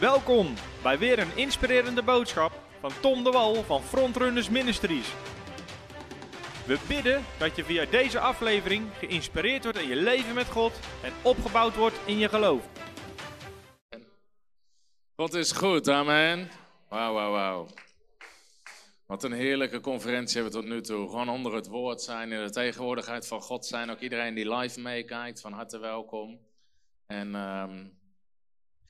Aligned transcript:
Welkom 0.00 0.54
bij 0.82 0.98
weer 0.98 1.18
een 1.18 1.36
inspirerende 1.36 2.02
boodschap 2.02 2.52
van 2.80 2.90
Tom 3.00 3.24
de 3.24 3.30
Wal 3.30 3.54
van 3.54 3.82
Frontrunners 3.82 4.48
Ministries. 4.48 5.12
We 6.66 6.78
bidden 6.88 7.24
dat 7.38 7.56
je 7.56 7.64
via 7.64 7.84
deze 7.84 8.18
aflevering 8.18 8.86
geïnspireerd 8.98 9.62
wordt 9.62 9.78
in 9.78 9.88
je 9.88 9.96
leven 9.96 10.34
met 10.34 10.46
God 10.46 10.72
en 11.02 11.12
opgebouwd 11.22 11.76
wordt 11.76 12.00
in 12.04 12.18
je 12.18 12.28
geloof. 12.28 12.68
God 15.16 15.34
is 15.34 15.52
goed, 15.52 15.88
amen. 15.88 16.50
Wauw, 16.88 17.14
wauw, 17.14 17.32
wauw. 17.32 17.66
Wat 19.06 19.24
een 19.24 19.32
heerlijke 19.32 19.80
conferentie 19.80 20.34
hebben 20.34 20.52
we 20.52 20.66
tot 20.66 20.68
nu 20.68 20.80
toe. 20.80 21.08
Gewoon 21.08 21.28
onder 21.28 21.54
het 21.54 21.66
woord 21.66 22.02
zijn, 22.02 22.32
in 22.32 22.44
de 22.44 22.50
tegenwoordigheid 22.50 23.26
van 23.26 23.40
God 23.40 23.66
zijn. 23.66 23.90
Ook 23.90 24.00
iedereen 24.00 24.34
die 24.34 24.54
live 24.54 24.80
meekijkt, 24.80 25.40
van 25.40 25.52
harte 25.52 25.78
welkom. 25.78 26.38
En 27.06 27.34
um, 27.34 27.97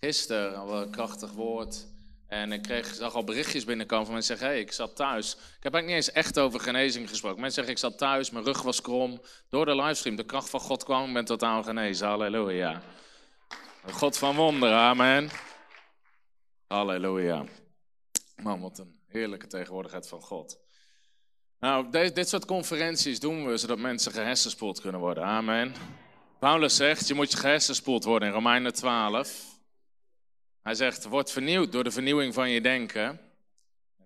gisteren 0.01 0.57
al 0.57 0.83
een 0.83 0.91
krachtig 0.91 1.33
woord. 1.33 1.87
En 2.27 2.53
ik 2.53 2.63
kreeg, 2.63 2.95
zag 2.95 3.15
al 3.15 3.25
berichtjes 3.25 3.65
binnenkomen 3.65 4.05
van 4.05 4.15
mensen 4.15 4.37
zeggen: 4.37 4.55
hey, 4.57 4.65
ik 4.65 4.73
zat 4.73 4.97
thuis. 4.97 5.33
Ik 5.33 5.63
heb 5.63 5.75
eigenlijk 5.75 5.87
niet 5.87 5.95
eens 5.95 6.13
echt 6.13 6.39
over 6.39 6.61
genezing 6.61 7.09
gesproken. 7.09 7.41
Mensen 7.41 7.65
zeggen: 7.65 7.73
ik 7.73 7.79
zat 7.79 7.99
thuis, 7.99 8.31
mijn 8.31 8.45
rug 8.45 8.63
was 8.63 8.81
krom. 8.81 9.21
Door 9.49 9.65
de 9.65 9.75
livestream, 9.75 10.17
de 10.17 10.25
kracht 10.25 10.51
van 10.51 10.61
God 10.61 10.85
kwam, 10.85 11.17
ik 11.17 11.27
totaal 11.27 11.63
genezen. 11.63 12.07
Halleluja. 12.07 12.83
God 13.91 14.19
van 14.19 14.37
wonderen, 14.37 14.77
amen. 14.77 15.31
Halleluja. 16.67 17.45
Man, 18.37 18.61
wat 18.61 18.79
een 18.79 19.01
heerlijke 19.07 19.47
tegenwoordigheid 19.47 20.09
van 20.09 20.21
God. 20.21 20.59
Nou, 21.61 21.91
dit, 21.91 22.15
dit 22.15 22.29
soort 22.29 22.45
conferenties 22.45 23.21
doen 23.21 23.47
we 23.47 23.57
zodat 23.57 23.79
mensen 23.79 24.13
gehersenspoeld 24.13 24.81
kunnen 24.81 25.01
worden. 25.01 25.25
Amen. 25.25 25.75
Paulus 26.39 26.77
zegt, 26.77 27.09
je 27.09 27.15
moet 27.15 27.31
je 27.31 27.37
gehersenspoeld 27.37 28.05
worden 28.05 28.29
in 28.29 28.35
Romeinen 28.35 28.73
12. 28.73 29.58
Hij 30.63 30.75
zegt, 30.75 31.05
word 31.05 31.31
vernieuwd 31.31 31.73
door 31.73 31.85
de 31.85 31.91
vernieuwing 31.91 32.35
van 32.35 32.51
je 32.51 32.61
denken. 32.61 33.21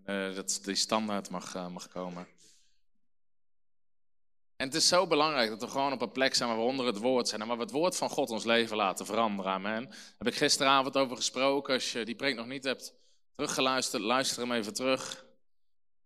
Uh, 0.06 0.34
dat 0.34 0.61
die 0.64 0.75
standaard 0.75 1.31
mag, 1.31 1.55
uh, 1.55 1.69
mag 1.69 1.89
komen. 1.89 2.27
En 4.56 4.69
het 4.69 4.77
is 4.77 4.89
zo 4.89 5.06
belangrijk 5.06 5.48
dat 5.48 5.61
we 5.61 5.69
gewoon 5.69 5.92
op 5.92 6.03
een 6.03 6.12
plek 6.12 6.34
zijn 6.34 6.48
waar 6.48 6.58
we 6.58 6.64
onder 6.64 6.86
het 6.86 6.98
woord 6.98 7.28
zijn. 7.28 7.41
En 7.41 7.47
waar 7.47 7.56
we 7.56 7.62
het 7.62 7.73
woord 7.73 7.97
van 7.97 8.08
God 8.08 8.30
ons 8.30 8.45
leven 8.45 8.77
laten 8.77 9.06
veranderen. 9.06 9.53
Amen. 9.53 9.84
Daar 9.84 10.14
heb 10.19 10.27
ik 10.27 10.34
gisteravond 10.34 10.97
over 10.97 11.17
gesproken. 11.17 11.75
Als 11.75 11.92
je 11.92 12.05
die 12.05 12.14
preek 12.14 12.36
nog 12.36 12.47
niet 12.47 12.64
hebt 12.64 12.95
teruggeluisterd, 13.34 14.03
luister 14.03 14.42
hem 14.42 14.53
even 14.53 14.75
terug. 14.75 15.25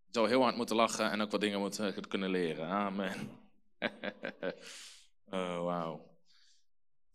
Je 0.06 0.12
zal 0.12 0.27
heel 0.27 0.42
hard 0.42 0.56
moeten 0.56 0.77
lachen 0.77 1.11
en 1.11 1.20
ook 1.20 1.30
wat 1.30 1.41
dingen 1.41 1.61
moeten 1.61 2.08
kunnen 2.08 2.30
leren. 2.30 2.69
Amen. 2.69 3.30
oh, 5.30 5.64
wauw. 5.64 6.05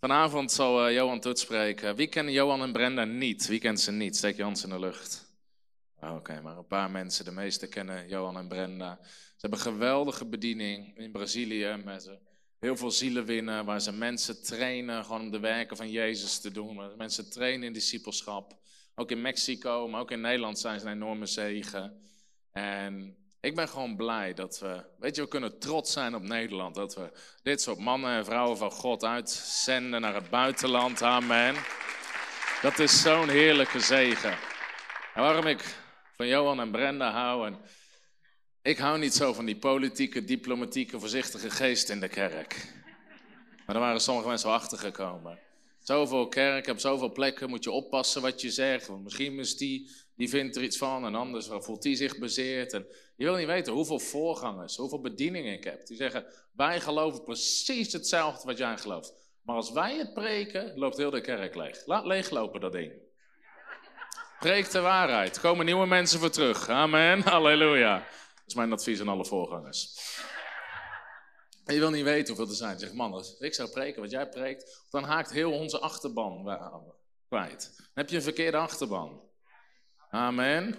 Vanavond 0.02 0.52
zal 0.52 0.88
uh, 0.88 0.96
Johan 0.96 1.20
Toet 1.20 1.40
spreken. 1.40 1.96
Wie 1.96 2.08
kent 2.08 2.30
Johan 2.30 2.62
en 2.62 2.72
Brenda 2.72 3.06
niet? 3.06 3.48
Wie 3.48 3.60
kent 3.60 3.80
ze 3.80 3.92
niet? 3.92 4.16
Steek 4.16 4.36
je 4.36 4.44
hand 4.44 4.64
in 4.64 4.70
de 4.70 4.80
lucht. 4.80 5.32
Oh, 6.00 6.16
Oké, 6.16 6.42
maar 6.42 6.58
een 6.58 6.68
paar 6.68 6.92
mensen. 6.92 7.26
De 7.26 7.32
meesten 7.32 7.70
kennen 7.70 8.08
Johan 8.08 8.38
en 8.38 8.48
Brenda. 8.48 9.00
Ze 9.04 9.38
hebben 9.38 9.60
geweldige 9.60 10.26
bediening 10.26 10.98
in 10.98 11.12
Brazilië. 11.12 11.82
Met 11.86 12.10
heel 12.60 12.78
veel 12.78 12.92
zielen 12.92 13.26
winnen. 13.26 13.66
Waar 13.66 13.82
ze 13.82 13.92
mensen 13.94 14.44
trainen 14.44 15.06
gewoon 15.06 15.22
om 15.22 15.32
de 15.32 15.40
werken 15.40 15.78
van 15.78 15.92
Jezus 15.92 16.40
te 16.40 16.52
doen. 16.52 16.98
Mensen 16.98 17.30
trainen 17.30 17.68
in 17.68 17.74
discipelschap. 17.74 18.58
Ook 18.96 19.12
in 19.12 19.22
Mexico, 19.22 19.88
maar 19.88 20.02
ook 20.02 20.12
in 20.12 20.22
Nederland 20.22 20.60
zijn 20.60 20.80
ze 20.80 20.86
een 20.86 20.92
enorme 20.92 21.26
zegen. 21.26 22.02
En 22.52 23.16
ik 23.42 23.56
ben 23.56 23.70
gewoon 23.70 23.96
blij 23.96 24.34
dat 24.34 24.60
we, 24.60 24.84
weet 25.00 25.16
je, 25.16 25.22
we 25.22 25.28
kunnen 25.28 25.60
trots 25.60 25.92
zijn 25.92 26.16
op 26.16 26.22
Nederland. 26.22 26.76
Dat 26.76 26.96
we 26.96 27.12
dit 27.44 27.62
soort 27.62 27.78
mannen 27.78 28.12
en 28.12 28.26
vrouwen 28.26 28.58
van 28.58 28.72
God 28.72 29.04
uitzenden 29.04 30.02
naar 30.02 30.16
het 30.16 30.30
buitenland. 30.30 31.02
Amen. 31.02 31.56
Dat 32.62 32.80
is 32.80 33.02
zo'n 33.02 33.30
heerlijke 33.30 33.80
zegen. 33.80 34.38
En 35.14 35.22
waarom 35.22 35.48
ik 35.48 35.76
van 36.16 36.28
Johan 36.28 36.60
en 36.60 36.72
Brenda 36.72 37.12
hou. 37.12 37.48
En 37.48 37.58
ik 38.62 38.78
hou 38.78 39.00
niet 39.00 39.14
zo 39.14 39.34
van 39.34 39.46
die 39.46 39.58
politieke, 39.58 40.24
diplomatieke, 40.24 41.00
voorzichtige 41.00 41.50
geest 41.50 41.90
in 41.90 42.00
de 42.00 42.10
kerk. 42.10 42.74
Maar 43.66 43.76
daar 43.76 43.80
waren 43.80 44.02
sommige 44.02 44.28
mensen 44.28 44.48
wel 44.48 44.58
achter 44.58 44.78
gekomen. 44.78 45.40
Zoveel 45.80 46.28
kerken, 46.28 46.74
op 46.74 46.80
zoveel 46.80 47.12
plekken 47.12 47.50
moet 47.50 47.64
je 47.64 47.72
oppassen 47.72 48.22
wat 48.22 48.42
je 48.42 48.52
zegt. 48.52 48.90
Misschien 48.90 49.40
is 49.40 49.58
die, 49.58 49.90
die 50.16 50.30
vindt 50.30 50.56
er 50.56 50.64
iets 50.64 50.78
van 50.78 51.06
en 51.06 51.16
anders 51.16 51.50
voelt 51.52 51.82
die 51.82 51.96
zich 51.96 52.18
bezeerd. 52.18 52.74
En 52.74 52.88
je 53.16 53.26
wil 53.26 53.36
niet 53.36 53.46
weten 53.46 53.74
hoeveel 53.74 54.00
voorgangers, 54.00 54.76
hoeveel 54.76 55.02
bedieningen 55.02 55.54
ik 55.54 55.64
heb. 55.64 55.88
Die 55.88 55.98
zeggen, 55.98 56.26
wij 56.54 56.82
geloven 56.82 57.24
precies 57.24 57.94
hetzelfde 57.94 58.48
wat 58.48 58.58
jij 58.58 58.78
gelooft. 58.78 59.14
Maar 59.42 59.56
als 59.56 59.72
wij 59.72 59.98
het 59.98 60.14
preken, 60.14 60.78
loopt 60.78 60.98
heel 60.98 61.10
de 61.10 61.22
kerk 61.22 61.56
leeg. 61.56 61.86
Laat 61.86 62.06
leeglopen 62.06 62.62
dat 62.62 62.72
ding. 62.72 62.94
Preek 64.40 64.72
de 64.72 64.80
waarheid. 64.80 65.36
Er 65.36 65.42
komen 65.42 65.66
nieuwe 65.66 65.86
mensen 65.86 66.20
voor 66.20 66.30
terug. 66.30 66.70
Amen. 66.70 67.22
Halleluja. 67.22 67.98
Dat 67.98 68.44
is 68.46 68.54
mijn 68.54 68.72
advies 68.72 69.02
aan 69.02 69.08
alle 69.08 69.26
voorgangers. 69.26 70.00
Je 71.66 71.80
wil 71.80 71.90
niet 71.90 72.04
weten 72.04 72.28
hoeveel 72.28 72.52
er 72.52 72.58
zijn. 72.58 72.80
Zeg, 72.80 72.94
man, 72.94 73.14
als 73.14 73.40
ik 73.40 73.54
zou 73.54 73.70
preken 73.70 74.02
wat 74.02 74.12
jij 74.12 74.30
preekt, 74.30 74.86
dan 74.90 75.04
haakt 75.04 75.32
heel 75.32 75.52
onze 75.52 75.80
achterban 75.80 76.44
kwijt. 77.28 77.74
Dan 77.78 77.86
heb 77.94 78.10
je 78.10 78.16
een 78.16 78.22
verkeerde 78.22 78.58
achterban. 78.58 79.22
Amen. 80.12 80.76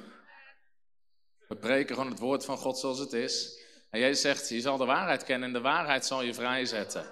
We 1.48 1.56
preken 1.56 1.94
gewoon 1.94 2.10
het 2.10 2.20
woord 2.20 2.44
van 2.44 2.56
God 2.56 2.78
zoals 2.78 2.98
het 2.98 3.12
is. 3.12 3.60
En 3.90 4.00
Jezus 4.00 4.20
zegt, 4.20 4.48
je 4.48 4.60
zal 4.60 4.76
de 4.76 4.84
waarheid 4.84 5.24
kennen 5.24 5.48
en 5.48 5.54
de 5.54 5.60
waarheid 5.60 6.06
zal 6.06 6.22
je 6.22 6.34
vrijzetten. 6.34 7.06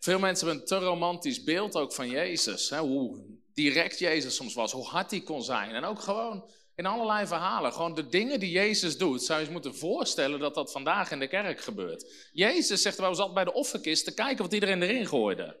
Veel 0.00 0.18
mensen 0.18 0.46
hebben 0.46 0.62
een 0.62 0.68
te 0.68 0.86
romantisch 0.86 1.44
beeld 1.44 1.76
ook 1.76 1.94
van 1.94 2.08
Jezus. 2.08 2.70
Hè? 2.70 2.78
Hoe 2.78 3.24
direct 3.54 3.98
Jezus 3.98 4.34
soms 4.34 4.54
was, 4.54 4.72
hoe 4.72 4.86
hard 4.86 5.10
hij 5.10 5.20
kon 5.20 5.42
zijn. 5.42 5.70
En 5.70 5.84
ook 5.84 6.00
gewoon 6.00 6.50
in 6.74 6.86
allerlei 6.86 7.26
verhalen. 7.26 7.72
Gewoon 7.72 7.94
de 7.94 8.06
dingen 8.06 8.40
die 8.40 8.50
Jezus 8.50 8.98
doet, 8.98 9.22
zou 9.22 9.38
je 9.38 9.44
eens 9.44 9.54
moeten 9.54 9.74
voorstellen 9.74 10.38
dat 10.38 10.54
dat 10.54 10.72
vandaag 10.72 11.10
in 11.10 11.18
de 11.18 11.28
kerk 11.28 11.60
gebeurt. 11.60 12.30
Jezus 12.32 12.82
zegt 12.82 12.98
eens 12.98 13.06
altijd 13.06 13.34
bij 13.34 13.44
de 13.44 13.52
offerkist 13.52 14.04
te 14.04 14.14
kijken 14.14 14.44
wat 14.44 14.52
iedereen 14.52 14.82
erin 14.82 15.06
gooide. 15.06 15.60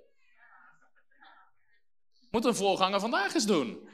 Moet 2.30 2.44
een 2.44 2.54
voorganger 2.54 3.00
vandaag 3.00 3.34
eens 3.34 3.46
doen. 3.46 3.92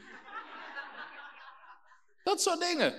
Dat 2.23 2.41
soort 2.41 2.59
dingen. 2.59 2.93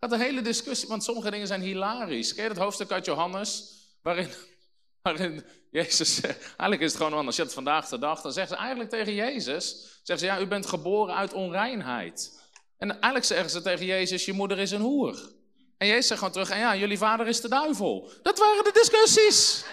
Gaat 0.00 0.12
een 0.12 0.20
hele 0.20 0.42
discussie, 0.42 0.88
want 0.88 1.04
sommige 1.04 1.30
dingen 1.30 1.46
zijn 1.46 1.60
hilarisch. 1.60 2.30
Je 2.30 2.42
het 2.42 2.56
hoofdstuk 2.56 2.90
uit 2.90 3.04
Johannes? 3.04 3.78
Waarin, 4.02 4.28
waarin 5.02 5.44
Jezus 5.70 6.20
eigenlijk 6.20 6.80
is 6.80 6.92
het 6.92 6.96
gewoon 6.96 7.18
anders. 7.18 7.36
Je 7.36 7.42
hebt 7.42 7.54
vandaag 7.54 7.88
de 7.88 7.98
dag, 7.98 8.20
dan 8.20 8.32
zegt 8.32 8.48
ze 8.48 8.56
eigenlijk 8.56 8.90
tegen 8.90 9.14
Jezus, 9.14 9.80
zeggen 10.02 10.18
ze, 10.18 10.24
ja, 10.24 10.40
u 10.40 10.46
bent 10.46 10.66
geboren 10.66 11.14
uit 11.14 11.32
onreinheid. 11.32 12.42
En 12.78 12.90
eigenlijk 12.90 13.24
zeggen 13.24 13.50
ze 13.50 13.62
tegen 13.62 13.86
Jezus, 13.86 14.24
je 14.24 14.32
moeder 14.32 14.58
is 14.58 14.70
een 14.70 14.80
hoer. 14.80 15.32
En 15.76 15.86
Jezus 15.86 16.06
zegt 16.06 16.18
gewoon 16.18 16.34
terug, 16.34 16.50
en 16.50 16.58
ja, 16.58 16.76
jullie 16.76 16.98
vader 16.98 17.26
is 17.26 17.40
de 17.40 17.48
duivel. 17.48 18.10
Dat 18.22 18.38
waren 18.38 18.64
de 18.64 18.72
discussies. 18.72 19.64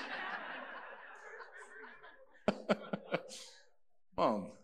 Man. 4.15 4.56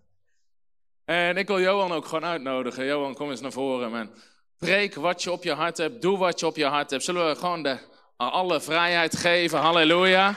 En 1.05 1.37
ik 1.37 1.47
wil 1.47 1.59
Johan 1.59 1.91
ook 1.91 2.05
gewoon 2.05 2.25
uitnodigen. 2.25 2.85
Johan, 2.85 3.13
kom 3.13 3.29
eens 3.29 3.41
naar 3.41 3.51
voren, 3.51 3.91
man. 3.91 4.09
Preek 4.57 4.95
wat 4.95 5.23
je 5.23 5.31
op 5.31 5.43
je 5.43 5.53
hart 5.53 5.77
hebt. 5.77 6.01
Doe 6.01 6.17
wat 6.17 6.39
je 6.39 6.45
op 6.45 6.55
je 6.55 6.65
hart 6.65 6.89
hebt. 6.89 7.03
Zullen 7.03 7.27
we 7.27 7.35
gewoon 7.35 7.63
de, 7.63 7.77
alle 8.17 8.61
vrijheid 8.61 9.17
geven? 9.17 9.59
Halleluja. 9.59 10.35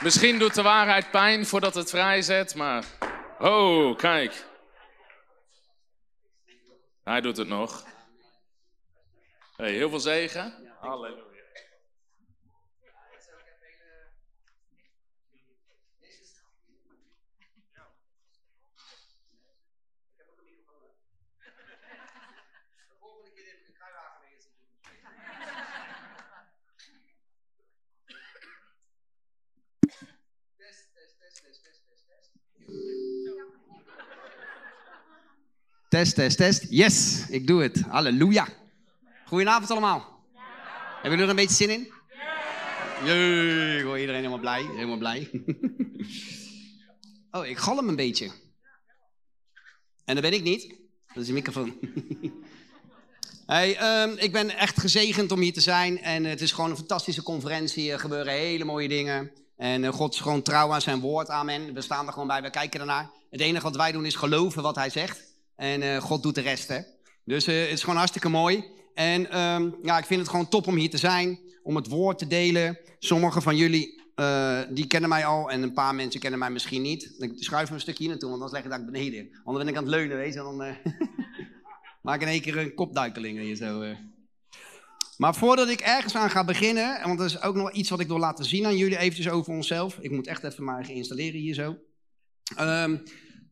Misschien 0.00 0.38
doet 0.38 0.54
de 0.54 0.62
waarheid 0.62 1.10
pijn 1.10 1.46
voordat 1.46 1.74
het 1.74 1.90
vrijzet, 1.90 2.54
maar. 2.54 2.84
Oh, 3.38 3.96
kijk. 3.96 4.44
Hij 7.04 7.20
doet 7.20 7.36
het 7.36 7.48
nog. 7.48 7.84
Hey, 9.56 9.72
heel 9.72 9.88
veel 9.88 10.00
zegen. 10.00 10.54
Halleluja. 10.80 11.27
Test, 35.98 36.14
test, 36.14 36.36
test. 36.36 36.66
Yes, 36.68 37.24
ik 37.28 37.46
doe 37.46 37.62
het. 37.62 37.80
Halleluja. 37.88 38.48
Goedenavond 39.26 39.70
allemaal. 39.70 40.24
Hebben 41.02 41.10
jullie 41.10 41.24
er 41.24 41.30
een 41.30 41.36
beetje 41.36 41.54
zin 41.54 41.70
in? 41.70 41.92
Jee, 43.04 43.78
ik 43.78 43.84
hoor 43.84 43.98
iedereen 43.98 44.20
helemaal 44.20 44.40
blij. 44.40 44.62
Helemaal 44.62 44.98
blij. 44.98 45.30
oh, 47.30 47.46
ik 47.46 47.58
galm 47.58 47.88
een 47.88 47.96
beetje. 47.96 48.30
En 50.04 50.14
dat 50.14 50.22
ben 50.22 50.32
ik 50.32 50.42
niet. 50.42 50.74
Dat 51.06 51.22
is 51.22 51.26
de 51.26 51.32
microfoon. 51.32 51.74
hey, 53.46 54.02
um, 54.02 54.16
ik 54.18 54.32
ben 54.32 54.50
echt 54.50 54.80
gezegend 54.80 55.32
om 55.32 55.40
hier 55.40 55.52
te 55.52 55.60
zijn. 55.60 56.00
En 56.00 56.24
het 56.24 56.40
is 56.40 56.52
gewoon 56.52 56.70
een 56.70 56.76
fantastische 56.76 57.22
conferentie. 57.22 57.92
Er 57.92 57.98
gebeuren 57.98 58.32
hele 58.32 58.64
mooie 58.64 58.88
dingen. 58.88 59.30
En 59.56 59.82
uh, 59.82 59.92
God 59.92 60.14
is 60.14 60.20
gewoon 60.20 60.42
trouw 60.42 60.72
aan 60.72 60.80
zijn 60.80 61.00
woord, 61.00 61.28
amen. 61.28 61.74
We 61.74 61.80
staan 61.80 62.06
er 62.06 62.12
gewoon 62.12 62.28
bij, 62.28 62.42
we 62.42 62.50
kijken 62.50 62.80
ernaar. 62.80 63.10
Het 63.30 63.40
enige 63.40 63.64
wat 63.64 63.76
wij 63.76 63.92
doen 63.92 64.06
is 64.06 64.14
geloven 64.14 64.62
wat 64.62 64.74
hij 64.74 64.90
zegt. 64.90 65.27
En 65.58 65.82
uh, 65.82 65.96
God 65.96 66.22
doet 66.22 66.34
de 66.34 66.40
rest, 66.40 66.68
hè. 66.68 66.80
Dus 67.24 67.48
uh, 67.48 67.60
het 67.60 67.70
is 67.70 67.80
gewoon 67.80 67.96
hartstikke 67.96 68.28
mooi. 68.28 68.64
En 68.94 69.40
um, 69.40 69.76
ja, 69.82 69.98
ik 69.98 70.04
vind 70.04 70.20
het 70.20 70.28
gewoon 70.28 70.48
top 70.48 70.66
om 70.66 70.76
hier 70.76 70.90
te 70.90 70.98
zijn, 70.98 71.38
om 71.62 71.76
het 71.76 71.88
woord 71.88 72.18
te 72.18 72.26
delen. 72.26 72.78
Sommigen 72.98 73.42
van 73.42 73.56
jullie, 73.56 74.02
die 74.70 74.86
kennen 74.86 75.08
mij 75.08 75.24
al 75.24 75.50
en 75.50 75.62
een 75.62 75.72
paar 75.72 75.94
mensen 75.94 76.20
kennen 76.20 76.38
mij 76.38 76.50
misschien 76.50 76.82
niet. 76.82 77.14
Ik 77.18 77.32
schuif 77.34 77.68
me 77.68 77.74
een 77.74 77.80
stukje 77.80 78.02
hier 78.02 78.08
naartoe, 78.12 78.28
want 78.28 78.40
dan 78.40 78.50
leg 78.50 78.64
ik 78.64 78.70
dat 78.70 78.86
beneden. 78.86 79.28
Anders 79.44 79.64
ben 79.64 79.74
ik 79.74 79.80
aan 79.80 79.86
het 79.86 79.94
leunen, 79.94 80.16
weet 80.16 80.34
je. 80.34 80.38
Dan 80.38 80.56
maak 82.02 82.20
in 82.20 82.28
één 82.28 82.40
keer 82.40 82.56
een 82.56 82.74
kopduikeling 82.74 83.38
hier 83.38 83.56
zo. 83.56 83.94
Maar 85.16 85.34
voordat 85.34 85.68
ik 85.68 85.80
ergens 85.80 86.16
aan 86.16 86.30
ga 86.30 86.44
beginnen, 86.44 87.00
want 87.04 87.18
dat 87.18 87.26
is 87.26 87.42
ook 87.42 87.54
nog 87.54 87.72
iets 87.72 87.90
wat 87.90 88.00
ik 88.00 88.06
wil 88.06 88.18
laten 88.18 88.44
zien 88.44 88.66
aan 88.66 88.76
jullie 88.76 88.98
eventjes 88.98 89.28
over 89.28 89.52
onszelf. 89.52 89.98
Ik 90.00 90.10
moet 90.10 90.26
echt 90.26 90.44
even 90.44 90.64
maar 90.64 90.84
geïnstalleerd 90.84 91.34
hier 91.34 91.54
zo. 91.54 91.76
Um, 92.60 93.02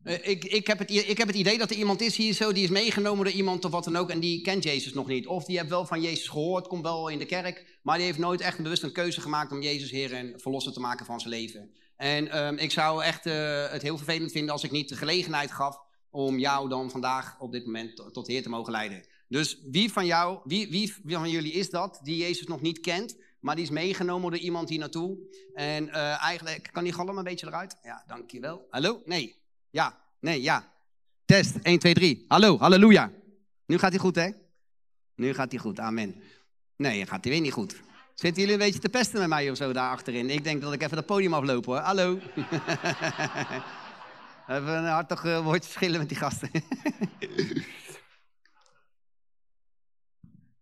ik, 0.07 0.45
ik, 0.45 0.67
heb 0.67 0.79
het, 0.79 0.91
ik 0.91 1.17
heb 1.17 1.27
het 1.27 1.35
idee 1.35 1.57
dat 1.57 1.69
er 1.69 1.77
iemand 1.77 2.01
is 2.01 2.17
hier 2.17 2.33
zo, 2.33 2.51
die 2.51 2.63
is 2.63 2.69
meegenomen 2.69 3.25
door 3.25 3.33
iemand 3.33 3.65
of 3.65 3.71
wat 3.71 3.83
dan 3.83 3.95
ook 3.95 4.09
en 4.09 4.19
die 4.19 4.41
kent 4.41 4.63
Jezus 4.63 4.93
nog 4.93 5.07
niet. 5.07 5.27
Of 5.27 5.45
die 5.45 5.57
heeft 5.57 5.69
wel 5.69 5.85
van 5.85 6.01
Jezus 6.01 6.27
gehoord, 6.27 6.67
komt 6.67 6.83
wel 6.83 7.07
in 7.07 7.19
de 7.19 7.25
kerk, 7.25 7.79
maar 7.81 7.97
die 7.97 8.05
heeft 8.05 8.17
nooit 8.17 8.41
echt 8.41 8.57
bewust 8.57 8.83
een 8.83 8.91
keuze 8.91 9.21
gemaakt 9.21 9.51
om 9.51 9.61
Jezus 9.61 9.91
Heer 9.91 10.13
en 10.13 10.39
verlosser 10.39 10.73
te 10.73 10.79
maken 10.79 11.05
van 11.05 11.19
zijn 11.19 11.33
leven. 11.33 11.71
En 11.97 12.45
um, 12.45 12.57
ik 12.57 12.71
zou 12.71 13.03
echt 13.03 13.25
uh, 13.25 13.69
het 13.69 13.81
heel 13.81 13.97
vervelend 13.97 14.31
vinden 14.31 14.51
als 14.51 14.63
ik 14.63 14.71
niet 14.71 14.89
de 14.89 14.95
gelegenheid 14.95 15.51
gaf 15.51 15.79
om 16.09 16.39
jou 16.39 16.69
dan 16.69 16.91
vandaag 16.91 17.39
op 17.39 17.51
dit 17.51 17.65
moment 17.65 17.95
tot, 18.13 18.27
Heer 18.27 18.43
te 18.43 18.49
mogen 18.49 18.71
leiden. 18.71 19.05
Dus 19.27 19.59
wie 19.71 19.91
van 19.91 20.05
jou, 20.05 20.39
wie, 20.43 20.69
wie, 20.69 20.93
van 21.05 21.29
jullie 21.29 21.51
is 21.51 21.69
dat 21.69 21.99
die 22.03 22.17
Jezus 22.17 22.47
nog 22.47 22.61
niet 22.61 22.79
kent, 22.79 23.17
maar 23.39 23.55
die 23.55 23.63
is 23.63 23.69
meegenomen 23.69 24.31
door 24.31 24.39
iemand 24.39 24.69
hier 24.69 24.79
naartoe? 24.79 25.17
En 25.53 25.87
uh, 25.87 26.23
eigenlijk, 26.23 26.69
kan 26.71 26.83
die 26.83 26.93
galm 26.93 27.17
een 27.17 27.23
beetje 27.23 27.47
eruit? 27.47 27.77
Ja, 27.83 28.03
dankjewel. 28.07 28.65
Hallo? 28.69 29.01
Nee. 29.05 29.45
Ja. 29.77 29.97
Nee, 30.19 30.41
ja. 30.41 30.71
Test. 31.25 31.55
1, 31.61 31.79
2, 31.79 31.93
3. 31.93 32.25
Hallo, 32.27 32.57
halleluja. 32.57 33.11
Nu 33.65 33.77
gaat 33.77 33.91
hij 33.91 33.99
goed, 33.99 34.15
hè? 34.15 34.29
Nu 35.15 35.33
gaat 35.33 35.51
hij 35.51 35.59
goed, 35.59 35.79
amen. 35.79 36.15
Nee, 36.75 37.05
gaat 37.05 37.23
hij 37.23 37.33
weer 37.33 37.41
niet 37.41 37.53
goed. 37.53 37.75
Zitten 38.13 38.41
jullie 38.41 38.57
een 38.57 38.65
beetje 38.65 38.79
te 38.79 38.89
pesten 38.89 39.19
met 39.19 39.27
mij 39.29 39.51
of 39.51 39.57
zo 39.57 39.73
daar 39.73 39.89
achterin? 39.89 40.29
Ik 40.29 40.43
denk 40.43 40.61
dat 40.61 40.73
ik 40.73 40.81
even 40.81 40.97
het 40.97 41.05
podium 41.05 41.33
afloop 41.33 41.65
hoor. 41.65 41.77
Hallo. 41.77 42.13
even 44.47 44.77
een 44.77 44.85
hartig 44.85 45.23
uh, 45.23 45.43
woordje 45.43 45.71
schillen 45.71 45.99
met 45.99 46.09
die 46.09 46.17
gasten. 46.17 46.49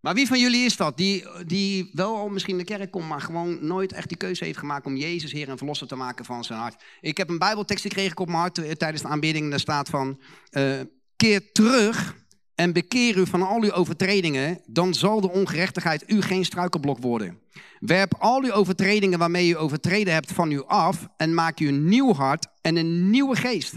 Maar 0.06 0.14
wie 0.14 0.28
van 0.28 0.40
jullie 0.40 0.66
is 0.66 0.78
dat? 0.78 0.98
Die, 0.98 1.26
die 1.46 1.90
wel 1.94 2.16
al 2.16 2.30
misschien 2.30 2.60
in 2.60 2.66
de 2.66 2.78
kerk 2.78 2.92
komt, 2.92 3.08
maar 3.08 3.22
gewoon 3.22 3.66
nooit 3.66 3.94
echt 3.94 4.08
die 4.08 4.18
keuze 4.18 4.44
heeft 4.46 4.58
gemaakt 4.58 4.86
om 4.86 4.96
Jezus 4.96 5.32
Heer 5.32 5.50
en 5.50 5.58
Verlosser 5.58 5.88
te 5.88 5.96
maken 5.96 6.26
van 6.26 6.44
zijn 6.44 6.60
hart. 6.60 6.84
Ik 7.02 7.18
heb 7.18 7.30
een 7.30 7.38
Bijbeltekst 7.38 7.84
gekregen 7.84 8.18
op 8.18 8.28
mijn 8.28 8.40
hart 8.40 8.58
eh, 8.58 8.72
tijdens 8.72 9.02
de 9.02 9.08
aanbidding. 9.08 9.50
Daar 9.50 9.60
staat 9.60 9.90
van, 9.90 10.20
uh, 10.52 10.80
keer 11.16 11.52
terug 11.52 12.16
en 12.56 12.74
bekeer 12.74 13.18
u 13.18 13.26
van 13.26 13.42
al 13.42 13.62
uw 13.62 13.72
overtredingen, 13.72 14.62
dan 14.66 14.94
zal 14.94 15.22
de 15.22 15.32
ongerechtigheid 15.32 16.04
u 16.08 16.22
geen 16.22 16.46
struikelblok 16.46 17.00
worden. 17.00 17.40
Werp 17.80 18.16
al 18.20 18.44
uw 18.44 18.52
overtredingen 18.52 19.20
waarmee 19.20 19.50
u 19.50 19.58
overtreden 19.58 20.14
hebt 20.14 20.32
van 20.32 20.52
u 20.52 20.64
af 20.64 21.08
en 21.18 21.34
maak 21.34 21.60
u 21.60 21.68
een 21.68 21.90
nieuw 21.90 22.14
hart 22.14 22.48
en 22.62 22.76
een 22.76 23.10
nieuwe 23.10 23.36
geest. 23.36 23.74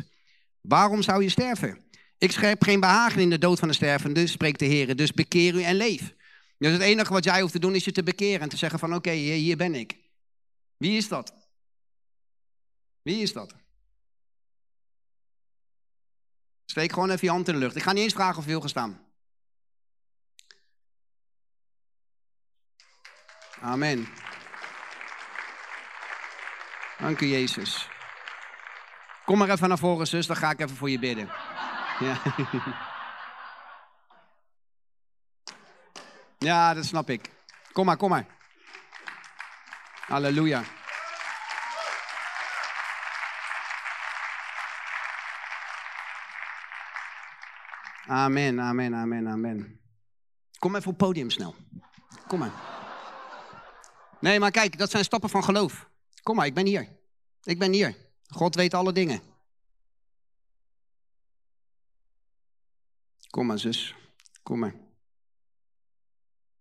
Waarom 0.60 1.02
zou 1.02 1.22
je 1.22 1.28
sterven? 1.28 1.78
Ik 2.18 2.32
schep 2.32 2.62
geen 2.62 2.80
behagen 2.80 3.20
in 3.20 3.30
de 3.30 3.38
dood 3.38 3.58
van 3.58 3.68
de 3.68 3.74
stervende, 3.74 4.26
spreekt 4.26 4.58
de 4.58 4.64
Heer, 4.64 4.96
dus 4.96 5.12
bekeer 5.12 5.54
u 5.54 5.62
en 5.62 5.74
leef. 5.74 6.16
Dus 6.58 6.72
het 6.72 6.82
enige 6.82 7.12
wat 7.12 7.24
jij 7.24 7.40
hoeft 7.40 7.52
te 7.52 7.58
doen 7.58 7.74
is 7.74 7.84
je 7.84 7.92
te 7.92 8.02
bekeren 8.02 8.40
en 8.40 8.48
te 8.48 8.56
zeggen 8.56 8.78
van 8.78 8.94
oké, 8.94 9.10
hier 9.10 9.56
ben 9.56 9.74
ik. 9.74 9.96
Wie 10.76 10.96
is 10.96 11.08
dat? 11.08 11.34
Wie 13.02 13.22
is 13.22 13.32
dat? 13.32 13.54
Steek 16.64 16.92
gewoon 16.92 17.10
even 17.10 17.26
je 17.26 17.30
hand 17.30 17.48
in 17.48 17.54
de 17.54 17.60
lucht. 17.60 17.76
Ik 17.76 17.82
ga 17.82 17.92
niet 17.92 18.02
eens 18.02 18.12
vragen 18.12 18.38
of 18.38 18.44
je 18.44 18.50
wil 18.50 18.60
gaan 18.60 18.68
staan. 18.68 19.06
Amen. 23.60 24.08
Dank 26.98 27.20
u, 27.20 27.26
Jezus. 27.26 27.88
Kom 29.24 29.38
maar 29.38 29.50
even 29.50 29.68
naar 29.68 29.78
voren, 29.78 30.06
zus, 30.06 30.26
dan 30.26 30.36
ga 30.36 30.50
ik 30.50 30.60
even 30.60 30.76
voor 30.76 30.90
je 30.90 30.98
bidden. 30.98 31.30
Ja. 31.98 32.20
Ja, 36.38 36.74
dat 36.74 36.84
snap 36.84 37.10
ik. 37.10 37.30
Kom 37.72 37.86
maar, 37.86 37.96
kom 37.96 38.10
maar. 38.10 38.26
Halleluja. 40.06 40.62
Amen, 48.06 48.60
amen, 48.60 48.94
amen, 48.94 49.28
amen. 49.28 49.80
Kom 50.58 50.76
even 50.76 50.90
op 50.90 50.98
podium 50.98 51.30
snel. 51.30 51.54
Kom 52.26 52.38
maar. 52.38 52.52
Nee, 54.20 54.40
maar 54.40 54.50
kijk, 54.50 54.78
dat 54.78 54.90
zijn 54.90 55.04
stappen 55.04 55.30
van 55.30 55.44
geloof. 55.44 55.88
Kom 56.22 56.36
maar, 56.36 56.46
ik 56.46 56.54
ben 56.54 56.66
hier. 56.66 56.88
Ik 57.42 57.58
ben 57.58 57.72
hier. 57.72 57.96
God 58.26 58.54
weet 58.54 58.74
alle 58.74 58.92
dingen. 58.92 59.22
Kom 63.30 63.46
maar, 63.46 63.58
zus. 63.58 63.94
Kom 64.42 64.58
maar. 64.58 64.74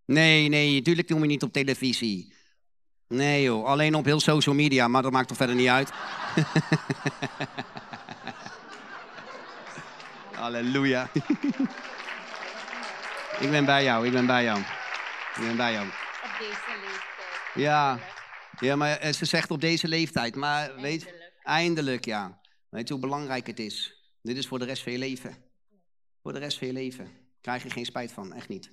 Nee, 0.07 0.47
nee, 0.47 0.73
natuurlijk 0.75 1.07
doen 1.07 1.21
we 1.21 1.27
niet 1.27 1.43
op 1.43 1.53
televisie. 1.53 2.33
Nee 3.07 3.43
joh, 3.43 3.65
alleen 3.65 3.95
op 3.95 4.05
heel 4.05 4.19
social 4.19 4.55
media, 4.55 4.87
maar 4.87 5.01
dat 5.01 5.11
maakt 5.11 5.27
toch 5.27 5.37
verder 5.37 5.55
niet 5.55 5.67
uit. 5.67 5.91
Halleluja. 10.33 11.09
ik 13.43 13.49
ben 13.49 13.65
bij 13.65 13.83
jou, 13.83 14.05
ik 14.05 14.11
ben 14.11 14.25
bij 14.25 14.43
jou. 14.43 14.59
Ik 14.59 15.41
ben 15.41 15.55
bij 15.55 15.71
jou. 15.71 15.87
Op 15.87 15.93
deze 16.39 16.49
leeftijd. 16.49 17.53
Ja, 17.55 17.99
ja 18.59 18.75
maar 18.75 18.97
eh, 18.97 19.13
ze 19.13 19.25
zegt 19.25 19.51
op 19.51 19.61
deze 19.61 19.87
leeftijd, 19.87 20.35
maar 20.35 20.75
weet, 20.75 21.03
Eindelijk. 21.05 21.33
eindelijk 21.43 22.05
ja. 22.05 22.39
Weet 22.69 22.87
je 22.87 22.93
hoe 22.93 23.03
belangrijk 23.03 23.47
het 23.47 23.59
is? 23.59 23.95
Dit 24.21 24.37
is 24.37 24.47
voor 24.47 24.59
de 24.59 24.65
rest 24.65 24.83
van 24.83 24.91
je 24.91 24.97
leven. 24.97 25.35
Voor 26.21 26.33
de 26.33 26.39
rest 26.39 26.57
van 26.57 26.67
je 26.67 26.73
leven. 26.73 27.11
Krijg 27.41 27.63
je 27.63 27.69
geen 27.69 27.85
spijt 27.85 28.11
van, 28.11 28.33
echt 28.33 28.47
niet. 28.47 28.71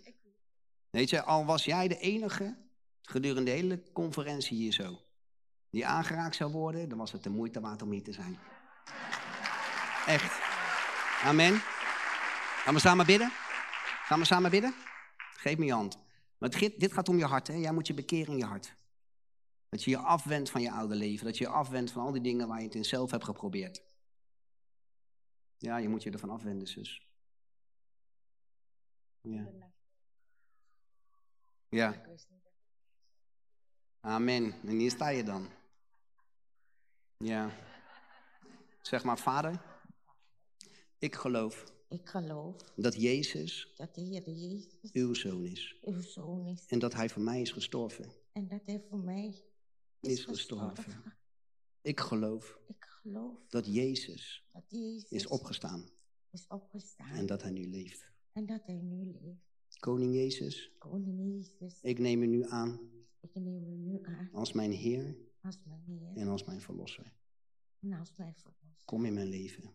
Weet 0.94 1.10
je, 1.10 1.22
al 1.22 1.44
was 1.44 1.64
jij 1.64 1.88
de 1.88 1.98
enige 1.98 2.56
gedurende 3.02 3.50
de 3.50 3.56
hele 3.56 3.82
conferentie 3.92 4.56
hier 4.56 4.72
zo, 4.72 5.00
die 5.70 5.86
aangeraakt 5.86 6.36
zou 6.36 6.52
worden, 6.52 6.88
dan 6.88 6.98
was 6.98 7.12
het 7.12 7.22
de 7.22 7.30
moeite 7.30 7.60
waard 7.60 7.82
om 7.82 7.90
hier 7.90 8.02
te 8.02 8.12
zijn. 8.12 8.38
Echt. 10.06 10.40
Amen. 11.22 11.58
Gaan 12.62 12.74
we 12.74 12.80
samen 12.80 13.06
bidden? 13.06 13.30
Gaan 14.04 14.18
we 14.18 14.24
samen 14.24 14.50
bidden? 14.50 14.74
Geef 15.16 15.58
me 15.58 15.64
je 15.64 15.72
hand. 15.72 15.98
Dit, 16.38 16.80
dit 16.80 16.92
gaat 16.92 17.08
om 17.08 17.18
je 17.18 17.24
hart, 17.24 17.46
hè? 17.46 17.54
Jij 17.54 17.72
moet 17.72 17.86
je 17.86 17.94
bekeren 17.94 18.32
in 18.32 18.38
je 18.38 18.44
hart. 18.44 18.74
Dat 19.68 19.84
je 19.84 19.90
je 19.90 19.98
afwendt 19.98 20.50
van 20.50 20.62
je 20.62 20.70
oude 20.70 20.94
leven. 20.94 21.26
Dat 21.26 21.38
je 21.38 21.44
je 21.44 21.50
afwendt 21.50 21.90
van 21.90 22.02
al 22.02 22.12
die 22.12 22.22
dingen 22.22 22.48
waar 22.48 22.58
je 22.58 22.64
het 22.64 22.74
in 22.74 22.84
zelf 22.84 23.10
hebt 23.10 23.24
geprobeerd. 23.24 23.82
Ja, 25.58 25.76
je 25.76 25.88
moet 25.88 26.02
je 26.02 26.10
ervan 26.10 26.30
afwenden, 26.30 26.68
zus. 26.68 27.08
Ja. 29.20 29.72
Ja. 31.74 32.02
Amen. 34.00 34.52
En 34.62 34.78
hier 34.78 34.90
sta 34.90 35.08
je 35.08 35.22
dan. 35.24 35.48
Ja. 37.16 37.50
Zeg 38.82 39.04
maar, 39.04 39.18
vader, 39.18 39.62
ik 40.98 41.14
geloof 41.14 41.64
Ik 41.88 42.08
geloof 42.08 42.56
dat 42.76 42.94
Jezus 42.94 43.72
dat 43.76 43.94
de 43.94 44.00
Heer 44.00 44.30
Jezus 44.30 44.92
uw 44.92 45.14
zoon 45.14 45.44
is. 45.44 45.76
uw 45.82 46.00
zoon 46.00 46.46
is 46.46 46.66
En 46.66 46.78
dat 46.78 46.92
hij 46.92 47.08
voor 47.08 47.22
mij 47.22 47.40
is 47.40 47.50
gestorven. 47.50 48.12
en 48.32 48.48
dat 48.48 48.60
hij 48.64 48.80
voor 48.88 48.98
mij 48.98 49.44
Is 50.00 50.24
gestorven. 50.24 51.02
Ik 51.82 52.00
geloof 52.00 52.58
Ik 52.66 52.84
geloof 53.02 53.38
dat 53.48 53.66
Jezus 53.66 54.48
dat 54.52 54.64
Jezus 54.68 55.10
is 55.10 55.26
opgestaan 55.26 55.88
is 56.30 56.46
opgestaan 56.48 57.16
en 57.16 57.26
dat 57.26 57.42
hij 57.42 57.50
nu 57.50 57.66
leeft. 57.66 58.12
en 58.32 58.46
dat 58.46 58.66
hij 58.66 58.80
nu 58.80 59.04
leeft. 59.12 59.43
Koning 59.80 60.14
Jezus, 60.14 60.70
Koning 60.78 61.18
Jezus, 61.18 61.80
ik 61.82 61.98
neem 61.98 62.22
u 62.22 62.26
nu 62.26 62.44
aan 62.44 62.80
ik 63.20 63.34
neem 63.34 63.64
u 63.68 63.76
nu 63.76 63.98
aan 64.02 64.28
als 64.32 64.52
mijn 64.52 64.72
Heer 64.72 65.16
als 65.42 65.58
mijn 65.64 65.80
Heer 65.86 66.16
en 66.16 66.28
als 66.28 66.44
mijn 66.44 66.60
Verlosser. 66.60 67.12
en 67.80 67.92
als 67.92 68.12
mijn 68.16 68.34
verlosser. 68.34 68.84
Kom 68.84 69.04
in 69.04 69.14
mijn 69.14 69.28
leven. 69.28 69.70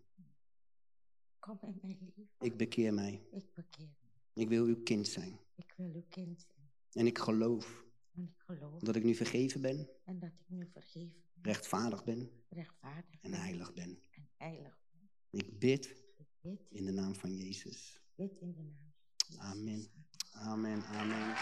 Kom 1.39 1.60
in 1.62 1.77
mijn 1.82 1.98
leven. 2.00 2.29
Ik 2.39 2.58
bekeer 2.58 2.94
mij. 2.94 3.22
Ik 3.32 3.53
bekeer 3.53 3.88
me. 4.00 4.41
Ik 4.41 4.50
wil 4.50 4.65
uw 4.65 4.84
kind 4.84 5.08
zijn. 5.08 5.39
Ik 5.56 5.74
wil 5.77 5.94
uw 5.94 6.03
kind 6.10 6.39
zijn. 6.41 6.70
En 6.91 7.06
ik 7.06 7.18
geloof 7.18 7.86
En 8.15 8.24
ik 8.24 8.36
geloof 8.38 8.82
dat 8.82 8.96
ik 8.96 9.03
nu 9.03 9.15
vergeven 9.15 9.62
ben, 9.62 9.89
en 10.03 10.20
dat 10.20 10.29
ik 10.29 10.50
nu 10.50 10.68
vergeven 10.74 11.24
ben, 11.34 11.53
rechtvaardig 11.53 12.03
ben 12.03 12.29
rechtvaardig 12.50 13.22
en 13.22 13.34
heilig 13.34 13.74
ben. 13.74 14.00
en 14.12 14.29
heilig 14.38 14.79
ben. 14.91 15.10
Ik 15.29 15.60
bid 15.60 15.86
Ik 16.18 16.27
bid, 16.41 16.62
in 16.70 16.86
de 16.86 16.91
naam 16.91 17.15
van 17.15 17.36
Jezus. 17.36 18.01
bid 18.15 18.38
in 18.39 18.53
de 18.53 18.62
naam. 18.63 18.88
Amen. 19.38 19.88
Amen, 20.33 20.83
amen. 20.93 21.36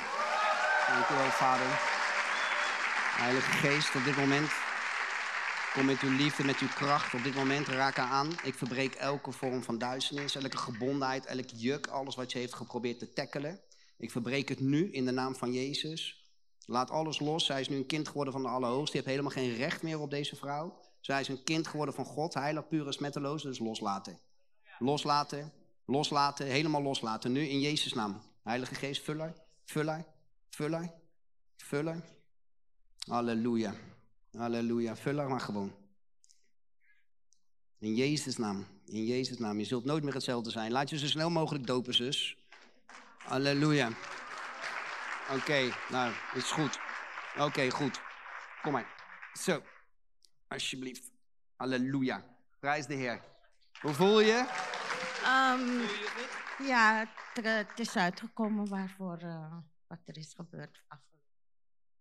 Dank 0.88 1.10
u 1.10 1.14
wel, 1.14 1.30
Vader. 1.30 1.68
Heilige 3.18 3.52
Geest, 3.52 3.96
op 3.96 4.04
dit 4.04 4.18
moment 4.18 4.50
Kom 5.78 5.86
met 5.86 6.02
uw 6.02 6.16
liefde, 6.16 6.44
met 6.44 6.60
uw 6.60 6.68
kracht 6.68 7.14
op 7.14 7.24
dit 7.24 7.36
moment. 7.36 7.68
Raak 7.68 8.00
aan. 8.00 8.32
Ik 8.44 8.54
verbreek 8.54 8.96
elke 8.96 9.32
vorm 9.32 9.64
van 9.64 9.78
duisternis, 9.78 10.36
elke 10.36 10.58
gebondenheid, 10.58 11.26
elk 11.26 11.50
juk, 11.56 11.88
alles 11.88 12.16
wat 12.16 12.32
je 12.32 12.40
heeft 12.40 12.54
geprobeerd 12.54 13.00
te 13.00 13.14
tackelen. 13.14 13.60
Ik 13.98 14.12
verbreek 14.12 14.50
het 14.50 14.60
nu 14.60 14.92
in 14.92 15.06
de 15.06 15.12
naam 15.12 15.36
van 15.36 15.54
Jezus. 15.54 16.30
Laat 16.66 16.90
alles 16.90 17.20
los. 17.20 17.46
Zij 17.46 17.60
is 17.60 17.70
nu 17.70 17.76
een 17.76 17.86
kind 17.86 18.08
geworden 18.08 18.34
van 18.34 18.42
de 18.42 18.48
Allerhoogste. 18.48 18.98
Je 18.98 19.04
hebt 19.04 19.16
helemaal 19.16 19.44
geen 19.44 19.56
recht 19.56 19.82
meer 19.84 20.00
op 20.00 20.10
deze 20.10 20.36
vrouw. 20.36 20.80
Zij 21.00 21.20
is 21.20 21.28
een 21.28 21.44
kind 21.44 21.68
geworden 21.68 21.96
van 21.96 22.06
God, 22.06 22.34
heilig, 22.34 22.68
puur 22.68 22.86
en 22.86 22.94
smetteloos. 22.94 23.44
Dus 23.44 23.60
loslaten. 23.60 24.20
Loslaten, 24.80 25.54
loslaten, 25.88 26.46
helemaal 26.46 26.82
loslaten. 26.82 27.32
Nu 27.32 27.42
in 27.42 27.60
Jezus' 27.60 27.94
naam. 27.94 28.22
Heilige 28.44 28.76
Geest, 28.76 29.04
vul 29.04 29.20
haar, 29.20 29.34
vul 29.66 29.88
haar, 29.88 30.06
vul 30.50 30.72
haar, 30.72 30.94
vul 31.58 31.86
haar. 31.86 32.02
Halleluja. 33.08 33.74
Halleluja. 34.38 34.96
Vul 34.96 35.18
haar 35.18 35.30
maar 35.30 35.40
gewoon. 35.40 35.76
In 37.80 37.96
Jezus' 37.96 38.38
naam. 38.38 38.68
In 38.86 39.06
Jezus' 39.06 39.38
naam. 39.38 39.60
Je 39.60 39.66
zult 39.66 39.86
nooit 39.86 40.04
meer 40.04 40.14
hetzelfde 40.14 40.50
zijn. 40.50 40.72
Laat 40.72 40.90
je 40.90 40.98
zo 40.98 41.08
snel 41.08 41.30
mogelijk 41.30 41.68
dopen, 41.68 41.94
zus. 41.94 42.38
Halleluja. 43.18 43.92
Oké, 45.32 45.74
nou, 45.90 46.14
is 46.34 46.52
goed. 46.52 46.80
Oké, 47.38 47.70
goed. 47.70 48.00
Kom 48.62 48.72
maar. 48.72 48.88
Zo. 49.34 49.62
Alsjeblieft. 50.48 51.12
Halleluja. 51.56 52.24
Prijs 52.60 52.86
de 52.86 52.94
Heer. 52.94 53.22
Hoe 53.82 53.94
voel 53.94 54.20
je? 54.20 54.46
Ehm, 55.28 55.80
ja, 56.68 57.06
het, 57.34 57.68
is 57.80 57.96
uitgekomen 57.96 58.68
waarvoor 58.68 59.18
eh, 59.18 59.52
wat 59.88 60.00
er 60.06 60.18
is 60.18 60.34
gebeurd. 60.36 60.82
afgelopen- 60.88 61.06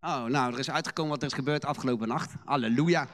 Oh, 0.00 0.25
nou, 0.25 0.52
er 0.52 0.59
is 0.59 0.71
uitgekomen 0.71 1.11
wat 1.11 1.21
er 1.23 1.28
is 1.28 1.35
gebeurd 1.35 1.64
afgelopen 1.64 2.09
nacht. 2.09 2.33
Halleluja. 2.45 3.06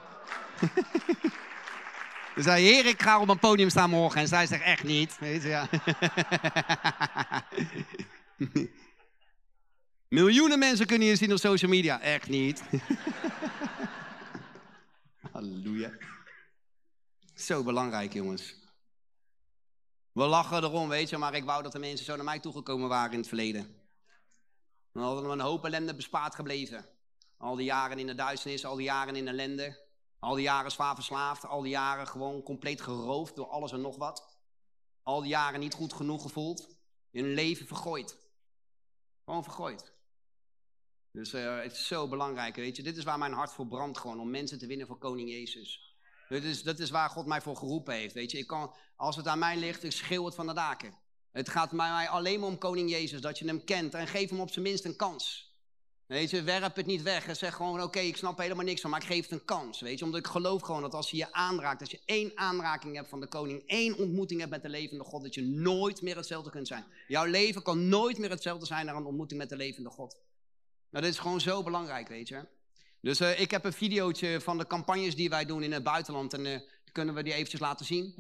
Toen 2.35 2.42
zei 2.42 2.64
Heer, 2.64 2.87
ik 2.87 3.02
ga 3.02 3.21
op 3.21 3.28
een 3.28 3.38
podium 3.38 3.71
staan 3.71 3.90
morgen. 3.90 4.21
En 4.21 4.28
zij 4.28 4.47
zegt, 4.47 4.62
echt 4.62 4.83
niet. 4.85 5.19
Weet 5.19 5.42
je, 5.42 5.49
ja. 5.49 5.69
Miljoenen 10.09 10.59
mensen 10.59 10.87
kunnen 10.87 11.09
je 11.09 11.16
zien 11.16 11.33
op 11.33 11.38
social 11.38 11.71
media. 11.71 12.00
Echt 12.00 12.28
niet. 12.28 12.62
Halleluja. 15.33 15.90
Zo 17.35 17.62
belangrijk, 17.62 18.12
jongens. 18.12 18.62
We 20.12 20.23
lachen 20.23 20.62
erom, 20.62 20.88
weet 20.88 21.09
je, 21.09 21.16
maar 21.16 21.35
ik 21.35 21.45
wou 21.45 21.62
dat 21.62 21.73
de 21.73 21.78
mensen 21.78 22.07
zo 22.07 22.16
naar 22.16 22.25
mij 22.25 22.40
toegekomen 22.40 22.88
waren 22.88 23.12
in 23.12 23.19
het 23.19 23.28
verleden. 23.28 23.81
Dan 24.92 25.02
hadden 25.02 25.25
we 25.25 25.31
een 25.31 25.40
hoop 25.40 25.64
ellende 25.64 25.95
bespaard 25.95 26.35
gebleven. 26.35 26.87
Al 27.37 27.57
die 27.57 27.64
jaren 27.64 27.99
in 27.99 28.07
de 28.07 28.14
duisternis, 28.14 28.64
al 28.64 28.76
die 28.76 28.85
jaren 28.85 29.16
in 29.16 29.28
ellende. 29.28 29.90
Al 30.19 30.35
die 30.35 30.45
jaren 30.45 30.71
zwaar 30.71 30.95
verslaafd, 30.95 31.47
al 31.47 31.62
die 31.62 31.71
jaren 31.71 32.07
gewoon 32.07 32.42
compleet 32.42 32.81
geroofd 32.81 33.37
door 33.37 33.49
alles 33.49 33.73
en 33.73 33.81
nog 33.81 33.97
wat. 33.97 34.38
Al 35.02 35.21
die 35.21 35.31
jaren 35.31 35.61
niet 35.61 35.75
goed 35.75 35.92
genoeg 35.92 36.23
gevoeld. 36.23 36.76
Hun 37.11 37.35
leven 37.35 37.66
vergooid. 37.66 38.19
Gewoon 39.25 39.42
vergooid. 39.42 39.92
Dus 41.11 41.33
eh, 41.33 41.61
het 41.61 41.73
is 41.73 41.87
zo 41.87 42.09
belangrijk, 42.09 42.57
weet 42.57 42.76
je. 42.76 42.83
Dit 42.83 42.97
is 42.97 43.04
waar 43.04 43.19
mijn 43.19 43.33
hart 43.33 43.52
voor 43.52 43.66
brandt 43.66 43.99
gewoon, 43.99 44.21
om 44.21 44.31
mensen 44.31 44.59
te 44.59 44.66
winnen 44.66 44.87
voor 44.87 44.99
koning 44.99 45.28
Jezus. 45.28 45.92
Dit 46.33 46.45
is, 46.45 46.62
dat 46.62 46.79
is 46.79 46.91
waar 46.91 47.11
God 47.11 47.27
mij 47.27 47.41
voor 47.41 47.57
geroepen 47.57 47.95
heeft, 47.95 48.15
weet 48.15 48.31
je. 48.31 48.39
Ik 48.39 48.47
kan, 48.47 48.75
als 48.97 49.17
het 49.17 49.27
aan 49.27 49.39
mij 49.39 49.57
ligt, 49.57 49.85
ik 49.85 49.93
schreeuw 49.93 50.25
het 50.25 50.35
van 50.35 50.47
de 50.47 50.55
daken. 50.55 50.95
Het 51.33 51.49
gaat 51.49 51.73
mij 51.73 52.09
alleen 52.09 52.41
maar 52.41 52.49
om 52.49 52.59
koning 52.59 52.91
Jezus, 52.91 53.21
dat 53.21 53.39
je 53.39 53.47
hem 53.47 53.65
kent 53.65 53.95
en 53.95 54.07
geef 54.07 54.31
hem 54.31 54.41
op 54.41 54.51
zijn 54.51 54.65
minst 54.65 54.85
een 54.85 54.97
kans. 54.97 55.51
Weet 56.07 56.31
je, 56.31 56.43
werp 56.43 56.77
het 56.77 56.87
niet 56.87 57.03
weg 57.03 57.27
en 57.27 57.37
zeg 57.37 57.55
gewoon, 57.55 57.83
oké, 57.83 57.99
ik 57.99 58.17
snap 58.17 58.39
helemaal 58.39 58.65
niks 58.65 58.81
van, 58.81 58.91
maar 58.91 59.01
ik 59.01 59.07
geef 59.07 59.23
het 59.23 59.31
een 59.31 59.45
kans. 59.45 59.81
Weet 59.81 59.99
je, 59.99 60.05
omdat 60.05 60.21
ik 60.21 60.27
geloof 60.27 60.62
gewoon 60.62 60.81
dat 60.81 60.95
als 60.95 61.11
hij 61.11 61.19
je 61.19 61.33
aanraakt, 61.33 61.81
als 61.81 61.91
je 61.91 62.03
één 62.05 62.33
aanraking 62.35 62.97
hebt 62.97 63.09
van 63.09 63.21
de 63.21 63.29
koning, 63.29 63.62
één 63.67 63.99
ontmoeting 63.99 64.41
hebt 64.41 64.53
met 64.53 64.62
de 64.62 64.69
levende 64.69 65.05
God, 65.05 65.23
dat 65.23 65.35
je 65.35 65.43
nooit 65.43 66.03
meer 66.03 66.17
hetzelfde 66.17 66.51
kunt 66.51 66.69
zijn. 66.69 66.85
Jouw 67.09 67.25
leven 67.25 67.62
kan 67.62 67.89
nooit 67.89 68.19
meer 68.19 68.31
hetzelfde 68.31 68.67
zijn 68.67 68.87
naar 68.87 68.97
een 68.97 69.07
ontmoeting 69.07 69.41
met 69.41 69.49
de 69.49 69.57
levende 69.57 69.91
God. 69.91 70.17
Nou, 70.91 71.05
dit 71.05 71.12
is 71.12 71.21
gewoon 71.21 71.41
zo 71.41 71.62
belangrijk, 71.62 72.09
weet 72.09 72.29
je. 72.29 72.47
Dus 73.03 73.21
eh, 73.21 73.41
ik 73.41 73.51
heb 73.51 73.65
een 73.65 73.73
videootje 73.73 74.41
van 74.41 74.59
de 74.59 74.67
campagnes 74.67 75.17
die 75.17 75.29
wij 75.29 75.45
doen 75.45 75.63
in 75.63 75.73
het 75.73 75.83
buitenland 75.83 76.35
en 76.35 76.47
eh, 76.47 76.61
kunnen 76.93 77.15
we 77.15 77.23
die 77.23 77.33
eventjes 77.33 77.61
laten 77.61 77.87
zien. 77.87 78.15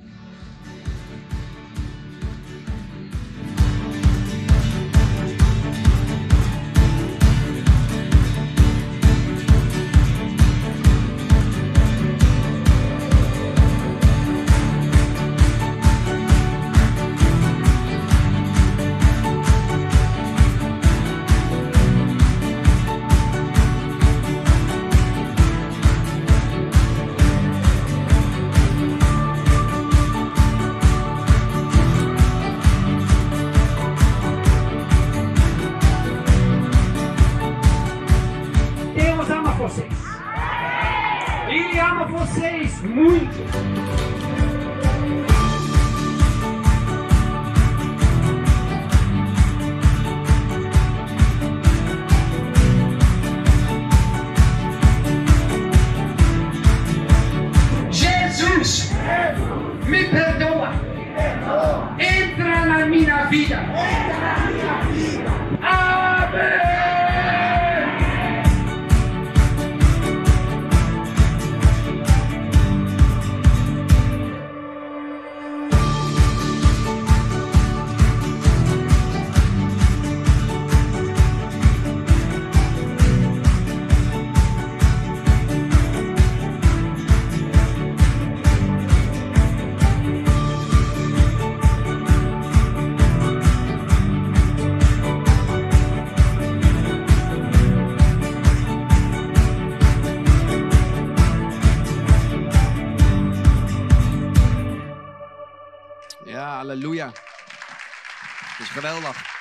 Geweldig. 108.82 109.40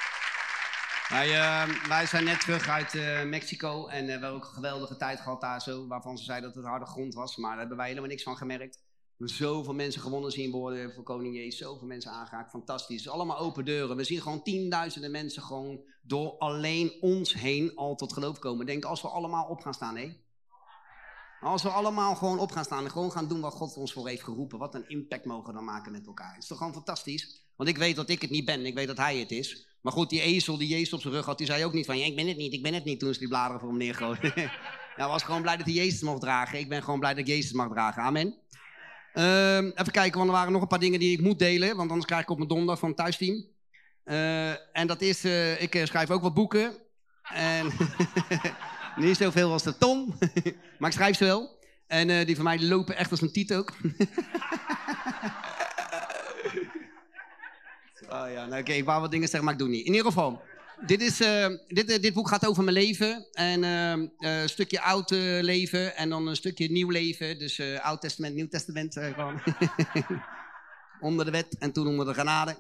Wij, 1.10 1.40
eh, 1.40 1.88
wij 1.88 2.06
zijn 2.06 2.24
net 2.24 2.40
terug 2.40 2.68
uit 2.68 2.96
eh, 2.96 3.24
Mexico 3.24 3.88
en 3.88 4.00
eh, 4.00 4.06
we 4.06 4.12
hebben 4.12 4.30
ook 4.30 4.44
een 4.44 4.54
geweldige 4.54 4.96
tijd 4.96 5.20
gehad 5.20 5.42
daar 5.42 5.62
zo, 5.62 5.88
waarvan 5.88 6.18
ze 6.18 6.24
zeiden 6.24 6.48
dat 6.50 6.58
het 6.58 6.72
harde 6.72 6.86
grond 6.86 7.14
was, 7.14 7.38
maar 7.38 7.50
daar 7.50 7.60
hebben 7.60 7.78
wij 7.78 7.88
helemaal 7.88 8.10
niks 8.10 8.24
van 8.24 8.38
gemerkt. 8.38 8.84
We 9.18 9.28
zoveel 9.28 9.74
mensen 9.74 10.02
gewonnen 10.02 10.32
zien 10.32 10.52
worden 10.52 10.94
voor 10.94 11.04
Koning 11.04 11.36
Jezus, 11.36 11.58
zoveel 11.58 11.88
mensen 11.88 12.12
aangeraakt, 12.12 12.50
fantastisch. 12.50 13.10
Allemaal 13.10 13.38
open 13.38 13.66
deuren. 13.66 13.96
We 13.96 14.04
zien 14.04 14.22
gewoon 14.22 14.44
tienduizenden 14.44 15.12
mensen 15.12 15.42
gewoon 15.42 15.82
door 16.02 16.38
alleen 16.38 16.98
ons 17.02 17.34
heen 17.34 17.76
al 17.76 17.96
tot 17.96 18.14
geloof 18.14 18.40
komen. 18.40 18.66
Denk 18.66 18.86
als 18.86 19.02
we 19.02 19.08
allemaal 19.08 19.48
op 19.48 19.62
gaan 19.62 19.74
staan, 19.74 19.98
hé? 19.98 20.18
Als 21.42 21.64
we 21.64 21.70
allemaal 21.70 22.16
gewoon 22.16 22.40
op 22.40 22.52
gaan 22.52 22.64
staan 22.64 22.84
en 22.84 22.92
gewoon 22.92 23.12
gaan 23.12 23.28
doen 23.28 23.42
wat 23.42 23.54
God 23.54 23.78
ons 23.78 23.94
voor 23.94 24.08
heeft 24.08 24.24
geroepen, 24.24 24.60
wat 24.60 24.76
een 24.76 24.90
impact 24.90 25.26
mogen 25.26 25.48
we 25.48 25.54
dan 25.54 25.64
maken 25.64 25.92
met 25.92 26.06
elkaar. 26.06 26.34
Het 26.34 26.42
is 26.42 26.48
toch 26.48 26.58
gewoon 26.58 26.74
fantastisch? 26.74 27.51
Want 27.62 27.74
ik 27.74 27.80
weet 27.80 27.96
dat 27.96 28.10
ik 28.10 28.22
het 28.22 28.30
niet 28.30 28.46
ben, 28.46 28.66
ik 28.66 28.74
weet 28.74 28.88
dat 28.88 28.98
hij 28.98 29.18
het 29.18 29.32
is. 29.32 29.68
Maar 29.82 29.94
goed, 29.94 30.10
die 30.10 30.22
ezel 30.22 30.58
die 30.58 30.68
Jezus 30.68 30.94
op 30.94 31.02
zijn 31.02 31.14
rug 31.14 31.26
had, 31.26 31.38
die 31.38 31.48
zei 31.48 31.66
ook 31.66 31.74
niet 31.74 31.86
van, 31.86 31.98
ja, 31.98 32.06
ik 32.06 32.16
ben 32.16 32.28
het 32.28 32.38
niet, 32.38 32.54
ik 32.54 32.62
ben 32.62 32.74
het 32.74 32.84
niet, 32.84 33.00
toen 33.00 33.14
ze 33.14 33.20
die 33.20 33.28
bladeren 33.28 33.60
voor 33.60 33.70
hem 33.70 33.78
neergooiden. 33.78 34.32
Hij 34.96 35.08
was 35.16 35.24
gewoon 35.24 35.42
blij 35.42 35.58
dat 35.58 35.66
hij 35.66 35.76
Jezus 35.76 36.02
mocht 36.02 36.22
dragen. 36.22 36.60
Ik 36.60 36.70
ben 36.70 36.84
gewoon 36.84 37.00
blij 37.00 37.12
dat 37.14 37.20
ik 37.20 37.28
Jezus 37.28 37.52
mag 37.52 37.70
dragen. 37.70 38.04
Amen. 38.04 38.36
Ehm, 39.14 39.66
even 39.66 39.92
kijken, 39.92 40.18
want 40.18 40.30
er 40.30 40.36
waren 40.36 40.52
nog 40.52 40.62
een 40.62 40.68
paar 40.68 40.80
dingen 40.80 41.00
die 41.00 41.12
ik 41.12 41.22
moet 41.22 41.40
delen, 41.40 41.76
want 41.76 41.90
anders 41.90 42.08
krijg 42.08 42.22
ik 42.22 42.30
op 42.30 42.38
mijn 42.38 42.50
donder 42.50 42.78
van 42.78 42.88
het 42.88 42.98
thuisteam. 42.98 43.46
Eh, 44.04 44.50
en 44.50 44.88
dat 44.88 45.02
is, 45.02 45.24
eh, 45.24 45.62
ik 45.62 45.76
eh, 45.76 45.86
schrijf 45.86 46.10
ook 46.10 46.22
wat 46.22 46.34
boeken. 46.34 46.74
En 47.34 47.72
niet 48.96 49.18
zoveel 49.18 49.52
als 49.52 49.64
de 49.64 49.78
Tom, 49.78 50.18
maar 50.78 50.90
ik 50.90 50.96
schrijf 50.96 51.18
ze 51.18 51.26
wel. 51.26 51.60
En 51.88 52.26
die 52.26 52.36
van 52.36 52.44
mij 52.44 52.62
lopen 52.62 52.96
echt 52.96 53.12
als 53.12 53.22
een 53.22 53.32
tiet 53.32 53.54
ook. 53.54 53.74
Oh 58.12 58.32
ja, 58.32 58.46
nou, 58.46 58.62
oké, 58.62 58.72
ik 58.72 58.86
wou 58.86 59.02
wat 59.02 59.12
dingen 59.12 59.28
zeggen, 59.28 59.44
maar 59.44 59.54
ik 59.54 59.60
doe 59.60 59.70
niet. 59.70 59.86
In 59.86 59.92
ieder 59.92 60.06
geval, 60.06 60.42
dit, 60.86 61.02
is, 61.02 61.22
eh, 61.22 61.48
dit, 61.68 61.90
eh, 61.90 62.02
dit 62.02 62.14
boek 62.14 62.28
gaat 62.28 62.46
over 62.46 62.64
mijn 62.64 62.76
leven. 62.76 63.28
En 63.32 63.64
eh, 63.64 64.42
een 64.42 64.50
stukje 64.50 64.82
oud 64.82 65.10
leven 65.42 65.96
en 65.96 66.10
dan 66.10 66.28
een 66.28 66.36
stukje 66.36 66.72
nieuw 66.72 66.90
leven. 66.90 67.40
Dus 67.40 67.62
oud 67.82 68.02
testament, 68.02 68.36
nieuw 68.36 68.48
testament. 68.48 68.94
gewoon. 68.94 69.42
onder 71.00 71.26
de 71.26 71.32
wet 71.32 71.58
en 71.58 71.72
toen 71.72 71.88
onder 71.88 72.06
de 72.06 72.14
genade. 72.14 72.56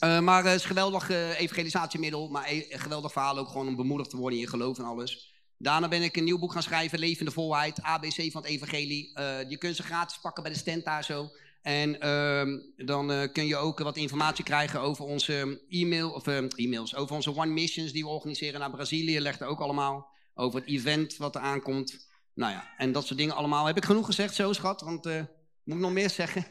Maar 0.00 0.44
het 0.44 0.54
is 0.54 0.62
een 0.62 0.68
geweldig 0.68 1.08
evangelisatiemiddel. 1.36 2.28
Maar 2.28 2.48
e- 2.48 2.66
een 2.68 2.80
geweldig 2.80 3.12
verhaal 3.12 3.38
ook 3.38 3.48
gewoon 3.48 3.68
om 3.68 3.76
bemoedigd 3.76 4.10
te 4.10 4.16
worden 4.16 4.38
in 4.38 4.44
je 4.44 4.50
geloof 4.50 4.78
en 4.78 4.84
alles. 4.84 5.32
Daarna 5.58 5.88
ben 5.88 6.02
ik 6.02 6.16
een 6.16 6.24
nieuw 6.24 6.38
boek 6.38 6.52
gaan 6.52 6.62
schrijven, 6.62 6.98
Levende 6.98 7.30
Volheid, 7.30 7.82
ABC 7.82 8.30
van 8.30 8.42
het 8.42 8.50
Evangelie. 8.50 9.12
Je 9.48 9.56
kunt 9.58 9.76
ze 9.76 9.82
gratis 9.82 10.18
pakken 10.18 10.42
bij 10.42 10.52
de 10.52 10.58
stand 10.58 10.84
daar 10.84 11.04
zo. 11.04 11.30
En 11.64 12.00
ehm, 12.00 12.58
dan 12.76 13.12
eh, 13.12 13.32
kun 13.32 13.46
je 13.46 13.56
ook 13.56 13.78
wat 13.78 13.96
informatie 13.96 14.44
krijgen 14.44 14.80
over 14.80 15.04
onze 15.04 15.62
e-mail, 15.68 16.10
of, 16.10 16.26
eh, 16.26 16.36
e-mails, 16.54 16.94
over 16.94 17.14
onze 17.14 17.36
One 17.36 17.52
Missions 17.52 17.92
die 17.92 18.04
we 18.04 18.08
organiseren 18.08 18.60
naar 18.60 18.70
Brazilië. 18.70 19.20
Legt 19.20 19.40
er 19.40 19.46
ook 19.46 19.60
allemaal 19.60 20.08
over 20.34 20.60
het 20.60 20.68
event 20.68 21.16
wat 21.16 21.34
er 21.34 21.40
aankomt. 21.40 22.08
Nou 22.34 22.52
ja, 22.52 22.74
en 22.76 22.92
dat 22.92 23.06
soort 23.06 23.18
dingen 23.18 23.34
allemaal. 23.34 23.66
Heb 23.66 23.76
ik 23.76 23.84
genoeg 23.84 24.06
gezegd 24.06 24.34
zo, 24.34 24.52
schat? 24.52 24.80
Want 24.80 25.06
eh, 25.06 25.22
moet 25.64 25.76
ik 25.76 25.82
nog 25.82 25.92
meer 25.92 26.10
zeggen? 26.10 26.46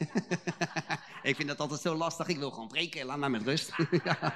ik 1.22 1.36
vind 1.36 1.48
dat 1.48 1.58
altijd 1.60 1.80
zo 1.80 1.94
lastig. 1.94 2.28
Ik 2.28 2.38
wil 2.38 2.50
gewoon 2.50 2.68
preken. 2.68 3.06
Laat 3.06 3.18
mij 3.18 3.28
met 3.28 3.42
rust. 3.42 3.72
ja. 4.04 4.34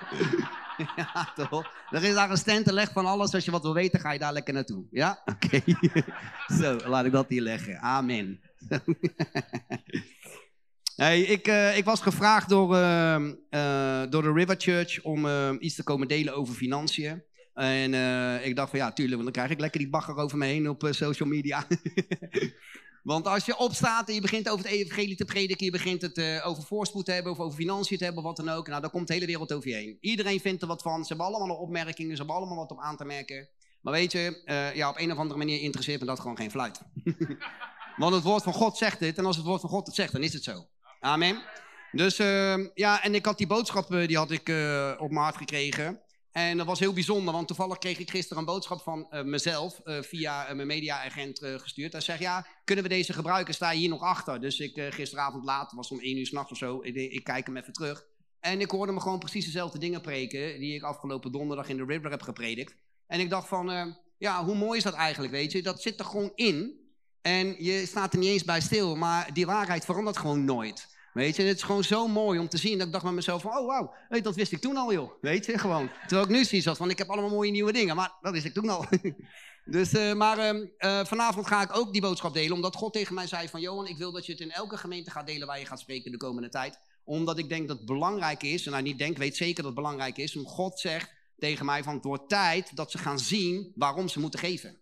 ja, 0.97 1.33
toch? 1.37 1.73
Er 1.91 2.05
is 2.05 2.15
daar 2.15 2.31
een 2.31 2.37
stand 2.37 2.65
te 2.65 2.73
leggen 2.73 2.93
van 2.93 3.07
alles. 3.07 3.35
Als 3.35 3.45
je 3.45 3.51
wat 3.51 3.63
wil 3.63 3.75
weten, 3.75 4.01
ga 4.01 4.13
je 4.13 4.19
daar 4.19 4.33
lekker 4.33 4.55
naartoe. 4.55 4.87
Ja? 4.91 5.23
Oké. 5.25 5.63
zo, 6.61 6.89
laat 6.89 7.05
ik 7.05 7.13
dat 7.13 7.29
hier 7.29 7.43
leggen. 7.43 7.79
Amen. 7.81 8.41
Hey, 10.99 11.21
ik, 11.21 11.47
eh, 11.47 11.77
ik 11.77 11.85
was 11.85 12.01
gevraagd 12.01 12.49
door, 12.49 12.75
ehm, 12.75 13.35
eh, 13.51 14.03
door 14.11 14.23
de 14.23 14.33
River 14.33 14.55
Church 14.59 15.03
om 15.03 15.27
ehm, 15.27 15.57
iets 15.61 15.75
te 15.75 15.83
komen 15.83 16.09
delen 16.09 16.35
over 16.35 16.55
financiën. 16.55 17.23
En 17.55 17.95
eh, 17.95 18.47
ik 18.47 18.57
dacht 18.57 18.71
van 18.71 18.79
ja, 18.79 18.93
tuurlijk, 18.93 19.23
want 19.23 19.25
dan 19.25 19.33
krijg 19.33 19.51
ik 19.51 19.61
lekker 19.61 19.81
die 19.81 19.91
bagger 19.91 20.17
over 20.17 20.39
me 20.39 20.47
heen 20.47 20.69
op 20.69 20.85
eh, 20.85 20.93
social 20.93 21.29
media. 21.29 21.67
want 23.13 23.27
als 23.27 23.45
je 23.45 23.57
opstaat 23.57 24.09
en 24.09 24.15
je 24.15 24.21
begint 24.21 24.49
over 24.49 24.65
het 24.65 24.75
evangelie 24.75 25.17
te 25.17 25.25
prediken, 25.25 25.65
je 25.65 25.71
begint 25.71 26.03
het 26.03 26.19
eh, 26.19 26.47
over 26.47 26.63
voorspoed 26.63 27.05
te 27.05 27.13
hebben, 27.13 27.33
of 27.33 27.39
over 27.39 27.59
financiën 27.59 27.99
te 27.99 28.05
hebben, 28.05 28.23
of 28.23 28.29
wat 28.29 28.47
dan 28.47 28.55
ook. 28.55 28.69
Nou, 28.69 28.81
dan 28.81 28.91
komt 28.91 29.07
de 29.07 29.13
hele 29.13 29.27
wereld 29.27 29.53
over 29.53 29.69
je 29.69 29.75
heen. 29.75 29.99
Iedereen 30.01 30.41
vindt 30.41 30.63
er 30.63 30.69
wat 30.69 30.83
van, 30.83 31.05
ze 31.05 31.09
hebben 31.15 31.27
allemaal 31.27 31.57
opmerkingen, 31.57 32.11
ze 32.11 32.17
hebben 32.17 32.37
allemaal 32.37 32.57
wat 32.57 32.71
op 32.71 32.81
aan 32.81 32.97
te 32.97 33.05
merken. 33.05 33.49
Maar 33.81 33.93
weet 33.93 34.13
je, 34.13 34.43
eh, 34.45 34.75
ja, 34.75 34.89
op 34.89 34.99
een 34.99 35.13
of 35.13 35.19
andere 35.19 35.39
manier 35.39 35.61
interesseert 35.61 36.01
me 36.01 36.07
dat 36.07 36.21
gewoon 36.21 36.37
geen 36.37 36.51
fluit. 36.51 36.81
want 37.97 38.15
het 38.15 38.23
woord 38.23 38.43
van 38.43 38.53
God 38.53 38.77
zegt 38.77 38.99
dit, 38.99 39.19
en 39.19 39.25
als 39.25 39.37
het 39.37 39.47
woord 39.47 39.61
van 39.61 39.71
God 39.71 39.87
het 39.87 39.95
zegt, 39.95 40.13
dan 40.13 40.23
is 40.23 40.33
het 40.33 40.45
zo. 40.45 40.67
Amen. 41.01 41.43
Dus 41.93 42.19
uh, 42.21 42.67
ja, 42.75 43.03
en 43.03 43.15
ik 43.15 43.25
had 43.25 43.39
die 43.39 43.47
boodschap, 43.47 43.93
uh, 43.93 44.07
die 44.07 44.17
had 44.17 44.31
ik 44.31 44.49
uh, 44.49 44.95
op 44.99 45.13
hart 45.13 45.37
gekregen. 45.37 46.01
En 46.33 46.57
dat 46.57 46.67
was 46.67 46.79
heel 46.79 46.93
bijzonder, 46.93 47.35
want 47.35 47.47
toevallig 47.47 47.79
kreeg 47.79 47.99
ik 47.99 48.11
gisteren 48.11 48.39
een 48.39 48.45
boodschap 48.45 48.81
van 48.81 49.07
uh, 49.11 49.23
mezelf 49.23 49.81
via 49.85 50.55
mijn 50.55 50.67
mediaagent 50.67 51.39
gestuurd. 51.39 51.93
Hij 51.93 52.01
zegt, 52.01 52.21
ja, 52.21 52.47
kunnen 52.65 52.85
we 52.85 52.91
deze 52.91 53.13
gebruiken? 53.13 53.55
Sta 53.55 53.71
je 53.71 53.79
hier 53.79 53.89
nog 53.89 54.03
achter? 54.03 54.41
Dus 54.41 54.61
ik 54.61 54.81
gisteravond 54.91 55.45
laat, 55.45 55.73
was 55.73 55.91
om 55.91 56.01
één 56.01 56.19
uur 56.19 56.27
s'nachts 56.27 56.51
of 56.51 56.59
zo, 56.59 56.81
ik, 56.83 56.95
ik, 56.95 57.25
kijk 57.25 57.47
hem 57.47 57.57
even 57.57 57.73
terug. 57.73 58.05
En 58.41 58.61
ik 58.61 58.71
hoorde 58.71 58.93
me 58.93 59.01
gewoon 59.01 59.19
precies 59.19 59.45
dezelfde 59.45 59.79
dingen 59.79 60.01
preken 60.01 60.61
die 60.61 60.75
ik 60.75 60.83
afgelopen 60.83 61.33
donderdag 61.33 61.69
in 61.69 61.77
de 61.77 61.85
River 61.85 62.11
heb 62.11 62.23
gepredikt. 62.23 62.77
En 63.07 63.21
ik 63.21 63.31
dacht 63.31 63.49
van, 63.49 63.97
ja, 64.19 64.45
hoe 64.45 64.55
mooi 64.55 64.79
is 64.79 64.85
dat 64.85 64.95
eigenlijk, 64.95 65.33
weet 65.33 65.53
je? 65.53 65.63
Dat 65.63 65.83
zit 65.83 65.99
er 65.99 66.05
gewoon 66.05 66.33
in. 66.35 66.87
En 67.23 67.65
je 67.65 67.87
staat 67.87 68.13
er 68.13 68.19
niet 68.19 68.29
eens 68.29 68.45
bij 68.45 68.61
stil, 68.61 68.97
maar 68.97 69.33
die 69.33 69.47
waarheid 69.47 69.85
verandert 69.85 70.17
gewoon 70.17 70.45
nooit. 70.45 70.97
Weet 71.19 71.37
je, 71.37 71.43
het 71.43 71.57
is 71.57 71.63
gewoon 71.63 71.85
zo 71.85 72.09
mooi 72.09 72.39
om 72.39 72.49
te 72.49 72.57
zien 72.57 72.79
dat 72.79 72.87
ik 72.87 72.93
dacht 72.93 73.05
bij 73.05 73.13
mezelf 73.13 73.43
van, 73.43 73.59
oh 73.59 73.67
wauw, 73.67 73.95
dat 74.23 74.35
wist 74.35 74.53
ik 74.53 74.61
toen 74.61 74.77
al 74.77 74.93
joh. 74.93 75.13
Weet 75.21 75.47
je, 75.47 75.59
gewoon. 75.59 75.91
Terwijl 76.01 76.29
ik 76.29 76.35
nu 76.35 76.45
zie 76.45 76.61
zoals 76.61 76.79
van, 76.79 76.91
ik 76.91 76.99
heb 76.99 77.09
allemaal 77.09 77.31
mooie 77.31 77.51
nieuwe 77.51 77.73
dingen, 77.73 77.97
maar 77.97 78.13
dat 78.21 78.33
wist 78.33 78.45
ik 78.45 78.55
toen 78.55 78.69
al. 78.69 78.85
dus, 79.65 79.95
uh, 79.95 80.13
maar 80.13 80.39
uh, 80.39 80.67
uh, 80.79 81.05
vanavond 81.05 81.47
ga 81.47 81.63
ik 81.63 81.77
ook 81.77 81.93
die 81.93 82.01
boodschap 82.01 82.35
delen, 82.35 82.53
omdat 82.53 82.77
God 82.77 82.93
tegen 82.93 83.15
mij 83.15 83.27
zei 83.27 83.49
van, 83.49 83.61
Johan, 83.61 83.87
ik 83.87 83.97
wil 83.97 84.13
dat 84.13 84.27
je 84.27 84.33
het 84.33 84.41
in 84.41 84.51
elke 84.51 84.77
gemeente 84.77 85.11
gaat 85.11 85.27
delen 85.27 85.47
waar 85.47 85.59
je 85.59 85.67
gaat 85.67 85.81
spreken 85.81 86.13
de 86.13 86.17
komende 86.17 86.49
tijd. 86.49 86.79
Omdat 87.05 87.39
ik 87.39 87.49
denk 87.49 87.69
dat 87.69 87.77
het 87.77 87.87
belangrijk 87.87 88.43
is, 88.43 88.67
en 88.67 88.73
nou 88.73 88.83
niet 88.83 88.99
denk, 88.99 89.17
weet 89.17 89.37
zeker 89.37 89.57
dat 89.57 89.65
het 89.65 89.75
belangrijk 89.75 90.17
is, 90.17 90.37
om 90.37 90.47
God 90.47 90.81
zegt 90.81 91.13
tegen 91.39 91.67
mij 91.67 91.83
van, 91.83 91.95
het 91.95 92.05
wordt 92.05 92.29
tijd 92.29 92.77
dat 92.77 92.91
ze 92.91 92.99
gaan 92.99 93.19
zien 93.19 93.73
waarom 93.75 94.09
ze 94.09 94.21
moeten 94.21 94.41
geven. 94.41 94.77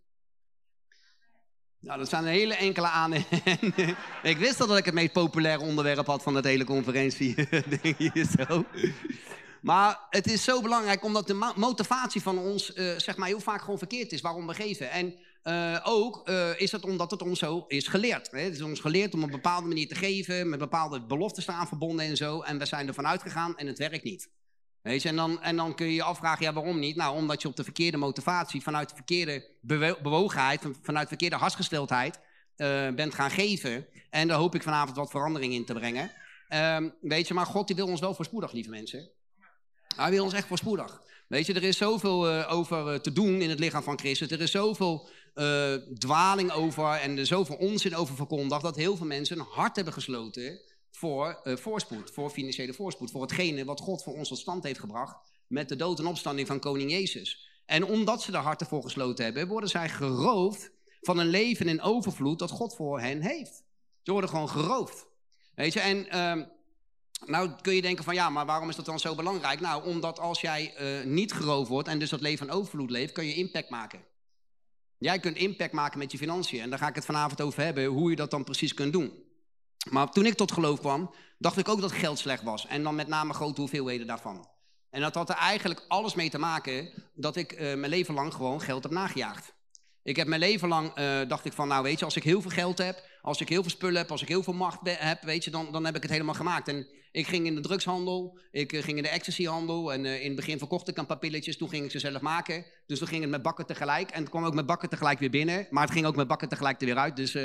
Nou, 1.87 1.99
dat 1.99 2.09
zijn 2.09 2.23
een 2.23 2.29
hele 2.29 2.55
enkele 2.55 2.87
aan. 2.87 3.13
ik 4.23 4.37
wist 4.39 4.61
al 4.61 4.67
dat 4.67 4.79
ik 4.79 4.85
het 4.85 4.95
meest 4.95 5.13
populaire 5.13 5.63
onderwerp 5.63 6.07
had 6.07 6.23
van 6.23 6.35
het 6.35 6.45
hele 6.45 6.65
conferentie. 6.65 7.35
hier 7.97 8.27
zo. 8.39 8.65
Maar 9.61 9.99
het 10.11 10.27
is 10.27 10.45
zo 10.45 10.61
belangrijk 10.61 11.05
omdat 11.05 11.27
de 11.27 11.53
motivatie 11.57 12.23
van 12.23 12.39
ons, 12.39 12.75
uh, 12.75 12.99
zeg 12.99 13.17
maar, 13.17 13.29
heel 13.29 13.41
vaak 13.41 13.61
gewoon 13.61 13.79
verkeerd 13.79 14.13
is 14.13 14.21
waarom 14.21 14.47
we 14.47 14.55
geven. 14.55 14.91
En 14.91 15.15
uh, 15.45 15.81
ook 15.85 16.29
uh, 16.29 16.61
is 16.61 16.73
het 16.73 16.85
omdat 16.85 17.11
het 17.11 17.23
ons 17.23 17.39
zo 17.39 17.65
is 17.69 17.87
geleerd. 17.87 18.31
Hè? 18.31 18.41
Het 18.41 18.55
is 18.55 18.63
ons 18.63 18.81
geleerd 18.81 19.15
om 19.15 19.21
op 19.21 19.27
een 19.27 19.35
bepaalde 19.35 19.69
manier 19.69 19.89
te 19.89 19.95
geven, 19.95 20.49
met 20.49 20.59
bepaalde 20.59 21.07
beloftes 21.07 21.45
te 21.45 21.53
aan 21.53 21.69
verbonden 21.69 22.07
en 22.07 22.17
zo. 22.17 22.41
En 22.41 22.59
we 22.59 22.67
zijn 22.67 22.89
ervan 22.89 23.07
uitgegaan 23.07 23.57
en 23.57 23.67
het 23.67 23.79
werkt 23.79 24.05
niet. 24.05 24.29
En, 24.87 25.17
dan, 25.17 25.43
en 25.43 25.57
dan 25.57 25.75
kun 25.75 25.87
je 25.87 25.95
je 25.95 26.03
afvragen, 26.03 26.45
ja, 26.45 26.53
waarom 26.53 26.79
niet? 26.79 26.97
Nou, 26.97 27.17
omdat 27.17 27.43
je 27.43 27.49
op 27.49 27.57
de 27.57 27.65
verkeerde 27.65 27.97
motivatie, 27.97 28.63
vanuit 28.63 28.89
de 28.89 28.95
verkeerde 28.95 29.47
bewo 29.61 29.97
bewogenheid, 30.03 30.63
vanuit 30.83 31.03
de 31.03 31.09
verkeerde 31.09 31.37
hartsgesteldheid 31.37 32.21
uh, 32.57 32.89
bent 32.91 33.15
gaan 33.15 33.31
geven. 33.31 33.87
En 34.11 34.29
daar 34.29 34.39
hoop 34.39 34.55
ik 34.55 34.63
vanavond 34.63 34.97
wat 34.97 35.11
verandering 35.11 35.53
in 35.53 35.65
te 35.65 35.73
brengen. 35.73 36.11
Uh, 36.49 36.77
weet 37.01 37.29
je, 37.29 37.35
maar 37.35 37.47
God 37.47 37.67
die 37.67 37.77
wil 37.77 37.87
ons 37.87 38.01
wel 38.01 38.15
voorspoedig, 38.15 38.53
lieve 38.53 38.71
mensen. 38.71 39.11
Hij 39.97 40.11
wil 40.11 40.25
ons 40.25 40.33
echt 40.33 40.47
voorspoedig. 40.47 41.03
Weet 41.29 41.47
je, 41.47 41.55
er 41.55 41.63
is 41.63 41.77
zoveel 41.77 42.31
uh, 42.31 42.53
over 42.53 42.93
uh, 42.93 42.99
te 42.99 43.13
doen 43.13 43.41
in 43.41 43.51
het 43.51 43.59
lichaam 43.59 43.83
van 43.83 43.99
Christus. 43.99 44.31
Er 44.31 44.41
is 44.41 44.51
zoveel 44.51 45.09
uh, 45.35 45.75
dwaling 45.99 46.53
over 46.53 46.93
en 46.93 47.19
er 47.19 47.27
zoveel 47.27 47.57
onzin 47.57 47.97
over 47.97 48.17
verkondigd... 48.17 48.63
dat 48.63 48.77
heel 48.77 48.97
veel 48.97 49.07
mensen 49.07 49.39
een 49.39 49.47
hart 49.51 49.77
hebben 49.77 49.95
gesloten 49.95 50.61
voor 50.97 51.41
uh, 51.45 51.57
voorspoed, 51.57 52.11
voor 52.11 52.31
financiële 52.31 52.73
voorspoed, 52.73 53.11
voor 53.11 53.23
hetgene 53.23 53.65
wat 53.65 53.81
God 53.81 54.03
voor 54.03 54.15
ons 54.15 54.29
tot 54.29 54.39
stand 54.39 54.65
heeft 54.65 54.81
gebracht 54.81 55.17
met 55.47 55.69
de 55.69 55.77
dood 55.77 55.99
en 55.99 56.07
opstanding 56.07 56.47
van 56.47 56.59
koning 56.59 56.91
Jezus. 56.91 57.49
En 57.67 57.85
omdat 57.85 58.23
ze 58.23 58.31
de 58.31 58.37
harten 58.37 58.67
voor 58.67 58.83
gesloten 58.83 59.25
hebben, 59.25 59.49
worden 59.49 59.71
zij 59.71 59.89
geroofd 59.89 60.71
van 61.01 61.19
een 61.19 61.27
leven 61.27 61.69
in 61.69 61.81
overvloed 61.81 62.39
dat 62.39 62.51
God 62.51 62.75
voor 62.75 63.01
hen 63.01 63.21
heeft. 63.21 63.65
Ze 64.03 64.13
worden 64.13 64.31
gewoon 64.31 64.49
geroofd. 64.49 65.07
Weet 65.55 65.73
je, 65.73 65.81
en 65.81 66.07
uh, 66.07 66.47
nou 67.27 67.51
kun 67.63 67.75
je 67.75 67.83
denken 67.83 68.05
van 68.05 68.15
ja, 68.15 68.31
maar 68.31 68.47
waarom 68.47 68.69
is 68.69 68.77
dat 68.77 68.85
dan 68.85 68.99
zo 68.99 69.15
belangrijk? 69.15 69.61
Nou, 69.61 69.85
omdat 69.85 70.19
als 70.19 70.41
jij 70.41 70.75
uh, 70.81 71.07
niet 71.07 71.33
geroofd 71.33 71.69
wordt 71.69 71.89
en 71.89 71.99
dus 71.99 72.11
dat 72.11 72.21
leven 72.21 72.47
in 72.47 72.53
overvloed 72.53 72.91
leeft, 72.91 73.13
kun 73.13 73.27
je 73.27 73.35
impact 73.35 73.71
maken. 73.71 74.05
Jij 74.99 75.19
kunt 75.19 75.37
impact 75.37 75.73
maken 75.73 75.99
met 75.99 76.13
je 76.13 76.19
financiën 76.19 76.61
en 76.61 76.71
daar 76.71 76.79
ga 76.79 76.89
ik 76.89 76.95
het 76.95 77.05
vanavond 77.05 77.41
over 77.41 77.63
hebben, 77.63 77.85
hoe 77.85 78.11
je 78.11 78.17
dat 78.17 78.31
dan 78.31 78.45
precies 78.45 78.75
kunt 78.75 78.93
doen. 78.93 79.25
Maar 79.91 80.11
toen 80.11 80.27
ik 80.27 80.35
tot 80.35 80.53
geloof 80.53 80.81
kwam, 80.81 81.15
dacht 81.39 81.59
ik 81.59 81.69
ook 81.69 81.81
dat 81.81 81.93
geld 81.93 82.19
slecht 82.19 82.43
was. 82.43 82.67
En 82.67 82.83
dan 82.83 82.95
met 82.95 83.09
name 83.09 83.33
grote 83.33 83.61
hoeveelheden 83.61 84.07
daarvan. 84.07 84.49
En 84.91 85.01
dat 85.01 85.15
had 85.15 85.29
er 85.29 85.37
eigenlijk 85.37 85.85
alles 85.89 86.15
mee 86.15 86.31
te 86.31 86.39
maken 86.39 86.91
dat 87.15 87.37
ik 87.37 87.53
uh, 87.53 87.59
mijn 87.59 87.89
leven 87.89 88.15
lang 88.15 88.35
gewoon 88.35 88.61
geld 88.61 88.83
heb 88.83 88.93
nagejaagd. 88.93 89.55
Ik 90.03 90.17
heb 90.17 90.27
mijn 90.27 90.41
leven 90.41 90.69
lang, 90.69 90.99
uh, 90.99 91.29
dacht 91.29 91.45
ik 91.45 91.53
van, 91.53 91.69
nou 91.69 91.83
weet 91.83 91.99
je, 91.99 92.05
als 92.05 92.17
ik 92.17 92.23
heel 92.23 92.41
veel 92.41 92.51
geld 92.51 92.79
heb, 92.79 93.03
als 93.23 93.41
ik 93.41 93.49
heel 93.49 93.63
veel 93.63 93.71
spullen 93.71 93.97
heb, 93.97 94.11
als 94.11 94.23
ik 94.23 94.29
heel 94.29 94.43
veel 94.43 94.53
macht 94.53 94.79
heb, 94.83 95.23
weet 95.23 95.45
je, 95.45 95.51
dan, 95.51 95.73
dan 95.73 95.85
heb 95.85 95.97
ik 95.97 96.03
het 96.03 96.11
helemaal 96.11 96.35
gemaakt. 96.35 96.69
En 96.69 96.87
ik 97.13 97.27
ging 97.27 97.47
in 97.47 97.55
de 97.55 97.61
drugshandel, 97.61 98.39
ik 98.51 98.73
uh, 98.73 98.83
ging 98.83 98.97
in 98.97 99.03
de 99.03 99.09
ecstasyhandel 99.09 99.93
en 99.93 100.05
in 100.05 100.27
het 100.27 100.37
begin 100.37 100.59
verkocht 100.59 100.89
ik 100.89 100.97
een 100.97 101.07
paar 101.07 101.19
pilletjes, 101.19 101.57
toen 101.57 101.69
ging 101.69 101.85
ik 101.85 101.91
ze 101.91 101.99
zelf 101.99 102.21
maken. 102.21 102.65
Dus 102.87 102.99
toen 102.99 103.09
ging 103.09 103.21
het 103.21 103.31
met 103.31 103.43
bakken 103.43 103.67
tegelijk 103.67 104.11
en 104.11 104.21
het 104.21 104.31
kwam 104.31 104.45
ook 104.45 104.55
met 104.55 104.67
bakken 104.67 104.89
tegelijk 104.89 105.19
weer 105.19 105.31
binnen, 105.31 105.67
maar 105.71 105.83
het 105.83 105.93
ging 105.93 106.07
ook 106.07 106.17
met 106.17 106.29
bakken 106.29 106.49
tegelijk 106.49 106.81
er 106.81 106.87
weer 106.87 106.99
uit, 106.99 107.17
dus... 107.17 107.33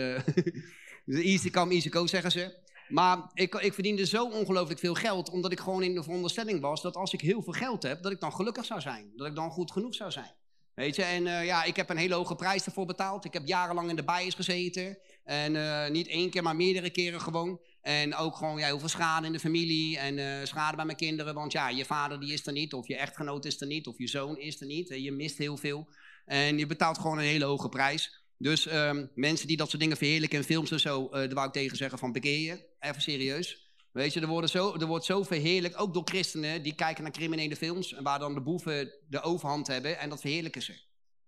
Dus 1.06 1.24
easy 1.24 1.50
come, 1.50 1.74
easy 1.74 1.90
go, 1.90 2.08
zeggen 2.08 2.32
ze. 2.32 2.60
Maar 2.88 3.32
ik, 3.34 3.56
ik 3.56 3.74
verdiende 3.74 4.06
zo 4.06 4.26
ongelooflijk 4.26 4.80
veel 4.80 4.94
geld, 4.94 5.30
omdat 5.30 5.52
ik 5.52 5.60
gewoon 5.60 5.84
in 5.84 5.94
de 5.94 6.04
veronderstelling 6.04 6.62
was 6.62 6.82
dat 6.82 6.96
als 6.96 7.14
ik 7.14 7.22
heel 7.22 7.42
veel 7.42 7.54
geld 7.54 7.84
heb, 7.84 8.04
dat 8.04 8.12
ik 8.12 8.20
dan 8.20 8.34
gelukkig 8.34 8.66
zou 8.66 8.82
zijn. 8.82 9.12
Dat 9.16 9.28
ik 9.28 9.36
dan 9.36 9.52
goed 9.52 9.72
genoeg 9.72 9.96
zou 9.96 10.12
zijn. 10.12 10.32
Weet 10.74 10.96
je, 10.96 11.04
en 11.04 11.26
uh, 11.26 11.46
ja, 11.46 11.64
ik 11.64 11.76
heb 11.76 11.90
een 11.90 11.98
hele 11.98 12.14
hoge 12.14 12.36
prijs 12.36 12.66
ervoor 12.66 12.86
betaald. 12.86 13.26
Ik 13.26 13.34
heb 13.34 13.48
jarenlang 13.48 13.90
in 13.90 13.96
de 13.96 14.04
bias 14.04 14.36
gezeten. 14.36 14.98
En 15.24 15.56
uh, 15.56 15.90
niet 15.90 16.08
één 16.08 16.30
keer, 16.30 16.44
maar 16.44 16.56
meerdere 16.56 16.90
keren 16.90 17.22
gewoon. 17.22 17.60
En 17.82 18.16
ook 18.16 18.36
gewoon 18.36 18.60
ja, 18.60 18.66
heel 18.66 18.80
veel 18.80 18.90
schade 18.90 19.26
in 19.26 19.32
de 19.32 19.40
familie 19.40 19.98
en 19.98 20.18
uh, 20.18 20.46
schade 20.46 20.76
bij 20.76 20.86
mijn 20.86 20.98
kinderen. 20.98 21.34
Want 21.34 21.52
ja, 21.52 21.70
je 21.70 21.86
vader 21.86 22.20
die 22.20 22.34
is 22.34 22.48
er 22.48 22.54
niet, 22.54 22.74
of 22.74 22.88
je 22.88 22.96
echtgenoot 22.96 23.46
is 23.46 23.62
er 23.62 23.68
niet, 23.68 23.88
of 23.88 23.98
je 23.98 24.08
zoon 24.08 24.38
is 24.38 24.62
er 24.62 24.68
niet. 24.68 24.88
Je 24.90 25.12
mist 25.12 25.38
heel 25.38 25.58
veel. 25.58 25.88
En 26.26 26.58
je 26.58 26.66
betaalt 26.66 26.98
gewoon 26.98 27.18
een 27.18 27.24
hele 27.24 27.46
hoge 27.46 27.70
prijs. 27.70 28.21
Dus 28.42 28.74
um, 28.74 29.12
mensen 29.16 29.48
die 29.48 29.58
dat 29.58 29.70
soort 29.70 29.82
dingen 29.82 29.98
verheerlijken 29.98 30.38
in 30.38 30.44
films 30.44 30.72
en 30.72 30.80
zo, 30.80 31.04
uh, 31.04 31.12
daar 31.12 31.34
wou 31.34 31.48
ik 31.48 31.54
tegen 31.54 31.78
zeggen 31.78 32.00
van 32.00 32.12
bekeer 32.12 32.40
je, 32.40 32.66
even 32.80 33.02
serieus. 33.02 33.70
Weet 33.92 34.14
je, 34.14 34.20
er, 34.20 34.28
worden 34.28 34.50
zo, 34.50 34.74
er 34.74 34.86
wordt 34.86 35.06
zo 35.06 35.24
verheerlijkt, 35.24 35.76
ook 35.76 35.94
door 35.94 36.04
christenen, 36.06 36.64
die 36.64 36.76
kijken 36.76 37.04
naar 37.04 37.12
criminele 37.12 37.56
films, 37.56 37.96
waar 38.00 38.20
dan 38.20 38.34
de 38.34 38.42
boeven 38.42 38.94
de 39.10 39.22
overhand 39.22 39.68
hebben 39.68 40.00
en 40.00 40.10
dat 40.10 40.22
verheerlijken 40.22 40.62
ze. 40.62 40.80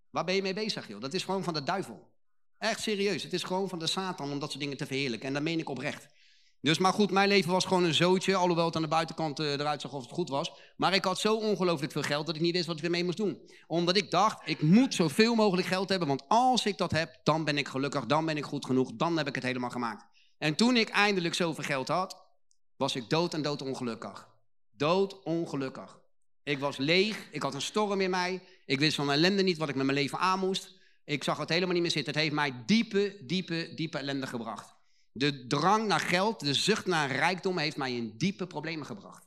Waar 0.10 0.26
ben 0.26 0.36
je 0.36 0.42
mee 0.42 0.54
bezig, 0.54 0.88
joh? 0.88 1.02
Dat 1.02 1.14
is 1.14 1.24
gewoon 1.24 1.44
van 1.44 1.54
de 1.54 1.64
duivel. 1.64 2.12
Echt 2.58 2.82
serieus. 2.82 3.24
Het 3.24 3.34
is 3.34 3.44
gewoon 3.44 3.70
van 3.70 3.80
de 3.80 3.88
Satan 3.88 4.32
om 4.32 4.40
dat 4.40 4.50
soort 4.50 4.64
dingen 4.64 4.78
te 4.78 4.86
verheerlijken. 4.86 5.28
En 5.28 5.34
dat 5.34 5.44
meen 5.44 5.60
ik 5.60 5.70
oprecht. 5.70 6.08
Dus, 6.64 6.78
maar 6.78 6.94
goed, 6.94 7.12
mijn 7.12 7.28
leven 7.28 7.52
was 7.52 7.66
gewoon 7.66 7.84
een 7.84 7.94
zootje. 7.94 8.36
Alhoewel 8.36 8.66
het 8.66 8.76
aan 8.76 8.82
de 8.82 8.88
buitenkant 8.88 9.40
eh, 9.40 9.52
eruit 9.52 9.82
zag 9.82 9.94
of 9.94 10.02
het 10.02 10.12
goed 10.12 10.30
was. 10.30 10.52
Maar 10.78 10.94
ik 10.94 11.06
had 11.06 11.20
zo 11.20 11.36
ongelooflijk 11.36 11.92
veel 11.92 12.02
geld 12.02 12.26
dat 12.26 12.36
ik 12.36 12.42
niet 12.42 12.54
wist 12.54 12.66
wat 12.66 12.78
ik 12.78 12.84
ermee 12.84 13.04
moest 13.04 13.18
doen. 13.18 13.42
Omdat 13.68 13.98
ik 13.98 14.12
dacht, 14.12 14.42
ik 14.50 14.62
moet 14.62 14.94
zoveel 14.94 15.36
mogelijk 15.36 15.68
geld 15.68 15.90
hebben. 15.90 16.08
Want 16.08 16.24
als 16.28 16.66
ik 16.66 16.78
dat 16.78 16.92
heb, 16.92 17.20
dan 17.24 17.44
ben 17.44 17.58
ik 17.58 17.68
gelukkig. 17.68 18.06
Dan 18.06 18.26
ben 18.26 18.38
ik 18.38 18.46
goed 18.46 18.66
genoeg. 18.66 18.92
Dan 18.94 19.18
heb 19.18 19.28
ik 19.28 19.36
het 19.36 19.44
helemaal 19.44 19.70
gemaakt. 19.70 20.06
En 20.38 20.56
toen 20.56 20.78
ik 20.78 20.90
eindelijk 20.90 21.34
zoveel 21.34 21.64
geld 21.64 21.88
had, 21.88 22.26
was 22.78 22.96
ik 22.96 23.10
dood 23.10 23.34
en 23.34 23.42
dood 23.42 23.62
ongelukkig. 23.62 24.30
Dood 24.72 25.24
ongelukkig. 25.24 26.00
Ik 26.44 26.60
was 26.60 26.78
leeg. 26.78 27.28
Ik 27.32 27.42
had 27.42 27.54
een 27.54 27.62
storm 27.62 28.02
in 28.02 28.10
mij. 28.10 28.42
Ik 28.66 28.80
wist 28.80 28.96
van 28.96 29.06
mijn 29.06 29.18
ellende 29.18 29.44
niet 29.44 29.58
wat 29.58 29.70
ik 29.70 29.76
met 29.76 29.86
mijn 29.86 29.98
leven 29.98 30.20
aan 30.20 30.40
moest. 30.40 30.80
Ik 31.06 31.24
zag 31.24 31.38
het 31.38 31.50
helemaal 31.50 31.74
niet 31.74 31.82
meer 31.82 31.92
zitten. 31.92 32.14
Het 32.14 32.22
heeft 32.22 32.36
mij 32.36 32.54
diepe, 32.66 33.18
diepe, 33.22 33.72
diepe 33.76 33.98
ellende 33.98 34.28
gebracht. 34.28 34.76
De 35.16 35.48
drang 35.48 35.88
naar 35.88 36.00
geld, 36.00 36.40
de 36.40 36.54
zucht 36.54 36.86
naar 36.86 37.12
rijkdom 37.12 37.58
heeft 37.58 37.78
mij 37.78 37.96
in 37.96 38.18
diepe 38.18 38.48
problemen 38.48 38.86
gebracht. 38.86 39.26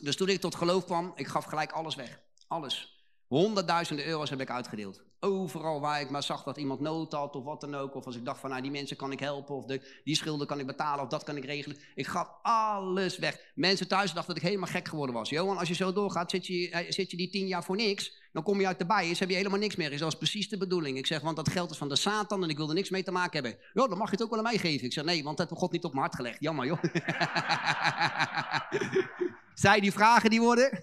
Dus 0.00 0.16
toen 0.16 0.28
ik 0.28 0.40
tot 0.40 0.54
geloof 0.54 0.84
kwam, 0.84 1.12
ik 1.14 1.26
gaf 1.26 1.44
gelijk 1.44 1.72
alles 1.72 1.94
weg. 1.94 2.20
Alles. 2.46 3.04
Honderdduizenden 3.26 4.06
euro's 4.06 4.30
heb 4.30 4.40
ik 4.40 4.50
uitgedeeld. 4.50 5.02
Overal 5.20 5.80
waar 5.80 6.00
ik 6.00 6.10
maar 6.10 6.22
zag 6.22 6.42
dat 6.42 6.56
iemand 6.56 6.80
nood 6.80 7.12
had 7.12 7.36
of 7.36 7.44
wat 7.44 7.60
dan 7.60 7.74
ook. 7.74 7.94
Of 7.94 8.06
als 8.06 8.16
ik 8.16 8.24
dacht 8.24 8.40
van 8.40 8.50
nou 8.50 8.62
die 8.62 8.70
mensen 8.70 8.96
kan 8.96 9.12
ik 9.12 9.20
helpen 9.20 9.54
of 9.54 9.64
de, 9.64 10.00
die 10.04 10.16
schulden 10.16 10.46
kan 10.46 10.58
ik 10.58 10.66
betalen 10.66 11.04
of 11.04 11.10
dat 11.10 11.24
kan 11.24 11.36
ik 11.36 11.44
regelen. 11.44 11.76
Ik 11.94 12.06
gaf 12.06 12.30
alles 12.42 13.18
weg. 13.18 13.52
Mensen 13.54 13.88
thuis 13.88 14.12
dachten 14.12 14.34
dat 14.34 14.42
ik 14.42 14.48
helemaal 14.48 14.68
gek 14.68 14.88
geworden 14.88 15.14
was. 15.14 15.28
Johan, 15.28 15.58
als 15.58 15.68
je 15.68 15.74
zo 15.74 15.92
doorgaat 15.92 16.30
zit 16.30 16.46
je, 16.46 16.70
eh, 16.70 16.90
zit 16.90 17.10
je 17.10 17.16
die 17.16 17.30
tien 17.30 17.46
jaar 17.46 17.64
voor 17.64 17.76
niks. 17.76 18.16
Dan 18.32 18.42
kom 18.42 18.60
je 18.60 18.66
uit 18.66 18.78
de 18.78 18.86
bijen, 18.86 19.16
heb 19.18 19.28
je 19.28 19.34
helemaal 19.34 19.58
niks 19.58 19.76
meer. 19.76 19.98
Dat 19.98 20.12
is 20.12 20.18
precies 20.18 20.48
de 20.48 20.58
bedoeling. 20.58 20.98
Ik 20.98 21.06
zeg, 21.06 21.20
want 21.20 21.36
dat 21.36 21.48
geld 21.48 21.70
is 21.70 21.76
van 21.76 21.88
de 21.88 21.96
Satan 21.96 22.42
en 22.42 22.48
ik 22.48 22.56
wil 22.56 22.68
er 22.68 22.74
niks 22.74 22.90
mee 22.90 23.02
te 23.02 23.10
maken 23.10 23.42
hebben. 23.42 23.60
Ja, 23.74 23.88
dan 23.88 23.98
mag 23.98 24.06
je 24.06 24.14
het 24.14 24.22
ook 24.22 24.30
wel 24.30 24.38
aan 24.38 24.44
mij 24.44 24.58
geven. 24.58 24.86
Ik 24.86 24.92
zeg, 24.92 25.04
nee, 25.04 25.24
want 25.24 25.36
dat 25.36 25.48
heeft 25.48 25.60
God 25.60 25.72
niet 25.72 25.84
op 25.84 25.92
mijn 25.92 26.04
hart 26.04 26.16
gelegd. 26.16 26.40
Jammer 26.40 26.66
joh. 26.66 26.82
Zij 29.54 29.80
die 29.80 29.92
vragen 29.92 30.30
die 30.30 30.40
worden? 30.40 30.70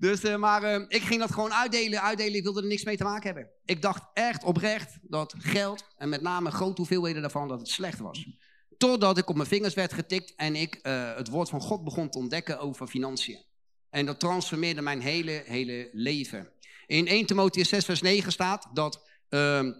dus, 0.00 0.24
uh, 0.24 0.36
maar 0.36 0.62
uh, 0.62 0.84
ik 0.88 1.02
ging 1.02 1.20
dat 1.20 1.32
gewoon 1.32 1.52
uitdelen, 1.52 2.02
uitdelen. 2.02 2.34
Ik 2.34 2.42
wilde 2.42 2.60
er 2.60 2.66
niks 2.66 2.84
mee 2.84 2.96
te 2.96 3.04
maken 3.04 3.26
hebben. 3.26 3.48
Ik 3.64 3.82
dacht 3.82 4.02
echt 4.14 4.44
oprecht 4.44 4.98
dat 5.02 5.34
geld, 5.38 5.84
en 5.96 6.08
met 6.08 6.22
name 6.22 6.50
grote 6.50 6.76
hoeveelheden 6.76 7.20
daarvan, 7.20 7.48
dat 7.48 7.58
het 7.58 7.68
slecht 7.68 7.98
was. 7.98 8.26
Totdat 8.76 9.18
ik 9.18 9.28
op 9.28 9.36
mijn 9.36 9.48
vingers 9.48 9.74
werd 9.74 9.92
getikt 9.92 10.34
en 10.36 10.56
ik 10.56 10.78
uh, 10.82 11.14
het 11.16 11.28
woord 11.28 11.48
van 11.48 11.60
God 11.60 11.84
begon 11.84 12.10
te 12.10 12.18
ontdekken 12.18 12.58
over 12.58 12.86
financiën. 12.86 13.44
En 13.90 14.06
dat 14.06 14.20
transformeerde 14.20 14.80
mijn 14.80 15.00
hele, 15.00 15.42
hele 15.46 15.88
leven. 15.92 16.48
In 16.86 17.06
1 17.06 17.26
Timotheüs 17.26 17.68
6 17.68 17.84
vers 17.84 18.00
9 18.00 18.32
staat 18.32 18.68
dat 18.72 19.08
ehm, 19.28 19.72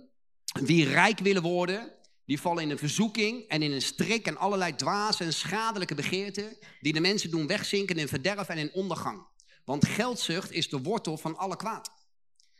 wie 0.60 0.88
rijk 0.88 1.18
willen 1.18 1.42
worden, 1.42 1.92
die 2.24 2.40
vallen 2.40 2.62
in 2.62 2.70
een 2.70 2.78
verzoeking 2.78 3.48
en 3.48 3.62
in 3.62 3.72
een 3.72 3.82
strik 3.82 4.26
en 4.26 4.36
allerlei 4.36 4.74
dwaze 4.74 5.24
en 5.24 5.32
schadelijke 5.32 5.94
begeerten 5.94 6.56
die 6.80 6.92
de 6.92 7.00
mensen 7.00 7.30
doen 7.30 7.46
wegzinken 7.46 7.96
in 7.96 8.08
verderf 8.08 8.48
en 8.48 8.58
in 8.58 8.72
ondergang. 8.72 9.28
Want 9.64 9.86
geldzucht 9.86 10.50
is 10.50 10.68
de 10.68 10.82
wortel 10.82 11.16
van 11.16 11.36
alle 11.36 11.56
kwaad. 11.56 11.90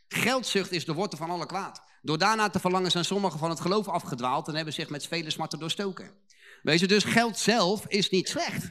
Geldzucht 0.07 0.71
is 0.71 0.85
de 0.85 0.93
wortel 0.93 1.17
van 1.17 1.29
alle 1.29 1.45
kwaad. 1.45 1.81
Door 2.01 2.17
daarna 2.17 2.49
te 2.49 2.59
verlangen 2.59 2.91
zijn 2.91 3.05
sommigen 3.05 3.39
van 3.39 3.49
het 3.49 3.59
geloof 3.59 3.87
afgedwaald 3.87 4.47
en 4.47 4.55
hebben 4.55 4.73
zich 4.73 4.89
met 4.89 5.07
vele 5.07 5.29
smarten 5.29 5.59
doorstoken. 5.59 6.11
Weet 6.61 6.79
je, 6.79 6.87
dus 6.87 7.03
geld 7.03 7.37
zelf 7.37 7.87
is 7.87 8.09
niet 8.09 8.29
slecht. 8.29 8.67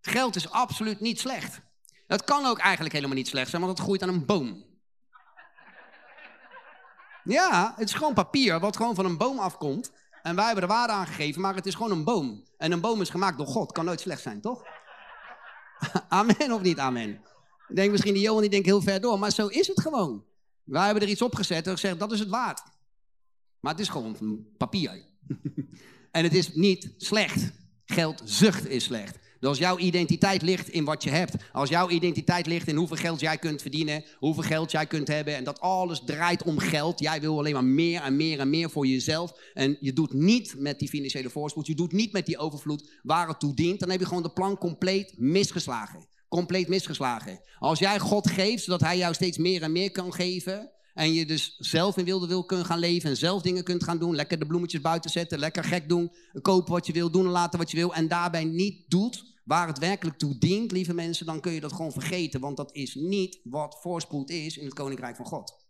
Geld 0.00 0.36
is 0.36 0.50
absoluut 0.50 1.00
niet 1.00 1.20
slecht. 1.20 1.60
Het 2.06 2.24
kan 2.24 2.46
ook 2.46 2.58
eigenlijk 2.58 2.94
helemaal 2.94 3.16
niet 3.16 3.28
slecht 3.28 3.50
zijn, 3.50 3.62
want 3.62 3.78
het 3.78 3.86
groeit 3.86 4.02
aan 4.02 4.08
een 4.08 4.26
boom. 4.26 4.64
Ja, 7.24 7.74
het 7.76 7.88
is 7.88 7.94
gewoon 7.94 8.14
papier 8.14 8.60
wat 8.60 8.76
gewoon 8.76 8.94
van 8.94 9.04
een 9.04 9.16
boom 9.16 9.38
afkomt. 9.38 9.92
En 10.22 10.36
wij 10.36 10.44
hebben 10.44 10.68
de 10.68 10.74
waarde 10.74 10.92
aangegeven, 10.92 11.40
maar 11.40 11.54
het 11.54 11.66
is 11.66 11.74
gewoon 11.74 11.90
een 11.90 12.04
boom. 12.04 12.44
En 12.58 12.72
een 12.72 12.80
boom 12.80 13.00
is 13.00 13.10
gemaakt 13.10 13.36
door 13.36 13.46
God. 13.46 13.72
Kan 13.72 13.84
nooit 13.84 14.00
slecht 14.00 14.22
zijn, 14.22 14.40
toch? 14.40 14.62
amen 16.08 16.52
of 16.52 16.62
niet 16.62 16.78
amen? 16.78 17.10
Ik 17.68 17.76
denk 17.76 17.90
misschien 17.90 18.14
die 18.14 18.22
Johan 18.22 18.40
die 18.40 18.50
denkt 18.50 18.66
heel 18.66 18.82
ver 18.82 19.00
door, 19.00 19.18
maar 19.18 19.30
zo 19.30 19.46
is 19.46 19.66
het 19.66 19.80
gewoon. 19.80 20.24
Wij 20.64 20.84
hebben 20.84 21.02
er 21.02 21.08
iets 21.08 21.22
opgezet 21.22 21.66
en 21.66 21.72
gezegd, 21.72 21.98
dat 21.98 22.12
is 22.12 22.18
het 22.18 22.28
waard. 22.28 22.62
Maar 23.60 23.72
het 23.72 23.80
is 23.80 23.88
gewoon 23.88 24.46
papier. 24.56 24.90
en 26.12 26.24
het 26.24 26.34
is 26.34 26.54
niet 26.54 26.94
slecht. 26.96 27.52
Geldzucht 27.84 28.68
is 28.68 28.84
slecht. 28.84 29.18
Als 29.46 29.58
jouw 29.58 29.78
identiteit 29.78 30.42
ligt 30.42 30.68
in 30.68 30.84
wat 30.84 31.02
je 31.02 31.10
hebt, 31.10 31.34
als 31.52 31.68
jouw 31.68 31.88
identiteit 31.88 32.46
ligt 32.46 32.68
in 32.68 32.76
hoeveel 32.76 32.96
geld 32.96 33.20
jij 33.20 33.38
kunt 33.38 33.62
verdienen, 33.62 34.04
hoeveel 34.18 34.42
geld 34.42 34.70
jij 34.70 34.86
kunt 34.86 35.08
hebben 35.08 35.36
en 35.36 35.44
dat 35.44 35.60
alles 35.60 36.02
draait 36.04 36.42
om 36.42 36.58
geld, 36.58 37.00
jij 37.00 37.20
wil 37.20 37.38
alleen 37.38 37.52
maar 37.52 37.64
meer 37.64 38.02
en 38.02 38.16
meer 38.16 38.38
en 38.38 38.50
meer 38.50 38.70
voor 38.70 38.86
jezelf 38.86 39.32
en 39.54 39.76
je 39.80 39.92
doet 39.92 40.12
niet 40.12 40.54
met 40.58 40.78
die 40.78 40.88
financiële 40.88 41.30
voorspoed, 41.30 41.66
je 41.66 41.74
doet 41.74 41.92
niet 41.92 42.12
met 42.12 42.26
die 42.26 42.38
overvloed 42.38 42.90
waar 43.02 43.28
het 43.28 43.40
toe 43.40 43.54
dient, 43.54 43.80
dan 43.80 43.90
heb 43.90 44.00
je 44.00 44.06
gewoon 44.06 44.22
de 44.22 44.32
plan 44.32 44.58
compleet 44.58 45.14
misgeslagen. 45.18 46.06
Compleet 46.28 46.68
misgeslagen. 46.68 47.40
Als 47.58 47.78
jij 47.78 47.98
God 47.98 48.30
geeft, 48.30 48.64
zodat 48.64 48.80
hij 48.80 48.98
jou 48.98 49.14
steeds 49.14 49.38
meer 49.38 49.62
en 49.62 49.72
meer 49.72 49.90
kan 49.90 50.12
geven, 50.12 50.70
en 50.94 51.12
je 51.12 51.26
dus 51.26 51.56
zelf 51.58 51.96
in 51.96 52.04
wilde 52.04 52.26
wil 52.26 52.44
kunt 52.44 52.66
gaan 52.66 52.78
leven 52.78 53.10
en 53.10 53.16
zelf 53.16 53.42
dingen 53.42 53.64
kunt 53.64 53.84
gaan 53.84 53.98
doen. 53.98 54.14
Lekker 54.14 54.38
de 54.38 54.46
bloemetjes 54.46 54.80
buiten 54.80 55.10
zetten, 55.10 55.38
lekker 55.38 55.64
gek 55.64 55.88
doen. 55.88 56.12
Kopen 56.42 56.72
wat 56.72 56.86
je 56.86 56.92
wil, 56.92 57.10
doen 57.10 57.24
en 57.24 57.30
laten 57.30 57.58
wat 57.58 57.70
je 57.70 57.76
wil. 57.76 57.94
En 57.94 58.08
daarbij 58.08 58.44
niet 58.44 58.84
doet 58.88 59.35
waar 59.46 59.66
het 59.66 59.78
werkelijk 59.78 60.18
toe 60.18 60.38
dient, 60.38 60.72
lieve 60.72 60.94
mensen, 60.94 61.26
dan 61.26 61.40
kun 61.40 61.52
je 61.52 61.60
dat 61.60 61.72
gewoon 61.72 61.92
vergeten. 61.92 62.40
Want 62.40 62.56
dat 62.56 62.74
is 62.74 62.94
niet 62.94 63.40
wat 63.44 63.78
voorspoed 63.80 64.30
is 64.30 64.56
in 64.56 64.64
het 64.64 64.74
Koninkrijk 64.74 65.16
van 65.16 65.26
God. 65.26 65.66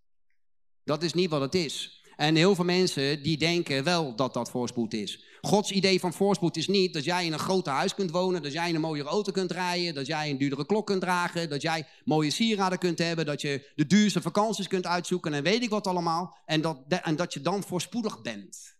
Dat 0.85 1.03
is 1.03 1.13
niet 1.13 1.31
wat 1.31 1.41
het 1.41 1.55
is. 1.55 2.05
En 2.17 2.35
heel 2.35 2.55
veel 2.55 2.65
mensen 2.65 3.23
die 3.23 3.37
denken 3.37 3.85
wel 3.85 4.17
dat 4.17 4.35
dat 4.35 4.51
voorspoed 4.51 4.95
is. 4.95 5.25
Gods 5.41 5.71
idee 5.71 6.01
van 6.01 6.13
voorspoed 6.13 6.57
is 6.57 6.69
niet 6.69 6.95
dat 6.95 7.05
jij 7.05 7.27
in 7.27 7.33
een 7.33 7.39
groter 7.39 7.73
huis 7.73 7.95
kunt 7.95 8.11
wonen, 8.11 8.43
dat 8.43 8.53
jij 8.53 8.69
in 8.69 8.75
een 8.75 8.81
mooiere 8.81 9.09
auto 9.09 9.33
kunt 9.33 9.51
rijden, 9.51 9.95
dat 9.95 10.07
jij 10.07 10.31
een 10.31 10.39
duurdere 10.39 10.67
klok 10.67 10.87
kunt 10.87 11.01
dragen, 11.01 11.49
dat 11.49 11.63
jij 11.63 11.87
mooie 12.05 12.31
sieraden 12.31 12.79
kunt 12.79 12.99
hebben, 12.99 13.27
dat 13.27 13.41
je 13.41 13.73
de 13.75 13.87
duurste 13.87 14.23
vakanties 14.23 14.69
kunt 14.69 14.87
uitzoeken 14.87 15.35
en 15.35 15.43
weet 15.43 15.63
ik 15.63 15.71
wat 15.71 15.87
allemaal. 15.87 16.37
En 16.45 16.61
dat, 16.61 16.79
en 16.89 17.17
dat 17.17 17.33
je 17.33 17.41
dan 17.41 17.63
voorspoedig 17.63 18.23
bent. 18.23 18.77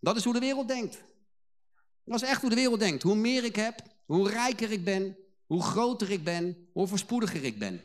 Dat 0.00 0.16
is 0.16 0.24
hoe 0.24 0.32
de 0.32 0.38
wereld 0.38 0.68
denkt. 0.68 1.02
Dat 2.04 2.22
is 2.22 2.28
echt 2.28 2.40
hoe 2.40 2.50
de 2.50 2.56
wereld 2.56 2.80
denkt. 2.80 3.02
Hoe 3.02 3.14
meer 3.14 3.44
ik 3.44 3.56
heb, 3.56 3.82
hoe 4.06 4.30
rijker 4.30 4.70
ik 4.70 4.84
ben, 4.84 5.16
hoe 5.46 5.62
groter 5.62 6.10
ik 6.10 6.24
ben, 6.24 6.68
hoe 6.72 6.86
voorspoediger 6.86 7.44
ik 7.44 7.58
ben. 7.58 7.82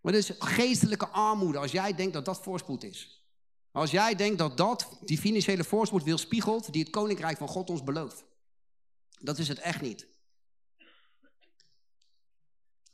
Maar 0.00 0.12
dat 0.12 0.22
is 0.22 0.32
geestelijke 0.38 1.08
armoede 1.08 1.58
als 1.58 1.72
jij 1.72 1.94
denkt 1.94 2.12
dat 2.12 2.24
dat 2.24 2.42
voorspoed 2.42 2.84
is. 2.84 3.24
Als 3.72 3.90
jij 3.90 4.14
denkt 4.14 4.38
dat 4.38 4.56
dat 4.56 4.88
die 5.04 5.18
financiële 5.18 5.64
voorspoed 5.64 6.02
wil 6.02 6.18
spiegelt 6.18 6.72
die 6.72 6.82
het 6.82 6.90
koninkrijk 6.90 7.36
van 7.36 7.48
God 7.48 7.70
ons 7.70 7.84
belooft. 7.84 8.24
Dat 9.20 9.38
is 9.38 9.48
het 9.48 9.58
echt 9.58 9.80
niet. 9.80 10.06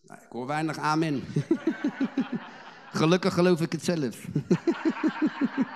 Nou, 0.00 0.20
ik 0.22 0.30
hoor 0.30 0.46
weinig 0.46 0.78
amen. 0.78 1.24
Gelukkig 2.92 3.34
geloof 3.34 3.60
ik 3.60 3.72
het 3.72 3.84
zelf. 3.84 4.26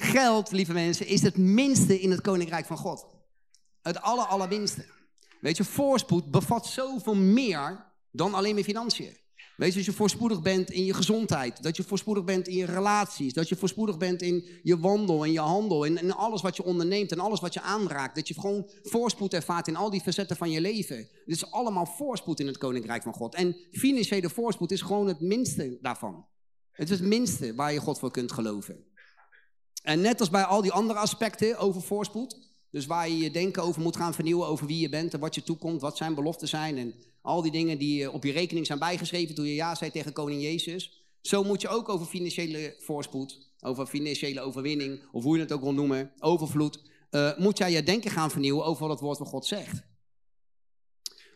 Geld, 0.00 0.52
lieve 0.52 0.72
mensen, 0.72 1.06
is 1.06 1.22
het 1.22 1.36
minste 1.36 2.00
in 2.00 2.10
het 2.10 2.20
koninkrijk 2.20 2.66
van 2.66 2.76
God. 2.76 3.06
Het 3.82 4.00
aller, 4.00 4.24
allerminste. 4.24 4.84
Weet 5.40 5.56
je, 5.56 5.64
voorspoed 5.64 6.30
bevat 6.30 6.66
zoveel 6.66 7.14
meer 7.14 7.86
dan 8.10 8.34
alleen 8.34 8.52
mijn 8.52 8.64
financiën. 8.64 9.16
Weet 9.56 9.72
je, 9.72 9.76
als 9.76 9.86
je 9.86 9.92
voorspoedig 9.92 10.42
bent 10.42 10.70
in 10.70 10.84
je 10.84 10.94
gezondheid, 10.94 11.62
dat 11.62 11.76
je 11.76 11.82
voorspoedig 11.82 12.24
bent 12.24 12.48
in 12.48 12.56
je 12.56 12.64
relaties, 12.64 13.32
dat 13.32 13.48
je 13.48 13.56
voorspoedig 13.56 13.96
bent 13.96 14.22
in 14.22 14.48
je 14.62 14.78
wandel 14.78 15.24
en 15.24 15.32
je 15.32 15.40
handel, 15.40 15.84
in, 15.84 16.02
in 16.02 16.12
alles 16.12 16.42
wat 16.42 16.56
je 16.56 16.64
onderneemt 16.64 17.12
en 17.12 17.18
alles 17.18 17.40
wat 17.40 17.54
je 17.54 17.60
aanraakt, 17.60 18.14
dat 18.14 18.28
je 18.28 18.40
gewoon 18.40 18.70
voorspoed 18.82 19.34
ervaart 19.34 19.68
in 19.68 19.76
al 19.76 19.90
die 19.90 20.00
facetten 20.00 20.36
van 20.36 20.50
je 20.50 20.60
leven. 20.60 20.96
Dit 20.96 21.36
is 21.36 21.50
allemaal 21.50 21.86
voorspoed 21.86 22.40
in 22.40 22.46
het 22.46 22.58
koninkrijk 22.58 23.02
van 23.02 23.14
God. 23.14 23.34
En 23.34 23.56
financiële 23.70 24.30
voorspoed 24.30 24.70
is 24.70 24.82
gewoon 24.82 25.08
het 25.08 25.20
minste 25.20 25.78
daarvan. 25.80 26.26
Het 26.72 26.90
is 26.90 26.98
het 26.98 27.08
minste 27.08 27.54
waar 27.54 27.72
je 27.72 27.80
God 27.80 27.98
voor 27.98 28.10
kunt 28.10 28.32
geloven. 28.32 28.87
En 29.82 30.00
net 30.00 30.20
als 30.20 30.30
bij 30.30 30.44
al 30.44 30.62
die 30.62 30.72
andere 30.72 30.98
aspecten 30.98 31.58
over 31.58 31.82
voorspoed, 31.82 32.38
dus 32.70 32.86
waar 32.86 33.08
je 33.08 33.18
je 33.18 33.30
denken 33.30 33.62
over 33.62 33.82
moet 33.82 33.96
gaan 33.96 34.14
vernieuwen, 34.14 34.46
over 34.46 34.66
wie 34.66 34.80
je 34.80 34.88
bent 34.88 35.14
en 35.14 35.20
wat 35.20 35.34
je 35.34 35.42
toekomt, 35.42 35.80
wat 35.80 35.96
zijn 35.96 36.14
beloften 36.14 36.48
zijn 36.48 36.78
en 36.78 36.94
al 37.22 37.42
die 37.42 37.52
dingen 37.52 37.78
die 37.78 38.10
op 38.10 38.24
je 38.24 38.32
rekening 38.32 38.66
zijn 38.66 38.78
bijgeschreven 38.78 39.34
toen 39.34 39.46
je 39.46 39.54
ja 39.54 39.74
zei 39.74 39.90
tegen 39.90 40.12
koning 40.12 40.42
Jezus. 40.42 41.02
Zo 41.20 41.44
moet 41.44 41.60
je 41.60 41.68
ook 41.68 41.88
over 41.88 42.06
financiële 42.06 42.74
voorspoed, 42.78 43.38
over 43.60 43.86
financiële 43.86 44.40
overwinning, 44.40 45.02
of 45.12 45.22
hoe 45.22 45.36
je 45.36 45.42
het 45.42 45.52
ook 45.52 45.60
wil 45.60 45.74
noemen, 45.74 46.12
overvloed, 46.18 46.82
uh, 47.10 47.38
moet 47.38 47.58
jij 47.58 47.70
je 47.70 47.82
denken 47.82 48.10
gaan 48.10 48.30
vernieuwen 48.30 48.64
over 48.64 48.82
wat 48.82 48.90
het 48.90 49.00
woord 49.00 49.18
van 49.18 49.26
God 49.26 49.46
zegt. 49.46 49.82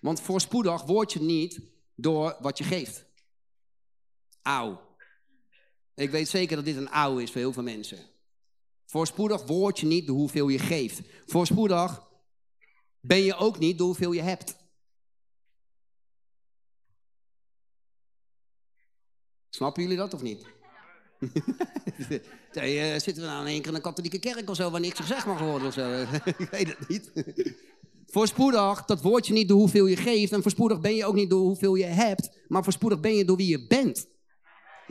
Want 0.01 0.21
voorspoedig 0.21 0.83
word 0.83 1.13
je 1.13 1.21
niet 1.21 1.61
door 1.95 2.37
wat 2.41 2.59
je 2.59 2.65
geeft. 2.65 3.05
Auw. 4.43 4.81
Ik 5.95 6.11
weet 6.11 6.29
zeker 6.29 6.57
dat 6.57 6.65
dit 6.65 6.77
een 6.77 6.89
auw 6.89 7.19
is 7.19 7.31
voor 7.31 7.41
heel 7.41 7.53
veel 7.53 7.63
mensen. 7.63 7.99
Voorspoedig 8.93 9.47
word 9.47 9.81
je 9.81 9.87
niet 9.87 10.07
door 10.07 10.17
hoeveel 10.17 10.49
je 10.49 10.59
geeft. 10.59 11.01
Voorspoedig 11.27 12.03
ben 13.01 13.19
je 13.19 13.35
ook 13.35 13.59
niet 13.59 13.79
door 13.79 13.87
hoeveel 13.87 14.13
je 14.13 14.21
hebt. 14.21 14.57
Snappen 19.49 19.83
jullie 19.83 19.97
dat 19.97 20.15
of 20.15 20.23
niet? 20.23 20.47
Nee, 22.53 22.79
eh, 22.79 23.01
zitten 23.01 23.23
we 23.23 23.29
nou 23.29 23.49
in 23.49 23.63
in 23.63 23.75
een 23.75 23.81
katholieke 23.81 24.19
kerk 24.19 24.51
of 24.51 24.57
zo, 24.57 24.71
waar 24.71 24.81
niks 24.81 25.01
gezegd 25.01 25.27
mag 25.27 25.41
worden 25.41 25.69
of 25.69 25.75
zo? 25.75 26.07
ik 26.39 26.49
weet 26.51 26.69
het 26.69 26.89
niet. 26.89 27.13
Voorspoedig, 28.07 28.85
dat 28.85 29.03
woordje 29.03 29.33
niet 29.33 29.49
door 29.49 29.59
hoeveel 29.59 29.87
je 29.87 29.97
geeft. 29.97 30.33
En 30.33 30.43
voorspoedig 30.43 30.81
ben 30.81 30.95
je 30.95 31.05
ook 31.05 31.15
niet 31.15 31.31
door 31.31 31.41
hoeveel 31.41 31.75
je 31.75 31.85
hebt. 31.85 32.31
Maar 32.49 32.65
voorspoedig 32.65 33.01
ben 33.01 33.15
je 33.15 33.25
door 33.25 33.37
wie 33.37 33.49
je 33.49 33.67
bent. 33.67 34.07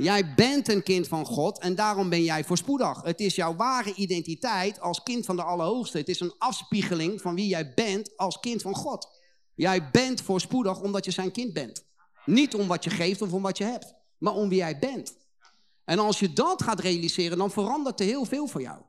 Jij 0.02 0.34
bent 0.34 0.70
een 0.70 0.84
kind 0.84 1.08
van 1.08 1.26
God 1.26 1.60
en 1.60 1.76
daarom 1.76 2.10
ben 2.10 2.24
jij 2.24 2.44
voorspoedig. 2.44 3.02
Het 3.02 3.20
is 3.20 3.36
jouw 3.36 3.56
ware 3.56 3.94
identiteit 3.94 4.80
als 4.80 5.04
kind 5.04 5.26
van 5.26 5.36
de 5.36 5.44
Allerhoogste. 5.44 5.98
Het 5.98 6.10
is 6.10 6.20
een 6.20 6.34
afspiegeling 6.38 7.22
van 7.22 7.36
wie 7.36 7.48
jij 7.48 7.74
bent 7.74 8.18
als 8.18 8.40
kind 8.40 8.62
van 8.62 8.76
God. 8.76 9.08
Jij 9.56 9.90
bent 9.92 10.22
voorspoedig 10.22 10.82
omdat 10.82 11.06
je 11.06 11.12
zijn 11.12 11.32
kind 11.32 11.54
bent. 11.54 11.84
Niet 12.26 12.56
om 12.56 12.68
wat 12.68 12.84
je 12.84 12.90
geeft 12.90 13.22
of 13.22 13.34
om 13.34 13.42
wat 13.42 13.58
je 13.58 13.64
hebt, 13.64 13.94
maar 14.18 14.34
om 14.34 14.50
wie 14.50 14.58
jij 14.58 14.80
bent. 14.80 15.14
En 15.86 16.00
als 16.00 16.20
je 16.20 16.34
dat 16.34 16.64
gaat 16.64 16.80
realiseren, 16.80 17.38
dan 17.38 17.52
verandert 17.52 18.00
er 18.00 18.06
heel 18.06 18.26
veel 18.26 18.48
voor 18.48 18.62
jou. 18.62 18.82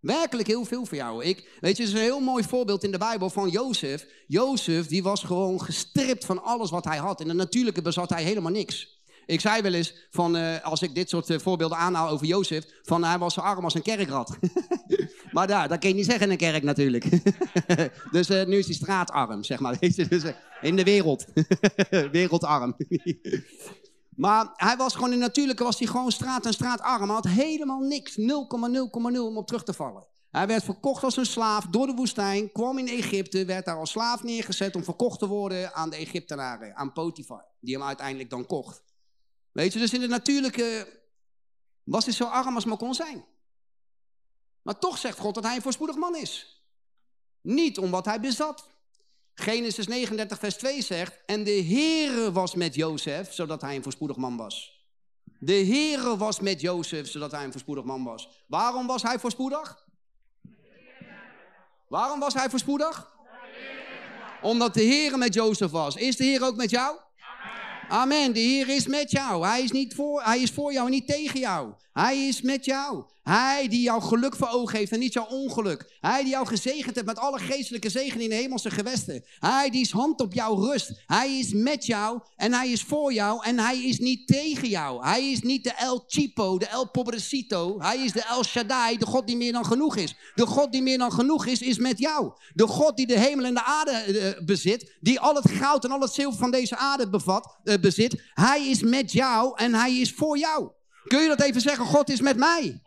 Werkelijk 0.00 0.48
heel 0.48 0.64
veel 0.64 0.84
voor 0.84 0.96
jou. 0.96 1.24
Ik, 1.24 1.36
weet 1.60 1.76
je, 1.76 1.82
het 1.82 1.92
is 1.92 1.92
een 1.92 2.06
heel 2.06 2.20
mooi 2.20 2.44
voorbeeld 2.44 2.84
in 2.84 2.90
de 2.90 2.98
Bijbel 2.98 3.30
van 3.30 3.48
Jozef. 3.48 4.06
Jozef, 4.26 4.86
die 4.86 5.02
was 5.02 5.22
gewoon 5.22 5.62
gestript 5.62 6.24
van 6.24 6.42
alles 6.42 6.70
wat 6.70 6.84
hij 6.84 6.98
had. 6.98 7.20
In 7.20 7.28
de 7.28 7.34
natuurlijke 7.34 7.82
bezat 7.82 8.10
hij 8.10 8.22
helemaal 8.22 8.52
niks. 8.52 8.99
Ik 9.30 9.40
zei 9.40 9.62
wel 9.62 9.72
eens, 9.72 9.94
van, 10.10 10.36
uh, 10.36 10.64
als 10.64 10.82
ik 10.82 10.94
dit 10.94 11.08
soort 11.08 11.30
uh, 11.30 11.38
voorbeelden 11.38 11.78
aanhaal 11.78 12.08
over 12.08 12.26
Jozef, 12.26 12.64
van 12.82 13.04
hij 13.04 13.18
was 13.18 13.34
zo 13.34 13.40
arm 13.40 13.64
als 13.64 13.74
een 13.74 13.82
kerkrat. 13.82 14.38
maar 15.32 15.46
daar, 15.46 15.68
dat 15.68 15.78
kan 15.78 15.88
je 15.88 15.94
niet 15.94 16.04
zeggen 16.04 16.24
in 16.24 16.30
een 16.30 16.36
kerk 16.36 16.62
natuurlijk. 16.62 17.04
dus 18.16 18.30
uh, 18.30 18.44
nu 18.46 18.58
is 18.58 18.66
hij 18.66 18.74
straatarm, 18.74 19.44
zeg 19.44 19.60
maar. 19.60 19.78
Dus, 20.08 20.24
in 20.60 20.76
de 20.76 20.84
wereld. 20.84 21.26
Wereldarm. 22.12 22.76
Maar 24.16 24.50
hij 24.56 24.76
was 24.76 24.94
gewoon 24.94 25.12
in 25.12 25.18
natuurlijke, 25.18 25.64
was 25.64 25.78
hij 25.78 25.88
gewoon 25.88 26.10
straat 26.10 26.46
en 26.46 26.52
straatarm. 26.52 27.04
Hij 27.04 27.14
had 27.14 27.28
helemaal 27.28 27.80
niks, 27.80 28.18
0,0,0 28.18 28.24
om 29.20 29.36
op 29.36 29.46
terug 29.46 29.64
te 29.64 29.72
vallen. 29.72 30.06
Hij 30.30 30.46
werd 30.46 30.64
verkocht 30.64 31.04
als 31.04 31.16
een 31.16 31.26
slaaf 31.26 31.66
door 31.66 31.86
de 31.86 31.94
woestijn, 31.94 32.52
kwam 32.52 32.78
in 32.78 32.88
Egypte, 32.88 33.44
werd 33.44 33.64
daar 33.64 33.78
als 33.78 33.90
slaaf 33.90 34.22
neergezet 34.22 34.76
om 34.76 34.84
verkocht 34.84 35.18
te 35.18 35.26
worden 35.26 35.74
aan 35.74 35.90
de 35.90 35.96
Egyptenaren, 35.96 36.76
aan 36.76 36.92
Potifar, 36.92 37.44
die 37.60 37.74
hem 37.74 37.86
uiteindelijk 37.86 38.30
dan 38.30 38.46
kocht. 38.46 38.82
Weet 39.52 39.72
je, 39.72 39.78
dus 39.78 39.92
in 39.92 40.00
de 40.00 40.06
natuurlijke 40.06 40.98
was 41.84 42.04
hij 42.04 42.14
zo 42.14 42.24
arm 42.24 42.54
als 42.54 42.64
maar 42.64 42.76
kon 42.76 42.94
zijn. 42.94 43.24
Maar 44.62 44.78
toch 44.78 44.98
zegt 44.98 45.18
God 45.18 45.34
dat 45.34 45.44
hij 45.44 45.56
een 45.56 45.62
voorspoedig 45.62 45.96
man 45.96 46.16
is. 46.16 46.62
Niet 47.40 47.78
om 47.78 47.90
wat 47.90 48.04
hij 48.04 48.20
bezat. 48.20 48.68
Genesis 49.34 49.86
39, 49.86 50.38
vers 50.38 50.54
2 50.56 50.82
zegt, 50.82 51.18
en 51.26 51.44
de 51.44 51.64
Heere 51.64 52.32
was 52.32 52.54
met 52.54 52.74
Jozef, 52.74 53.32
zodat 53.32 53.60
hij 53.60 53.76
een 53.76 53.82
voorspoedig 53.82 54.16
man 54.16 54.36
was. 54.36 54.84
De 55.38 55.52
Heere 55.52 56.16
was 56.16 56.40
met 56.40 56.60
Jozef, 56.60 57.08
zodat 57.08 57.30
hij 57.30 57.44
een 57.44 57.52
voorspoedig 57.52 57.84
man 57.84 58.04
was. 58.04 58.28
Waarom 58.46 58.86
was 58.86 59.02
hij 59.02 59.18
voorspoedig? 59.18 59.84
Waarom 61.88 62.20
was 62.20 62.34
hij 62.34 62.50
voorspoedig? 62.50 63.12
Omdat 64.42 64.74
de 64.74 64.84
Heere 64.84 65.16
met 65.16 65.34
Jozef 65.34 65.70
was. 65.70 65.96
Is 65.96 66.16
de 66.16 66.24
Heer 66.24 66.44
ook 66.44 66.56
met 66.56 66.70
jou? 66.70 66.98
Amen. 67.90 68.32
De 68.32 68.40
Heer 68.40 68.68
is 68.68 68.86
met 68.86 69.10
jou. 69.10 69.46
Hij 69.46 69.62
is, 69.62 69.70
niet 69.70 69.94
voor, 69.94 70.22
hij 70.22 70.40
is 70.40 70.50
voor 70.50 70.72
jou 70.72 70.86
en 70.86 70.92
niet 70.92 71.06
tegen 71.06 71.40
jou. 71.40 71.72
Hij 71.92 72.26
is 72.26 72.40
met 72.40 72.64
jou. 72.64 73.04
Hij 73.30 73.68
die 73.68 73.82
jouw 73.82 74.00
geluk 74.00 74.36
voor 74.36 74.48
ogen 74.48 74.78
heeft 74.78 74.92
en 74.92 74.98
niet 74.98 75.12
jouw 75.12 75.26
ongeluk. 75.26 75.96
Hij 76.00 76.22
die 76.22 76.30
jou 76.30 76.46
gezegend 76.46 76.94
heeft 76.94 77.06
met 77.06 77.18
alle 77.18 77.38
geestelijke 77.38 77.88
zegen 77.88 78.20
in 78.20 78.28
de 78.28 78.34
hemelse 78.34 78.70
gewesten. 78.70 79.24
Hij 79.38 79.70
die 79.70 79.80
is 79.80 79.90
hand 79.90 80.20
op 80.20 80.32
jou 80.32 80.60
rust. 80.66 81.02
Hij 81.06 81.38
is 81.38 81.52
met 81.52 81.86
jou 81.86 82.20
en 82.36 82.52
hij 82.52 82.70
is 82.70 82.82
voor 82.82 83.12
jou 83.12 83.44
en 83.44 83.58
hij 83.58 83.84
is 83.84 83.98
niet 83.98 84.26
tegen 84.26 84.68
jou. 84.68 85.04
Hij 85.04 85.30
is 85.30 85.40
niet 85.40 85.64
de 85.64 85.72
El 85.72 86.04
Chipo, 86.06 86.58
de 86.58 86.66
El 86.66 86.90
Pobrecito. 86.90 87.80
Hij 87.80 87.98
is 87.98 88.12
de 88.12 88.22
El 88.22 88.44
Shaddai, 88.44 88.98
de 88.98 89.06
God 89.06 89.26
die 89.26 89.36
meer 89.36 89.52
dan 89.52 89.64
genoeg 89.64 89.96
is. 89.96 90.14
De 90.34 90.46
God 90.46 90.72
die 90.72 90.82
meer 90.82 90.98
dan 90.98 91.12
genoeg 91.12 91.46
is, 91.46 91.60
is 91.60 91.78
met 91.78 91.98
jou. 91.98 92.32
De 92.54 92.66
God 92.66 92.96
die 92.96 93.06
de 93.06 93.18
hemel 93.18 93.44
en 93.44 93.54
de 93.54 93.64
aarde 93.64 94.04
uh, 94.06 94.46
bezit, 94.46 94.96
die 95.00 95.20
al 95.20 95.34
het 95.34 95.50
goud 95.50 95.84
en 95.84 95.90
al 95.90 96.00
het 96.00 96.12
zilver 96.12 96.38
van 96.38 96.50
deze 96.50 96.76
aarde 96.76 97.10
bevat, 97.10 97.58
uh, 97.64 97.74
bezit. 97.80 98.22
Hij 98.34 98.68
is 98.68 98.82
met 98.82 99.12
jou 99.12 99.52
en 99.56 99.74
hij 99.74 99.96
is 99.96 100.12
voor 100.12 100.38
jou. 100.38 100.70
Kun 101.04 101.22
je 101.22 101.28
dat 101.28 101.40
even 101.40 101.60
zeggen? 101.60 101.84
God 101.84 102.08
is 102.10 102.20
met 102.20 102.36
mij. 102.36 102.80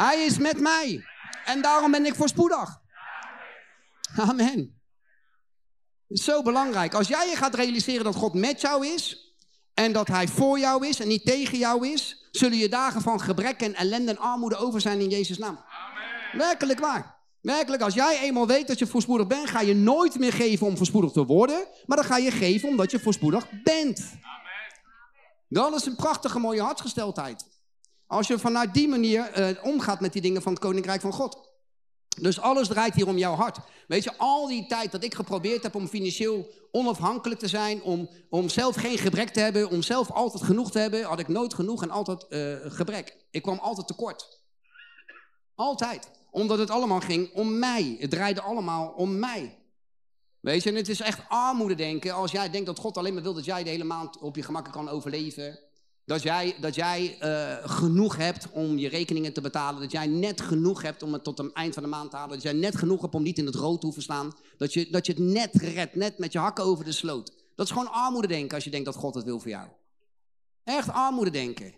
Hij 0.00 0.24
is 0.24 0.38
met 0.38 0.60
mij. 0.60 1.04
En 1.44 1.62
daarom 1.62 1.90
ben 1.90 2.06
ik 2.06 2.14
voorspoedig. 2.14 2.80
Amen. 4.16 4.80
Het 6.08 6.18
is 6.18 6.24
zo 6.24 6.42
belangrijk. 6.42 6.94
Als 6.94 7.08
jij 7.08 7.28
je 7.28 7.36
gaat 7.36 7.54
realiseren 7.54 8.04
dat 8.04 8.14
God 8.14 8.34
met 8.34 8.60
jou 8.60 8.86
is. 8.86 9.32
En 9.74 9.92
dat 9.92 10.08
hij 10.08 10.28
voor 10.28 10.58
jou 10.58 10.86
is 10.86 11.00
en 11.00 11.08
niet 11.08 11.24
tegen 11.24 11.58
jou 11.58 11.88
is. 11.88 12.28
Zullen 12.30 12.58
je 12.58 12.68
dagen 12.68 13.00
van 13.00 13.20
gebrek 13.20 13.60
en 13.60 13.74
ellende 13.74 14.10
en 14.10 14.18
armoede 14.18 14.56
over 14.56 14.80
zijn 14.80 15.00
in 15.00 15.08
Jezus' 15.08 15.38
naam. 15.38 15.58
Amen. 15.58 16.38
Werkelijk 16.38 16.78
waar. 16.78 17.16
Werkelijk, 17.40 17.82
als 17.82 17.94
jij 17.94 18.18
eenmaal 18.20 18.46
weet 18.46 18.66
dat 18.66 18.78
je 18.78 18.86
voorspoedig 18.86 19.26
bent, 19.26 19.50
ga 19.50 19.60
je 19.60 19.74
nooit 19.74 20.18
meer 20.18 20.32
geven 20.32 20.66
om 20.66 20.76
voorspoedig 20.76 21.12
te 21.12 21.24
worden. 21.24 21.66
Maar 21.86 21.96
dan 21.96 22.06
ga 22.06 22.16
je 22.16 22.30
geven 22.30 22.68
omdat 22.68 22.90
je 22.90 23.00
voorspoedig 23.00 23.46
bent. 23.62 23.98
Amen. 23.98 24.32
Dat 25.48 25.74
is 25.74 25.86
een 25.86 25.96
prachtige 25.96 26.38
mooie 26.38 26.62
hartsgesteldheid. 26.62 27.57
Als 28.08 28.26
je 28.26 28.38
vanuit 28.38 28.74
die 28.74 28.88
manier 28.88 29.38
uh, 29.38 29.64
omgaat 29.64 30.00
met 30.00 30.12
die 30.12 30.22
dingen 30.22 30.42
van 30.42 30.52
het 30.52 30.60
Koninkrijk 30.60 31.00
van 31.00 31.12
God. 31.12 31.48
Dus 32.20 32.40
alles 32.40 32.68
draait 32.68 32.94
hier 32.94 33.06
om 33.06 33.18
jouw 33.18 33.34
hart. 33.34 33.58
Weet 33.88 34.04
je, 34.04 34.16
al 34.16 34.46
die 34.46 34.66
tijd 34.66 34.92
dat 34.92 35.04
ik 35.04 35.14
geprobeerd 35.14 35.62
heb 35.62 35.74
om 35.74 35.88
financieel 35.88 36.46
onafhankelijk 36.72 37.40
te 37.40 37.48
zijn, 37.48 37.82
om, 37.82 38.08
om 38.30 38.48
zelf 38.48 38.76
geen 38.76 38.98
gebrek 38.98 39.28
te 39.28 39.40
hebben, 39.40 39.70
om 39.70 39.82
zelf 39.82 40.10
altijd 40.10 40.42
genoeg 40.42 40.70
te 40.70 40.78
hebben, 40.78 41.02
had 41.02 41.18
ik 41.18 41.28
nooit 41.28 41.54
genoeg 41.54 41.82
en 41.82 41.90
altijd 41.90 42.26
uh, 42.28 42.56
gebrek. 42.72 43.16
Ik 43.30 43.42
kwam 43.42 43.58
altijd 43.58 43.86
tekort. 43.86 44.42
Altijd. 45.54 46.10
Omdat 46.30 46.58
het 46.58 46.70
allemaal 46.70 47.00
ging 47.00 47.32
om 47.32 47.58
mij. 47.58 47.96
Het 47.98 48.10
draaide 48.10 48.40
allemaal 48.40 48.88
om 48.88 49.18
mij. 49.18 49.58
Weet 50.40 50.62
je, 50.62 50.70
en 50.70 50.76
het 50.76 50.88
is 50.88 51.00
echt 51.00 51.20
armoede 51.28 51.74
denken 51.74 52.14
als 52.14 52.30
jij 52.30 52.50
denkt 52.50 52.66
dat 52.66 52.78
God 52.78 52.96
alleen 52.96 53.14
maar 53.14 53.22
wil 53.22 53.34
dat 53.34 53.44
jij 53.44 53.62
de 53.62 53.70
hele 53.70 53.84
maand 53.84 54.18
op 54.18 54.36
je 54.36 54.42
gemak 54.42 54.72
kan 54.72 54.88
overleven. 54.88 55.58
Dat 56.08 56.22
jij, 56.22 56.56
dat 56.60 56.74
jij 56.74 57.18
uh, 57.22 57.70
genoeg 57.70 58.16
hebt 58.16 58.50
om 58.50 58.78
je 58.78 58.88
rekeningen 58.88 59.32
te 59.32 59.40
betalen. 59.40 59.80
Dat 59.80 59.90
jij 59.90 60.06
net 60.06 60.40
genoeg 60.40 60.82
hebt 60.82 61.02
om 61.02 61.12
het 61.12 61.24
tot 61.24 61.38
het 61.38 61.52
eind 61.52 61.74
van 61.74 61.82
de 61.82 61.88
maand 61.88 62.10
te 62.10 62.16
halen. 62.16 62.34
Dat 62.34 62.42
jij 62.42 62.52
net 62.52 62.76
genoeg 62.76 63.00
hebt 63.00 63.14
om 63.14 63.22
niet 63.22 63.38
in 63.38 63.46
het 63.46 63.54
rood 63.54 63.80
te 63.80 63.86
hoeven 63.86 64.02
staan. 64.02 64.32
Dat 64.56 64.72
je, 64.72 64.88
dat 64.90 65.06
je 65.06 65.12
het 65.12 65.22
net 65.22 65.54
redt, 65.54 65.94
net 65.94 66.18
met 66.18 66.32
je 66.32 66.38
hakken 66.38 66.64
over 66.64 66.84
de 66.84 66.92
sloot. 66.92 67.32
Dat 67.54 67.66
is 67.66 67.72
gewoon 67.72 67.92
armoede 67.92 68.28
denken 68.28 68.54
als 68.54 68.64
je 68.64 68.70
denkt 68.70 68.86
dat 68.86 68.94
God 68.94 69.14
het 69.14 69.24
wil 69.24 69.40
voor 69.40 69.50
jou. 69.50 69.68
Echt 70.64 70.92
armoede 70.92 71.30
denken. 71.30 71.74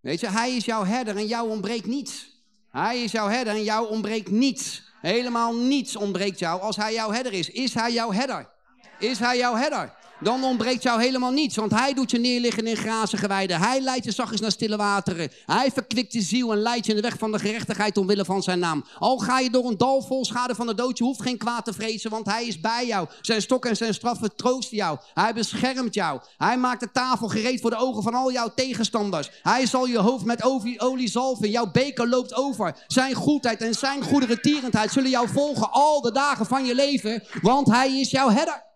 Weet 0.00 0.20
je, 0.20 0.28
hij 0.28 0.56
is 0.56 0.64
jouw 0.64 0.84
herder 0.84 1.16
en 1.16 1.26
jou 1.26 1.50
ontbreekt 1.50 1.86
niets. 1.86 2.30
Hij 2.68 3.02
is 3.02 3.12
jouw 3.12 3.28
herder 3.28 3.54
en 3.54 3.64
jou 3.64 3.88
ontbreekt 3.88 4.30
niets. 4.30 4.82
Helemaal 5.00 5.54
niets 5.54 5.96
ontbreekt 5.96 6.38
jou 6.38 6.60
als 6.60 6.76
hij 6.76 6.92
jouw 6.92 7.10
herder 7.10 7.32
is. 7.32 7.50
Is 7.50 7.74
hij 7.74 7.92
jouw 7.92 8.12
herder? 8.12 8.50
Is 8.98 9.18
hij 9.18 9.36
jouw 9.36 9.54
herder? 9.54 9.98
Dan 10.20 10.44
ontbreekt 10.44 10.82
jou 10.82 11.02
helemaal 11.02 11.30
niets. 11.30 11.56
Want 11.56 11.70
hij 11.70 11.94
doet 11.94 12.10
je 12.10 12.18
neerliggen 12.18 12.66
in 12.66 12.76
grazige 12.76 13.26
weiden. 13.26 13.60
Hij 13.60 13.80
leidt 13.80 14.04
je 14.04 14.12
zachtjes 14.12 14.40
naar 14.40 14.50
stille 14.50 14.76
wateren. 14.76 15.30
Hij 15.46 15.70
verkwikt 15.72 16.12
je 16.12 16.20
ziel 16.20 16.52
en 16.52 16.58
leidt 16.58 16.86
je 16.86 16.90
in 16.90 16.96
de 16.96 17.08
weg 17.08 17.18
van 17.18 17.32
de 17.32 17.38
gerechtigheid 17.38 17.96
omwille 17.96 18.24
van 18.24 18.42
zijn 18.42 18.58
naam. 18.58 18.84
Al 18.98 19.18
ga 19.18 19.38
je 19.38 19.50
door 19.50 19.66
een 19.66 19.76
dal 19.76 20.02
vol 20.02 20.24
schade 20.24 20.54
van 20.54 20.66
de 20.66 20.74
dood, 20.74 20.98
je 20.98 21.04
hoeft 21.04 21.22
geen 21.22 21.38
kwaad 21.38 21.64
te 21.64 21.72
vrezen, 21.72 22.10
want 22.10 22.26
hij 22.26 22.46
is 22.46 22.60
bij 22.60 22.86
jou. 22.86 23.08
Zijn 23.20 23.42
stok 23.42 23.66
en 23.66 23.76
zijn 23.76 23.94
straf 23.94 24.18
vertroosten 24.18 24.76
jou. 24.76 24.98
Hij 25.14 25.34
beschermt 25.34 25.94
jou. 25.94 26.20
Hij 26.36 26.58
maakt 26.58 26.80
de 26.80 26.90
tafel 26.92 27.28
gereed 27.28 27.60
voor 27.60 27.70
de 27.70 27.76
ogen 27.76 28.02
van 28.02 28.14
al 28.14 28.32
jouw 28.32 28.52
tegenstanders. 28.54 29.30
Hij 29.42 29.66
zal 29.66 29.86
je 29.86 29.98
hoofd 29.98 30.24
met 30.24 30.42
olie, 30.78 31.08
zalven. 31.08 31.50
Jouw 31.50 31.70
beker 31.70 32.08
loopt 32.08 32.34
over. 32.34 32.84
Zijn 32.86 33.14
goedheid 33.14 33.60
en 33.60 33.74
zijn 33.74 34.02
goede 34.02 34.40
tierendheid 34.40 34.92
zullen 34.92 35.10
jou 35.10 35.28
volgen 35.28 35.70
al 35.70 36.00
de 36.00 36.12
dagen 36.12 36.46
van 36.46 36.64
je 36.64 36.74
leven, 36.74 37.22
want 37.42 37.66
hij 37.66 38.00
is 38.00 38.10
jouw 38.10 38.30
herder. 38.30 38.69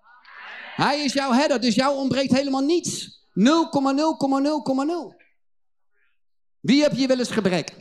Hij 0.75 1.05
is 1.05 1.13
jouw 1.13 1.33
herder, 1.33 1.61
dus 1.61 1.75
jou 1.75 1.97
ontbreekt 1.97 2.33
helemaal 2.33 2.65
niets. 2.65 3.23
0,0,0,0,0. 3.39 3.43
Wie 6.61 6.83
heb 6.83 6.93
je 6.93 7.07
wel 7.07 7.19
eens 7.19 7.31
gebrek? 7.31 7.75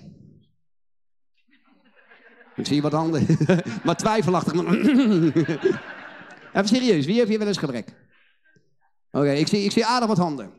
Ik 2.56 2.66
zie 2.66 2.82
wat 2.82 2.92
handen. 2.92 3.38
maar 3.86 3.96
twijfelachtig. 3.96 4.54
Even 6.54 6.68
serieus, 6.68 7.06
wie 7.06 7.20
heb 7.20 7.30
je 7.30 7.38
wel 7.38 7.48
eens 7.48 7.58
gebrek? 7.58 7.94
Oké, 9.12 9.32
ik, 9.32 9.48
zie, 9.48 9.64
ik 9.64 9.72
zie 9.72 9.86
aardig 9.86 10.08
wat 10.08 10.18
handen. 10.18 10.52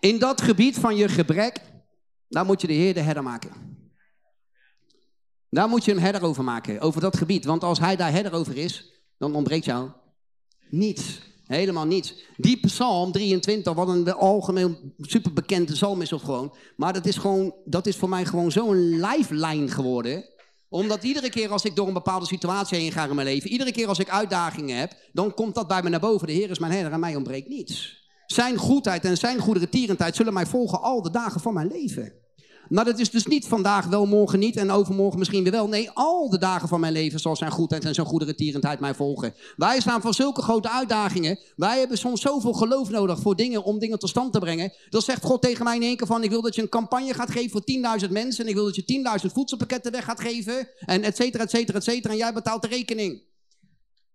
In 0.00 0.18
dat 0.18 0.40
gebied 0.40 0.78
van 0.78 0.96
je 0.96 1.08
gebrek, 1.08 1.60
daar 2.28 2.44
moet 2.44 2.60
je 2.60 2.66
de 2.66 2.72
Heer 2.72 2.94
de 2.94 3.00
herder 3.00 3.22
maken. 3.22 3.50
Daar 5.50 5.68
moet 5.68 5.84
je 5.84 5.92
een 5.92 6.00
herder 6.00 6.22
over 6.22 6.44
maken, 6.44 6.80
over 6.80 7.00
dat 7.00 7.16
gebied. 7.16 7.44
Want 7.44 7.64
als 7.64 7.78
hij 7.78 7.96
daar 7.96 8.12
herder 8.12 8.32
over 8.32 8.56
is, 8.56 8.92
dan 9.18 9.34
ontbreekt 9.34 9.64
jou 9.64 9.90
Niets. 10.74 11.20
Helemaal 11.46 11.86
niets. 11.86 12.14
Die 12.36 12.60
psalm 12.60 13.12
23, 13.12 13.74
wat 13.74 13.88
een 13.88 14.12
algemeen 14.12 14.94
superbekende 14.98 15.72
psalm 15.72 16.02
is 16.02 16.12
of 16.12 16.22
gewoon. 16.22 16.54
Maar 16.76 16.92
dat 16.92 17.06
is, 17.06 17.16
gewoon, 17.16 17.54
dat 17.64 17.86
is 17.86 17.96
voor 17.96 18.08
mij 18.08 18.24
gewoon 18.24 18.52
zo'n 18.52 19.00
lifeline 19.00 19.68
geworden. 19.68 20.24
Omdat 20.68 21.04
iedere 21.04 21.30
keer 21.30 21.50
als 21.50 21.64
ik 21.64 21.76
door 21.76 21.86
een 21.86 21.92
bepaalde 21.92 22.26
situatie 22.26 22.78
heen 22.78 22.92
ga 22.92 23.08
in 23.08 23.14
mijn 23.14 23.26
leven, 23.26 23.50
iedere 23.50 23.72
keer 23.72 23.88
als 23.88 23.98
ik 23.98 24.10
uitdagingen 24.10 24.78
heb, 24.78 24.94
dan 25.12 25.34
komt 25.34 25.54
dat 25.54 25.68
bij 25.68 25.82
me 25.82 25.88
naar 25.88 26.00
boven. 26.00 26.26
De 26.26 26.32
Heer 26.32 26.50
is 26.50 26.58
mijn 26.58 26.72
herder 26.72 26.92
en 26.92 27.00
mij 27.00 27.16
ontbreekt 27.16 27.48
niets. 27.48 28.02
Zijn 28.26 28.56
goedheid 28.56 29.04
en 29.04 29.16
zijn 29.16 29.38
goederentierendheid 29.38 30.16
zullen 30.16 30.32
mij 30.32 30.46
volgen 30.46 30.82
al 30.82 31.02
de 31.02 31.10
dagen 31.10 31.40
van 31.40 31.54
mijn 31.54 31.68
leven. 31.68 32.12
Nou, 32.68 32.86
dat 32.86 32.98
is 32.98 33.10
dus 33.10 33.26
niet 33.26 33.46
vandaag 33.46 33.86
wel, 33.86 34.06
morgen 34.06 34.38
niet 34.38 34.56
en 34.56 34.70
overmorgen 34.70 35.18
misschien 35.18 35.50
wel. 35.50 35.68
Nee, 35.68 35.90
al 35.90 36.30
de 36.30 36.38
dagen 36.38 36.68
van 36.68 36.80
mijn 36.80 36.92
leven 36.92 37.20
zal 37.20 37.36
zijn 37.36 37.50
goedheid 37.50 37.84
en 37.84 37.94
zijn 37.94 38.06
goederentierendheid 38.06 38.80
mij 38.80 38.94
volgen. 38.94 39.34
Wij 39.56 39.80
staan 39.80 40.00
voor 40.00 40.14
zulke 40.14 40.42
grote 40.42 40.70
uitdagingen. 40.70 41.38
Wij 41.56 41.78
hebben 41.78 41.98
soms 41.98 42.20
zoveel 42.20 42.52
geloof 42.52 42.90
nodig 42.90 43.20
voor 43.20 43.36
dingen, 43.36 43.64
om 43.64 43.78
dingen 43.78 43.98
tot 43.98 44.08
stand 44.08 44.32
te 44.32 44.38
brengen. 44.38 44.72
Dan 44.88 45.02
zegt 45.02 45.24
God 45.24 45.42
tegen 45.42 45.64
mij 45.64 45.76
in 45.76 45.82
één 45.82 45.96
keer 45.96 46.06
van, 46.06 46.22
ik 46.22 46.30
wil 46.30 46.42
dat 46.42 46.54
je 46.54 46.62
een 46.62 46.68
campagne 46.68 47.14
gaat 47.14 47.30
geven 47.30 47.50
voor 47.50 47.62
10.000 48.02 48.10
mensen. 48.10 48.44
En 48.44 48.50
ik 48.50 48.56
wil 48.56 48.64
dat 48.64 48.76
je 48.76 49.20
10.000 49.26 49.32
voedselpakketten 49.32 49.92
weg 49.92 50.04
gaat 50.04 50.20
geven. 50.20 50.68
En 50.78 51.02
et 51.02 51.16
cetera, 51.16 51.44
et 51.44 51.50
cetera, 51.50 51.78
et 51.78 51.84
cetera. 51.84 52.12
En 52.12 52.18
jij 52.18 52.32
betaalt 52.32 52.62
de 52.62 52.68
rekening. 52.68 53.22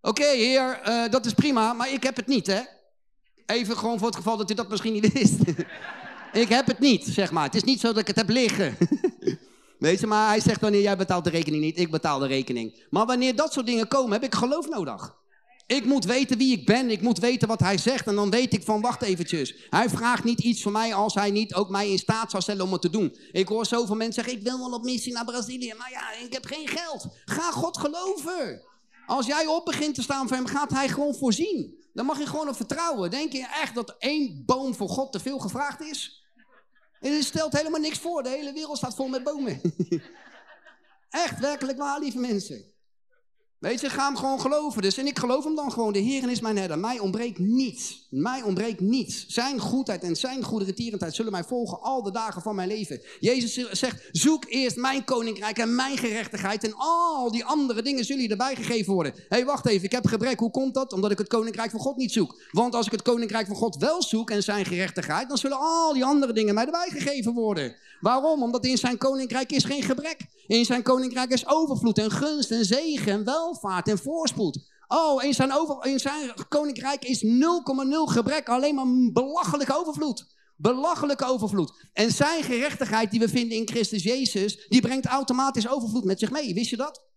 Oké, 0.01 0.25
heer, 0.25 0.81
uh, 0.87 1.09
dat 1.09 1.25
is 1.25 1.33
prima, 1.33 1.73
maar 1.73 1.93
ik 1.93 2.03
heb 2.03 2.15
het 2.15 2.27
niet, 2.27 2.47
hè. 2.47 2.59
Even 3.45 3.77
gewoon 3.77 3.97
voor 3.97 4.07
het 4.07 4.15
geval 4.15 4.37
dat 4.37 4.51
u 4.51 4.53
dat 4.53 4.69
misschien 4.69 4.93
niet 4.93 5.13
wist. 5.13 5.37
Ik 6.33 6.49
heb 6.49 6.67
het 6.67 6.79
niet, 6.79 7.05
zeg 7.05 7.31
maar. 7.31 7.43
Het 7.43 7.55
is 7.55 7.63
niet 7.63 7.79
zo 7.79 7.87
dat 7.87 7.97
ik 7.97 8.07
het 8.07 8.15
heb 8.15 8.29
liggen. 8.29 8.77
Weet 9.79 9.99
je, 9.99 10.07
maar 10.07 10.27
hij 10.27 10.39
zegt 10.39 10.61
wanneer 10.61 10.81
jij 10.81 10.97
betaalt 10.97 11.23
de 11.23 11.29
rekening 11.29 11.63
niet, 11.63 11.79
ik 11.79 11.91
betaal 11.91 12.19
de 12.19 12.27
rekening. 12.27 12.85
Maar 12.89 13.05
wanneer 13.05 13.35
dat 13.35 13.53
soort 13.53 13.65
dingen 13.65 13.87
komen, 13.87 14.11
heb 14.11 14.23
ik 14.23 14.35
geloof 14.35 14.69
nodig. 14.69 15.17
Ik 15.67 15.85
moet 15.85 16.05
weten 16.05 16.37
wie 16.37 16.57
ik 16.57 16.65
ben, 16.65 16.89
ik 16.89 17.01
moet 17.01 17.19
weten 17.19 17.47
wat 17.47 17.59
hij 17.59 17.77
zegt 17.77 18.07
en 18.07 18.15
dan 18.15 18.29
weet 18.29 18.53
ik 18.53 18.63
van 18.63 18.81
wacht 18.81 19.01
eventjes. 19.01 19.55
Hij 19.69 19.89
vraagt 19.89 20.23
niet 20.23 20.39
iets 20.39 20.61
van 20.61 20.71
mij 20.71 20.93
als 20.93 21.13
hij 21.13 21.31
niet 21.31 21.53
ook 21.53 21.69
mij 21.69 21.91
in 21.91 21.97
staat 21.97 22.31
zou 22.31 22.43
stellen 22.43 22.65
om 22.65 22.71
het 22.71 22.81
te 22.81 22.89
doen. 22.89 23.15
Ik 23.31 23.47
hoor 23.47 23.65
zoveel 23.65 23.95
mensen 23.95 24.23
zeggen, 24.23 24.41
ik 24.41 24.47
wil 24.47 24.59
wel 24.59 24.73
op 24.73 24.83
missie 24.83 25.13
naar 25.13 25.25
Brazilië, 25.25 25.73
maar 25.77 25.91
ja, 25.91 26.25
ik 26.25 26.33
heb 26.33 26.45
geen 26.45 26.67
geld. 26.67 27.07
Ga 27.25 27.51
God 27.51 27.77
geloven. 27.77 28.61
Als 29.05 29.25
jij 29.25 29.45
op 29.47 29.65
begint 29.65 29.95
te 29.95 30.01
staan 30.01 30.27
voor 30.27 30.37
hem, 30.37 30.45
gaat 30.45 30.71
hij 30.71 30.89
gewoon 30.89 31.15
voorzien. 31.15 31.77
Dan 31.93 32.05
mag 32.05 32.19
je 32.19 32.25
gewoon 32.25 32.49
op 32.49 32.55
vertrouwen. 32.55 33.09
Denk 33.09 33.31
je 33.31 33.47
echt 33.61 33.75
dat 33.75 33.95
één 33.99 34.43
boom 34.45 34.75
voor 34.75 34.89
God 34.89 35.11
te 35.11 35.19
veel 35.19 35.39
gevraagd 35.39 35.81
is? 35.81 36.18
Het 36.99 37.23
stelt 37.23 37.53
helemaal 37.53 37.79
niks 37.79 37.99
voor. 37.99 38.23
De 38.23 38.29
hele 38.29 38.53
wereld 38.53 38.77
staat 38.77 38.95
vol 38.95 39.07
met 39.07 39.23
bomen. 39.23 39.61
Echt, 41.09 41.39
werkelijk 41.39 41.77
waar, 41.77 41.99
lieve 41.99 42.17
mensen. 42.17 42.63
Weet 43.59 43.81
je, 43.81 43.89
ga 43.89 44.05
hem 44.05 44.17
gewoon 44.17 44.41
geloven. 44.41 44.81
Dus, 44.81 44.97
en 44.97 45.07
ik 45.07 45.19
geloof 45.19 45.43
hem 45.43 45.55
dan 45.55 45.71
gewoon. 45.71 45.93
De 45.93 45.99
Heer 45.99 46.29
is 46.29 46.39
mijn 46.39 46.57
herder. 46.57 46.79
Mij 46.79 46.99
ontbreekt 46.99 47.39
niets. 47.39 48.07
Mij 48.09 48.41
ontbreekt 48.41 48.79
niets. 48.79 49.25
Zijn 49.27 49.59
goedheid 49.59 50.03
en 50.03 50.15
zijn 50.15 50.43
goederentierendheid 50.43 51.15
zullen 51.15 51.31
mij 51.31 51.43
volgen 51.43 51.81
al 51.81 52.03
de 52.03 52.11
dagen 52.11 52.41
van 52.41 52.55
mijn 52.55 52.67
leven. 52.67 53.01
Jezus 53.19 53.53
zegt, 53.71 54.09
zoek 54.11 54.45
eerst 54.47 54.75
mijn 54.75 55.03
koninkrijk 55.03 55.57
en 55.57 55.75
mijn 55.75 55.97
gerechtigheid. 55.97 56.63
En 56.63 56.73
al 56.75 57.31
die 57.31 57.45
andere 57.45 57.81
dingen 57.81 58.05
zullen 58.05 58.23
je 58.23 58.29
erbij 58.29 58.55
gegeven 58.55 58.93
worden. 58.93 59.13
Hé, 59.15 59.23
hey, 59.27 59.45
wacht 59.45 59.67
even. 59.67 59.85
Ik 59.85 59.91
heb 59.91 60.07
gebrek. 60.07 60.39
Hoe 60.39 60.51
komt 60.51 60.73
dat? 60.73 60.93
Omdat 60.93 61.11
ik 61.11 61.17
het 61.17 61.27
koninkrijk 61.27 61.71
van 61.71 61.79
God 61.79 61.97
niet 61.97 62.11
zoek. 62.11 62.41
Want 62.51 62.75
als 62.75 62.85
ik 62.85 62.91
het 62.91 63.01
koninkrijk 63.01 63.47
van 63.47 63.55
God 63.55 63.75
wel 63.75 64.03
zoek 64.03 64.29
en 64.29 64.43
zijn 64.43 64.65
gerechtigheid, 64.65 65.29
dan 65.29 65.37
zullen 65.37 65.57
al 65.59 65.93
die 65.93 66.05
andere 66.05 66.33
dingen 66.33 66.53
mij 66.53 66.65
erbij 66.65 66.89
gegeven 66.89 67.33
worden. 67.33 67.75
Waarom? 67.99 68.43
Omdat 68.43 68.65
in 68.65 68.77
zijn 68.77 68.97
koninkrijk 68.97 69.51
is 69.51 69.63
geen 69.63 69.83
gebrek. 69.83 70.25
In 70.47 70.65
zijn 70.65 70.83
koninkrijk 70.83 71.31
is 71.31 71.47
overvloed 71.47 71.97
en 71.97 72.11
gunst 72.11 72.51
en 72.51 72.65
zegen 72.65 73.11
en 73.11 73.23
welvaart 73.23 73.87
en 73.87 73.97
voorspoed. 73.97 74.67
Oh, 74.87 75.23
in 75.23 75.33
zijn, 75.33 75.53
over, 75.53 75.85
in 75.85 75.99
zijn 75.99 76.33
koninkrijk 76.49 77.05
is 77.05 77.23
0,0 77.23 77.29
gebrek, 78.03 78.49
alleen 78.49 78.75
maar 78.75 79.11
belachelijke 79.13 79.77
overvloed. 79.77 80.37
Belachelijke 80.55 81.25
overvloed. 81.25 81.73
En 81.93 82.11
zijn 82.11 82.43
gerechtigheid 82.43 83.11
die 83.11 83.19
we 83.19 83.29
vinden 83.29 83.57
in 83.57 83.67
Christus 83.67 84.03
Jezus, 84.03 84.67
die 84.67 84.81
brengt 84.81 85.05
automatisch 85.05 85.69
overvloed 85.69 86.03
met 86.03 86.19
zich 86.19 86.31
mee. 86.31 86.53
Wist 86.53 86.69
je 86.69 86.77
dat? 86.77 87.07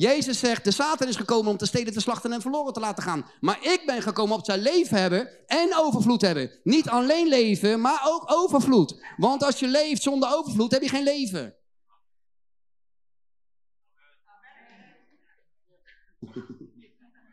Jezus 0.00 0.38
zegt, 0.38 0.64
de 0.64 0.70
Satan 0.70 1.08
is 1.08 1.16
gekomen 1.16 1.50
om 1.50 1.56
te 1.56 1.66
stelen, 1.66 1.92
te 1.92 2.00
slachten 2.00 2.32
en 2.32 2.40
verloren 2.40 2.72
te 2.72 2.80
laten 2.80 3.02
gaan. 3.02 3.26
Maar 3.40 3.58
ik 3.62 3.82
ben 3.86 4.02
gekomen 4.02 4.36
om 4.36 4.44
zijn 4.44 4.60
leven 4.60 5.00
hebben 5.00 5.46
en 5.46 5.76
overvloed 5.76 6.20
hebben. 6.20 6.50
Niet 6.62 6.88
alleen 6.88 7.28
leven, 7.28 7.80
maar 7.80 8.02
ook 8.04 8.24
overvloed. 8.26 9.04
Want 9.16 9.42
als 9.42 9.58
je 9.58 9.66
leeft 9.66 10.02
zonder 10.02 10.34
overvloed, 10.34 10.72
heb 10.72 10.82
je 10.82 10.88
geen 10.88 11.02
leven. 11.02 11.54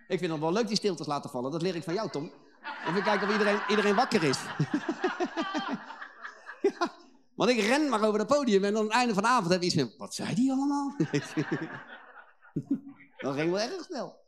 Ik 0.07 0.19
vind 0.19 0.31
het 0.31 0.39
wel 0.39 0.51
leuk 0.51 0.67
die 0.67 0.77
stiltes 0.77 1.07
laten 1.07 1.29
vallen. 1.29 1.51
Dat 1.51 1.61
leer 1.61 1.75
ik 1.75 1.83
van 1.83 1.93
jou, 1.93 2.09
Tom. 2.09 2.31
Even 2.87 3.03
kijken 3.03 3.27
of 3.27 3.33
iedereen, 3.33 3.59
iedereen 3.69 3.95
wakker 3.95 4.23
is. 4.23 4.37
want 7.35 7.49
ik 7.49 7.59
ren 7.59 7.89
maar 7.89 8.03
over 8.03 8.19
het 8.19 8.27
podium 8.27 8.63
en 8.63 8.77
aan 8.77 8.83
het 8.83 8.93
einde 8.93 9.13
van 9.13 9.23
de 9.23 9.29
avond 9.29 9.51
heb 9.51 9.61
je 9.61 9.65
iets 9.65 9.75
van... 9.75 9.91
Wat 9.97 10.15
zei 10.15 10.35
die 10.35 10.51
allemaal? 10.51 10.95
dat 13.17 13.35
ging 13.35 13.51
wel 13.51 13.59
erg 13.59 13.83
snel. 13.83 14.23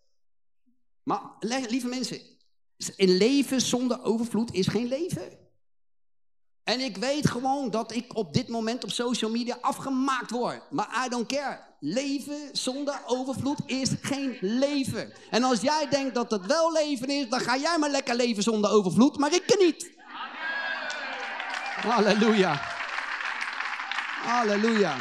Maar 1.04 1.22
lieve 1.40 1.88
mensen, 1.88 2.22
een 2.78 3.18
leven 3.18 3.62
zonder 3.62 4.04
overvloed 4.04 4.54
is 4.54 4.68
geen 4.68 4.88
leven. 4.88 5.46
En 6.63 6.80
ik 6.80 6.98
weet 6.98 7.30
gewoon 7.30 7.70
dat 7.70 7.92
ik 7.92 8.16
op 8.16 8.34
dit 8.34 8.48
moment 8.48 8.84
op 8.84 8.92
social 8.92 9.32
media 9.32 9.58
afgemaakt 9.62 10.32
word. 10.32 10.72
Maar 10.72 11.06
I 11.06 11.10
don't 11.10 11.28
care. 11.28 11.60
Leven 11.80 12.50
zonder 12.52 13.02
overvloed 13.06 13.60
is 13.66 13.90
geen 14.02 14.38
leven. 14.42 15.13
En 15.30 15.44
als 15.44 15.62
jij 15.62 15.88
denkt 15.90 16.16
dat 16.16 16.32
het 16.32 16.46
wel 16.46 16.72
leven 16.72 17.10
is, 17.10 17.30
dan 17.30 17.40
ga 17.40 17.58
jij 17.58 17.78
maar 17.78 17.90
lekker 17.90 18.16
leven 18.16 18.44
zonder 18.44 18.72
overvloed, 18.72 19.18
maar 19.18 19.34
ik 19.34 19.58
niet. 19.60 19.92
Halleluja. 21.82 22.62
Halleluja. 24.24 24.98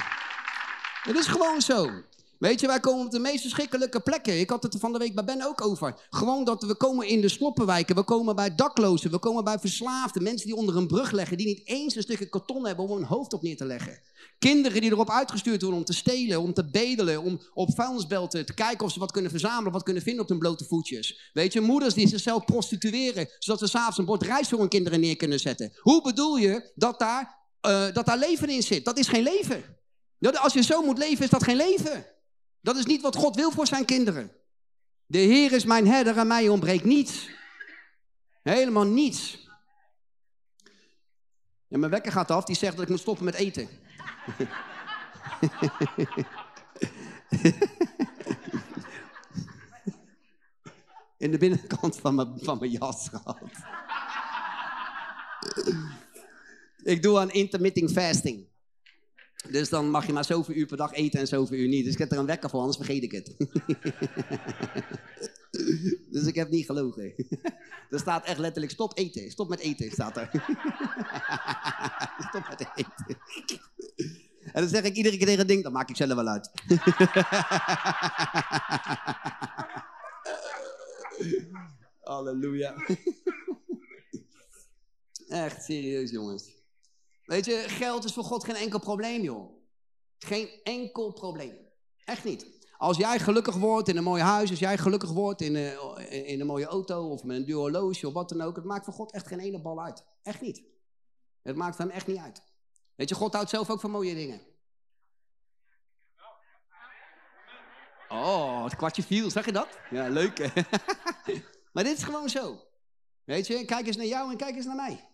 Het 1.03 1.17
is 1.17 1.27
gewoon 1.27 1.61
zo. 1.61 1.91
Weet 2.38 2.61
je, 2.61 2.66
wij 2.66 2.81
komen 2.81 3.05
op 3.05 3.11
de 3.11 3.18
meest 3.18 3.40
verschrikkelijke 3.40 4.01
plekken. 4.01 4.40
Ik 4.40 4.51
had 4.51 4.62
het 4.62 4.75
er 4.75 4.81
van 4.81 4.92
de 4.92 4.99
week 4.99 5.14
bij 5.14 5.25
Ben 5.25 5.46
ook 5.46 5.66
over. 5.66 6.07
Gewoon 6.11 6.44
dat 6.44 6.62
we 6.62 6.75
komen 6.75 7.09
in 7.09 7.20
de 7.20 7.29
sloppenwijken, 7.29 7.94
we 7.94 8.03
komen 8.03 8.37
bij 8.37 8.55
daklozen, 8.55 9.11
we 9.11 9.18
komen 9.18 9.44
bij 9.44 9.59
verslaafden. 9.59 10.22
Mensen 10.22 10.46
die 10.46 10.57
onder 10.57 10.77
een 10.77 10.87
brug 10.87 11.11
leggen, 11.11 11.37
die 11.37 11.46
niet 11.46 11.66
eens 11.66 11.94
een 11.94 12.03
stukje 12.03 12.29
karton 12.29 12.66
hebben 12.66 12.85
om 12.85 12.96
hun 12.96 13.05
hoofd 13.05 13.33
op 13.33 13.42
neer 13.42 13.57
te 13.57 13.64
leggen. 13.64 14.01
Kinderen 14.38 14.81
die 14.81 14.90
erop 14.90 15.11
uitgestuurd 15.11 15.61
worden 15.61 15.79
om 15.79 15.87
te 15.87 15.92
stelen, 15.92 16.40
om 16.40 16.55
te 16.55 16.70
bedelen, 16.70 17.22
om 17.22 17.40
op 17.55 17.75
vuilnisbelten 17.75 18.46
te 18.46 18.55
kijken 18.55 18.87
of 18.87 18.92
ze 18.92 18.99
wat 18.99 19.12
kunnen 19.12 19.31
verzamelen, 19.31 19.72
wat 19.72 19.83
kunnen 19.83 20.03
vinden 20.03 20.22
op 20.22 20.29
hun 20.29 20.38
blote 20.38 20.64
voetjes. 20.64 21.31
Weet 21.33 21.53
je, 21.53 21.61
moeders 21.61 21.94
die 21.94 22.09
zichzelf 22.09 22.44
prostitueren, 22.44 23.29
zodat 23.38 23.61
ze 23.61 23.66
s'avonds 23.66 23.99
een 23.99 24.05
bord 24.05 24.22
rijst 24.22 24.51
voor 24.51 24.59
hun 24.59 24.68
kinderen 24.68 25.01
neer 25.01 25.16
kunnen 25.16 25.40
zetten. 25.40 25.72
Hoe 25.81 26.03
bedoel 26.03 26.37
je 26.37 26.72
dat 26.75 26.99
daar, 26.99 27.38
uh, 27.66 27.92
dat 27.92 28.07
daar 28.07 28.18
leven 28.18 28.49
in 28.49 28.62
zit? 28.62 28.85
Dat 28.85 28.99
is 28.99 29.09
geen 29.09 29.22
leven. 29.22 29.64
Als 30.20 30.53
je 30.53 30.62
zo 30.62 30.83
moet 30.83 30.99
leven, 30.99 31.25
is 31.25 31.31
dat 31.31 31.42
geen 31.42 31.57
leven. 31.57 32.07
Dat 32.66 32.76
is 32.76 32.87
niet 32.87 33.02
wat 33.02 33.16
God 33.16 33.37
wil 33.37 33.50
voor 33.50 33.66
zijn 33.66 33.85
kinderen. 33.85 34.33
De 35.07 35.18
Heer 35.18 35.52
is 35.52 35.64
mijn 35.64 35.87
herder 35.87 36.18
en 36.18 36.26
mij 36.26 36.48
ontbreekt 36.48 36.85
niets. 36.85 37.29
Helemaal 38.42 38.85
niets. 38.85 39.48
En 41.68 41.79
mijn 41.79 41.90
wekker 41.90 42.12
gaat 42.12 42.31
af, 42.31 42.44
die 42.44 42.57
zegt 42.57 42.72
dat 42.74 42.83
ik 42.83 42.88
moet 42.88 43.00
stoppen 43.00 43.24
met 43.24 43.35
eten. 43.35 43.68
In 51.18 51.31
de 51.31 51.38
binnenkant 51.38 51.96
van 51.96 52.14
mijn, 52.14 52.33
van 52.37 52.59
mijn 52.59 52.70
jas 52.70 53.09
gehad. 53.09 53.38
ik 56.83 57.02
doe 57.02 57.18
aan 57.18 57.31
intermittent 57.31 57.92
fasting. 57.92 58.48
Dus 59.51 59.69
dan 59.69 59.91
mag 59.91 60.07
je 60.07 60.13
maar 60.13 60.25
zoveel 60.25 60.55
uur 60.55 60.67
per 60.67 60.77
dag 60.77 60.93
eten 60.93 61.21
en 61.21 61.27
zoveel 61.27 61.59
uur 61.59 61.69
niet. 61.69 61.85
Dus 61.85 61.93
ik 61.93 61.99
heb 61.99 62.13
er 62.13 62.19
een 62.19 62.27
wekker 62.27 62.51
voor, 62.51 62.61
anders 62.61 62.77
vergeet 62.77 63.03
ik 63.03 63.13
het. 63.13 63.37
dus 66.13 66.27
ik 66.27 66.35
heb 66.35 66.51
niet 66.51 66.67
gelogen. 66.67 67.15
er 67.91 67.99
staat 67.99 68.25
echt 68.25 68.39
letterlijk 68.39 68.73
stop 68.73 68.99
eten. 68.99 69.31
Stop 69.31 69.49
met 69.49 69.59
eten, 69.59 69.91
staat 69.91 70.17
er. 70.17 70.31
stop 72.29 72.49
met 72.49 72.69
eten. 72.75 73.19
en 74.53 74.61
dan 74.61 74.69
zeg 74.69 74.83
ik 74.83 74.97
iedere 74.97 75.17
keer 75.17 75.27
tegen 75.27 75.41
het 75.41 75.49
ding, 75.49 75.63
dat 75.63 75.73
maak 75.73 75.89
ik 75.89 75.97
zelf 75.97 76.15
wel 76.15 76.29
uit. 76.29 76.51
Halleluja. 82.03 82.75
Echt 85.29 85.65
serieus, 85.65 86.11
jongens. 86.11 86.56
Weet 87.27 87.44
je, 87.44 87.64
geld 87.66 88.04
is 88.04 88.12
voor 88.12 88.24
God 88.24 88.44
geen 88.44 88.54
enkel 88.54 88.79
probleem, 88.79 89.22
joh. 89.22 89.50
Geen 90.18 90.48
enkel 90.62 91.12
probleem. 91.12 91.58
Echt 92.04 92.24
niet. 92.24 92.54
Als 92.77 92.96
jij 92.96 93.18
gelukkig 93.18 93.54
wordt 93.54 93.88
in 93.88 93.96
een 93.96 94.02
mooi 94.02 94.22
huis, 94.22 94.50
als 94.50 94.58
jij 94.58 94.79
gelukkig 94.79 95.10
wordt 95.10 95.40
in 95.40 95.54
een, 95.54 95.96
eh, 95.96 96.29
in 96.29 96.40
een 96.40 96.46
mooie 96.46 96.66
auto 96.66 97.08
of 97.08 97.24
met 97.24 97.37
een 97.37 97.44
duur 97.44 98.06
of 98.06 98.12
wat 98.12 98.29
dan 98.29 98.40
ook, 98.40 98.56
het 98.56 98.64
maakt 98.64 98.85
voor 98.85 98.94
God 98.94 99.12
echt 99.12 99.27
geen 99.27 99.40
ene 99.40 99.60
bal 99.60 99.83
uit. 99.83 100.04
Echt 100.22 100.40
niet. 100.40 100.62
Het 101.42 101.56
maakt 101.56 101.79
hem 101.79 101.90
echt 101.90 102.06
niet 102.06 102.18
uit. 102.18 102.42
Weet 102.94 103.08
je, 103.08 103.14
God 103.14 103.33
houdt 103.33 103.50
zelf 103.50 103.70
ook 103.70 103.81
van 103.81 103.90
mooie 103.90 104.14
dingen. 104.14 104.40
Oh, 108.08 108.64
het 108.64 108.77
kwartje 108.77 109.02
viel, 109.02 109.31
zag 109.31 109.44
je 109.44 109.52
dat? 109.52 109.79
Ja, 109.90 110.08
leuk 110.08 110.38
maar 111.72 111.85
dit 111.85 111.96
is 111.96 112.02
gewoon 112.02 112.29
zo. 112.29 112.60
Weet 113.24 113.46
je, 113.46 113.64
kijk 113.64 113.87
eens 113.87 113.96
naar 113.96 114.06
jou 114.06 114.31
en 114.31 114.37
kijk 114.37 114.56
eens 114.56 114.66
naar 114.66 114.77
mij. 114.77 115.08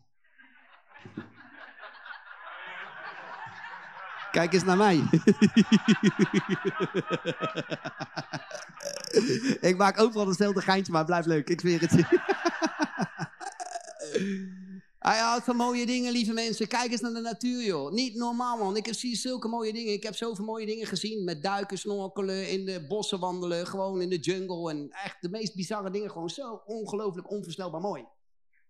Kijk 4.32 4.52
eens 4.52 4.64
naar 4.64 4.76
mij. 4.76 5.02
ik 9.70 9.74
maak 9.76 10.00
overal 10.00 10.26
hetzelfde 10.26 10.60
geintje, 10.60 10.92
maar 10.92 11.04
blijf 11.04 11.26
leuk. 11.26 11.48
Ik 11.48 11.60
zweer 11.60 11.80
het. 11.80 11.92
Hij 14.98 15.18
houdt 15.18 15.44
van 15.44 15.56
mooie 15.56 15.86
dingen, 15.86 16.12
lieve 16.12 16.32
mensen. 16.32 16.68
Kijk 16.68 16.90
eens 16.90 17.00
naar 17.00 17.12
de 17.12 17.20
natuur, 17.20 17.64
joh. 17.64 17.92
Niet 17.92 18.14
normaal, 18.14 18.58
man. 18.58 18.76
Ik 18.76 18.94
zie 18.94 19.16
zulke 19.16 19.48
mooie 19.48 19.72
dingen. 19.72 19.92
Ik 19.92 20.02
heb 20.02 20.14
zoveel 20.16 20.44
mooie 20.44 20.66
dingen 20.66 20.86
gezien. 20.86 21.24
Met 21.24 21.42
duiken, 21.42 21.78
snorkelen, 21.78 22.50
in 22.50 22.64
de 22.64 22.86
bossen 22.88 23.20
wandelen. 23.20 23.66
Gewoon 23.66 24.00
in 24.00 24.08
de 24.08 24.18
jungle. 24.18 24.70
En 24.70 24.90
echt 25.04 25.16
de 25.20 25.28
meest 25.28 25.54
bizarre 25.54 25.90
dingen. 25.90 26.10
Gewoon 26.10 26.30
zo 26.30 26.62
ongelooflijk 26.66 27.30
onvoorstelbaar 27.30 27.80
mooi. 27.80 28.04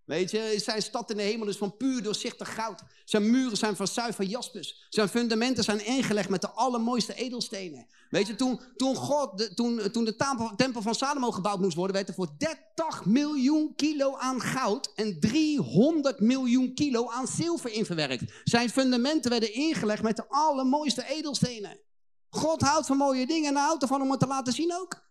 Weet 0.05 0.31
je, 0.31 0.55
zijn 0.65 0.83
stad 0.83 1.11
in 1.11 1.17
de 1.17 1.23
hemel 1.23 1.49
is 1.49 1.57
van 1.57 1.77
puur 1.77 2.03
doorzichtig 2.03 2.55
goud. 2.55 2.83
Zijn 3.05 3.31
muren 3.31 3.57
zijn 3.57 3.77
van 3.77 3.87
zuiver 3.87 4.25
jaspis. 4.25 4.87
Zijn 4.89 5.09
fundamenten 5.09 5.65
zijn 5.65 5.87
ingelegd 5.87 6.29
met 6.29 6.41
de 6.41 6.51
allermooiste 6.51 7.15
edelstenen. 7.15 7.87
Weet 8.11 8.27
je, 8.27 8.35
toen, 8.35 8.61
toen, 8.77 8.95
God, 8.95 9.39
de, 9.39 9.55
toen, 9.55 9.91
toen 9.91 10.05
de 10.05 10.17
tempel, 10.17 10.53
tempel 10.57 10.83
van 10.83 10.95
Salomo 10.95 11.31
gebouwd 11.31 11.61
moest 11.61 11.77
worden, 11.77 11.97
werd 11.97 12.09
er 12.09 12.15
voor 12.15 12.29
30 12.39 13.05
miljoen 13.05 13.75
kilo 13.77 14.17
aan 14.17 14.41
goud 14.41 14.93
en 14.95 15.21
300 15.21 16.21
miljoen 16.21 16.75
kilo 16.75 17.11
aan 17.11 17.27
zilver 17.27 17.73
in 17.73 17.87
verwerkt. 17.87 18.33
Zijn 18.45 18.71
fundamenten 18.71 19.31
werden 19.31 19.55
ingelegd 19.55 20.03
met 20.03 20.17
de 20.17 20.29
allermooiste 20.29 21.05
edelstenen. 21.07 21.81
God 22.29 22.61
houdt 22.61 22.87
van 22.87 22.97
mooie 22.97 23.27
dingen 23.27 23.49
en 23.49 23.55
hij 23.57 23.65
houdt 23.65 23.83
ervan 23.83 24.03
om 24.03 24.11
het 24.11 24.21
te 24.21 24.27
laten 24.27 24.53
zien 24.53 24.75
ook. 24.75 25.03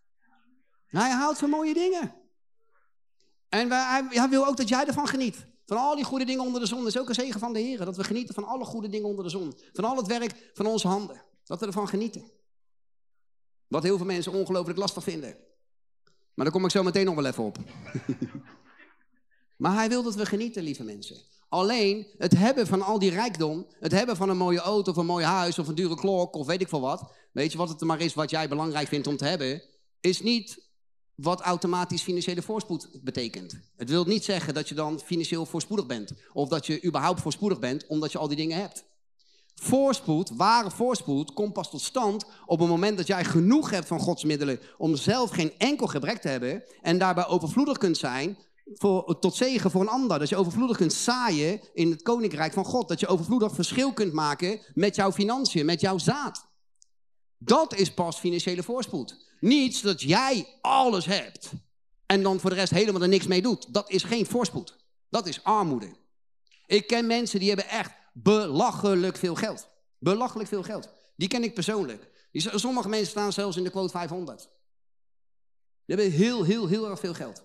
Hij 0.86 1.10
houdt 1.10 1.38
van 1.38 1.50
mooie 1.50 1.74
dingen. 1.74 2.21
En 3.52 3.70
hij, 3.70 4.28
wil 4.28 4.46
ook 4.46 4.56
dat 4.56 4.68
jij 4.68 4.86
ervan 4.86 5.08
geniet. 5.08 5.46
Van 5.66 5.76
al 5.76 5.94
die 5.94 6.04
goede 6.04 6.24
dingen 6.24 6.44
onder 6.44 6.60
de 6.60 6.66
zon. 6.66 6.78
Dat 6.78 6.88
is 6.94 6.98
ook 6.98 7.08
een 7.08 7.14
zegen 7.14 7.40
van 7.40 7.52
de 7.52 7.58
Heer. 7.58 7.84
Dat 7.84 7.96
we 7.96 8.04
genieten 8.04 8.34
van 8.34 8.44
alle 8.44 8.64
goede 8.64 8.88
dingen 8.88 9.08
onder 9.08 9.24
de 9.24 9.30
zon. 9.30 9.54
Van 9.72 9.84
al 9.84 9.96
het 9.96 10.06
werk 10.06 10.50
van 10.54 10.66
onze 10.66 10.88
handen. 10.88 11.22
Dat 11.44 11.60
we 11.60 11.66
ervan 11.66 11.88
genieten. 11.88 12.30
Wat 13.68 13.82
heel 13.82 13.96
veel 13.96 14.06
mensen 14.06 14.32
ongelooflijk 14.32 14.78
lastig 14.78 15.02
vinden. 15.02 15.36
Maar 16.34 16.44
daar 16.44 16.50
kom 16.50 16.64
ik 16.64 16.70
zo 16.70 16.82
meteen 16.82 17.04
nog 17.04 17.14
wel 17.14 17.26
even 17.26 17.44
op. 17.44 17.58
maar 19.62 19.74
hij 19.74 19.88
wil 19.88 20.02
dat 20.02 20.14
we 20.14 20.26
genieten, 20.26 20.62
lieve 20.62 20.84
mensen. 20.84 21.16
Alleen 21.48 22.06
het 22.18 22.36
hebben 22.36 22.66
van 22.66 22.82
al 22.82 22.98
die 22.98 23.10
rijkdom, 23.10 23.66
het 23.80 23.92
hebben 23.92 24.16
van 24.16 24.28
een 24.28 24.36
mooie 24.36 24.60
auto 24.60 24.90
of 24.90 24.96
een 24.96 25.06
mooi 25.06 25.24
huis 25.24 25.58
of 25.58 25.68
een 25.68 25.74
dure 25.74 25.94
klok 25.94 26.34
of 26.34 26.46
weet 26.46 26.60
ik 26.60 26.68
veel 26.68 26.80
wat. 26.80 27.12
Weet 27.32 27.52
je 27.52 27.58
wat 27.58 27.68
het 27.68 27.80
er 27.80 27.86
maar 27.86 28.00
is 28.00 28.14
wat 28.14 28.30
jij 28.30 28.48
belangrijk 28.48 28.88
vindt 28.88 29.06
om 29.06 29.16
te 29.16 29.24
hebben, 29.24 29.62
is 30.00 30.22
niet 30.22 30.71
wat 31.14 31.40
automatisch 31.40 32.02
financiële 32.02 32.42
voorspoed 32.42 32.88
betekent. 33.02 33.58
Het 33.76 33.90
wil 33.90 34.04
niet 34.04 34.24
zeggen 34.24 34.54
dat 34.54 34.68
je 34.68 34.74
dan 34.74 35.00
financieel 35.00 35.46
voorspoedig 35.46 35.86
bent. 35.86 36.12
Of 36.32 36.48
dat 36.48 36.66
je 36.66 36.84
überhaupt 36.84 37.20
voorspoedig 37.20 37.58
bent 37.58 37.86
omdat 37.86 38.12
je 38.12 38.18
al 38.18 38.28
die 38.28 38.36
dingen 38.36 38.60
hebt. 38.60 38.84
Voorspoed, 39.54 40.30
ware 40.36 40.70
voorspoed, 40.70 41.32
komt 41.32 41.52
pas 41.52 41.70
tot 41.70 41.80
stand 41.80 42.24
op 42.46 42.58
het 42.58 42.68
moment 42.68 42.96
dat 42.96 43.06
jij 43.06 43.24
genoeg 43.24 43.70
hebt 43.70 43.86
van 43.86 44.00
Gods 44.00 44.24
middelen 44.24 44.60
om 44.78 44.96
zelf 44.96 45.30
geen 45.30 45.52
enkel 45.58 45.86
gebrek 45.86 46.20
te 46.20 46.28
hebben 46.28 46.64
en 46.82 46.98
daarbij 46.98 47.26
overvloedig 47.26 47.78
kunt 47.78 47.96
zijn 47.96 48.38
voor, 48.74 49.18
tot 49.18 49.34
zegen 49.34 49.70
voor 49.70 49.80
een 49.80 49.88
ander. 49.88 50.18
Dat 50.18 50.28
je 50.28 50.36
overvloedig 50.36 50.76
kunt 50.76 50.92
zaaien 50.92 51.60
in 51.72 51.90
het 51.90 52.02
koninkrijk 52.02 52.52
van 52.52 52.64
God. 52.64 52.88
Dat 52.88 53.00
je 53.00 53.06
overvloedig 53.06 53.54
verschil 53.54 53.92
kunt 53.92 54.12
maken 54.12 54.60
met 54.74 54.94
jouw 54.94 55.12
financiën, 55.12 55.66
met 55.66 55.80
jouw 55.80 55.98
zaad. 55.98 56.50
Dat 57.44 57.74
is 57.74 57.94
pas 57.94 58.18
financiële 58.18 58.62
voorspoed. 58.62 59.16
Niets 59.40 59.80
dat 59.80 60.02
jij 60.02 60.58
alles 60.60 61.04
hebt 61.04 61.50
en 62.06 62.22
dan 62.22 62.40
voor 62.40 62.50
de 62.50 62.56
rest 62.56 62.72
helemaal 62.72 63.02
er 63.02 63.08
niks 63.08 63.26
mee 63.26 63.42
doet. 63.42 63.74
Dat 63.74 63.90
is 63.90 64.02
geen 64.02 64.26
voorspoed. 64.26 64.76
Dat 65.10 65.26
is 65.26 65.44
armoede. 65.44 65.92
Ik 66.66 66.86
ken 66.86 67.06
mensen 67.06 67.38
die 67.38 67.48
hebben 67.48 67.68
echt 67.68 67.92
belachelijk 68.12 69.16
veel 69.16 69.34
geld. 69.34 69.68
Belachelijk 69.98 70.48
veel 70.48 70.62
geld. 70.62 70.88
Die 71.16 71.28
ken 71.28 71.42
ik 71.42 71.54
persoonlijk. 71.54 72.10
sommige 72.32 72.88
mensen 72.88 73.10
staan 73.10 73.32
zelfs 73.32 73.56
in 73.56 73.64
de 73.64 73.70
quote 73.70 73.92
500. 73.92 74.48
Die 75.84 75.96
hebben 75.96 76.10
heel, 76.10 76.44
heel, 76.44 76.66
heel 76.66 76.90
erg 76.90 77.00
veel 77.00 77.14
geld. 77.14 77.42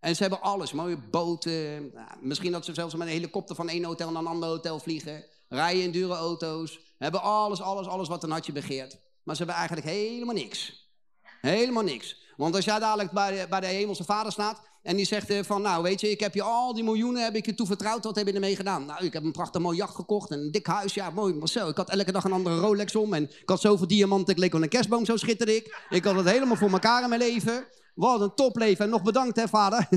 En 0.00 0.16
ze 0.16 0.22
hebben 0.22 0.40
alles. 0.40 0.72
Mooie 0.72 0.96
boten. 0.96 1.90
Nou, 1.94 2.08
misschien 2.20 2.52
dat 2.52 2.64
ze 2.64 2.74
zelfs 2.74 2.94
met 2.94 3.06
een 3.06 3.12
helikopter 3.12 3.56
van 3.56 3.68
één 3.68 3.84
hotel 3.84 4.10
naar 4.10 4.22
een 4.22 4.28
ander 4.28 4.48
hotel 4.48 4.78
vliegen. 4.78 5.24
Rijden 5.48 5.82
in 5.82 5.90
dure 5.90 6.14
auto's. 6.14 6.80
Hebben 6.98 7.22
alles, 7.22 7.60
alles, 7.60 7.86
alles 7.86 8.08
wat 8.08 8.22
een 8.22 8.30
hartje 8.30 8.52
begeert. 8.52 8.98
Maar 9.24 9.36
ze 9.36 9.44
hebben 9.44 9.60
eigenlijk 9.60 9.86
helemaal 9.86 10.34
niks. 10.34 10.88
Helemaal 11.40 11.82
niks. 11.82 12.22
Want 12.36 12.54
als 12.54 12.64
jij 12.64 12.78
dadelijk 12.78 13.10
bij 13.10 13.48
bij 13.48 13.60
de 13.60 13.66
hemelse 13.66 14.04
vader 14.04 14.32
staat 14.32 14.60
en 14.82 14.96
die 14.96 15.06
zegt 15.06 15.30
eh, 15.30 15.42
van, 15.42 15.62
nou 15.62 15.82
weet 15.82 16.00
je, 16.00 16.10
ik 16.10 16.20
heb 16.20 16.34
je 16.34 16.42
al 16.42 16.74
die 16.74 16.84
miljoenen 16.84 17.22
heb 17.22 17.34
ik 17.34 17.46
je 17.46 17.54
toevertrouwd, 17.54 18.04
wat 18.04 18.16
heb 18.16 18.26
je 18.26 18.32
ermee 18.32 18.56
gedaan? 18.56 18.86
Nou, 18.86 19.04
ik 19.04 19.12
heb 19.12 19.22
een 19.22 19.32
prachtig 19.32 19.60
mooi 19.60 19.76
jacht 19.76 19.94
gekocht 19.94 20.30
en 20.30 20.38
een 20.38 20.50
dik 20.50 20.66
huis, 20.66 20.94
ja 20.94 21.10
mooi, 21.10 21.34
maar 21.34 21.48
zo. 21.48 21.68
Ik 21.68 21.76
had 21.76 21.90
elke 21.90 22.12
dag 22.12 22.24
een 22.24 22.32
andere 22.32 22.58
Rolex 22.58 22.96
om 22.96 23.14
en 23.14 23.22
ik 23.22 23.48
had 23.48 23.60
zoveel 23.60 23.86
diamanten, 23.86 24.34
ik 24.34 24.40
leek 24.40 24.52
wel 24.52 24.62
een 24.62 24.68
kerstboom, 24.68 25.04
zo 25.04 25.16
schitterde 25.16 25.56
ik. 25.56 25.86
Ik 25.90 26.04
had 26.04 26.14
het 26.14 26.28
helemaal 26.28 26.56
voor 26.56 26.70
elkaar 26.70 27.02
in 27.02 27.08
mijn 27.08 27.20
leven. 27.20 27.66
Wat 27.94 28.20
een 28.20 28.34
topleven 28.34 28.84
en 28.84 28.90
nog 28.90 29.02
bedankt 29.02 29.36
hè 29.36 29.48
vader. 29.48 29.88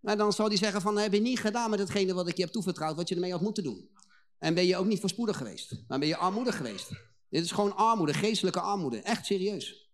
maar 0.00 0.16
dan 0.22 0.32
zou 0.32 0.48
hij 0.48 0.56
zeggen 0.56 0.80
van, 0.80 0.98
heb 0.98 1.12
je 1.12 1.20
niet 1.20 1.40
gedaan 1.40 1.70
met 1.70 1.78
hetgene 1.78 2.14
wat 2.14 2.28
ik 2.28 2.36
je 2.36 2.42
heb 2.42 2.52
toevertrouwd, 2.52 2.96
wat 2.96 3.08
je 3.08 3.14
ermee 3.14 3.32
had 3.32 3.40
moeten 3.40 3.62
doen. 3.62 3.90
En 4.38 4.54
ben 4.54 4.66
je 4.66 4.76
ook 4.76 4.86
niet 4.86 5.00
voorspoedig 5.00 5.36
geweest, 5.36 5.84
maar 5.88 5.98
ben 5.98 6.08
je 6.08 6.16
armoedig 6.16 6.56
geweest. 6.56 6.90
Dit 7.32 7.44
is 7.44 7.50
gewoon 7.50 7.76
armoede, 7.76 8.14
geestelijke 8.14 8.60
armoede, 8.60 8.98
echt 8.98 9.26
serieus. 9.26 9.90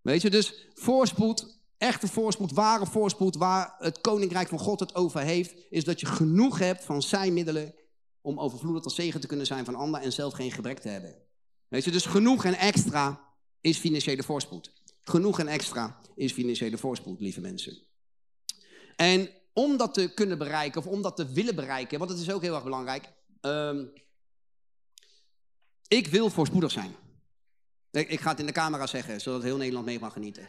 Weet 0.00 0.22
je, 0.22 0.30
dus 0.30 0.68
voorspoed, 0.74 1.58
echte 1.78 2.08
voorspoed, 2.08 2.52
ware 2.52 2.86
voorspoed, 2.86 3.36
waar 3.36 3.74
het 3.78 4.00
koninkrijk 4.00 4.48
van 4.48 4.58
God 4.58 4.80
het 4.80 4.94
over 4.94 5.20
heeft, 5.20 5.54
is 5.70 5.84
dat 5.84 6.00
je 6.00 6.06
genoeg 6.06 6.58
hebt 6.58 6.84
van 6.84 7.02
zijn 7.02 7.32
middelen 7.32 7.74
om 8.20 8.40
overvloedig 8.40 8.82
tot 8.82 8.92
zegen 8.92 9.20
te 9.20 9.26
kunnen 9.26 9.46
zijn 9.46 9.64
van 9.64 9.74
anderen 9.74 10.06
en 10.06 10.12
zelf 10.12 10.32
geen 10.32 10.52
gebrek 10.52 10.78
te 10.78 10.88
hebben. 10.88 11.16
Weet 11.68 11.84
je, 11.84 11.90
dus 11.90 12.06
genoeg 12.06 12.44
en 12.44 12.54
extra 12.54 13.20
is 13.60 13.78
financiële 13.78 14.22
voorspoed. 14.22 14.72
Genoeg 15.02 15.38
en 15.38 15.48
extra 15.48 16.00
is 16.14 16.32
financiële 16.32 16.78
voorspoed, 16.78 17.20
lieve 17.20 17.40
mensen. 17.40 17.78
En 18.96 19.30
om 19.52 19.76
dat 19.76 19.94
te 19.94 20.14
kunnen 20.14 20.38
bereiken, 20.38 20.80
of 20.80 20.86
om 20.86 21.02
dat 21.02 21.16
te 21.16 21.32
willen 21.32 21.54
bereiken, 21.54 21.98
want 21.98 22.10
het 22.10 22.20
is 22.20 22.30
ook 22.30 22.42
heel 22.42 22.54
erg 22.54 22.64
belangrijk. 22.64 23.12
Um, 23.40 23.92
ik 25.88 26.06
wil 26.06 26.30
voorspoedig 26.30 26.70
zijn. 26.70 26.94
Ik 27.90 28.20
ga 28.20 28.30
het 28.30 28.40
in 28.40 28.46
de 28.46 28.52
camera 28.52 28.86
zeggen, 28.86 29.20
zodat 29.20 29.42
heel 29.42 29.56
Nederland 29.56 29.86
mee 29.86 30.00
mag 30.00 30.12
genieten. 30.12 30.48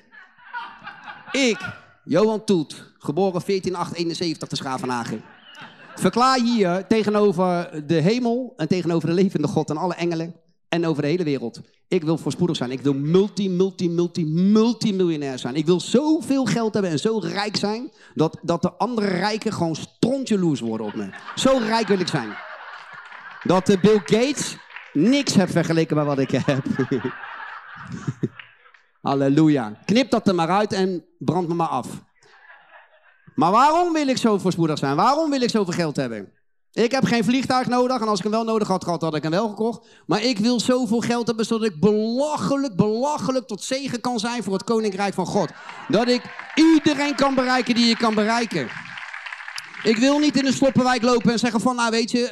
Ik, 1.31 1.59
Johan 2.03 2.43
Toet, 2.43 2.93
geboren 2.97 3.41
1471 3.45 4.47
te 4.47 4.55
Schavenhagen. 4.55 5.23
Verklaar 5.95 6.39
hier 6.39 6.87
tegenover 6.87 7.83
de 7.87 8.01
hemel 8.01 8.53
en 8.57 8.67
tegenover 8.67 9.07
de 9.07 9.15
levende 9.15 9.47
God 9.47 9.69
en 9.69 9.77
alle 9.77 9.93
engelen 9.93 10.35
en 10.69 10.85
over 10.85 11.01
de 11.01 11.07
hele 11.07 11.23
wereld. 11.23 11.61
Ik 11.87 12.03
wil 12.03 12.17
voorspoedig 12.17 12.55
zijn. 12.55 12.71
Ik 12.71 12.81
wil 12.81 12.93
multi, 12.93 13.49
multi, 13.49 13.89
multi, 13.89 14.25
multimiljonair 14.25 15.39
zijn. 15.39 15.55
Ik 15.55 15.65
wil 15.65 15.79
zoveel 15.79 16.45
geld 16.45 16.73
hebben 16.73 16.91
en 16.91 16.99
zo 16.99 17.19
rijk 17.19 17.55
zijn... 17.55 17.91
dat, 18.13 18.37
dat 18.41 18.61
de 18.61 18.73
andere 18.73 19.07
rijken 19.07 19.53
gewoon 19.53 19.75
strontjeloers 19.75 20.59
worden 20.59 20.87
op 20.87 20.95
me. 20.95 21.09
Zo 21.35 21.57
rijk 21.57 21.87
wil 21.87 21.99
ik 21.99 22.07
zijn. 22.07 22.37
Dat 23.43 23.65
Bill 23.81 24.01
Gates 24.05 24.57
niks 24.95 25.33
heeft 25.33 25.51
vergeleken 25.51 25.95
met 25.95 26.05
wat 26.05 26.19
ik 26.19 26.31
heb. 26.31 26.65
Halleluja. 29.01 29.73
Knip 29.85 30.09
dat 30.09 30.27
er 30.27 30.35
maar 30.35 30.49
uit 30.49 30.73
en 30.73 31.05
brand 31.17 31.47
me 31.47 31.53
maar 31.53 31.67
af. 31.67 31.87
Maar 33.35 33.51
waarom 33.51 33.93
wil 33.93 34.07
ik 34.07 34.17
zo 34.17 34.37
voorspoedig 34.37 34.77
zijn? 34.77 34.95
Waarom 34.95 35.29
wil 35.29 35.41
ik 35.41 35.49
zoveel 35.49 35.73
geld 35.73 35.95
hebben? 35.95 36.33
Ik 36.71 36.91
heb 36.91 37.05
geen 37.05 37.23
vliegtuig 37.23 37.67
nodig 37.67 38.01
en 38.01 38.07
als 38.07 38.17
ik 38.17 38.23
hem 38.23 38.33
wel 38.33 38.43
nodig 38.43 38.67
had 38.67 38.83
gehad, 38.83 39.01
had 39.01 39.15
ik 39.15 39.23
hem 39.23 39.31
wel 39.31 39.49
gekocht. 39.49 39.87
Maar 40.05 40.23
ik 40.23 40.37
wil 40.37 40.59
zoveel 40.59 40.99
geld 40.99 41.27
hebben 41.27 41.45
zodat 41.45 41.67
ik 41.67 41.79
belachelijk, 41.79 42.75
belachelijk 42.75 43.47
tot 43.47 43.63
zegen 43.63 44.01
kan 44.01 44.19
zijn 44.19 44.43
voor 44.43 44.53
het 44.53 44.63
koninkrijk 44.63 45.13
van 45.13 45.25
God. 45.25 45.49
Dat 45.87 46.07
ik 46.07 46.21
iedereen 46.55 47.15
kan 47.15 47.35
bereiken 47.35 47.75
die 47.75 47.87
je 47.87 47.97
kan 47.97 48.15
bereiken. 48.15 48.67
Ik 49.85 49.97
wil 49.97 50.19
niet 50.19 50.37
in 50.37 50.45
een 50.45 50.53
sloppenwijk 50.53 51.01
lopen 51.01 51.31
en 51.31 51.39
zeggen 51.39 51.61
van, 51.61 51.75
nou 51.75 51.91
weet 51.91 52.11
je, 52.11 52.31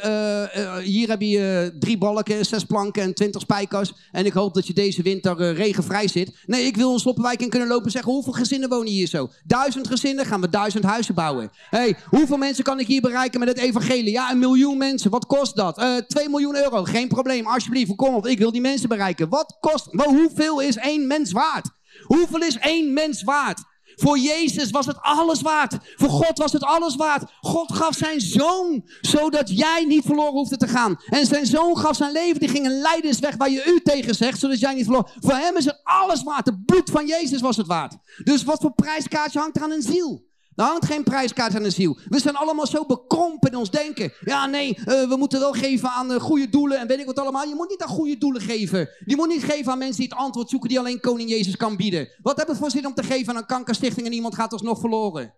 uh, 0.56 0.64
uh, 0.64 0.78
hier 0.78 1.10
heb 1.10 1.22
je 1.22 1.72
uh, 1.72 1.80
drie 1.80 1.98
balken, 1.98 2.46
zes 2.46 2.64
planken 2.64 3.04
en 3.04 3.14
twintig 3.14 3.42
spijkers. 3.42 3.94
En 4.12 4.26
ik 4.26 4.34
hoop 4.34 4.54
dat 4.54 4.68
je 4.68 4.74
deze 4.74 5.02
winter 5.02 5.54
regenvrij 5.54 6.08
zit. 6.08 6.38
Nee, 6.46 6.66
ik 6.66 6.76
wil 6.76 6.94
een 6.94 7.00
sloppenwijk 7.00 7.42
in 7.42 7.50
kunnen 7.50 7.68
lopen 7.68 7.86
en 7.86 7.92
zeggen, 7.92 8.12
hoeveel 8.12 8.34
gezinnen 8.34 8.70
wonen 8.70 8.92
hier 8.92 9.08
zo? 9.08 9.30
Duizend 9.44 9.88
gezinnen, 9.88 10.26
gaan 10.26 10.42
we 10.42 10.50
duizend 10.50 10.84
huizen 10.84 11.16
bouwen. 11.16 11.52
hey, 11.70 11.96
hoeveel 12.10 12.38
mensen 12.38 12.64
kan 12.64 12.80
ik 12.80 12.88
hier 12.88 13.02
bereiken 13.02 13.40
met 13.40 13.50
het 13.50 13.58
evangelie? 13.58 14.12
Ja, 14.12 14.32
een 14.32 14.40
miljoen 14.40 14.78
mensen. 14.78 15.12
Wat 15.12 15.26
kost 15.26 15.56
dat? 15.56 16.04
Twee 16.08 16.30
miljoen 16.30 16.56
euro. 16.56 16.84
Geen 16.84 17.08
probleem, 17.08 17.48
alsjeblieft, 17.48 17.96
kom 17.96 18.16
op. 18.16 18.28
Ik 18.28 18.38
wil 18.38 18.52
die 18.52 18.62
mensen 18.62 18.90
bereiken. 18.90 19.30
Wat 19.30 19.58
kost, 19.60 19.88
hoeveel 19.92 20.62
is 20.62 20.76
één 20.76 21.08
mens 21.08 21.32
waard? 21.32 21.70
Hoeveel 22.04 22.42
is 22.42 22.58
één 22.58 22.94
mens 22.94 23.24
waard? 23.24 23.62
Voor 23.96 24.18
Jezus 24.18 24.70
was 24.70 24.86
het 24.86 25.02
alles 25.02 25.42
waard. 25.42 25.78
Voor 25.96 26.10
God 26.10 26.38
was 26.38 26.52
het 26.52 26.64
alles 26.64 26.96
waard. 26.96 27.32
God 27.42 27.74
gaf 27.74 27.96
zijn 27.96 28.22
zoon, 28.22 28.84
zodat 29.02 29.58
jij 29.58 29.86
niet 29.88 30.06
verloren 30.06 30.34
hoefde 30.34 30.58
te 30.58 30.68
gaan. 30.68 31.00
En 31.06 31.26
zijn 31.26 31.46
zoon 31.46 31.78
gaf 31.78 31.96
zijn 31.96 32.12
leven, 32.12 32.40
die 32.40 32.50
ging 32.50 32.66
een 32.66 32.82
lijdensweg 32.82 33.36
waar 33.36 33.50
je 33.50 33.66
u 33.66 33.80
tegen 33.82 34.16
zegt, 34.16 34.40
zodat 34.40 34.60
jij 34.60 34.74
niet 34.74 34.84
verloren. 34.84 35.12
Voor 35.20 35.36
hem 35.36 35.58
is 35.58 35.66
het 35.66 35.82
alles 35.84 36.24
waard. 36.24 36.46
Het 36.46 36.66
bloed 36.66 36.90
van 36.90 37.08
Jezus 37.08 37.42
was 37.42 37.58
het 37.58 37.68
waard. 37.68 37.98
Dus 38.24 38.44
wat 38.44 38.62
voor 38.62 38.74
prijskaartje 38.74 39.40
hangt 39.40 39.58
er 39.58 39.64
aan 39.64 39.72
een 39.72 39.82
ziel? 39.82 40.32
Er 40.56 40.64
hangt 40.64 40.86
geen 40.86 41.04
prijskaart 41.04 41.56
aan 41.56 41.64
de 41.64 41.70
ziel. 41.70 41.98
We 42.08 42.20
zijn 42.20 42.36
allemaal 42.36 42.68
zo 42.68 42.86
bekrompen 42.86 43.52
in 43.52 43.58
ons 43.58 43.72
denken. 43.72 44.14
Ja, 44.20 44.46
nee, 44.46 44.78
uh, 44.78 44.86
we 44.86 45.16
moeten 45.18 45.40
wel 45.40 45.52
geven 45.52 45.90
aan 45.90 46.12
uh, 46.12 46.20
goede 46.20 46.50
doelen 46.50 46.80
en 46.80 46.88
weet 46.88 47.00
ik 47.00 47.06
wat 47.06 47.20
allemaal. 47.20 47.48
Je 47.48 47.56
moet 47.56 47.70
niet 47.70 47.82
aan 47.82 47.88
goede 47.88 48.18
doelen 48.18 48.42
geven. 48.42 48.90
Je 49.06 49.16
moet 49.16 49.28
niet 49.28 49.44
geven 49.44 49.72
aan 49.72 49.78
mensen 49.78 50.00
die 50.00 50.10
het 50.10 50.18
antwoord 50.18 50.50
zoeken 50.50 50.70
die 50.70 50.80
alleen 50.80 51.00
koning 51.00 51.30
Jezus 51.30 51.58
kan 51.58 51.76
bieden. 51.76 52.10
Wat 52.22 52.38
hebben 52.38 52.56
we 52.56 52.62
voor 52.62 52.72
zin 52.72 52.86
om 52.86 52.94
te 52.94 53.04
geven 53.04 53.34
aan 53.34 53.40
een 53.40 53.46
kankerstichting 53.46 54.06
en 54.08 54.14
iemand 54.14 54.36
gaat 54.36 54.52
alsnog 54.52 54.80
verloren? 54.80 55.34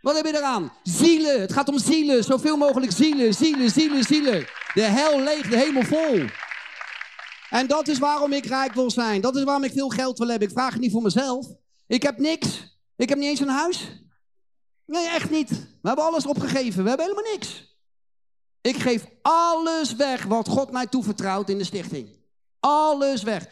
Wat 0.00 0.16
heb 0.16 0.26
je 0.26 0.36
eraan? 0.36 0.72
Zielen. 0.82 1.40
Het 1.40 1.52
gaat 1.52 1.68
om 1.68 1.78
zielen. 1.78 2.24
Zoveel 2.24 2.56
mogelijk 2.56 2.92
zielen, 2.92 3.34
zielen, 3.34 3.70
zielen, 3.70 4.04
zielen. 4.04 4.46
De 4.74 4.82
hel 4.82 5.20
leeg, 5.20 5.48
de 5.48 5.56
hemel 5.56 5.82
vol. 5.82 6.24
En 7.50 7.66
dat 7.66 7.88
is 7.88 7.98
waarom 7.98 8.32
ik 8.32 8.46
rijk 8.46 8.74
wil 8.74 8.90
zijn. 8.90 9.20
Dat 9.20 9.36
is 9.36 9.42
waarom 9.42 9.64
ik 9.64 9.72
veel 9.72 9.88
geld 9.88 10.18
wil 10.18 10.28
hebben. 10.28 10.48
Ik 10.48 10.54
vraag 10.54 10.72
het 10.72 10.80
niet 10.80 10.92
voor 10.92 11.02
mezelf. 11.02 11.46
Ik 11.86 12.02
heb 12.02 12.18
niks. 12.18 12.78
Ik 12.96 13.08
heb 13.08 13.18
niet 13.18 13.28
eens 13.28 13.40
een 13.40 13.48
huis. 13.48 14.02
Nee, 14.90 15.08
echt 15.08 15.30
niet. 15.30 15.50
We 15.50 15.88
hebben 15.88 16.04
alles 16.04 16.26
opgegeven. 16.26 16.82
We 16.82 16.88
hebben 16.88 17.06
helemaal 17.06 17.32
niks. 17.32 17.78
Ik 18.60 18.76
geef 18.76 19.06
alles 19.22 19.94
weg 19.94 20.24
wat 20.24 20.48
God 20.48 20.70
mij 20.70 20.86
toevertrouwt 20.86 21.48
in 21.48 21.58
de 21.58 21.64
stichting. 21.64 22.08
Alles 22.60 23.22
weg. 23.22 23.46
90% 23.48 23.50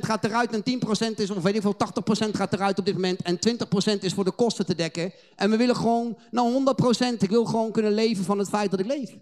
gaat 0.00 0.24
eruit 0.24 0.52
en 0.52 0.80
10% 1.12 1.14
is, 1.14 1.30
of 1.30 1.42
weet 1.42 1.54
ik 1.54 1.62
veel, 1.62 1.76
80% 2.28 2.30
gaat 2.30 2.52
eruit 2.52 2.78
op 2.78 2.84
dit 2.84 2.94
moment. 2.94 3.22
En 3.22 3.38
20% 3.38 3.98
is 4.00 4.14
voor 4.14 4.24
de 4.24 4.30
kosten 4.30 4.66
te 4.66 4.74
dekken. 4.74 5.12
En 5.36 5.50
we 5.50 5.56
willen 5.56 5.76
gewoon, 5.76 6.18
nou 6.30 6.74
100%, 7.14 7.18
ik 7.18 7.30
wil 7.30 7.44
gewoon 7.44 7.72
kunnen 7.72 7.92
leven 7.92 8.24
van 8.24 8.38
het 8.38 8.48
feit 8.48 8.70
dat 8.70 8.80
ik 8.80 8.86
leef. 8.86 9.16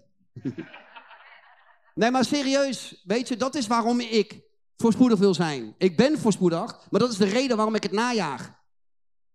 nee, 1.93 2.11
maar 2.11 2.25
serieus, 2.25 3.01
weet 3.05 3.27
je, 3.27 3.37
dat 3.37 3.55
is 3.55 3.67
waarom 3.67 3.99
ik 3.99 4.39
voorspoedig 4.77 5.19
wil 5.19 5.33
zijn. 5.33 5.75
Ik 5.77 5.97
ben 5.97 6.19
voorspoedig, 6.19 6.79
maar 6.89 6.99
dat 6.99 7.11
is 7.11 7.17
de 7.17 7.25
reden 7.25 7.55
waarom 7.55 7.75
ik 7.75 7.83
het 7.83 7.91
najaag. 7.91 8.53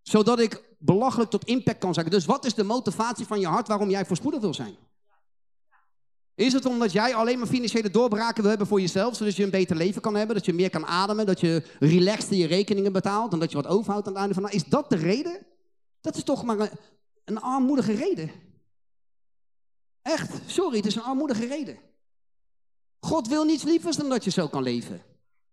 Zodat 0.01 0.39
ik 0.39 0.69
belachelijk 0.81 1.29
tot 1.29 1.45
impact 1.45 1.79
kan 1.79 1.93
zijn. 1.93 2.09
Dus 2.09 2.25
wat 2.25 2.45
is 2.45 2.53
de 2.53 2.63
motivatie 2.63 3.25
van 3.25 3.39
je 3.39 3.47
hart 3.47 3.67
waarom 3.67 3.89
jij 3.89 4.05
voorspoedig 4.05 4.41
wil 4.41 4.53
zijn? 4.53 4.75
Is 6.35 6.53
het 6.53 6.65
omdat 6.65 6.91
jij 6.91 7.15
alleen 7.15 7.37
maar 7.37 7.47
financiële 7.47 7.89
doorbraken 7.89 8.41
wil 8.41 8.49
hebben 8.49 8.67
voor 8.67 8.81
jezelf, 8.81 9.15
zodat 9.15 9.35
je 9.35 9.43
een 9.43 9.49
beter 9.49 9.75
leven 9.75 10.01
kan 10.01 10.15
hebben, 10.15 10.35
dat 10.35 10.45
je 10.45 10.53
meer 10.53 10.69
kan 10.69 10.85
ademen, 10.85 11.25
dat 11.25 11.39
je 11.39 11.63
relaxed 11.79 12.37
je 12.37 12.47
rekeningen 12.47 12.93
betaalt 12.93 13.33
en 13.33 13.39
dat 13.39 13.51
je 13.51 13.55
wat 13.55 13.67
overhoudt 13.67 14.07
aan 14.07 14.13
het 14.13 14.21
einde 14.21 14.33
van 14.33 14.43
de 14.43 14.51
Is 14.51 14.65
dat 14.65 14.89
de 14.89 14.95
reden? 14.95 15.45
Dat 16.01 16.15
is 16.15 16.23
toch 16.23 16.43
maar 16.43 16.59
een, 16.59 16.69
een 17.25 17.41
armoedige 17.41 17.93
reden. 17.93 18.31
Echt, 20.01 20.39
sorry, 20.45 20.77
het 20.77 20.85
is 20.85 20.95
een 20.95 21.03
armoedige 21.03 21.45
reden. 21.45 21.77
God 22.99 23.27
wil 23.27 23.43
niets 23.43 23.63
lievers 23.63 23.97
dan 23.97 24.09
dat 24.09 24.23
je 24.23 24.31
zo 24.31 24.47
kan 24.47 24.63
leven. 24.63 25.01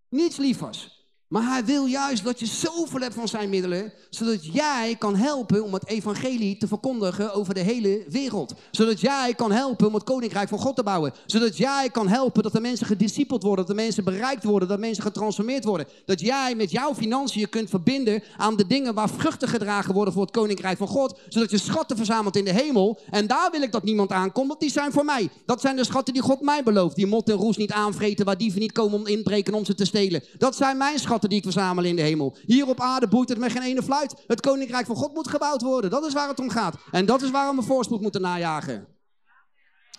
Niets 0.09 0.37
lievers. 0.37 0.98
Maar 1.29 1.43
hij 1.43 1.65
wil 1.65 1.87
juist 1.87 2.25
dat 2.25 2.41
je 2.41 2.47
zoveel 2.47 3.01
hebt 3.01 3.15
van 3.15 3.29
zijn 3.29 3.49
middelen, 3.49 3.93
zodat 4.11 4.45
jij 4.45 4.97
kan 4.99 5.17
helpen 5.17 5.65
om 5.65 5.73
het 5.73 5.87
evangelie 5.87 6.57
te 6.57 6.67
verkondigen 6.67 7.35
over 7.35 7.55
de 7.55 7.61
hele 7.61 8.05
wereld. 8.09 8.55
Zodat 8.71 9.01
jij 9.01 9.35
kan 9.37 9.53
helpen 9.53 9.87
om 9.87 9.95
het 9.95 10.05
koninkrijk 10.05 10.49
van 10.49 10.59
God 10.59 10.77
te 10.77 10.83
bouwen. 10.83 11.13
Zodat 11.27 11.57
jij 11.57 11.89
kan 11.93 12.09
helpen 12.09 12.43
dat 12.43 12.53
de 12.53 12.61
mensen 12.61 12.87
gediscipeld 12.87 13.43
worden, 13.43 13.67
dat 13.67 13.77
de 13.77 13.83
mensen 13.83 14.05
bereikt 14.05 14.45
worden, 14.45 14.69
dat 14.69 14.79
mensen 14.79 15.03
getransformeerd 15.03 15.65
worden. 15.65 15.87
Dat 16.05 16.21
jij 16.21 16.55
met 16.55 16.71
jouw 16.71 16.95
financiën 16.95 17.49
kunt 17.49 17.71
verbinden 17.71 18.23
aan 18.37 18.57
de 18.57 18.67
dingen 18.67 18.95
waar 18.95 19.11
vruchten 19.11 19.49
gedragen 19.49 19.95
worden 19.95 20.13
voor 20.15 20.23
het 20.23 20.33
koninkrijk 20.33 20.79
van 20.79 20.89
God. 20.89 21.19
Zodat 21.29 21.51
je 21.51 21.59
schatten 21.59 21.97
verzamelt 21.97 22.37
in 22.37 22.45
de 22.45 22.53
hemel. 22.53 22.99
En 23.11 23.27
daar 23.27 23.49
wil 23.51 23.63
ik 23.63 23.73
dat 23.73 23.83
niemand 23.85 24.11
aankomt, 24.11 24.49
want 24.49 24.61
die 24.61 24.71
zijn 24.71 24.93
voor 24.93 25.05
mij. 25.05 25.29
Dat 25.47 25.61
zijn 25.61 25.77
de 25.77 25.85
schatten 25.85 26.15
die 26.15 26.23
God 26.23 26.41
mij 26.41 26.63
belooft. 26.63 26.97
Die 26.97 27.07
mot 27.07 27.29
en 27.29 27.37
roes 27.37 27.57
niet 27.57 27.73
aanvreten, 27.73 28.25
waar 28.25 28.39
dieven 28.39 28.61
niet 28.61 28.73
komen 28.73 28.99
om 28.99 29.07
inbreken 29.07 29.55
om 29.55 29.65
ze 29.65 29.75
te 29.75 29.85
stelen. 29.85 30.23
Dat 30.39 30.57
zijn 30.57 30.77
mijn 30.77 30.99
schatten 30.99 31.17
die 31.21 31.39
ik 31.39 31.43
verzamel 31.43 31.85
in 31.85 31.97
de 31.97 32.03
hemel. 32.03 32.37
Hier 32.45 32.67
op 32.67 32.81
aarde 32.81 33.09
boeit 33.09 33.29
het 33.29 33.39
met 33.39 33.53
geen 33.53 33.63
ene 33.63 33.83
fluit. 33.83 34.25
Het 34.27 34.41
koninkrijk 34.41 34.87
van 34.87 34.97
God 34.97 35.15
moet 35.15 35.29
gebouwd 35.29 35.63
worden. 35.63 35.91
Dat 35.91 36.05
is 36.05 36.13
waar 36.13 36.29
het 36.29 36.39
om 36.39 36.51
gaat. 36.51 36.77
En 36.91 37.07
dat 37.07 37.23
is 37.23 37.31
waarom 37.31 37.57
we 37.57 37.63
voorspoed 37.63 38.01
moeten 38.01 38.21
najagen. 38.21 38.89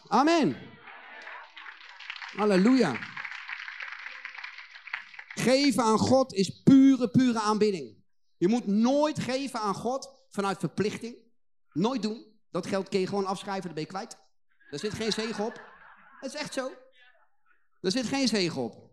Amen. 0.07 0.57
Halleluja. 2.35 2.97
Geven 5.33 5.83
aan 5.83 5.97
God 5.97 6.33
is 6.33 6.61
pure, 6.63 7.09
pure 7.09 7.39
aanbidding. 7.39 8.03
Je 8.37 8.47
moet 8.47 8.67
nooit 8.67 9.19
geven 9.19 9.59
aan 9.59 9.75
God 9.75 10.25
vanuit 10.29 10.59
verplichting. 10.59 11.15
Nooit 11.73 12.01
doen. 12.01 12.25
Dat 12.51 12.67
geld 12.67 12.89
kun 12.89 12.99
je 12.99 13.07
gewoon 13.07 13.25
afschrijven, 13.25 13.63
dan 13.63 13.73
ben 13.73 13.83
je 13.83 13.89
kwijt. 13.89 14.17
Er 14.69 14.79
zit 14.79 14.93
geen 14.93 15.11
zegen 15.11 15.45
op. 15.45 15.61
Het 16.19 16.33
is 16.33 16.39
echt 16.39 16.53
zo. 16.53 16.71
Er 17.81 17.91
zit 17.91 18.05
geen 18.05 18.27
zegen 18.27 18.61
op 18.61 18.88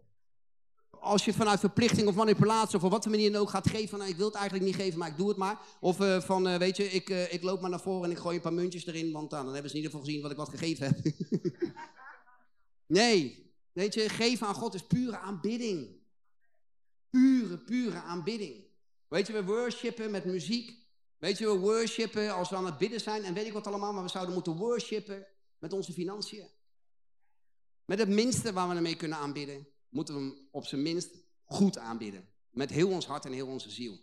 als 1.06 1.24
je 1.24 1.32
vanuit 1.32 1.60
verplichting 1.60 2.08
of 2.08 2.14
manipulatie 2.14 2.76
of 2.76 2.84
op 2.84 2.90
wat 2.90 3.02
voor 3.02 3.12
manier 3.12 3.32
dan 3.32 3.40
ook 3.40 3.50
gaat 3.50 3.68
geven, 3.68 3.98
nou, 3.98 4.10
ik 4.10 4.16
wil 4.16 4.26
het 4.26 4.34
eigenlijk 4.34 4.66
niet 4.66 4.76
geven, 4.76 4.98
maar 4.98 5.08
ik 5.08 5.16
doe 5.16 5.28
het 5.28 5.36
maar. 5.36 5.58
Of 5.80 6.00
uh, 6.00 6.20
van, 6.20 6.48
uh, 6.48 6.56
weet 6.56 6.76
je, 6.76 6.84
ik, 6.84 7.10
uh, 7.10 7.32
ik 7.32 7.42
loop 7.42 7.60
maar 7.60 7.70
naar 7.70 7.80
voren 7.80 8.04
en 8.04 8.10
ik 8.10 8.18
gooi 8.18 8.36
een 8.36 8.42
paar 8.42 8.52
muntjes 8.52 8.86
erin, 8.86 9.12
want 9.12 9.30
dan 9.30 9.52
hebben 9.52 9.70
ze 9.70 9.76
in 9.76 9.82
ieder 9.82 9.90
geval 9.90 10.06
gezien 10.06 10.22
wat 10.22 10.30
ik 10.30 10.36
wat 10.36 10.48
gegeven 10.48 10.86
heb. 10.86 11.12
nee, 12.98 13.52
weet 13.72 13.94
je, 13.94 14.08
geven 14.08 14.46
aan 14.46 14.54
God 14.54 14.74
is 14.74 14.82
pure 14.82 15.18
aanbidding. 15.18 15.88
Pure, 17.10 17.58
pure 17.58 18.00
aanbidding. 18.02 18.64
Weet 19.08 19.26
je, 19.26 19.32
we 19.32 19.44
worshipen 19.44 20.10
met 20.10 20.24
muziek. 20.24 20.84
Weet 21.18 21.38
je, 21.38 21.46
we 21.46 21.58
worshipen 21.58 22.34
als 22.34 22.50
we 22.50 22.56
aan 22.56 22.66
het 22.66 22.78
bidden 22.78 23.00
zijn 23.00 23.24
en 23.24 23.34
weet 23.34 23.46
ik 23.46 23.52
wat 23.52 23.66
allemaal, 23.66 23.92
maar 23.92 24.02
we 24.02 24.08
zouden 24.08 24.34
moeten 24.34 24.56
worshipen 24.56 25.26
met 25.58 25.72
onze 25.72 25.92
financiën. 25.92 26.48
Met 27.84 27.98
het 27.98 28.08
minste 28.08 28.52
waar 28.52 28.68
we 28.68 28.74
ermee 28.74 28.96
kunnen 28.96 29.18
aanbidden 29.18 29.74
moeten 29.96 30.14
we 30.14 30.20
hem 30.20 30.48
op 30.50 30.66
zijn 30.66 30.82
minst 30.82 31.08
goed 31.44 31.78
aanbidden. 31.78 32.28
Met 32.50 32.70
heel 32.70 32.88
ons 32.88 33.06
hart 33.06 33.24
en 33.24 33.32
heel 33.32 33.46
onze 33.46 33.70
ziel. 33.70 34.00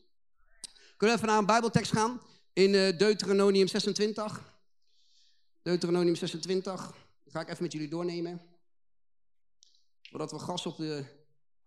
Kunnen 0.97 1.15
we 1.15 1.21
even 1.21 1.27
naar 1.27 1.37
een 1.37 1.45
Bijbeltekst 1.45 1.91
gaan? 1.91 2.21
In 2.53 2.73
uh, 2.73 2.97
Deuteronomium 2.97 3.67
26. 3.67 4.57
Deuteronomium 5.61 6.15
26. 6.15 6.81
Dat 7.23 7.33
ga 7.33 7.41
ik 7.41 7.49
even 7.49 7.63
met 7.63 7.71
jullie 7.71 7.87
doornemen. 7.87 8.41
Voordat 10.01 10.31
we 10.31 10.39
gas 10.39 10.65
op 10.65 10.77
de 10.77 11.05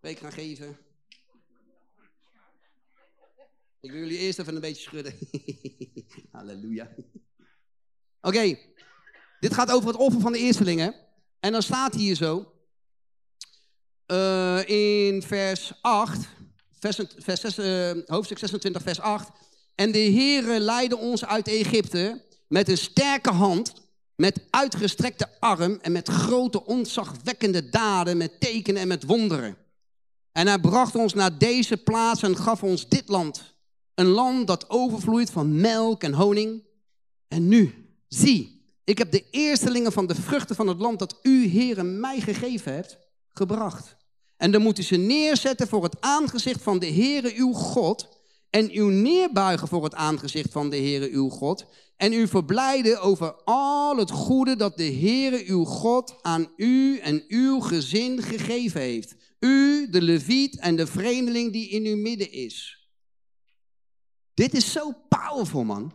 week 0.00 0.18
gaan 0.18 0.32
geven. 0.32 0.76
Ik 3.80 3.90
wil 3.90 4.00
jullie 4.00 4.18
eerst 4.18 4.38
even 4.38 4.54
een 4.54 4.60
beetje 4.60 4.82
schudden. 4.82 5.18
Halleluja. 6.32 6.94
Oké, 8.20 8.58
dit 9.40 9.54
gaat 9.54 9.70
over 9.70 9.88
het 9.88 9.96
offer 9.96 10.20
van 10.20 10.32
de 10.32 10.38
eerstelingen. 10.38 10.94
En 11.40 11.52
dan 11.52 11.62
staat 11.62 11.94
hier 11.94 12.14
zo. 12.14 12.55
Uh, 14.12 14.68
in 14.68 15.22
vers 15.22 15.72
8, 15.80 16.28
vers, 16.78 17.00
vers 17.18 17.40
6, 17.40 17.58
uh, 17.58 17.90
hoofdstuk 18.06 18.38
26, 18.38 18.82
vers 18.82 19.00
8. 19.00 19.30
En 19.74 19.92
de 19.92 19.98
Heere 19.98 20.60
leidde 20.60 20.96
ons 20.96 21.24
uit 21.24 21.48
Egypte 21.48 22.24
met 22.48 22.68
een 22.68 22.78
sterke 22.78 23.30
hand, 23.30 23.72
met 24.16 24.46
uitgestrekte 24.50 25.28
arm 25.40 25.78
en 25.82 25.92
met 25.92 26.08
grote 26.08 26.66
ontzagwekkende 26.66 27.68
daden, 27.68 28.16
met 28.16 28.40
tekenen 28.40 28.82
en 28.82 28.88
met 28.88 29.04
wonderen. 29.04 29.56
En 30.32 30.46
hij 30.46 30.58
bracht 30.58 30.94
ons 30.94 31.14
naar 31.14 31.38
deze 31.38 31.76
plaats 31.76 32.22
en 32.22 32.36
gaf 32.36 32.62
ons 32.62 32.88
dit 32.88 33.08
land. 33.08 33.54
Een 33.94 34.06
land 34.06 34.46
dat 34.46 34.70
overvloeit 34.70 35.30
van 35.30 35.60
melk 35.60 36.02
en 36.02 36.12
honing. 36.12 36.62
En 37.28 37.48
nu, 37.48 37.74
zie, 38.08 38.56
ik 38.84 38.98
heb 38.98 39.10
de 39.10 39.24
eerstelingen 39.30 39.92
van 39.92 40.06
de 40.06 40.14
vruchten 40.14 40.56
van 40.56 40.68
het 40.68 40.78
land 40.78 40.98
dat 40.98 41.18
u, 41.22 41.48
Heere, 41.48 41.82
mij 41.82 42.20
gegeven 42.20 42.74
hebt, 42.74 42.98
gebracht. 43.36 43.96
En 44.36 44.50
dan 44.50 44.62
moeten 44.62 44.84
ze 44.84 44.96
neerzetten 44.96 45.68
voor 45.68 45.82
het 45.82 46.00
aangezicht 46.00 46.62
van 46.62 46.78
de 46.78 46.86
Heere 46.86 47.32
uw 47.34 47.52
God. 47.52 48.08
En 48.50 48.70
u 48.74 48.82
neerbuigen 48.82 49.68
voor 49.68 49.84
het 49.84 49.94
aangezicht 49.94 50.52
van 50.52 50.70
de 50.70 50.76
Heere 50.76 51.10
uw 51.10 51.28
God. 51.28 51.66
En 51.96 52.12
u 52.12 52.28
verblijden 52.28 53.00
over 53.00 53.34
al 53.44 53.96
het 53.96 54.10
goede 54.10 54.56
dat 54.56 54.76
de 54.76 54.92
Heere 54.92 55.44
uw 55.46 55.64
God 55.64 56.14
aan 56.22 56.48
u 56.56 56.98
en 56.98 57.24
uw 57.28 57.60
gezin 57.60 58.22
gegeven 58.22 58.80
heeft. 58.80 59.14
U, 59.40 59.88
de 59.90 60.02
leviet 60.02 60.58
en 60.58 60.76
de 60.76 60.86
vreemdeling 60.86 61.52
die 61.52 61.68
in 61.68 61.84
uw 61.84 61.96
midden 61.96 62.32
is. 62.32 62.88
Dit 64.34 64.54
is 64.54 64.72
zo 64.72 64.92
powerful, 65.08 65.64
man. 65.64 65.92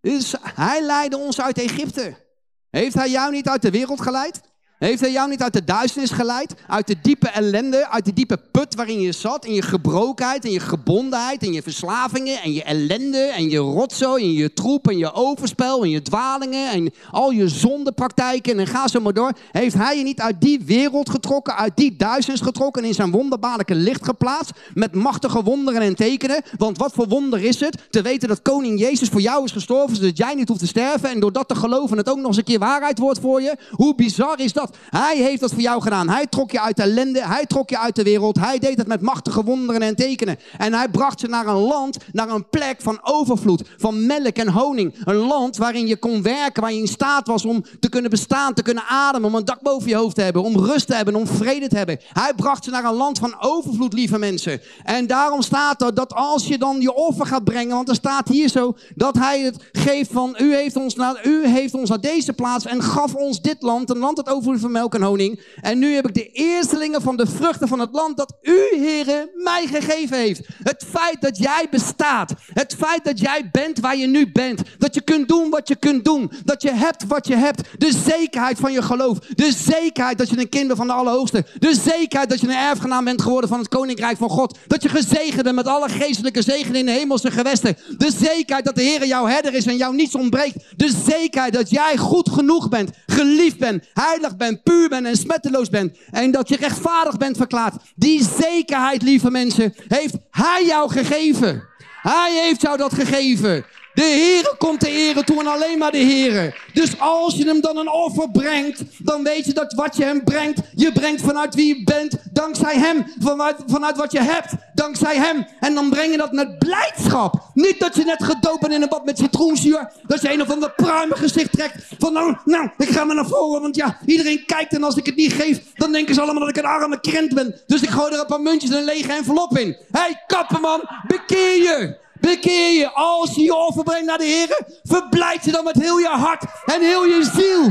Is, 0.00 0.34
hij 0.40 0.82
leidde 0.82 1.16
ons 1.16 1.40
uit 1.40 1.58
Egypte. 1.58 2.26
Heeft 2.70 2.94
hij 2.94 3.10
jou 3.10 3.32
niet 3.32 3.48
uit 3.48 3.62
de 3.62 3.70
wereld 3.70 4.00
geleid? 4.00 4.40
Heeft 4.78 5.00
hij 5.00 5.12
jou 5.12 5.28
niet 5.28 5.42
uit 5.42 5.52
de 5.52 5.64
duisternis 5.64 6.10
geleid? 6.10 6.54
Uit 6.66 6.86
de 6.86 6.96
diepe 7.02 7.28
ellende, 7.28 7.88
uit 7.88 8.04
de 8.04 8.12
diepe 8.12 8.38
put 8.50 8.74
waarin 8.74 9.00
je 9.00 9.12
zat, 9.12 9.44
in 9.44 9.54
je 9.54 9.62
gebrokenheid, 9.62 10.44
in 10.44 10.50
je 10.50 10.60
gebondenheid, 10.60 11.42
in 11.42 11.52
je 11.52 11.62
verslavingen 11.62 12.42
en 12.42 12.52
je 12.52 12.62
ellende 12.62 13.18
en 13.18 13.50
je 13.50 13.58
rotzooi 13.58 14.24
en 14.24 14.32
je 14.32 14.52
troep 14.52 14.88
en 14.88 14.98
je 14.98 15.12
overspel 15.12 15.82
en 15.82 15.90
je 15.90 16.02
dwalingen 16.02 16.70
en 16.70 16.92
al 17.10 17.30
je 17.30 17.48
zondepraktijken 17.48 18.58
en 18.58 18.66
ga 18.66 18.88
zo 18.88 19.00
maar 19.00 19.12
door. 19.12 19.32
Heeft 19.52 19.74
hij 19.74 19.98
je 19.98 20.02
niet 20.02 20.20
uit 20.20 20.40
die 20.40 20.60
wereld 20.64 21.10
getrokken, 21.10 21.56
uit 21.56 21.76
die 21.76 21.96
duisternis 21.96 22.40
getrokken 22.40 22.82
en 22.82 22.88
in 22.88 22.94
zijn 22.94 23.10
wonderbaarlijke 23.10 23.74
licht 23.74 24.04
geplaatst 24.04 24.52
met 24.74 24.94
machtige 24.94 25.42
wonderen 25.42 25.82
en 25.82 25.94
tekenen? 25.94 26.42
Want 26.56 26.78
wat 26.78 26.92
voor 26.92 27.08
wonder 27.08 27.44
is 27.44 27.60
het 27.60 27.86
te 27.90 28.02
weten 28.02 28.28
dat 28.28 28.42
koning 28.42 28.80
Jezus 28.80 29.08
voor 29.08 29.20
jou 29.20 29.44
is 29.44 29.52
gestorven 29.52 29.96
zodat 29.96 30.16
jij 30.16 30.34
niet 30.34 30.48
hoeft 30.48 30.60
te 30.60 30.66
sterven 30.66 31.10
en 31.10 31.20
door 31.20 31.32
dat 31.32 31.48
te 31.48 31.54
geloven 31.54 31.96
het 31.96 32.10
ook 32.10 32.16
nog 32.16 32.26
eens 32.26 32.36
een 32.36 32.44
keer 32.44 32.58
waarheid 32.58 32.98
wordt 32.98 33.20
voor 33.20 33.42
je? 33.42 33.56
Hoe 33.70 33.94
bizar 33.94 34.40
is 34.40 34.52
dat? 34.52 34.66
Hij 34.90 35.16
heeft 35.16 35.40
dat 35.40 35.52
voor 35.52 35.60
jou 35.60 35.82
gedaan. 35.82 36.08
Hij 36.08 36.26
trok 36.26 36.50
je 36.50 36.60
uit 36.60 36.78
ellende. 36.78 37.26
Hij 37.26 37.46
trok 37.46 37.70
je 37.70 37.78
uit 37.78 37.96
de 37.96 38.02
wereld. 38.02 38.38
Hij 38.38 38.58
deed 38.58 38.78
het 38.78 38.86
met 38.86 39.00
machtige 39.00 39.44
wonderen 39.44 39.82
en 39.82 39.96
tekenen. 39.96 40.38
En 40.58 40.74
hij 40.74 40.88
bracht 40.88 41.20
ze 41.20 41.26
naar 41.26 41.46
een 41.46 41.60
land, 41.60 41.96
naar 42.12 42.28
een 42.28 42.48
plek 42.48 42.76
van 42.80 42.98
overvloed. 43.02 43.62
Van 43.76 44.06
melk 44.06 44.36
en 44.36 44.48
honing. 44.48 44.94
Een 45.04 45.14
land 45.14 45.56
waarin 45.56 45.86
je 45.86 45.96
kon 45.96 46.22
werken. 46.22 46.62
Waar 46.62 46.72
je 46.72 46.80
in 46.80 46.88
staat 46.88 47.26
was 47.26 47.44
om 47.44 47.64
te 47.80 47.88
kunnen 47.88 48.10
bestaan, 48.10 48.54
te 48.54 48.62
kunnen 48.62 48.84
ademen. 48.88 49.28
Om 49.28 49.34
een 49.34 49.44
dak 49.44 49.60
boven 49.60 49.88
je 49.88 49.96
hoofd 49.96 50.14
te 50.14 50.22
hebben. 50.22 50.42
Om 50.42 50.56
rust 50.58 50.86
te 50.86 50.94
hebben. 50.94 51.14
Om 51.14 51.26
vrede 51.26 51.68
te 51.68 51.76
hebben. 51.76 52.00
Hij 52.12 52.32
bracht 52.36 52.64
ze 52.64 52.70
naar 52.70 52.84
een 52.84 52.94
land 52.94 53.18
van 53.18 53.36
overvloed, 53.40 53.92
lieve 53.92 54.18
mensen. 54.18 54.60
En 54.84 55.06
daarom 55.06 55.42
staat 55.42 55.82
er 55.82 55.94
dat 55.94 56.14
als 56.14 56.46
je 56.46 56.58
dan 56.58 56.80
je 56.80 56.94
offer 56.94 57.26
gaat 57.26 57.44
brengen. 57.44 57.74
Want 57.74 57.88
er 57.88 57.94
staat 57.94 58.28
hier 58.28 58.48
zo 58.48 58.76
dat 58.94 59.18
hij 59.18 59.40
het 59.40 59.68
geeft 59.72 60.12
van. 60.12 60.36
U 60.40 60.54
heeft 60.54 60.76
ons 60.76 60.94
naar, 60.94 61.26
u 61.26 61.46
heeft 61.46 61.74
ons 61.74 61.88
naar 61.88 62.00
deze 62.00 62.32
plaats. 62.32 62.66
En 62.66 62.82
gaf 62.82 63.14
ons 63.14 63.40
dit 63.40 63.62
land. 63.62 63.90
Een 63.90 63.98
land 63.98 64.16
dat 64.16 64.30
van 64.60 64.72
melk 64.72 64.94
en 64.94 65.02
honing. 65.02 65.40
En 65.60 65.78
nu 65.78 65.94
heb 65.94 66.08
ik 66.08 66.14
de 66.14 66.26
eerstelingen 66.26 67.02
van 67.02 67.16
de 67.16 67.26
vruchten 67.26 67.68
van 67.68 67.80
het 67.80 67.92
land 67.92 68.16
dat 68.16 68.36
u, 68.42 68.78
heren, 68.78 69.30
mij 69.34 69.66
gegeven 69.66 70.16
heeft. 70.16 70.40
Het 70.62 70.84
feit 70.90 71.20
dat 71.20 71.38
jij 71.38 71.66
bestaat. 71.70 72.32
Het 72.52 72.74
feit 72.78 73.04
dat 73.04 73.20
jij 73.20 73.48
bent 73.52 73.80
waar 73.80 73.96
je 73.96 74.06
nu 74.06 74.32
bent. 74.32 74.62
Dat 74.78 74.94
je 74.94 75.00
kunt 75.00 75.28
doen 75.28 75.50
wat 75.50 75.68
je 75.68 75.76
kunt 75.76 76.04
doen. 76.04 76.30
Dat 76.44 76.62
je 76.62 76.70
hebt 76.70 77.06
wat 77.06 77.26
je 77.26 77.36
hebt. 77.36 77.62
De 77.78 77.92
zekerheid 78.06 78.58
van 78.58 78.72
je 78.72 78.82
geloof. 78.82 79.18
De 79.18 79.52
zekerheid 79.52 80.18
dat 80.18 80.30
je 80.30 80.38
een 80.38 80.48
kind 80.48 80.66
bent 80.66 80.78
van 80.78 80.86
de 80.86 80.92
Allerhoogste. 80.92 81.46
De 81.58 81.74
zekerheid 81.74 82.30
dat 82.30 82.40
je 82.40 82.46
een 82.46 82.54
erfgenaam 82.54 83.04
bent 83.04 83.22
geworden 83.22 83.50
van 83.50 83.58
het 83.58 83.68
Koninkrijk 83.68 84.16
van 84.16 84.30
God. 84.30 84.58
Dat 84.66 84.82
je 84.82 84.88
gezegend 84.88 85.42
bent 85.42 85.56
met 85.56 85.66
alle 85.66 85.88
geestelijke 85.88 86.42
zegen 86.42 86.74
in 86.74 86.86
de 86.86 86.92
hemelse 86.92 87.30
gewesten. 87.30 87.76
De 87.98 88.12
zekerheid 88.18 88.64
dat 88.64 88.74
de 88.74 88.82
Heer 88.82 89.06
jouw 89.06 89.26
herder 89.26 89.54
is 89.54 89.66
en 89.66 89.76
jou 89.76 89.94
niets 89.94 90.14
ontbreekt. 90.14 90.64
De 90.76 90.92
zekerheid 91.06 91.52
dat 91.52 91.70
jij 91.70 91.96
goed 91.96 92.30
genoeg 92.30 92.68
bent. 92.68 92.90
Geliefd 93.06 93.58
bent. 93.58 93.84
Heilig 93.92 94.36
bent. 94.36 94.47
Puur 94.56 94.88
bent 94.88 95.06
en 95.06 95.16
smetteloos 95.16 95.68
bent. 95.68 95.98
En 96.10 96.30
dat 96.30 96.48
je 96.48 96.56
rechtvaardig 96.56 97.16
bent 97.16 97.36
verklaard. 97.36 97.74
Die 97.96 98.24
zekerheid, 98.38 99.02
lieve 99.02 99.30
mensen, 99.30 99.74
heeft 99.88 100.14
Hij 100.30 100.64
jou 100.66 100.90
gegeven. 100.90 101.62
Hij 102.02 102.40
heeft 102.44 102.60
jou 102.60 102.76
dat 102.76 102.94
gegeven. 102.94 103.64
De 103.98 104.04
Heere 104.04 104.54
komt 104.58 104.80
de 104.80 104.90
ere 104.90 105.24
toe 105.24 105.40
en 105.40 105.46
alleen 105.46 105.78
maar 105.78 105.90
de 105.90 105.98
Heere. 105.98 106.54
Dus 106.72 107.00
als 107.00 107.34
je 107.34 107.44
hem 107.44 107.60
dan 107.60 107.76
een 107.76 107.90
offer 107.90 108.30
brengt, 108.30 108.82
dan 108.98 109.22
weet 109.22 109.44
je 109.44 109.52
dat 109.52 109.72
wat 109.72 109.96
je 109.96 110.04
hem 110.04 110.24
brengt, 110.24 110.60
je 110.74 110.92
brengt 110.92 111.22
vanuit 111.22 111.54
wie 111.54 111.76
je 111.76 111.84
bent, 111.84 112.16
dankzij 112.32 112.74
hem, 112.76 113.12
vanuit, 113.18 113.56
vanuit 113.66 113.96
wat 113.96 114.12
je 114.12 114.20
hebt, 114.20 114.52
dankzij 114.74 115.16
hem. 115.16 115.46
En 115.60 115.74
dan 115.74 115.90
breng 115.90 116.10
je 116.10 116.16
dat 116.16 116.32
met 116.32 116.58
blijdschap. 116.58 117.50
Niet 117.54 117.80
dat 117.80 117.96
je 117.96 118.04
net 118.04 118.24
gedoopt 118.24 118.60
bent 118.60 118.72
in 118.72 118.82
een 118.82 118.88
bad 118.88 119.04
met 119.04 119.18
citroenzuur, 119.18 119.92
dat 120.06 120.20
je 120.20 120.32
een 120.32 120.42
of 120.42 120.50
ander 120.50 120.72
pruimig 120.76 121.18
gezicht 121.18 121.52
trekt. 121.52 121.86
Van 121.98 122.12
nou, 122.12 122.36
nou, 122.44 122.70
ik 122.76 122.88
ga 122.88 123.04
maar 123.04 123.16
naar 123.16 123.26
voren, 123.28 123.62
want 123.62 123.76
ja, 123.76 123.98
iedereen 124.06 124.44
kijkt 124.46 124.74
en 124.74 124.82
als 124.82 124.96
ik 124.96 125.06
het 125.06 125.16
niet 125.16 125.32
geef, 125.32 125.60
dan 125.74 125.92
denken 125.92 126.14
ze 126.14 126.20
allemaal 126.20 126.40
dat 126.40 126.56
ik 126.56 126.56
een 126.56 126.70
arme 126.70 127.00
krent 127.00 127.34
ben. 127.34 127.60
Dus 127.66 127.82
ik 127.82 127.90
gooi 127.90 128.12
er 128.12 128.20
een 128.20 128.26
paar 128.26 128.40
muntjes 128.40 128.70
en 128.70 128.76
een 128.76 128.84
lege 128.84 129.12
envelop 129.12 129.58
in. 129.58 129.76
Hé, 129.90 130.00
hey, 130.00 130.22
kappenman, 130.26 130.80
bekeer 131.06 131.56
je. 131.56 132.06
Bekeer 132.20 132.72
je. 132.72 132.90
Als 132.90 133.34
je 133.34 133.42
je 133.42 133.54
offer 133.54 133.84
brengt 133.84 134.06
naar 134.06 134.18
de 134.18 134.24
Heer, 134.24 134.80
verblijd 134.82 135.44
je 135.44 135.50
dan 135.50 135.64
met 135.64 135.76
heel 135.76 135.98
je 135.98 136.08
hart 136.08 136.44
en 136.64 136.80
heel 136.80 137.04
je 137.04 137.24
ziel. 137.24 137.64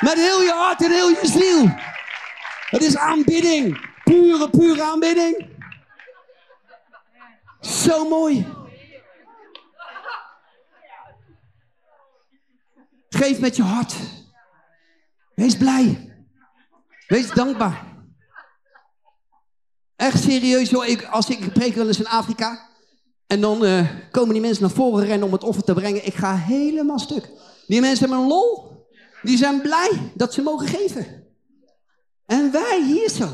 Met 0.00 0.14
heel 0.14 0.42
je 0.42 0.52
hart 0.52 0.82
en 0.82 0.90
heel 0.90 1.08
je 1.08 1.26
ziel. 1.26 1.68
Het 2.70 2.82
is 2.82 2.96
aanbidding. 2.96 3.90
Pure, 4.04 4.50
pure 4.50 4.82
aanbidding. 4.82 5.50
Zo 7.60 8.08
mooi. 8.08 8.46
Geef 13.08 13.40
met 13.40 13.56
je 13.56 13.62
hart. 13.62 13.94
Wees 15.34 15.56
blij. 15.56 16.14
Wees 17.06 17.30
dankbaar. 17.30 17.84
Echt 19.96 20.22
serieus, 20.22 20.70
joh. 20.70 20.86
Ik, 20.86 21.04
als 21.04 21.28
ik 21.28 21.52
preek 21.52 21.74
wel 21.74 21.86
eens 21.86 21.98
in 21.98 22.06
Afrika. 22.06 22.70
En 23.32 23.40
dan 23.40 23.64
uh, 23.64 23.90
komen 24.10 24.32
die 24.32 24.42
mensen 24.42 24.62
naar 24.62 24.72
voren 24.72 25.06
rennen 25.06 25.26
om 25.26 25.32
het 25.32 25.44
offer 25.44 25.62
te 25.62 25.74
brengen. 25.74 26.06
Ik 26.06 26.14
ga 26.14 26.36
helemaal 26.36 26.98
stuk. 26.98 27.30
Die 27.66 27.80
mensen 27.80 27.98
hebben 27.98 28.18
een 28.18 28.28
lol. 28.28 28.86
Die 29.22 29.36
zijn 29.36 29.60
blij 29.60 30.12
dat 30.14 30.32
ze 30.32 30.42
mogen 30.42 30.66
geven. 30.66 31.26
En 32.26 32.52
wij 32.52 32.82
hier 32.82 33.08
zo. 33.10 33.28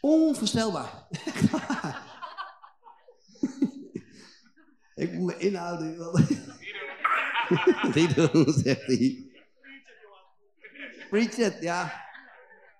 Onvoorstelbaar. 0.00 1.06
Ik 4.94 5.12
moet 5.12 5.26
me 5.26 5.36
inhouden. 5.38 5.96
Die 7.92 8.14
doen, 8.14 8.52
zegt. 8.52 8.86
Preach 11.10 11.36
it, 11.36 11.56
ja. 11.60 12.05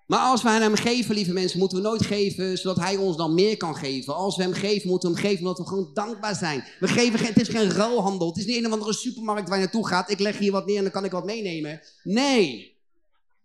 Maar 0.07 0.19
als 0.19 0.43
wij 0.43 0.61
hem 0.61 0.75
geven, 0.75 1.15
lieve 1.15 1.33
mensen, 1.33 1.59
moeten 1.59 1.79
we 1.79 1.85
nooit 1.85 2.07
geven 2.07 2.59
zodat 2.59 2.77
hij 2.77 2.97
ons 2.97 3.17
dan 3.17 3.35
meer 3.35 3.57
kan 3.57 3.77
geven. 3.77 4.15
Als 4.15 4.37
we 4.37 4.43
hem 4.43 4.53
geven, 4.53 4.89
moeten 4.89 5.11
we 5.11 5.15
hem 5.15 5.25
geven 5.25 5.41
omdat 5.41 5.59
we 5.59 5.67
gewoon 5.67 5.91
dankbaar 5.95 6.35
zijn. 6.35 6.65
We 6.81 6.89
geven 6.89 7.19
geen, 7.19 7.29
het 7.29 7.41
is 7.41 7.49
geen 7.49 7.71
ruilhandel. 7.71 8.29
Het 8.29 8.37
is 8.37 8.47
niet 8.47 8.57
een 8.57 8.67
of 8.67 8.73
andere 8.73 8.93
supermarkt 8.93 9.49
waar 9.49 9.59
je 9.59 9.65
naartoe 9.65 9.87
gaat. 9.87 10.11
Ik 10.11 10.19
leg 10.19 10.39
hier 10.39 10.53
wat 10.53 10.67
neer 10.67 10.77
en 10.77 10.83
dan 10.83 10.93
kan 10.93 11.05
ik 11.05 11.11
wat 11.11 11.25
meenemen. 11.25 11.81
Nee. 12.03 12.77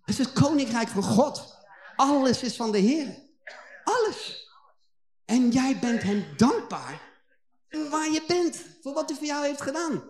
Het 0.02 0.20
is 0.20 0.26
het 0.26 0.34
koninkrijk 0.34 0.88
van 0.88 1.04
God. 1.04 1.56
Alles 1.96 2.42
is 2.44 2.56
van 2.56 2.72
de 2.72 2.78
Heer. 2.78 3.18
Alles. 3.84 4.50
En 5.26 5.50
jij 5.50 5.78
bent 5.82 6.04
hem 6.04 6.26
dankbaar 6.38 7.02
waar 7.90 8.12
je 8.12 8.24
bent. 8.28 8.66
Voor 8.82 8.94
wat 8.94 9.10
hij 9.10 9.18
voor 9.18 9.28
jou 9.28 9.46
heeft 9.46 9.62
gedaan. 9.62 10.04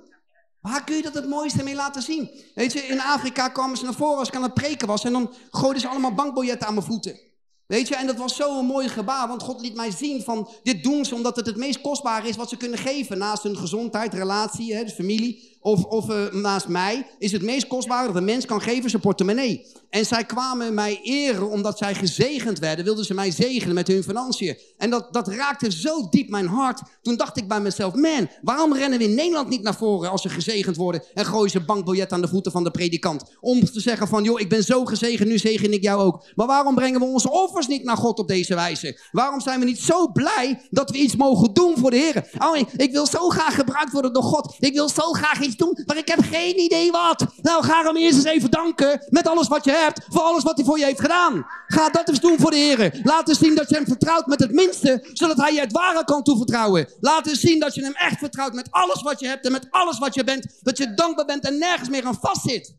Waar 0.62 0.84
kun 0.84 0.96
je 0.96 1.02
dat 1.02 1.14
het 1.14 1.28
mooiste 1.28 1.64
mee 1.64 1.76
laten 1.76 2.02
zien? 2.02 2.30
Weet 2.56 2.74
je, 2.74 2.80
in 2.80 3.02
Afrika 3.02 3.48
kwamen 3.50 3.78
ze 3.78 3.84
naar 3.84 3.94
voren 3.94 4.18
als 4.18 4.28
ik 4.28 4.36
aan 4.36 4.44
het 4.44 4.54
preken 4.54 4.88
was. 4.88 5.04
En 5.04 5.12
dan 5.12 5.34
gooiden 5.50 5.82
ze 5.82 5.88
allemaal 5.88 6.14
bankbiljetten 6.14 6.68
aan 6.68 6.74
mijn 6.74 6.86
voeten. 6.86 7.20
Weet 7.68 7.88
je, 7.88 7.96
en 7.96 8.08
dat 8.08 8.16
was 8.18 8.36
zo'n 8.36 8.66
mooi 8.66 8.90
gebaar. 8.90 9.28
Want 9.28 9.44
God 9.44 9.62
liet 9.62 9.76
mij 9.76 9.92
zien 9.92 10.22
van, 10.22 10.50
dit 10.64 10.84
doen 10.84 11.06
ze 11.06 11.16
omdat 11.16 11.36
het 11.36 11.46
het 11.46 11.58
meest 11.58 11.82
kostbare 11.82 12.28
is 12.28 12.36
wat 12.36 12.50
ze 12.50 12.58
kunnen 12.58 12.80
geven. 12.80 13.18
Naast 13.18 13.44
hun 13.44 13.58
gezondheid, 13.58 14.14
relatie, 14.14 14.76
hè, 14.76 14.84
dus 14.84 14.94
familie. 14.94 15.51
Of, 15.62 15.84
of 15.84 16.10
uh, 16.10 16.32
naast 16.32 16.68
mij 16.68 17.08
is 17.18 17.32
het 17.32 17.42
meest 17.42 17.68
kostbare 17.68 18.08
dat 18.08 18.16
een 18.16 18.24
mens 18.24 18.46
kan 18.46 18.62
geven 18.62 18.90
zijn 18.90 19.02
portemonnee. 19.02 19.66
En 19.90 20.06
zij 20.06 20.26
kwamen 20.26 20.74
mij 20.74 21.00
eren 21.04 21.50
omdat 21.50 21.78
zij 21.78 21.96
gezegend 21.96 22.60
werden. 22.60 22.86
Wilden 22.86 23.06
ze 23.06 23.14
mij 23.14 23.32
zegenen 23.32 23.76
met 23.76 23.88
hun 23.88 24.04
financiën. 24.04 24.58
En 24.78 24.90
dat, 24.90 25.14
dat 25.14 25.28
raakte 25.28 25.72
zo 25.72 26.10
diep 26.10 26.30
mijn 26.30 26.48
hart. 26.48 26.82
Toen 27.02 27.16
dacht 27.16 27.38
ik 27.38 27.48
bij 27.48 27.60
mezelf, 27.60 27.94
man, 27.94 28.30
waarom 28.42 28.74
rennen 28.74 29.00
we 29.00 29.06
in 29.06 29.16
Nederland 29.16 29.50
niet 29.50 29.62
naar 29.62 29.76
voren 29.76 30.10
als 30.10 30.22
ze 30.22 30.30
gezegend 30.30 30.76
worden. 30.76 31.04
En 31.14 31.26
gooien 31.26 31.50
ze 31.50 31.66
bankbiljet 31.66 32.12
aan 32.12 32.22
de 32.22 32.28
voeten 32.28 32.52
van 32.52 32.64
de 32.64 32.72
predikant. 32.72 33.24
Om 33.40 33.66
te 33.66 33.80
zeggen 33.80 34.08
van, 34.08 34.24
joh, 34.24 34.40
ik 34.40 34.50
ben 34.50 34.64
zo 34.64 34.86
gezegend, 34.86 35.30
nu 35.30 35.38
zegen 35.38 35.74
ik 35.74 35.84
jou 35.84 36.02
ook. 36.02 36.26
Maar 36.36 36.48
waarom 36.48 36.76
brengen 36.76 37.00
we 37.00 37.06
onze 37.06 37.32
offers 37.32 37.68
niet 37.68 37.84
naar 37.84 37.98
God 37.98 38.20
op 38.20 38.28
deze 38.28 38.56
wijze? 38.56 39.00
Waarom 39.12 39.42
zijn 39.42 39.60
we 39.60 39.66
niet 39.66 39.80
zo 39.80 40.12
blij 40.12 40.62
dat 40.70 40.90
we 40.90 40.98
iets 40.98 41.16
mogen 41.16 41.54
doen 41.54 41.78
voor 41.78 41.92
de 41.92 41.98
Heer? 41.98 42.30
Oh, 42.38 42.58
ik 42.78 42.92
wil 42.92 43.06
zo 43.06 43.30
graag 43.30 43.56
gebruikt 43.56 43.92
worden 43.92 44.14
door 44.14 44.24
God. 44.24 44.56
Ik 44.60 44.74
wil 44.74 44.90
zo 44.90 45.12
graag 45.12 45.42
iets 45.42 45.51
maar 45.86 45.98
ik 45.98 46.08
heb 46.08 46.20
geen 46.22 46.60
idee 46.60 46.92
wat. 46.92 47.26
Nou, 47.42 47.64
ga 47.64 47.84
hem 47.84 47.98
eerst 47.98 48.16
eens 48.16 48.26
even 48.26 48.52
danken 48.52 49.06
met 49.10 49.28
alles 49.28 49.48
wat 49.48 49.64
je 49.64 49.72
hebt, 49.72 50.06
voor 50.10 50.22
alles 50.22 50.44
wat 50.44 50.56
hij 50.56 50.66
voor 50.66 50.80
je 50.80 50.86
heeft 50.86 51.00
gedaan. 51.00 51.46
Ga 51.68 51.90
dat 51.90 52.10
eens 52.10 52.20
doen 52.20 52.40
voor 52.40 52.52
de 52.52 52.58
Heer. 52.58 53.00
Laat 53.04 53.30
eens 53.30 53.40
zien 53.40 53.56
dat 53.56 53.70
je 53.70 53.76
hem 53.76 53.86
vertrouwt 53.86 54.26
met 54.26 54.40
het 54.40 54.52
minste, 54.52 55.10
zodat 55.14 55.38
hij 55.38 55.54
je 55.54 55.60
het 55.60 55.72
ware 55.72 56.04
kan 56.04 56.24
toevertrouwen. 56.24 56.88
Laat 57.00 57.28
eens 57.28 57.40
zien 57.40 57.60
dat 57.60 57.76
je 57.76 57.84
hem 57.84 57.96
echt 57.96 58.18
vertrouwt 58.18 58.54
met 58.54 58.72
alles 58.72 59.02
wat 59.02 59.20
je 59.20 59.28
hebt 59.28 59.46
en 59.46 59.52
met 59.52 59.68
alles 59.70 59.98
wat 59.98 60.16
je 60.16 60.24
bent. 60.24 60.60
Dat 60.62 60.78
je 60.78 60.94
dankbaar 60.94 61.26
bent 61.26 61.46
en 61.46 61.58
nergens 61.58 61.90
meer 61.90 62.06
aan 62.06 62.20
vastzit. 62.22 62.76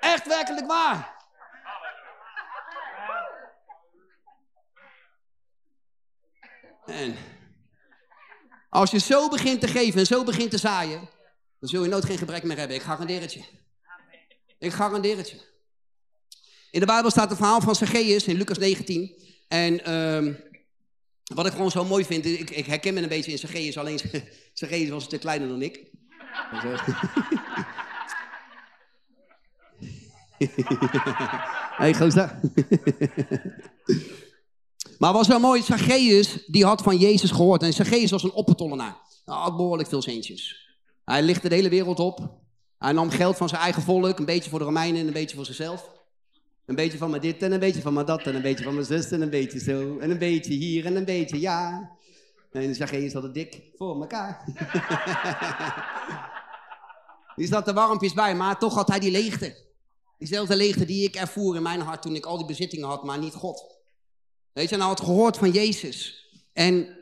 Echt 0.00 0.26
werkelijk 0.26 0.66
waar. 0.66 1.12
En 6.86 7.16
als 8.70 8.90
je 8.90 8.98
zo 8.98 9.28
begint 9.28 9.60
te 9.60 9.68
geven 9.68 10.00
en 10.00 10.06
zo 10.06 10.24
begint 10.24 10.50
te 10.50 10.58
zaaien, 10.58 11.08
dan 11.64 11.72
zul 11.72 11.82
je 11.82 11.90
nooit 11.90 12.04
geen 12.04 12.18
gebrek 12.18 12.42
meer 12.42 12.58
hebben. 12.58 12.76
Ik 12.76 12.82
garandeer 12.82 13.20
het 13.20 13.32
je. 13.32 13.40
Ik 14.58 14.72
garandeer 14.72 15.16
het 15.16 15.30
je. 15.30 15.36
In 16.70 16.80
de 16.80 16.86
Bijbel 16.86 17.10
staat 17.10 17.28
het 17.28 17.38
verhaal 17.38 17.60
van 17.60 17.74
Zacchaeus 17.74 18.24
in 18.24 18.36
Lucas 18.36 18.58
19. 18.58 19.12
En 19.48 19.92
um, 19.92 20.40
wat 21.34 21.46
ik 21.46 21.52
gewoon 21.52 21.70
zo 21.70 21.84
mooi 21.84 22.04
vind, 22.04 22.26
ik, 22.26 22.50
ik 22.50 22.66
herken 22.66 22.94
me 22.94 23.02
een 23.02 23.08
beetje 23.08 23.30
in 23.30 23.38
Zacchaeus, 23.38 23.78
alleen 23.78 24.00
Zacchaeus 24.52 24.88
was 24.88 25.00
een 25.00 25.08
stuk 25.08 25.20
kleiner 25.20 25.48
dan 25.48 25.62
ik. 25.62 25.90
hey, 31.80 31.94
gozer. 31.94 32.40
maar 34.98 35.12
was 35.12 35.28
wel 35.28 35.40
mooi, 35.40 35.62
Zacchaeus, 35.62 36.44
die 36.46 36.64
had 36.64 36.82
van 36.82 36.96
Jezus 36.96 37.30
gehoord. 37.30 37.62
En 37.62 37.72
Zacchaeus 37.72 38.10
was 38.10 38.22
een 38.22 38.32
oppertollenaar. 38.32 38.96
Hij 39.24 39.34
had 39.34 39.56
behoorlijk 39.56 39.88
veel 39.88 40.02
centjes. 40.02 40.63
Hij 41.04 41.22
lichtte 41.22 41.48
de 41.48 41.54
hele 41.54 41.68
wereld 41.68 41.98
op. 41.98 42.42
Hij 42.78 42.92
nam 42.92 43.10
geld 43.10 43.36
van 43.36 43.48
zijn 43.48 43.60
eigen 43.60 43.82
volk, 43.82 44.18
een 44.18 44.24
beetje 44.24 44.50
voor 44.50 44.58
de 44.58 44.64
Romeinen 44.64 45.00
en 45.00 45.06
een 45.06 45.12
beetje 45.12 45.36
voor 45.36 45.46
zichzelf. 45.46 45.90
Een 46.66 46.74
beetje 46.74 46.98
van 46.98 47.10
me 47.10 47.18
dit 47.18 47.42
en 47.42 47.52
een 47.52 47.60
beetje 47.60 47.80
van 47.80 47.94
me 47.94 48.04
dat 48.04 48.22
en 48.22 48.34
een 48.34 48.42
beetje 48.42 48.64
van 48.64 48.74
mijn 48.74 48.86
zus 48.86 49.10
en 49.10 49.22
een 49.22 49.30
beetje 49.30 49.58
zo. 49.58 49.98
En 49.98 50.10
een 50.10 50.18
beetje 50.18 50.52
hier 50.52 50.86
en 50.86 50.96
een 50.96 51.04
beetje 51.04 51.40
ja. 51.40 51.90
En 52.52 52.62
dan 52.62 52.74
zeg 52.74 52.90
je 52.90 52.96
eens 52.96 53.12
dat 53.12 53.22
het 53.22 53.34
dik 53.34 53.62
voor 53.76 54.00
elkaar. 54.00 54.44
Die 57.36 57.46
zat 57.46 57.68
er 57.68 57.74
warmpjes 57.74 58.12
bij, 58.12 58.34
maar 58.34 58.58
toch 58.58 58.74
had 58.74 58.88
hij 58.88 58.98
die 58.98 59.10
leegte. 59.10 59.56
Diezelfde 60.18 60.56
leegte 60.56 60.84
die 60.84 61.04
ik 61.04 61.14
ervoer 61.14 61.56
in 61.56 61.62
mijn 61.62 61.80
hart 61.80 62.02
toen 62.02 62.14
ik 62.14 62.26
al 62.26 62.36
die 62.36 62.46
bezittingen 62.46 62.88
had, 62.88 63.04
maar 63.04 63.18
niet 63.18 63.34
God. 63.34 63.76
Weet 64.52 64.68
je, 64.68 64.76
hij 64.76 64.84
had 64.84 65.00
gehoord 65.00 65.36
van 65.36 65.50
Jezus. 65.50 66.26
En 66.52 66.96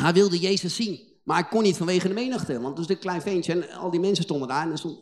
hij 0.00 0.12
wilde 0.12 0.38
Jezus 0.38 0.76
zien. 0.76 1.07
Maar 1.28 1.36
hij 1.36 1.48
kon 1.48 1.62
niet 1.62 1.76
vanwege 1.76 2.08
de 2.08 2.14
menigte, 2.14 2.52
want 2.52 2.66
het 2.66 2.78
was 2.78 2.88
een 2.88 2.98
klein 2.98 3.22
ventje 3.22 3.52
en 3.52 3.70
al 3.70 3.90
die 3.90 4.00
mensen 4.00 4.24
stonden 4.24 4.48
daar. 4.48 4.70
En 4.70 4.78
stond... 4.78 4.98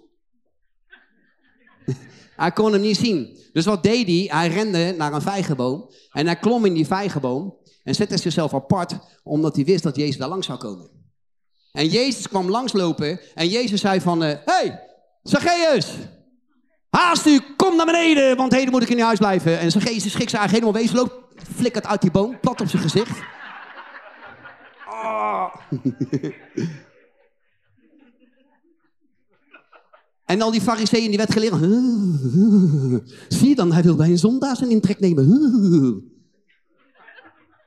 hij 2.37 2.53
kon 2.53 2.73
hem 2.73 2.81
niet 2.81 2.97
zien. 2.97 3.39
Dus 3.53 3.65
wat 3.65 3.83
deed 3.83 4.07
hij? 4.07 4.39
Hij 4.39 4.49
rende 4.49 4.95
naar 4.97 5.13
een 5.13 5.23
vijgenboom 5.23 5.91
en 6.11 6.27
hij 6.27 6.37
klom 6.37 6.65
in 6.65 6.75
die 6.75 6.87
vijgenboom 6.87 7.57
en 7.85 7.95
zette 7.95 8.17
zichzelf 8.17 8.55
apart, 8.55 8.99
omdat 9.23 9.57
hij 9.57 9.65
wist 9.65 9.83
dat 9.83 9.97
Jezus 9.97 10.17
daar 10.17 10.29
langs 10.29 10.47
zou 10.47 10.59
komen. 10.59 10.91
En 11.73 11.89
Jezus 11.89 12.29
kwam 12.29 12.51
langslopen 12.51 13.21
en 13.35 13.49
Jezus 13.49 13.81
zei 13.81 14.01
van, 14.01 14.21
hé, 14.21 14.37
hey, 14.45 14.81
Zacchaeus, 15.23 15.93
haast 16.91 17.27
u, 17.27 17.41
kom 17.57 17.77
naar 17.77 17.87
beneden, 17.87 18.37
want 18.37 18.53
heden 18.53 18.71
moet 18.71 18.83
ik 18.83 18.89
in 18.89 18.97
je 18.97 19.03
huis 19.03 19.19
blijven. 19.19 19.59
En 19.59 19.71
Zacchaeus 19.71 20.11
schrik 20.11 20.31
zich 20.31 20.39
eigenlijk 20.39 20.53
helemaal 20.53 20.83
wezen, 20.83 20.97
loopt, 20.97 21.15
flikkert 21.55 21.87
uit 21.87 22.01
die 22.01 22.11
boom, 22.11 22.41
plat 22.41 22.61
op 22.61 22.69
zijn 22.69 22.83
gezicht. 22.83 23.19
En 30.27 30.43
al 30.43 30.51
die 30.51 30.61
fariseeën 30.61 31.09
die 31.09 31.17
werd 31.17 31.33
geleerd. 31.33 31.55
Zie 33.39 33.49
je 33.49 33.55
dan, 33.55 33.73
hij 33.73 33.83
wil 33.83 33.97
bij 33.97 34.11
een 34.11 34.19
zondaar 34.19 34.57
zijn 34.57 34.71
intrek 34.71 35.01
nemen. 35.01 35.25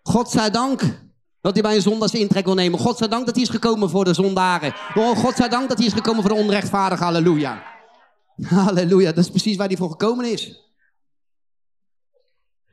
God 0.04 0.30
zij 0.30 0.50
dank 0.50 0.82
dat 1.42 1.54
hij 1.54 1.62
bij 1.62 1.76
een 1.76 1.82
zondaar 1.82 2.10
zijn 2.10 2.22
intrek 2.22 2.46
wil 2.46 2.54
nemen. 2.54 2.80
God 2.80 2.98
zij 2.98 3.08
dank 3.08 3.26
dat 3.26 3.36
hij 3.36 3.44
is 3.44 3.50
gekomen 3.50 3.90
voor 3.90 4.06
de 4.06 4.14
zondaren. 4.14 4.74
Oh, 4.96 5.38
dank 5.50 5.70
dat 5.70 5.78
hij 5.78 5.88
is 5.88 5.94
gekomen 5.94 6.22
voor 6.22 6.36
de 6.36 6.42
onrechtvaardigen. 6.42 7.06
Halleluja. 7.06 7.64
Halleluja, 8.42 9.12
dat 9.12 9.24
is 9.24 9.30
precies 9.30 9.58
waar 9.58 9.68
hij 9.68 9.78
voor 9.78 9.90
gekomen 9.90 10.32
is. 10.32 10.68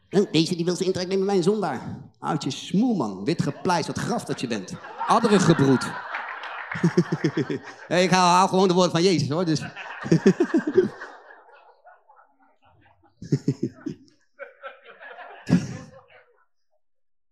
Deze 0.08 0.56
die 0.56 0.64
wil 0.64 0.76
zijn 0.76 0.88
intrek 0.88 1.08
nemen 1.08 1.26
bij 1.26 1.36
een 1.36 1.42
zondaar. 1.42 2.10
Houd 2.26 2.44
je 2.44 2.50
smoel, 2.50 2.94
man. 2.94 3.24
Wit 3.24 3.42
gepleist, 3.42 3.86
wat 3.86 3.98
graf 3.98 4.24
dat 4.24 4.40
je 4.40 4.46
bent. 4.46 4.72
Adderen 5.06 5.40
gebroed. 5.40 5.84
ik 7.88 8.10
haal, 8.10 8.34
haal, 8.34 8.48
gewoon 8.48 8.68
de 8.68 8.74
woorden 8.74 8.92
van 8.92 9.02
Jezus, 9.02 9.28
hoor. 9.28 9.44
Dus. 9.44 9.60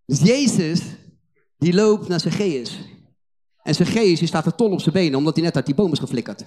dus 0.07 0.21
Jezus, 0.21 0.83
die 1.59 1.75
loopt 1.75 2.09
naar 2.09 2.21
Zacchaeus. 2.21 2.79
En 3.63 3.75
Zacchaeus 3.75 4.19
die 4.19 4.29
staat 4.29 4.47
er 4.47 4.55
tol 4.55 4.71
op 4.71 4.81
zijn 4.81 4.95
benen, 4.95 5.19
omdat 5.19 5.35
hij 5.35 5.45
net 5.45 5.57
uit 5.57 5.67
die 5.67 5.75
boom 5.75 5.93
is 5.93 5.99
geflikkerd. 5.99 6.45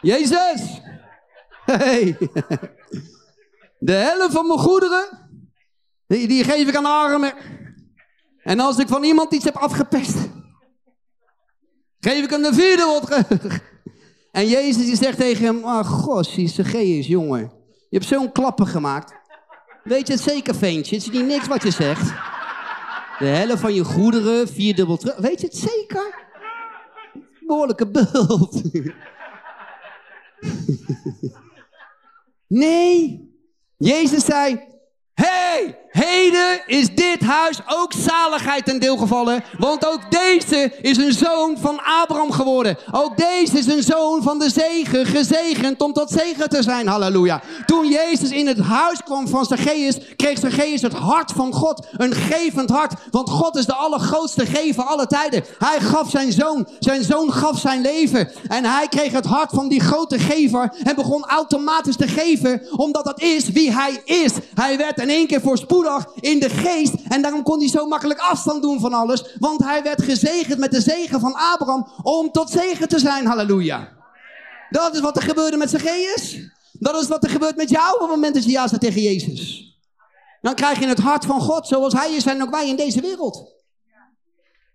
Jezus! 0.12 0.80
Hey. 1.66 2.16
De 3.78 3.92
helft 3.92 4.32
van 4.32 4.46
mijn 4.46 4.58
goederen, 4.58 5.28
die, 6.06 6.28
die 6.28 6.44
geef 6.44 6.68
ik 6.68 6.76
aan 6.76 6.82
de 6.82 6.88
armen. 6.88 7.34
En 8.42 8.60
als 8.60 8.78
ik 8.78 8.88
van 8.88 9.04
iemand 9.04 9.34
iets 9.34 9.44
heb 9.44 9.56
afgepest, 9.56 10.16
geef 12.00 12.24
ik 12.24 12.30
hem 12.30 12.42
de 12.42 12.54
vierde 12.54 13.00
terug. 13.04 13.60
En 14.32 14.48
Jezus 14.48 14.84
die 14.84 14.96
zegt 14.96 15.18
tegen 15.18 15.44
hem, 15.44 15.64
ah 15.64 15.78
oh, 15.78 15.86
gossie, 15.86 16.48
Zacchaeus, 16.48 17.06
jongen. 17.06 17.52
Je 17.88 17.96
hebt 17.96 18.04
zo'n 18.04 18.32
klappen 18.32 18.66
gemaakt. 18.66 19.14
Weet 19.82 20.06
je 20.06 20.12
het 20.12 20.22
zeker, 20.22 20.54
ventje? 20.54 20.96
Het 20.96 21.04
is 21.04 21.10
niet 21.10 21.26
niks 21.26 21.46
wat 21.46 21.62
je 21.62 21.70
zegt. 21.70 22.12
De 23.18 23.24
helft 23.24 23.60
van 23.60 23.74
je 23.74 23.84
goederen, 23.84 24.48
vierdubbel 24.48 24.96
terug. 24.96 25.16
Weet 25.16 25.40
je 25.40 25.46
het 25.46 25.56
zeker? 25.56 26.24
Behoorlijke 27.46 27.90
bult. 27.90 28.62
Nee. 32.48 33.24
Jezus 33.78 34.24
zei, 34.24 34.60
hey, 35.14 35.78
heden 36.04 36.60
is 36.66 36.94
dit 36.94 37.20
huis 37.20 37.58
ook 37.66 37.92
zaligheid 37.92 38.64
ten 38.64 38.78
deel 38.78 38.96
gevallen. 38.96 39.44
Want 39.58 39.86
ook 39.86 40.00
deze 40.10 40.72
is 40.80 40.96
een 40.96 41.12
zoon 41.12 41.56
van 41.60 41.80
Abraham 42.02 42.32
geworden. 42.32 42.78
Ook 42.90 43.16
deze 43.16 43.58
is 43.58 43.66
een 43.66 43.82
zoon 43.82 44.22
van 44.22 44.38
de 44.38 44.50
zegen, 44.50 45.06
gezegend 45.06 45.82
om 45.82 45.92
tot 45.92 46.10
zegen 46.10 46.48
te 46.48 46.62
zijn. 46.62 46.86
Halleluja. 46.86 47.40
Toen 47.66 47.88
Jezus 47.88 48.30
in 48.30 48.46
het 48.46 48.58
huis 48.58 49.02
kwam 49.02 49.28
van 49.28 49.44
Zacchaeus, 49.44 49.98
kreeg 50.16 50.38
Zacchaeus 50.38 50.82
het 50.82 50.92
hart 50.92 51.32
van 51.32 51.52
God. 51.52 51.86
Een 51.96 52.14
gevend 52.14 52.70
hart. 52.70 52.94
Want 53.10 53.30
God 53.30 53.56
is 53.56 53.66
de 53.66 53.74
allergrootste 53.74 54.46
gever 54.46 54.84
alle 54.84 55.06
tijden. 55.06 55.44
Hij 55.58 55.80
gaf 55.80 56.10
zijn 56.10 56.32
zoon. 56.32 56.68
Zijn 56.78 57.04
zoon 57.04 57.32
gaf 57.32 57.58
zijn 57.58 57.80
leven. 57.80 58.30
En 58.48 58.64
hij 58.64 58.88
kreeg 58.88 59.12
het 59.12 59.26
hart 59.26 59.50
van 59.50 59.68
die 59.68 59.80
grote 59.80 60.18
gever. 60.18 60.74
En 60.82 60.94
begon 60.94 61.24
automatisch 61.24 61.96
te 61.96 62.08
geven. 62.08 62.62
Omdat 62.76 63.04
dat 63.04 63.20
is 63.20 63.48
wie 63.48 63.72
hij 63.72 64.00
is. 64.04 64.32
Hij 64.54 64.76
werd 64.76 65.00
in 65.00 65.10
één 65.10 65.26
keer 65.26 65.40
voorspoedig 65.40 65.84
in 66.20 66.40
de 66.40 66.48
geest. 66.48 66.94
En 67.08 67.22
daarom 67.22 67.42
kon 67.42 67.58
hij 67.58 67.68
zo 67.68 67.86
makkelijk 67.86 68.20
afstand 68.20 68.62
doen 68.62 68.80
van 68.80 68.92
alles. 68.92 69.36
Want 69.38 69.64
hij 69.64 69.82
werd 69.82 70.02
gezegend 70.02 70.58
met 70.58 70.70
de 70.70 70.80
zegen 70.80 71.20
van 71.20 71.34
Abraham 71.34 71.88
om 72.02 72.30
tot 72.30 72.50
zegen 72.50 72.88
te 72.88 72.98
zijn. 72.98 73.26
Halleluja. 73.26 73.92
Dat 74.70 74.94
is 74.94 75.00
wat 75.00 75.16
er 75.16 75.22
gebeurde 75.22 75.56
met 75.56 75.70
Zacchaeus. 75.70 76.38
Dat 76.72 77.02
is 77.02 77.08
wat 77.08 77.24
er 77.24 77.30
gebeurt 77.30 77.56
met 77.56 77.70
jou 77.70 77.94
op 77.94 78.00
het 78.00 78.10
moment 78.10 78.34
dat 78.34 78.44
je 78.44 78.50
ja 78.50 78.68
zegt 78.68 78.80
tegen 78.80 79.02
Jezus. 79.02 79.64
Dan 80.40 80.54
krijg 80.54 80.78
je 80.78 80.86
het 80.86 80.98
hart 80.98 81.24
van 81.24 81.40
God 81.40 81.66
zoals 81.66 81.92
hij 81.92 82.12
is 82.12 82.26
en 82.26 82.42
ook 82.42 82.50
wij 82.50 82.68
in 82.68 82.76
deze 82.76 83.00
wereld. 83.00 83.54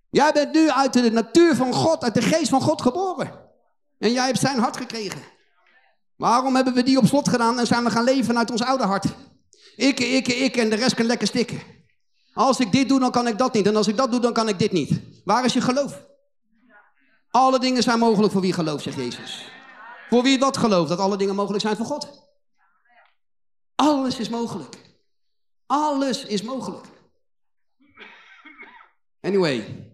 Jij 0.10 0.32
bent 0.32 0.54
nu 0.54 0.70
uit 0.70 0.94
de 0.94 1.12
natuur 1.12 1.56
van 1.56 1.74
God, 1.74 2.04
uit 2.04 2.14
de 2.14 2.22
geest 2.22 2.50
van 2.50 2.62
God 2.62 2.82
geboren. 2.82 3.32
En 4.00 4.12
jij 4.12 4.26
hebt 4.26 4.40
zijn 4.40 4.60
hart 4.60 4.78
gekregen. 4.78 5.22
Waarom 6.16 6.56
hebben 6.56 6.74
we 6.74 6.84
die 6.84 6.98
op 6.98 7.06
slot 7.06 7.30
gedaan 7.30 7.60
en 7.60 7.68
zijn 7.68 7.84
we 7.84 7.90
gaan 7.90 8.04
leven 8.04 8.38
uit 8.38 8.52
ons 8.52 8.64
oude 8.64 8.84
hart? 8.84 9.06
Ik, 9.82 10.00
ik, 10.00 10.28
ik 10.28 10.58
en 10.58 10.70
de 10.70 10.76
rest 10.76 10.96
kan 10.96 11.06
lekker 11.06 11.28
stikken. 11.28 11.62
Als 12.34 12.60
ik 12.60 12.72
dit 12.72 12.90
doe, 12.90 13.00
dan 13.00 13.12
kan 13.12 13.28
ik 13.28 13.38
dat 13.38 13.54
niet. 13.54 13.68
En 13.68 13.76
als 13.76 13.88
ik 13.88 13.98
dat 13.98 14.12
doe, 14.12 14.20
dan 14.20 14.34
kan 14.34 14.48
ik 14.48 14.60
dit 14.60 14.72
niet. 14.72 15.02
Waar 15.26 15.46
is 15.46 15.54
je 15.54 15.62
geloof? 15.62 16.06
Alle 17.30 17.60
dingen 17.60 17.84
zijn 17.84 18.00
mogelijk 18.00 18.32
voor 18.32 18.42
wie 18.42 18.54
gelooft, 18.54 18.84
zegt 18.84 18.98
Jezus. 18.98 19.52
Voor 20.10 20.24
wie 20.24 20.40
wat 20.40 20.58
gelooft, 20.58 20.90
dat 20.90 21.00
alle 21.00 21.18
dingen 21.18 21.36
mogelijk 21.36 21.62
zijn 21.62 21.76
voor 21.76 21.86
God. 21.86 22.30
Alles 23.76 24.20
is 24.20 24.30
mogelijk. 24.30 24.78
Alles 25.66 26.26
is 26.26 26.42
mogelijk. 26.42 26.86
Anyway. 29.22 29.90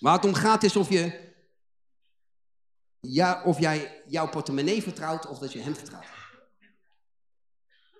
Waar 0.00 0.14
het 0.14 0.24
om 0.24 0.34
gaat 0.34 0.62
is 0.62 0.76
of 0.76 0.88
je 0.88 1.32
ja, 3.00 3.42
of 3.44 3.58
jij 3.58 4.02
jouw 4.06 4.28
portemonnee 4.28 4.82
vertrouwt 4.82 5.26
of 5.26 5.38
dat 5.38 5.52
je 5.52 5.60
hem 5.60 5.74
vertrouwt. 5.74 6.23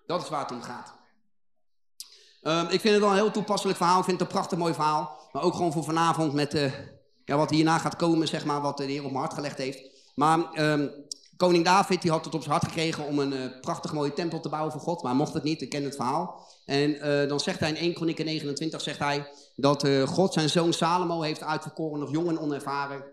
Dat 0.06 0.22
is 0.22 0.28
waar 0.28 0.40
het 0.40 0.50
om 0.50 0.62
gaat. 0.62 0.94
Um, 2.42 2.64
ik 2.64 2.80
vind 2.80 2.94
het 2.94 3.02
wel 3.02 3.10
een 3.10 3.16
heel 3.16 3.30
toepasselijk 3.30 3.78
verhaal. 3.78 3.98
Ik 3.98 4.04
vind 4.04 4.20
het 4.20 4.28
een 4.28 4.34
prachtig 4.34 4.58
mooi 4.58 4.74
verhaal. 4.74 5.28
Maar 5.32 5.42
ook 5.42 5.54
gewoon 5.54 5.72
voor 5.72 5.84
vanavond 5.84 6.32
met 6.32 6.54
uh, 6.54 6.72
ja, 7.24 7.36
wat 7.36 7.50
hierna 7.50 7.78
gaat 7.78 7.96
komen, 7.96 8.28
zeg 8.28 8.44
maar, 8.44 8.60
wat 8.60 8.76
de 8.76 8.84
Heer 8.84 9.04
op 9.04 9.10
mijn 9.10 9.22
hart 9.22 9.34
gelegd 9.34 9.58
heeft. 9.58 9.80
Maar 10.14 10.38
um, 10.54 10.90
koning 11.36 11.64
David 11.64 12.02
die 12.02 12.10
had 12.10 12.24
het 12.24 12.34
op 12.34 12.40
zijn 12.40 12.52
hart 12.52 12.64
gekregen 12.64 13.06
om 13.06 13.18
een 13.18 13.32
uh, 13.32 13.60
prachtig 13.60 13.92
mooie 13.92 14.12
tempel 14.12 14.40
te 14.40 14.48
bouwen 14.48 14.72
voor 14.72 14.80
God. 14.80 15.02
Maar 15.02 15.14
mocht 15.14 15.34
het 15.34 15.42
niet, 15.42 15.62
ik 15.62 15.70
ken 15.70 15.84
het 15.84 15.96
verhaal. 15.96 16.48
En 16.64 16.90
uh, 16.90 17.28
dan 17.28 17.40
zegt 17.40 17.60
hij 17.60 17.68
in 17.68 17.76
1 17.76 17.94
Kronieken 17.94 18.24
29, 18.24 18.80
zegt 18.80 18.98
hij 18.98 19.30
dat 19.56 19.88
God 20.04 20.32
zijn 20.32 20.48
zoon 20.48 20.72
Salomo 20.72 21.20
heeft 21.20 21.42
uitverkoren, 21.42 22.00
nog 22.00 22.10
jong 22.10 22.28
en 22.28 22.38
onervaren. 22.38 23.04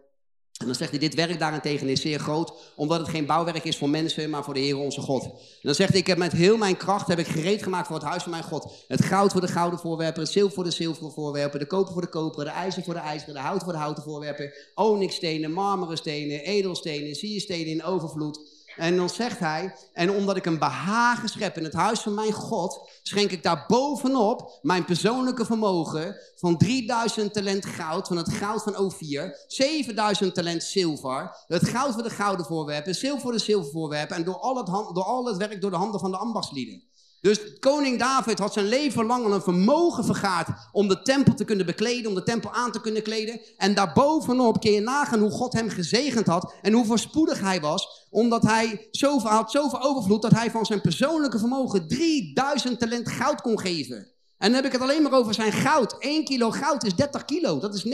En 0.61 0.67
dan 0.67 0.75
zegt 0.75 0.89
hij, 0.89 0.99
dit 0.99 1.13
werk 1.13 1.39
daarentegen 1.39 1.87
is 1.87 2.01
zeer 2.01 2.19
groot, 2.19 2.53
omdat 2.75 2.99
het 2.99 3.09
geen 3.09 3.25
bouwwerk 3.25 3.63
is 3.63 3.77
voor 3.77 3.89
mensen, 3.89 4.29
maar 4.29 4.43
voor 4.43 4.53
de 4.53 4.59
Heer 4.59 4.77
onze 4.77 5.01
God. 5.01 5.23
En 5.23 5.31
dan 5.61 5.75
zegt 5.75 5.89
hij, 5.89 5.99
ik 5.99 6.07
heb 6.07 6.17
met 6.17 6.31
heel 6.31 6.57
mijn 6.57 6.77
kracht 6.77 7.07
heb 7.07 7.19
ik 7.19 7.27
gereed 7.27 7.63
gemaakt 7.63 7.87
voor 7.87 7.95
het 7.95 8.05
huis 8.05 8.23
van 8.23 8.31
mijn 8.31 8.43
God. 8.43 8.73
Het 8.87 9.03
goud 9.05 9.31
voor 9.31 9.41
de 9.41 9.47
gouden 9.47 9.79
voorwerpen, 9.79 10.21
het 10.21 10.31
zilver 10.31 10.53
voor 10.53 10.63
de 10.63 10.71
zilveren 10.71 11.11
voorwerpen, 11.11 11.59
de 11.59 11.65
koper 11.65 11.93
voor 11.93 12.01
de 12.01 12.07
koperen, 12.07 12.45
de 12.45 12.51
ijzer 12.51 12.83
voor 12.83 12.93
de 12.93 12.99
ijzeren, 12.99 13.33
de 13.33 13.39
hout 13.39 13.63
voor 13.63 13.73
de 13.73 13.79
houten 13.79 14.03
voorwerpen, 14.03 14.53
onyxstenen, 14.75 15.51
marmeren 15.51 15.97
stenen, 15.97 16.39
edelstenen, 16.39 17.15
sierstenen 17.15 17.67
in 17.67 17.83
overvloed. 17.83 18.50
En 18.75 18.95
dan 18.95 19.09
zegt 19.09 19.39
hij, 19.39 19.75
en 19.93 20.11
omdat 20.11 20.35
ik 20.35 20.45
een 20.45 20.59
behagen 20.59 21.29
schep 21.29 21.57
in 21.57 21.63
het 21.63 21.73
huis 21.73 21.99
van 21.99 22.13
mijn 22.13 22.31
God, 22.31 22.89
schenk 23.03 23.31
ik 23.31 23.43
daar 23.43 23.65
bovenop 23.67 24.59
mijn 24.61 24.85
persoonlijke 24.85 25.45
vermogen 25.45 26.15
van 26.35 26.57
3000 26.57 27.33
talent 27.33 27.65
goud, 27.65 28.07
van 28.07 28.17
het 28.17 28.33
goud 28.33 28.63
van 28.63 28.91
O4, 28.91 29.47
7000 29.47 30.35
talent 30.35 30.63
zilver, 30.63 31.35
het 31.47 31.67
goud 31.67 31.93
voor 31.93 32.03
de 32.03 32.09
gouden 32.09 32.45
voorwerpen, 32.45 32.95
zilver 32.95 33.21
voor 33.21 33.31
de 33.31 33.39
zilvervoorwerpen 33.39 34.15
en 34.15 34.23
door 34.23 34.39
al, 34.39 34.57
het 34.57 34.65
door 34.65 35.03
al 35.03 35.25
het 35.25 35.37
werk 35.37 35.61
door 35.61 35.71
de 35.71 35.77
handen 35.77 35.99
van 35.99 36.11
de 36.11 36.17
ambachtslieden. 36.17 36.89
Dus 37.21 37.59
koning 37.59 37.99
David 37.99 38.39
had 38.39 38.53
zijn 38.53 38.65
leven 38.65 39.05
lang 39.05 39.25
al 39.25 39.33
een 39.33 39.41
vermogen 39.41 40.05
vergaard 40.05 40.47
om 40.71 40.87
de 40.87 41.01
tempel 41.01 41.33
te 41.33 41.45
kunnen 41.45 41.65
bekleden, 41.65 42.09
om 42.09 42.15
de 42.15 42.23
tempel 42.23 42.51
aan 42.51 42.71
te 42.71 42.81
kunnen 42.81 43.03
kleden. 43.03 43.41
En 43.57 43.73
daarbovenop 43.73 44.61
kun 44.61 44.71
je 44.71 44.81
nagaan 44.81 45.19
hoe 45.19 45.31
God 45.31 45.53
hem 45.53 45.69
gezegend 45.69 46.27
had 46.27 46.53
en 46.61 46.73
hoe 46.73 46.85
voorspoedig 46.85 47.39
hij 47.39 47.61
was, 47.61 48.07
omdat 48.09 48.43
hij 48.43 48.87
zoveel 48.91 49.29
had, 49.29 49.51
zoveel 49.51 49.81
overvloed 49.81 50.21
dat 50.21 50.31
hij 50.31 50.51
van 50.51 50.65
zijn 50.65 50.81
persoonlijke 50.81 51.39
vermogen 51.39 51.87
3000 51.87 52.79
talent 52.79 53.09
goud 53.09 53.41
kon 53.41 53.59
geven. 53.59 53.97
En 54.37 54.47
dan 54.47 54.53
heb 54.53 54.65
ik 54.65 54.71
het 54.71 54.81
alleen 54.81 55.01
maar 55.01 55.13
over 55.13 55.33
zijn 55.33 55.51
goud. 55.51 55.95
1 55.99 56.23
kilo 56.23 56.51
goud 56.51 56.83
is 56.83 56.95
30 56.95 57.25
kilo. 57.25 57.59
Dat 57.59 57.73
is 57.73 57.85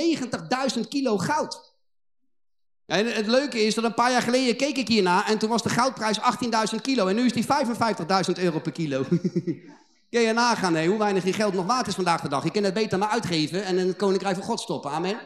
90.000 0.75 0.87
kilo 0.89 1.17
goud. 1.17 1.66
En 2.87 3.13
het 3.13 3.27
leuke 3.27 3.65
is 3.65 3.75
dat 3.75 3.83
een 3.83 3.93
paar 3.93 4.11
jaar 4.11 4.21
geleden 4.21 4.55
keek 4.55 4.77
ik 4.77 4.87
hierna 4.87 5.27
en 5.27 5.37
toen 5.37 5.49
was 5.49 5.63
de 5.63 5.69
goudprijs 5.69 6.19
18.000 6.73 6.81
kilo. 6.81 7.07
En 7.07 7.15
nu 7.15 7.25
is 7.25 7.33
die 7.33 7.45
55.000 7.45 8.43
euro 8.43 8.59
per 8.59 8.71
kilo. 8.71 9.05
Kun 10.11 10.21
je 10.21 10.33
nagaan 10.33 10.73
nee, 10.73 10.87
hoe 10.87 10.97
weinig 10.97 11.23
je 11.23 11.33
geld 11.33 11.53
nog 11.53 11.65
waard 11.65 11.87
is 11.87 11.95
vandaag 11.95 12.21
de 12.21 12.29
dag. 12.29 12.43
Je 12.43 12.51
kunt 12.51 12.65
het 12.65 12.73
beter 12.73 12.97
maar 12.97 13.09
uitgeven 13.09 13.65
en 13.65 13.77
in 13.77 13.87
het 13.87 13.95
koninkrijk 13.95 14.35
van 14.35 14.45
God 14.45 14.59
stoppen. 14.59 14.91
Amen. 14.91 15.19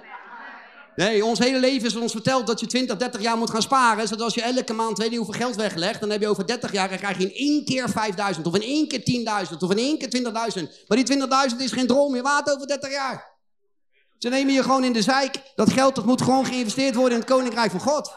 Nee, 0.95 1.25
ons 1.25 1.39
hele 1.39 1.59
leven 1.59 1.87
is 1.87 1.95
ons 1.95 2.11
verteld 2.11 2.47
dat 2.47 2.59
je 2.59 2.67
20, 2.67 2.97
30 2.97 3.21
jaar 3.21 3.37
moet 3.37 3.49
gaan 3.49 3.61
sparen. 3.61 4.07
Zodat 4.07 4.23
als 4.23 4.33
je 4.33 4.41
elke 4.41 4.73
maand 4.73 4.97
weet 4.97 5.11
je 5.11 5.17
hoeveel 5.17 5.39
geld 5.39 5.55
weglegt, 5.55 5.99
dan 5.99 6.09
heb 6.09 6.21
je 6.21 6.27
over 6.27 6.45
30 6.45 6.71
jaar 6.71 6.91
en 6.91 6.97
krijg 6.97 7.17
je 7.17 7.23
in 7.23 7.47
één 7.47 7.65
keer 7.65 7.89
5000 7.89 8.47
of 8.47 8.55
in 8.55 8.61
één 8.61 8.87
keer 8.87 9.47
10.000 9.49 9.57
of 9.59 9.71
in 9.71 9.77
één 9.77 9.97
keer 9.97 10.09
20.000. 10.59 10.87
Maar 10.87 11.03
die 11.03 11.19
20.000 11.51 11.57
is 11.57 11.71
geen 11.71 11.87
droom 11.87 12.11
meer 12.11 12.21
waard 12.21 12.53
over 12.53 12.67
30 12.67 12.91
jaar. 12.91 13.30
Ze 14.21 14.29
nemen 14.29 14.53
je 14.53 14.63
gewoon 14.63 14.83
in 14.83 14.93
de 14.93 15.01
zijk. 15.01 15.41
Dat 15.55 15.73
geld 15.73 15.95
dat 15.95 16.05
moet 16.05 16.21
gewoon 16.21 16.45
geïnvesteerd 16.45 16.95
worden 16.95 17.13
in 17.13 17.19
het 17.19 17.29
koninkrijk 17.29 17.71
van 17.71 17.79
God. 17.79 18.13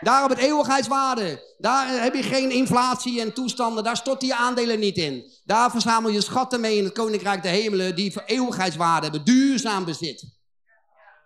Daar 0.00 0.24
op 0.24 0.30
het 0.30 0.38
eeuwigheidswaarde. 0.38 1.54
Daar 1.58 2.02
heb 2.02 2.14
je 2.14 2.22
geen 2.22 2.50
inflatie 2.50 3.20
en 3.20 3.32
toestanden. 3.32 3.84
Daar 3.84 3.96
stort 3.96 4.22
je 4.22 4.34
aandelen 4.34 4.78
niet 4.78 4.96
in. 4.96 5.32
Daar 5.44 5.70
verzamel 5.70 6.10
je 6.10 6.20
schatten 6.20 6.60
mee 6.60 6.76
in 6.76 6.84
het 6.84 6.92
koninkrijk 6.92 7.42
der 7.42 7.52
hemelen. 7.52 7.94
Die 7.94 8.12
voor 8.12 8.22
eeuwigheidswaarde 8.26 9.02
hebben. 9.02 9.24
Duurzaam 9.24 9.84
bezit. 9.84 10.36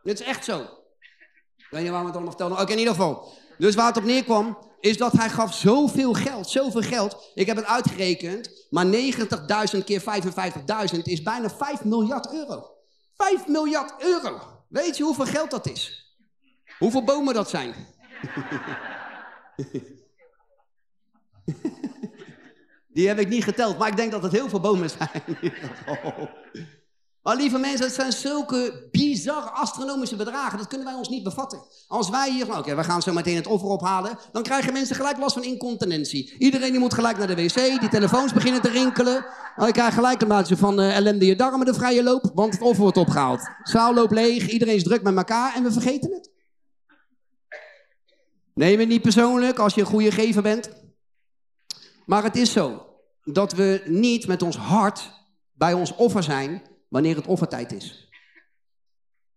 Dit 0.02 0.20
is 0.20 0.26
echt 0.26 0.44
zo. 0.44 0.60
Ik 1.56 1.66
weet 1.70 1.82
niet 1.82 1.90
waar 1.90 2.00
we 2.00 2.06
het 2.06 2.16
allemaal 2.16 2.36
vertellen. 2.36 2.60
Oké, 2.60 2.72
in 2.72 2.78
ieder 2.78 2.94
geval. 2.94 3.32
Dus 3.58 3.74
waar 3.74 3.86
het 3.86 3.96
op 3.96 4.04
neerkwam, 4.04 4.58
is 4.80 4.96
dat 4.96 5.12
hij 5.12 5.28
gaf 5.28 5.54
zoveel 5.54 6.12
geld, 6.12 6.48
zoveel 6.48 6.82
geld. 6.82 7.30
Ik 7.34 7.46
heb 7.46 7.56
het 7.56 7.66
uitgerekend, 7.66 8.66
maar 8.70 8.86
90.000 8.86 9.84
keer 9.84 10.02
55.000 10.94 11.02
is 11.02 11.22
bijna 11.22 11.50
5 11.50 11.84
miljard 11.84 12.32
euro. 12.32 12.78
5 13.20 13.46
miljard 13.46 14.02
euro. 14.02 14.64
Weet 14.68 14.96
je 14.96 15.02
hoeveel 15.02 15.26
geld 15.26 15.50
dat 15.50 15.66
is? 15.66 16.14
Hoeveel 16.78 17.04
bomen 17.04 17.34
dat 17.34 17.50
zijn? 17.50 17.74
Die 22.88 23.08
heb 23.08 23.18
ik 23.18 23.28
niet 23.28 23.44
geteld, 23.44 23.78
maar 23.78 23.88
ik 23.88 23.96
denk 23.96 24.10
dat 24.10 24.22
het 24.22 24.32
heel 24.32 24.48
veel 24.48 24.60
bomen 24.60 24.90
zijn. 24.90 25.22
Maar 27.22 27.36
lieve 27.36 27.58
mensen, 27.58 27.86
het 27.86 27.94
zijn 27.94 28.12
zulke 28.12 28.88
bizarre 28.90 29.50
astronomische 29.50 30.16
bedragen. 30.16 30.58
Dat 30.58 30.66
kunnen 30.66 30.86
wij 30.86 30.96
ons 30.96 31.08
niet 31.08 31.22
bevatten. 31.22 31.62
Als 31.86 32.10
wij 32.10 32.30
hier, 32.30 32.58
oké, 32.58 32.74
we 32.74 32.84
gaan 32.84 33.02
zo 33.02 33.12
meteen 33.12 33.36
het 33.36 33.46
offer 33.46 33.68
ophalen. 33.68 34.18
Dan 34.32 34.42
krijgen 34.42 34.72
mensen 34.72 34.96
gelijk 34.96 35.18
last 35.18 35.34
van 35.34 35.44
incontinentie. 35.44 36.34
Iedereen 36.38 36.70
die 36.70 36.80
moet 36.80 36.94
gelijk 36.94 37.18
naar 37.18 37.26
de 37.26 37.34
wc. 37.34 37.80
Die 37.80 37.88
telefoons 37.88 38.32
beginnen 38.32 38.62
te 38.62 38.68
rinkelen. 38.68 39.26
Nou, 39.56 39.70
je 39.74 39.90
gelijk 39.90 40.22
een 40.22 40.28
maatje 40.28 40.56
van 40.56 40.80
uh, 40.80 40.96
ellende 40.96 41.26
je 41.26 41.36
darmen 41.36 41.66
de 41.66 41.74
vrije 41.74 42.02
loop. 42.02 42.30
Want 42.34 42.52
het 42.52 42.62
offer 42.62 42.82
wordt 42.82 42.96
opgehaald. 42.96 43.48
Zaal 43.62 43.94
loopt 43.94 44.12
leeg. 44.12 44.48
Iedereen 44.48 44.74
is 44.74 44.82
druk 44.82 45.02
met 45.02 45.16
elkaar. 45.16 45.54
En 45.54 45.62
we 45.62 45.72
vergeten 45.72 46.12
het. 46.12 46.30
Neem 48.54 48.78
het 48.78 48.88
niet 48.88 49.02
persoonlijk 49.02 49.58
als 49.58 49.74
je 49.74 49.80
een 49.80 49.86
goede 49.86 50.12
gever 50.12 50.42
bent. 50.42 50.70
Maar 52.06 52.22
het 52.22 52.36
is 52.36 52.52
zo 52.52 52.86
dat 53.24 53.52
we 53.52 53.82
niet 53.86 54.26
met 54.26 54.42
ons 54.42 54.56
hart 54.56 55.10
bij 55.52 55.72
ons 55.72 55.94
offer 55.94 56.22
zijn 56.22 56.62
wanneer 56.90 57.16
het 57.16 57.26
offertijd 57.26 57.72
is. 57.72 58.08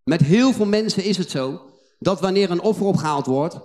Met 0.02 0.20
heel 0.20 0.52
veel 0.52 0.66
mensen 0.66 1.04
is 1.04 1.16
het 1.16 1.30
zo 1.30 1.70
dat 1.98 2.20
wanneer 2.20 2.50
een 2.50 2.60
offer 2.60 2.86
opgehaald 2.86 3.26
wordt, 3.26 3.60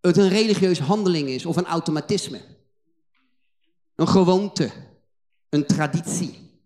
het 0.00 0.16
een 0.16 0.28
religieuze 0.28 0.82
handeling 0.82 1.28
is 1.28 1.46
of 1.46 1.56
een 1.56 1.66
automatisme. 1.66 2.40
Een 3.94 4.08
gewoonte, 4.08 4.70
een 5.48 5.66
traditie. 5.66 6.62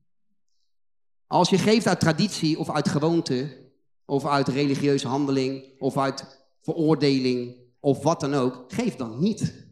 Als 1.27 1.49
je 1.51 1.59
geeft 1.59 1.87
uit 1.87 2.01
traditie 2.01 2.59
of 2.59 2.71
uit 2.71 2.89
gewoonte, 2.89 3.71
of 4.05 4.27
uit 4.27 4.49
religieuze 4.49 5.09
handeling, 5.09 5.81
of 5.81 5.97
uit 5.97 6.47
veroordeling, 6.63 7.57
of 7.81 8.03
wat 8.03 8.21
dan 8.21 8.35
ook, 8.35 8.65
geef 8.73 8.97
dan 8.97 9.21
niet. 9.21 9.65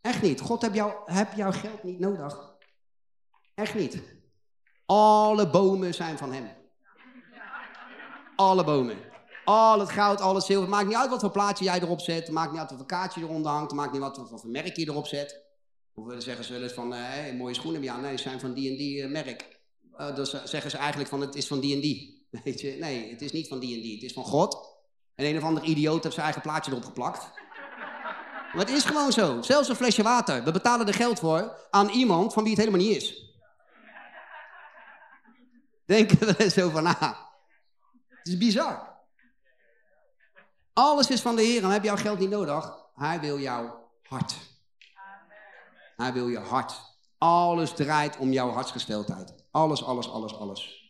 Echt 0.00 0.22
niet. 0.22 0.40
God 0.40 0.62
heb, 0.62 0.74
jou, 0.74 0.92
heb 1.04 1.32
jouw 1.32 1.52
geld 1.52 1.82
niet 1.82 1.98
nodig. 1.98 2.54
Echt 3.54 3.74
niet. 3.74 4.02
Alle 4.92 5.50
bomen 5.50 5.94
zijn 5.94 6.18
van 6.18 6.32
hem. 6.32 6.50
Alle 8.36 8.64
bomen. 8.64 8.96
Al 9.44 9.80
het 9.80 9.90
goud, 9.90 10.20
al 10.20 10.34
het 10.34 10.44
zilver. 10.44 10.68
Maakt 10.68 10.86
niet 10.86 10.96
uit 10.96 11.10
wat 11.10 11.20
voor 11.20 11.30
plaatje 11.30 11.64
jij 11.64 11.80
erop 11.80 12.00
zet. 12.00 12.30
Maakt 12.30 12.50
niet 12.50 12.60
uit 12.60 12.68
wat 12.68 12.78
voor 12.78 12.86
kaartje 12.86 13.20
eronder 13.20 13.52
hangt. 13.52 13.72
Maakt 13.72 13.92
niet 13.92 14.02
uit 14.02 14.16
wat 14.16 14.40
voor 14.40 14.50
merk 14.50 14.76
je 14.76 14.88
erop 14.88 15.06
zet. 15.06 15.44
Of 15.94 16.06
willen 16.06 16.22
zeggen 16.22 16.44
ze 16.44 16.52
wel 16.52 16.62
eens 16.62 16.72
van, 16.72 16.92
uh, 16.92 17.32
mooie 17.38 17.54
schoenen 17.54 17.82
ja, 17.82 18.00
nee, 18.00 18.16
ze 18.16 18.22
zijn 18.22 18.40
van 18.40 18.52
die 18.52 18.70
en 18.70 18.76
die 18.76 19.02
uh, 19.02 19.10
merk. 19.10 19.60
Uh, 19.98 20.14
dus 20.14 20.44
zeggen 20.44 20.70
ze 20.70 20.76
eigenlijk 20.76 21.08
van, 21.08 21.20
het 21.20 21.34
is 21.34 21.46
van 21.46 21.60
die 21.60 21.74
en 21.74 21.80
die. 21.80 22.26
Weet 22.44 22.60
je, 22.60 22.76
nee, 22.80 23.10
het 23.10 23.22
is 23.22 23.32
niet 23.32 23.48
van 23.48 23.58
die 23.58 23.76
en 23.76 23.82
die. 23.82 23.94
Het 23.94 24.02
is 24.02 24.12
van 24.12 24.24
God. 24.24 24.56
En 25.14 25.26
een 25.26 25.36
of 25.36 25.42
andere 25.42 25.66
idioot 25.66 26.02
heeft 26.02 26.14
zijn 26.14 26.26
eigen 26.26 26.42
plaatje 26.42 26.70
erop 26.70 26.84
geplakt. 26.84 27.30
Maar 28.52 28.64
het 28.66 28.70
is 28.70 28.84
gewoon 28.84 29.12
zo. 29.12 29.42
Zelfs 29.42 29.68
een 29.68 29.76
flesje 29.76 30.02
water. 30.02 30.44
We 30.44 30.50
betalen 30.50 30.86
er 30.86 30.94
geld 30.94 31.18
voor 31.18 31.66
aan 31.70 31.88
iemand 31.88 32.32
van 32.32 32.42
wie 32.42 32.52
het 32.52 32.60
helemaal 32.60 32.86
niet 32.86 32.96
is. 32.96 33.21
Denk 35.84 36.10
er 36.20 36.40
eens 36.40 36.58
over 36.58 36.82
na. 36.82 37.30
Het 38.08 38.28
is 38.28 38.38
bizar. 38.38 38.90
Alles 40.72 41.10
is 41.10 41.20
van 41.20 41.36
de 41.36 41.42
Heer 41.42 41.64
en 41.64 41.70
heb 41.70 41.84
jouw 41.84 41.96
geld 41.96 42.18
niet 42.18 42.30
nodig. 42.30 42.74
Hij 42.94 43.20
wil 43.20 43.38
jouw 43.38 43.90
hart. 44.02 44.34
Hij 45.96 46.12
wil 46.12 46.28
je 46.28 46.38
hart. 46.38 46.80
Alles 47.18 47.72
draait 47.72 48.16
om 48.16 48.32
jouw 48.32 48.50
hartsgesteldheid. 48.50 49.34
Alles, 49.50 49.84
alles, 49.84 50.08
alles, 50.08 50.34
alles. 50.34 50.82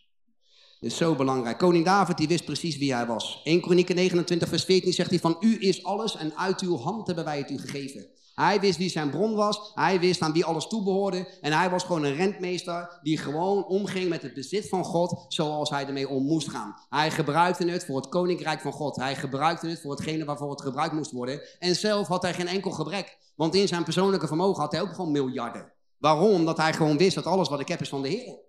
Dit 0.79 0.91
is 0.91 0.97
zo 0.97 1.15
belangrijk. 1.15 1.57
Koning 1.57 1.85
David 1.85 2.17
die 2.17 2.27
wist 2.27 2.45
precies 2.45 2.77
wie 2.77 2.93
hij 2.93 3.05
was. 3.05 3.41
1 3.43 3.61
Kronieken 3.61 3.95
29 3.95 4.49
vers 4.49 4.63
14 4.63 4.93
zegt 4.93 5.09
hij 5.09 5.19
van 5.19 5.37
u 5.39 5.57
is 5.59 5.83
alles 5.83 6.15
en 6.15 6.37
uit 6.37 6.61
uw 6.61 6.77
hand 6.77 7.07
hebben 7.07 7.25
wij 7.25 7.37
het 7.37 7.49
u 7.49 7.57
gegeven. 7.57 8.07
Hij 8.33 8.59
wist 8.59 8.77
wie 8.77 8.89
zijn 8.89 9.09
bron 9.09 9.35
was. 9.35 9.71
Hij 9.73 9.99
wist 9.99 10.21
aan 10.21 10.33
wie 10.33 10.45
alles 10.45 10.67
toebehoorde. 10.67 11.27
En 11.41 11.51
hij 11.51 11.69
was 11.69 11.83
gewoon 11.83 12.03
een 12.03 12.15
rentmeester 12.15 12.99
die 13.01 13.17
gewoon 13.17 13.65
omging 13.65 14.09
met 14.09 14.21
het 14.21 14.33
bezit 14.33 14.69
van 14.69 14.83
God 14.83 15.25
zoals 15.27 15.69
hij 15.69 15.85
ermee 15.85 16.09
om 16.09 16.23
moest 16.23 16.49
gaan. 16.49 16.75
Hij 16.89 17.11
gebruikte 17.11 17.65
het 17.65 17.85
voor 17.85 17.95
het 17.95 18.09
koninkrijk 18.09 18.61
van 18.61 18.71
God. 18.71 18.95
Hij 18.95 19.15
gebruikte 19.15 19.67
het 19.67 19.81
voor 19.81 19.91
hetgene 19.91 20.25
waarvoor 20.25 20.49
het 20.49 20.61
gebruikt 20.61 20.93
moest 20.93 21.11
worden. 21.11 21.41
En 21.59 21.75
zelf 21.75 22.07
had 22.07 22.21
hij 22.21 22.33
geen 22.33 22.47
enkel 22.47 22.71
gebrek. 22.71 23.17
Want 23.35 23.55
in 23.55 23.67
zijn 23.67 23.83
persoonlijke 23.83 24.27
vermogen 24.27 24.61
had 24.61 24.71
hij 24.71 24.81
ook 24.81 24.93
gewoon 24.93 25.11
miljarden. 25.11 25.71
Waarom? 25.97 26.31
Omdat 26.31 26.57
hij 26.57 26.73
gewoon 26.73 26.97
wist 26.97 27.15
dat 27.15 27.25
alles 27.25 27.49
wat 27.49 27.59
ik 27.59 27.67
heb 27.67 27.81
is 27.81 27.89
van 27.89 28.01
de 28.01 28.09
Heer. 28.09 28.39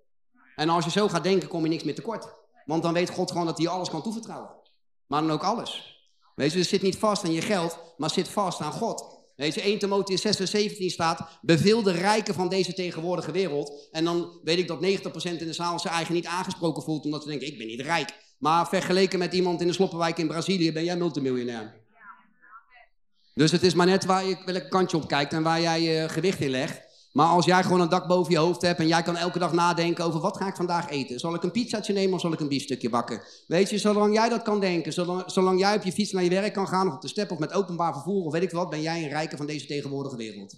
En 0.57 0.68
als 0.68 0.85
je 0.85 0.91
zo 0.91 1.09
gaat 1.09 1.22
denken, 1.22 1.49
kom 1.49 1.62
je 1.62 1.68
niks 1.68 1.85
meer 1.85 1.95
tekort. 1.95 2.28
Want 2.64 2.82
dan 2.82 2.93
weet 2.93 3.11
God 3.11 3.30
gewoon 3.30 3.47
dat 3.47 3.59
hij 3.59 3.68
alles 3.68 3.91
kan 3.91 4.03
toevertrouwen. 4.03 4.51
Maar 5.07 5.20
dan 5.20 5.30
ook 5.30 5.43
alles. 5.43 5.93
Weet 6.35 6.53
je, 6.53 6.59
dus 6.59 6.68
zit 6.68 6.82
niet 6.82 6.99
vast 6.99 7.24
aan 7.24 7.32
je 7.32 7.41
geld, 7.41 7.78
maar 7.97 8.11
zit 8.11 8.28
vast 8.28 8.61
aan 8.61 8.72
God. 8.72 9.14
Weet 9.37 9.55
je, 9.55 9.61
1 9.61 9.78
Timotheus 9.78 10.20
6 10.20 10.37
vers 10.37 10.51
17 10.51 10.91
staat, 10.91 11.39
beveel 11.43 11.82
de 11.82 11.93
rijken 11.93 12.35
van 12.35 12.49
deze 12.49 12.74
tegenwoordige 12.74 13.32
wereld. 13.32 13.89
En 13.91 14.05
dan 14.05 14.41
weet 14.45 14.59
ik 14.59 14.68
dat 14.68 14.82
90% 14.82 14.87
in 15.22 15.47
de 15.47 15.53
zaal 15.53 15.78
zijn 15.78 15.95
eigen 15.95 16.14
niet 16.14 16.26
aangesproken 16.26 16.82
voelt, 16.82 17.05
omdat 17.05 17.22
ze 17.22 17.28
denken, 17.28 17.47
ik 17.47 17.59
ben 17.59 17.66
niet 17.66 17.80
rijk. 17.80 18.14
Maar 18.39 18.68
vergeleken 18.68 19.18
met 19.18 19.35
iemand 19.35 19.61
in 19.61 19.66
de 19.66 19.72
sloppenwijk 19.72 20.18
in 20.18 20.26
Brazilië, 20.26 20.72
ben 20.72 20.85
jij 20.85 20.97
multimiljonair. 20.97 21.82
Dus 23.35 23.51
het 23.51 23.62
is 23.62 23.74
maar 23.74 23.87
net 23.87 24.05
waar 24.05 24.24
je, 24.24 24.43
welke 24.45 24.68
kantje 24.68 24.97
op 24.97 25.09
kijkt 25.09 25.32
en 25.32 25.43
waar 25.43 25.61
jij 25.61 25.80
je 25.80 26.09
gewicht 26.09 26.41
in 26.41 26.51
legt. 26.51 26.84
Maar 27.15 27.27
als 27.27 27.45
jij 27.45 27.62
gewoon 27.62 27.81
een 27.81 27.89
dak 27.89 28.07
boven 28.07 28.33
je 28.33 28.39
hoofd 28.39 28.62
hebt 28.62 28.81
en 28.81 28.87
jij 28.87 29.03
kan 29.03 29.17
elke 29.17 29.39
dag 29.39 29.53
nadenken 29.53 30.05
over 30.05 30.21
wat 30.21 30.37
ga 30.37 30.47
ik 30.47 30.57
vandaag 30.57 30.89
eten? 30.89 31.21
Zal 31.21 31.35
ik 31.35 31.43
een 31.43 31.51
pizzaatje 31.51 31.93
nemen 31.93 32.15
of 32.15 32.21
zal 32.21 32.33
ik 32.33 32.41
een 32.41 32.49
biefstukje 32.49 32.89
bakken? 32.91 33.23
Weet 33.47 33.71
je, 33.71 33.79
zolang 33.79 34.15
jij 34.15 34.29
dat 34.29 34.43
kan 34.43 34.61
denken, 34.61 34.93
zolang, 35.27 35.59
jij 35.59 35.77
op 35.77 35.83
je 35.83 35.93
fiets 35.93 36.12
naar 36.12 36.23
je 36.23 36.31
werk 36.31 36.53
kan 36.53 36.69
gaan 36.69 36.89
of 36.89 36.95
op 36.95 37.01
de 37.01 37.09
step 37.09 37.31
of 37.31 37.39
met 37.39 37.53
openbaar 37.53 37.93
vervoer 37.93 38.25
of 38.25 38.33
weet 38.33 38.43
ik 38.43 38.51
wat, 38.51 38.71
ben 38.71 38.83
jij 38.83 39.03
een 39.03 39.09
rijke 39.09 39.37
van 39.37 39.47
deze 39.47 39.67
tegenwoordige 39.67 40.17
wereld. 40.17 40.55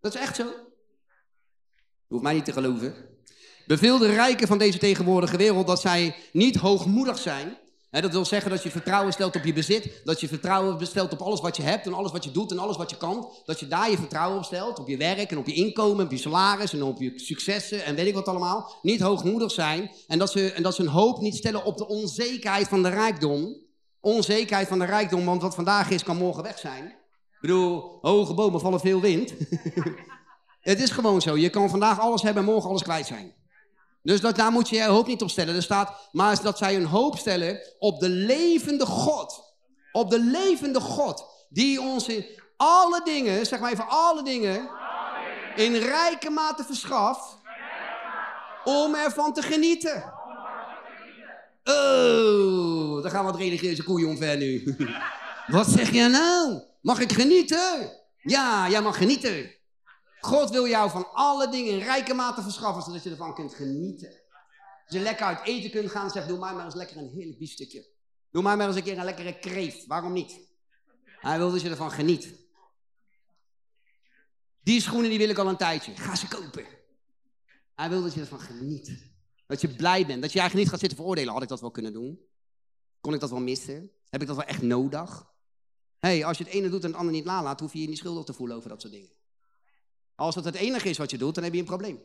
Dat 0.00 0.14
is 0.14 0.20
echt 0.20 0.36
zo. 0.36 0.44
Je 0.44 2.08
hoeft 2.08 2.22
mij 2.22 2.34
niet 2.34 2.44
te 2.44 2.52
geloven. 2.52 2.94
Beveel 3.66 3.98
de 3.98 4.12
rijken 4.12 4.46
van 4.46 4.58
deze 4.58 4.78
tegenwoordige 4.78 5.36
wereld 5.36 5.66
dat 5.66 5.80
zij 5.80 6.16
niet 6.32 6.56
hoogmoedig 6.56 7.18
zijn, 7.18 7.58
dat 8.00 8.12
wil 8.12 8.24
zeggen 8.24 8.50
dat 8.50 8.62
je 8.62 8.70
vertrouwen 8.70 9.12
stelt 9.12 9.36
op 9.36 9.44
je 9.44 9.52
bezit. 9.52 10.00
Dat 10.04 10.20
je 10.20 10.28
vertrouwen 10.28 10.86
stelt 10.86 11.12
op 11.12 11.20
alles 11.20 11.40
wat 11.40 11.56
je 11.56 11.62
hebt 11.62 11.86
en 11.86 11.94
alles 11.94 12.12
wat 12.12 12.24
je 12.24 12.30
doet 12.30 12.50
en 12.50 12.58
alles 12.58 12.76
wat 12.76 12.90
je 12.90 12.96
kan. 12.96 13.32
Dat 13.44 13.60
je 13.60 13.68
daar 13.68 13.90
je 13.90 13.96
vertrouwen 13.96 14.38
op 14.38 14.44
stelt. 14.44 14.78
Op 14.78 14.88
je 14.88 14.96
werk 14.96 15.30
en 15.30 15.38
op 15.38 15.46
je 15.46 15.52
inkomen, 15.52 16.04
op 16.04 16.10
je 16.10 16.16
salaris 16.18 16.72
en 16.72 16.82
op 16.82 17.00
je 17.00 17.12
successen 17.16 17.84
en 17.84 17.94
weet 17.94 18.06
ik 18.06 18.14
wat 18.14 18.28
allemaal. 18.28 18.78
Niet 18.82 19.00
hoogmoedig 19.00 19.50
zijn. 19.50 19.90
En 20.06 20.18
dat 20.18 20.30
ze, 20.30 20.52
en 20.52 20.62
dat 20.62 20.74
ze 20.74 20.82
hun 20.82 20.90
hoop 20.90 21.20
niet 21.20 21.36
stellen 21.36 21.64
op 21.64 21.76
de 21.76 21.88
onzekerheid 21.88 22.68
van 22.68 22.82
de 22.82 22.88
rijkdom. 22.88 23.56
Onzekerheid 24.00 24.68
van 24.68 24.78
de 24.78 24.84
rijkdom, 24.84 25.24
want 25.24 25.42
wat 25.42 25.54
vandaag 25.54 25.90
is, 25.90 26.02
kan 26.02 26.16
morgen 26.16 26.42
weg 26.42 26.58
zijn. 26.58 26.84
Ik 26.84 27.38
bedoel, 27.40 27.98
hoge 28.00 28.34
bomen 28.34 28.60
vallen 28.60 28.80
veel 28.80 29.00
wind. 29.00 29.34
Het 30.60 30.80
is 30.80 30.90
gewoon 30.90 31.20
zo. 31.20 31.36
Je 31.36 31.50
kan 31.50 31.70
vandaag 31.70 32.00
alles 32.00 32.22
hebben 32.22 32.42
en 32.42 32.48
morgen 32.48 32.68
alles 32.68 32.82
kwijt 32.82 33.06
zijn. 33.06 33.32
Dus 34.02 34.20
dat, 34.20 34.36
daar 34.36 34.52
moet 34.52 34.68
je 34.68 34.76
je 34.76 34.84
hoop 34.84 35.06
niet 35.06 35.22
op 35.22 35.30
stellen. 35.30 35.54
Er 35.54 35.62
staat, 35.62 36.08
maar 36.12 36.42
dat 36.42 36.58
zij 36.58 36.74
hun 36.74 36.86
hoop 36.86 37.18
stellen 37.18 37.60
op 37.78 38.00
de 38.00 38.08
levende 38.08 38.86
God. 38.86 39.54
Op 39.92 40.10
de 40.10 40.20
levende 40.20 40.80
God. 40.80 41.24
Die 41.48 41.80
ons 41.80 42.08
in 42.08 42.26
alle 42.56 43.00
dingen, 43.04 43.46
zeg 43.46 43.60
maar 43.60 43.72
even 43.72 43.88
alle 43.88 44.22
dingen, 44.22 44.70
in 45.56 45.74
rijke 45.74 46.30
mate 46.30 46.64
verschaft. 46.64 47.40
Om 48.64 48.94
ervan 48.94 49.32
te 49.32 49.42
genieten. 49.42 50.12
Oh, 51.64 53.02
daar 53.02 53.10
gaan 53.10 53.24
wat 53.24 53.36
religieuze 53.36 53.84
koeien 53.84 54.08
omver 54.08 54.36
nu. 54.36 54.76
Wat 55.46 55.68
zeg 55.68 55.90
je 55.90 56.08
nou? 56.08 56.62
Mag 56.80 57.00
ik 57.00 57.12
genieten? 57.12 57.90
Ja, 58.22 58.68
jij 58.68 58.82
mag 58.82 58.96
genieten. 58.96 59.50
God 60.24 60.50
wil 60.50 60.66
jou 60.68 60.90
van 60.90 61.12
alle 61.12 61.48
dingen 61.48 61.72
in 61.72 61.78
rijke 61.78 62.14
mate 62.14 62.42
verschaffen, 62.42 62.82
zodat 62.82 63.02
je 63.02 63.10
ervan 63.10 63.34
kunt 63.34 63.54
genieten. 63.54 64.08
Als 64.84 64.96
je 64.96 65.00
lekker 65.00 65.26
uit 65.26 65.46
eten 65.46 65.70
kunt 65.70 65.90
gaan, 65.90 66.10
zeg 66.10 66.26
doe 66.26 66.38
mij 66.38 66.54
maar 66.54 66.64
eens 66.64 66.74
lekker 66.74 66.96
een 66.96 67.10
heerlijk 67.14 67.38
biefstukje. 67.38 67.86
Doe 68.30 68.42
mij 68.42 68.56
maar 68.56 68.66
eens 68.66 68.76
een 68.76 68.82
keer 68.82 68.98
een 68.98 69.04
lekkere 69.04 69.38
kreeft. 69.38 69.86
Waarom 69.86 70.12
niet? 70.12 70.40
Hij 71.04 71.38
wil 71.38 71.50
dat 71.50 71.60
je 71.60 71.68
ervan 71.68 71.90
geniet. 71.90 72.34
Die 74.60 74.80
schoenen 74.80 75.10
die 75.10 75.18
wil 75.18 75.28
ik 75.28 75.38
al 75.38 75.48
een 75.48 75.56
tijdje. 75.56 75.96
Ga 75.96 76.14
ze 76.14 76.28
kopen. 76.28 76.66
Hij 77.74 77.88
wil 77.88 78.02
dat 78.02 78.14
je 78.14 78.20
ervan 78.20 78.40
geniet. 78.40 79.10
Dat 79.46 79.60
je 79.60 79.68
blij 79.68 80.06
bent. 80.06 80.22
Dat 80.22 80.32
je 80.32 80.38
eigenlijk 80.38 80.54
niet 80.54 80.68
gaat 80.68 80.80
zitten 80.80 80.98
veroordelen. 80.98 81.32
Had 81.32 81.42
ik 81.42 81.48
dat 81.48 81.60
wel 81.60 81.70
kunnen 81.70 81.92
doen? 81.92 82.20
Kon 83.00 83.14
ik 83.14 83.20
dat 83.20 83.30
wel 83.30 83.40
missen? 83.40 83.90
Heb 84.08 84.20
ik 84.20 84.26
dat 84.26 84.36
wel 84.36 84.46
echt 84.46 84.62
nodig? 84.62 85.30
hey, 85.98 86.24
als 86.24 86.38
je 86.38 86.44
het 86.44 86.52
ene 86.52 86.68
doet 86.68 86.82
en 86.82 86.88
het 86.88 86.98
andere 86.98 87.16
niet 87.16 87.24
nalaat, 87.24 87.60
hoef 87.60 87.72
je 87.72 87.80
je 87.80 87.88
niet 87.88 87.98
schuldig 87.98 88.24
te 88.24 88.32
voelen 88.32 88.56
over 88.56 88.68
dat 88.68 88.80
soort 88.80 88.92
dingen. 88.92 89.10
Als 90.22 90.34
het 90.34 90.44
het 90.44 90.54
enige 90.54 90.88
is 90.88 90.98
wat 90.98 91.10
je 91.10 91.18
doet, 91.18 91.34
dan 91.34 91.44
heb 91.44 91.52
je 91.52 91.58
een 91.58 91.64
probleem. 91.64 92.02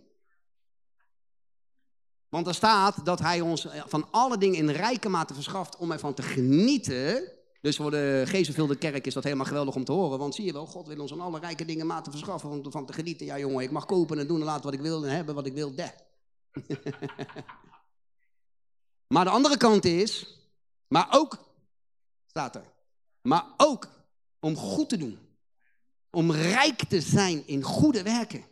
Want 2.30 2.48
er 2.48 2.56
staat 2.56 3.06
dat 3.06 3.20
hij 3.20 3.42
ons 3.42 3.68
van 3.86 4.08
alle 4.12 4.38
dingen 4.38 4.58
in 4.58 4.70
rijke 4.70 5.10
mate 5.10 5.34
verschaft 5.34 5.78
om 5.78 5.92
ervan 5.92 6.14
te 6.14 6.22
genieten. 6.22 7.32
Dus 7.62 7.76
voor 7.76 7.92
de 7.92 8.24
geestvervulde 8.26 8.76
kerk 8.76 9.06
is 9.06 9.14
dat 9.14 9.24
helemaal 9.24 9.46
geweldig 9.46 9.76
om 9.76 9.84
te 9.84 9.92
horen. 9.92 10.20
Want 10.20 10.36
zie 10.36 10.46
je 10.46 10.54
wel, 10.54 10.66
God 10.66 10.88
wil 10.88 11.00
ons 11.00 11.12
van 11.12 11.22
alle 11.22 11.40
rijke 11.40 11.66
dingen 11.66 11.88
mate 11.88 12.12
verschaffen 12.12 12.50
om 12.50 12.66
ervan 12.66 12.86
te 12.86 12.94
genieten. 12.94 13.26
Ja 13.26 13.40
jongen, 13.40 13.64
ik 13.64 13.72
mag 13.72 13.86
kopen 13.86 14.20
en 14.20 14.28
doen 14.28 14.40
en 14.40 14.46
laten 14.46 14.64
wat 14.64 14.74
ik 14.74 14.82
wil 14.82 15.06
en 15.06 15.16
hebben 15.16 15.36
wat 15.36 15.46
ik 15.46 15.54
wil. 15.54 15.76
De. 15.76 15.92
maar 19.14 19.26
de 19.26 19.32
andere 19.32 19.58
kant 19.58 19.86
is, 19.86 20.40
maar 20.88 21.08
ook, 21.12 21.38
staat 22.26 22.56
er, 22.56 22.66
maar 23.22 23.46
ook 23.58 23.88
om 24.40 24.56
goed 24.56 24.90
te 24.90 24.98
doen. 24.98 25.27
Om 26.18 26.32
rijk 26.32 26.84
te 26.90 27.02
zijn 27.02 27.48
in 27.48 27.62
goede 27.62 28.04
werken. 28.04 28.44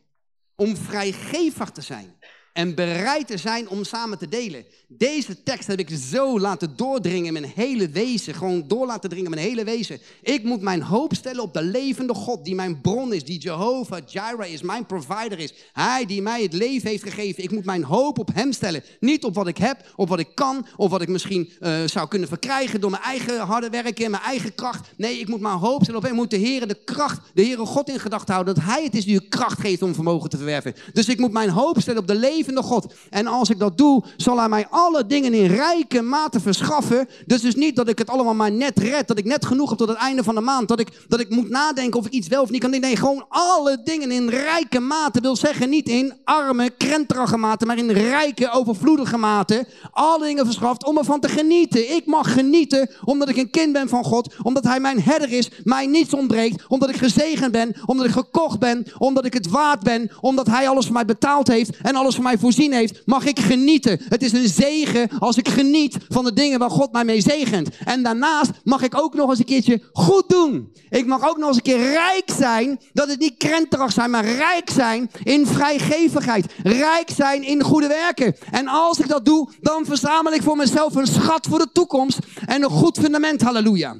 Om 0.55 0.77
vrijgevig 0.77 1.69
te 1.69 1.81
zijn 1.81 2.15
en 2.55 2.75
bereid 2.75 3.27
te 3.27 3.37
zijn 3.37 3.69
om 3.69 3.83
samen 3.83 4.17
te 4.17 4.27
delen. 4.27 4.65
Deze 4.87 5.43
tekst 5.43 5.67
heb 5.67 5.79
ik 5.79 5.89
zo 5.89 6.39
laten 6.39 6.73
doordringen 6.75 7.25
in 7.25 7.33
mijn 7.33 7.51
hele 7.55 7.89
wezen. 7.89 8.33
Gewoon 8.33 8.67
door 8.67 8.85
laten 8.85 9.09
dringen 9.09 9.31
in 9.31 9.35
mijn 9.35 9.47
hele 9.47 9.63
wezen. 9.63 9.99
Ik 10.21 10.43
moet 10.43 10.61
mijn 10.61 10.81
hoop 10.81 11.13
stellen 11.13 11.43
op 11.43 11.53
de 11.53 11.63
levende 11.63 12.13
God, 12.13 12.45
die 12.45 12.55
mijn 12.55 12.81
bron 12.81 13.13
is, 13.13 13.23
die 13.23 13.39
Jehovah 13.39 14.01
Jireh 14.07 14.53
is, 14.53 14.61
mijn 14.61 14.85
provider 14.85 15.39
is. 15.39 15.53
Hij 15.73 16.05
die 16.05 16.21
mij 16.21 16.41
het 16.41 16.53
leven 16.53 16.89
heeft 16.89 17.03
gegeven. 17.03 17.43
Ik 17.43 17.51
moet 17.51 17.65
mijn 17.65 17.83
hoop 17.83 18.19
op 18.19 18.29
hem 18.33 18.51
stellen. 18.51 18.83
Niet 18.99 19.23
op 19.23 19.35
wat 19.35 19.47
ik 19.47 19.57
heb, 19.57 19.91
op 19.95 20.09
wat 20.09 20.19
ik 20.19 20.29
kan, 20.33 20.65
of 20.75 20.89
wat 20.89 21.01
ik 21.01 21.07
misschien 21.07 21.51
uh, 21.61 21.77
zou 21.85 22.07
kunnen 22.07 22.27
verkrijgen 22.27 22.81
door 22.81 22.91
mijn 22.91 23.03
eigen 23.03 23.39
harde 23.39 23.69
werken 23.69 24.05
en 24.05 24.11
mijn 24.11 24.23
eigen 24.23 24.55
kracht. 24.55 24.87
Nee, 24.97 25.19
ik 25.19 25.27
moet 25.27 25.41
mijn 25.41 25.57
hoop 25.57 25.81
stellen 25.81 25.99
op 25.99 26.05
hem. 26.05 26.13
Ik 26.13 26.19
moet 26.19 26.29
de 26.29 26.37
Heer 26.37 26.67
de 26.67 26.83
kracht, 26.85 27.19
de 27.33 27.41
Heere 27.41 27.65
God 27.65 27.89
in 27.89 27.99
gedachten 27.99 28.33
houden. 28.33 28.55
Dat 28.55 28.63
hij 28.63 28.83
het 28.83 28.95
is 28.95 29.05
die 29.05 29.15
u 29.15 29.27
kracht 29.29 29.59
geeft 29.59 29.81
om 29.81 29.93
vermogen 29.93 30.29
te 30.29 30.37
verwerven. 30.37 30.73
Dus 30.93 31.07
ik 31.07 31.19
moet 31.19 31.31
mijn 31.31 31.49
hoop 31.49 31.81
stellen 31.81 32.01
op 32.01 32.07
de 32.07 32.15
levende 32.15 32.43
God. 32.53 32.93
En 33.09 33.27
als 33.27 33.49
ik 33.49 33.59
dat 33.59 33.77
doe, 33.77 34.03
zal 34.17 34.37
hij 34.37 34.49
mij 34.49 34.67
alle 34.69 35.05
dingen 35.05 35.33
in 35.33 35.45
rijke 35.45 36.01
mate 36.01 36.39
verschaffen. 36.39 37.07
Dus 37.25 37.41
dus 37.41 37.55
niet 37.55 37.75
dat 37.75 37.87
ik 37.87 37.97
het 37.97 38.09
allemaal 38.09 38.33
maar 38.33 38.51
net 38.51 38.79
red, 38.79 39.07
dat 39.07 39.17
ik 39.17 39.25
net 39.25 39.45
genoeg 39.45 39.69
heb 39.69 39.77
tot 39.77 39.87
het 39.87 39.97
einde 39.97 40.23
van 40.23 40.35
de 40.35 40.41
maand, 40.41 40.67
dat 40.67 40.79
ik, 40.79 41.05
dat 41.07 41.19
ik 41.19 41.29
moet 41.29 41.49
nadenken 41.49 41.99
of 41.99 42.05
ik 42.05 42.11
iets 42.11 42.27
wel 42.27 42.41
of 42.41 42.49
niet 42.49 42.61
kan. 42.61 42.69
Nee, 42.69 42.95
gewoon 42.95 43.25
alle 43.29 43.81
dingen 43.83 44.11
in 44.11 44.29
rijke 44.29 44.79
mate 44.79 45.21
wil 45.21 45.35
zeggen, 45.35 45.69
niet 45.69 45.89
in 45.89 46.13
arme, 46.23 46.69
krenterige 46.69 47.37
mate, 47.37 47.65
maar 47.65 47.77
in 47.77 47.91
rijke, 47.91 48.51
overvloedige 48.51 49.17
mate. 49.17 49.67
Alle 49.91 50.25
dingen 50.25 50.45
verschaft 50.45 50.85
om 50.85 50.97
ervan 50.97 51.19
te 51.19 51.29
genieten. 51.29 51.95
Ik 51.95 52.05
mag 52.05 52.33
genieten 52.33 52.89
omdat 53.03 53.29
ik 53.29 53.37
een 53.37 53.49
kind 53.49 53.73
ben 53.73 53.89
van 53.89 54.03
God, 54.03 54.33
omdat 54.41 54.63
hij 54.63 54.79
mijn 54.79 55.01
herder 55.01 55.31
is, 55.31 55.49
mij 55.63 55.85
niets 55.85 56.13
ontbreekt, 56.13 56.63
omdat 56.67 56.89
ik 56.89 56.95
gezegend 56.95 57.51
ben, 57.51 57.75
omdat 57.85 58.05
ik 58.05 58.11
gekocht 58.11 58.59
ben, 58.59 58.85
omdat 58.97 59.25
ik 59.25 59.33
het 59.33 59.49
waard 59.49 59.83
ben, 59.83 60.11
omdat 60.21 60.47
hij 60.47 60.69
alles 60.69 60.85
voor 60.85 60.93
mij 60.93 61.05
betaald 61.05 61.47
heeft 61.47 61.77
en 61.81 61.95
alles 61.95 62.15
voor 62.15 62.23
mij 62.23 62.34
voorzien 62.39 62.73
heeft, 62.73 63.01
mag 63.05 63.25
ik 63.25 63.39
genieten. 63.39 64.01
Het 64.09 64.23
is 64.23 64.31
een 64.31 64.47
zegen 64.47 65.09
als 65.19 65.37
ik 65.37 65.49
geniet 65.49 65.97
van 66.09 66.23
de 66.23 66.33
dingen 66.33 66.59
waar 66.59 66.69
God 66.69 66.91
mij 66.91 67.05
mee 67.05 67.21
zegent. 67.21 67.69
En 67.85 68.03
daarnaast 68.03 68.51
mag 68.63 68.81
ik 68.81 68.97
ook 68.97 69.13
nog 69.13 69.29
eens 69.29 69.39
een 69.39 69.45
keertje 69.45 69.89
goed 69.91 70.29
doen. 70.29 70.71
Ik 70.89 71.05
mag 71.05 71.29
ook 71.29 71.37
nog 71.37 71.47
eens 71.47 71.57
een 71.57 71.63
keer 71.63 71.77
rijk 71.77 72.31
zijn. 72.37 72.79
Dat 72.93 73.09
het 73.09 73.19
niet 73.19 73.37
krenterig 73.37 73.91
zijn, 73.91 74.09
maar 74.09 74.25
rijk 74.25 74.69
zijn 74.69 75.11
in 75.23 75.47
vrijgevigheid. 75.47 76.53
Rijk 76.63 77.09
zijn 77.15 77.43
in 77.43 77.63
goede 77.63 77.87
werken. 77.87 78.35
En 78.51 78.67
als 78.67 78.99
ik 78.99 79.07
dat 79.07 79.25
doe, 79.25 79.49
dan 79.61 79.85
verzamel 79.85 80.33
ik 80.33 80.41
voor 80.41 80.57
mezelf 80.57 80.95
een 80.95 81.07
schat 81.07 81.47
voor 81.49 81.59
de 81.59 81.71
toekomst. 81.71 82.19
En 82.45 82.63
een 82.63 82.69
goed 82.69 82.97
fundament. 82.97 83.41
Halleluja. 83.41 83.95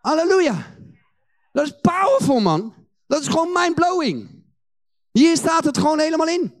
Halleluja. 0.00 0.66
Dat 1.52 1.64
is 1.64 1.74
powerful, 1.80 2.40
man. 2.40 2.74
Dat 3.06 3.20
is 3.20 3.26
gewoon 3.26 3.52
mind-blowing. 3.52 4.31
Hier 5.12 5.36
staat 5.36 5.64
het 5.64 5.78
gewoon 5.78 5.98
helemaal 5.98 6.28
in. 6.28 6.52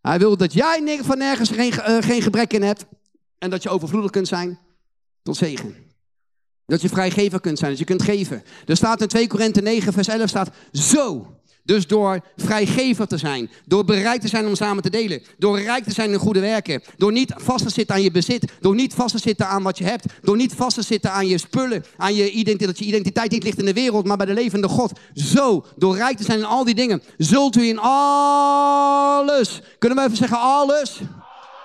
Hij 0.00 0.18
wil 0.18 0.36
dat 0.36 0.52
jij 0.52 1.00
van 1.02 1.18
nergens 1.18 1.50
geen, 1.50 1.72
uh, 1.72 1.96
geen 2.00 2.22
gebrek 2.22 2.52
in 2.52 2.62
hebt. 2.62 2.86
En 3.38 3.50
dat 3.50 3.62
je 3.62 3.68
overvloedig 3.68 4.10
kunt 4.10 4.28
zijn 4.28 4.58
tot 5.22 5.36
zegen. 5.36 5.74
Dat 6.66 6.80
je 6.80 6.88
vrijgever 6.88 7.40
kunt 7.40 7.58
zijn, 7.58 7.70
dat 7.70 7.78
je 7.78 7.84
kunt 7.84 8.02
geven. 8.02 8.42
Er 8.66 8.76
staat 8.76 9.00
in 9.00 9.08
2 9.08 9.26
Korinthe 9.26 9.60
9, 9.60 9.92
vers 9.92 10.08
11 10.08 10.28
staat, 10.28 10.50
zo. 10.72 11.35
Dus 11.66 11.86
door 11.86 12.20
vrijgever 12.36 13.06
te 13.06 13.16
zijn, 13.16 13.50
door 13.64 13.84
bereid 13.84 14.20
te 14.20 14.28
zijn 14.28 14.46
om 14.46 14.54
samen 14.54 14.82
te 14.82 14.90
delen, 14.90 15.22
door 15.38 15.60
rijk 15.60 15.84
te 15.84 15.92
zijn 15.92 16.12
in 16.12 16.18
goede 16.18 16.40
werken, 16.40 16.82
door 16.96 17.12
niet 17.12 17.34
vast 17.36 17.64
te 17.64 17.72
zitten 17.72 17.94
aan 17.94 18.02
je 18.02 18.10
bezit, 18.10 18.52
door 18.60 18.74
niet 18.74 18.94
vast 18.94 19.14
te 19.14 19.20
zitten 19.20 19.48
aan 19.48 19.62
wat 19.62 19.78
je 19.78 19.84
hebt, 19.84 20.04
door 20.22 20.36
niet 20.36 20.54
vast 20.54 20.76
te 20.76 20.82
zitten 20.82 21.12
aan 21.12 21.26
je 21.26 21.38
spullen, 21.38 21.84
aan 21.96 22.14
je 22.14 22.30
identiteit, 22.30 22.68
dat 22.68 22.78
je 22.78 22.84
identiteit 22.84 23.30
niet 23.30 23.42
ligt 23.42 23.58
in 23.58 23.64
de 23.64 23.72
wereld, 23.72 24.06
maar 24.06 24.16
bij 24.16 24.26
de 24.26 24.34
levende 24.34 24.68
God. 24.68 24.92
Zo, 25.14 25.64
door 25.76 25.96
rijk 25.96 26.16
te 26.16 26.24
zijn 26.24 26.38
in 26.38 26.44
al 26.44 26.64
die 26.64 26.74
dingen, 26.74 27.02
zult 27.18 27.56
u 27.56 27.68
in 27.68 27.78
alles, 27.78 29.60
kunnen 29.78 29.98
we 29.98 30.04
even 30.04 30.16
zeggen 30.16 30.40
alles? 30.40 31.00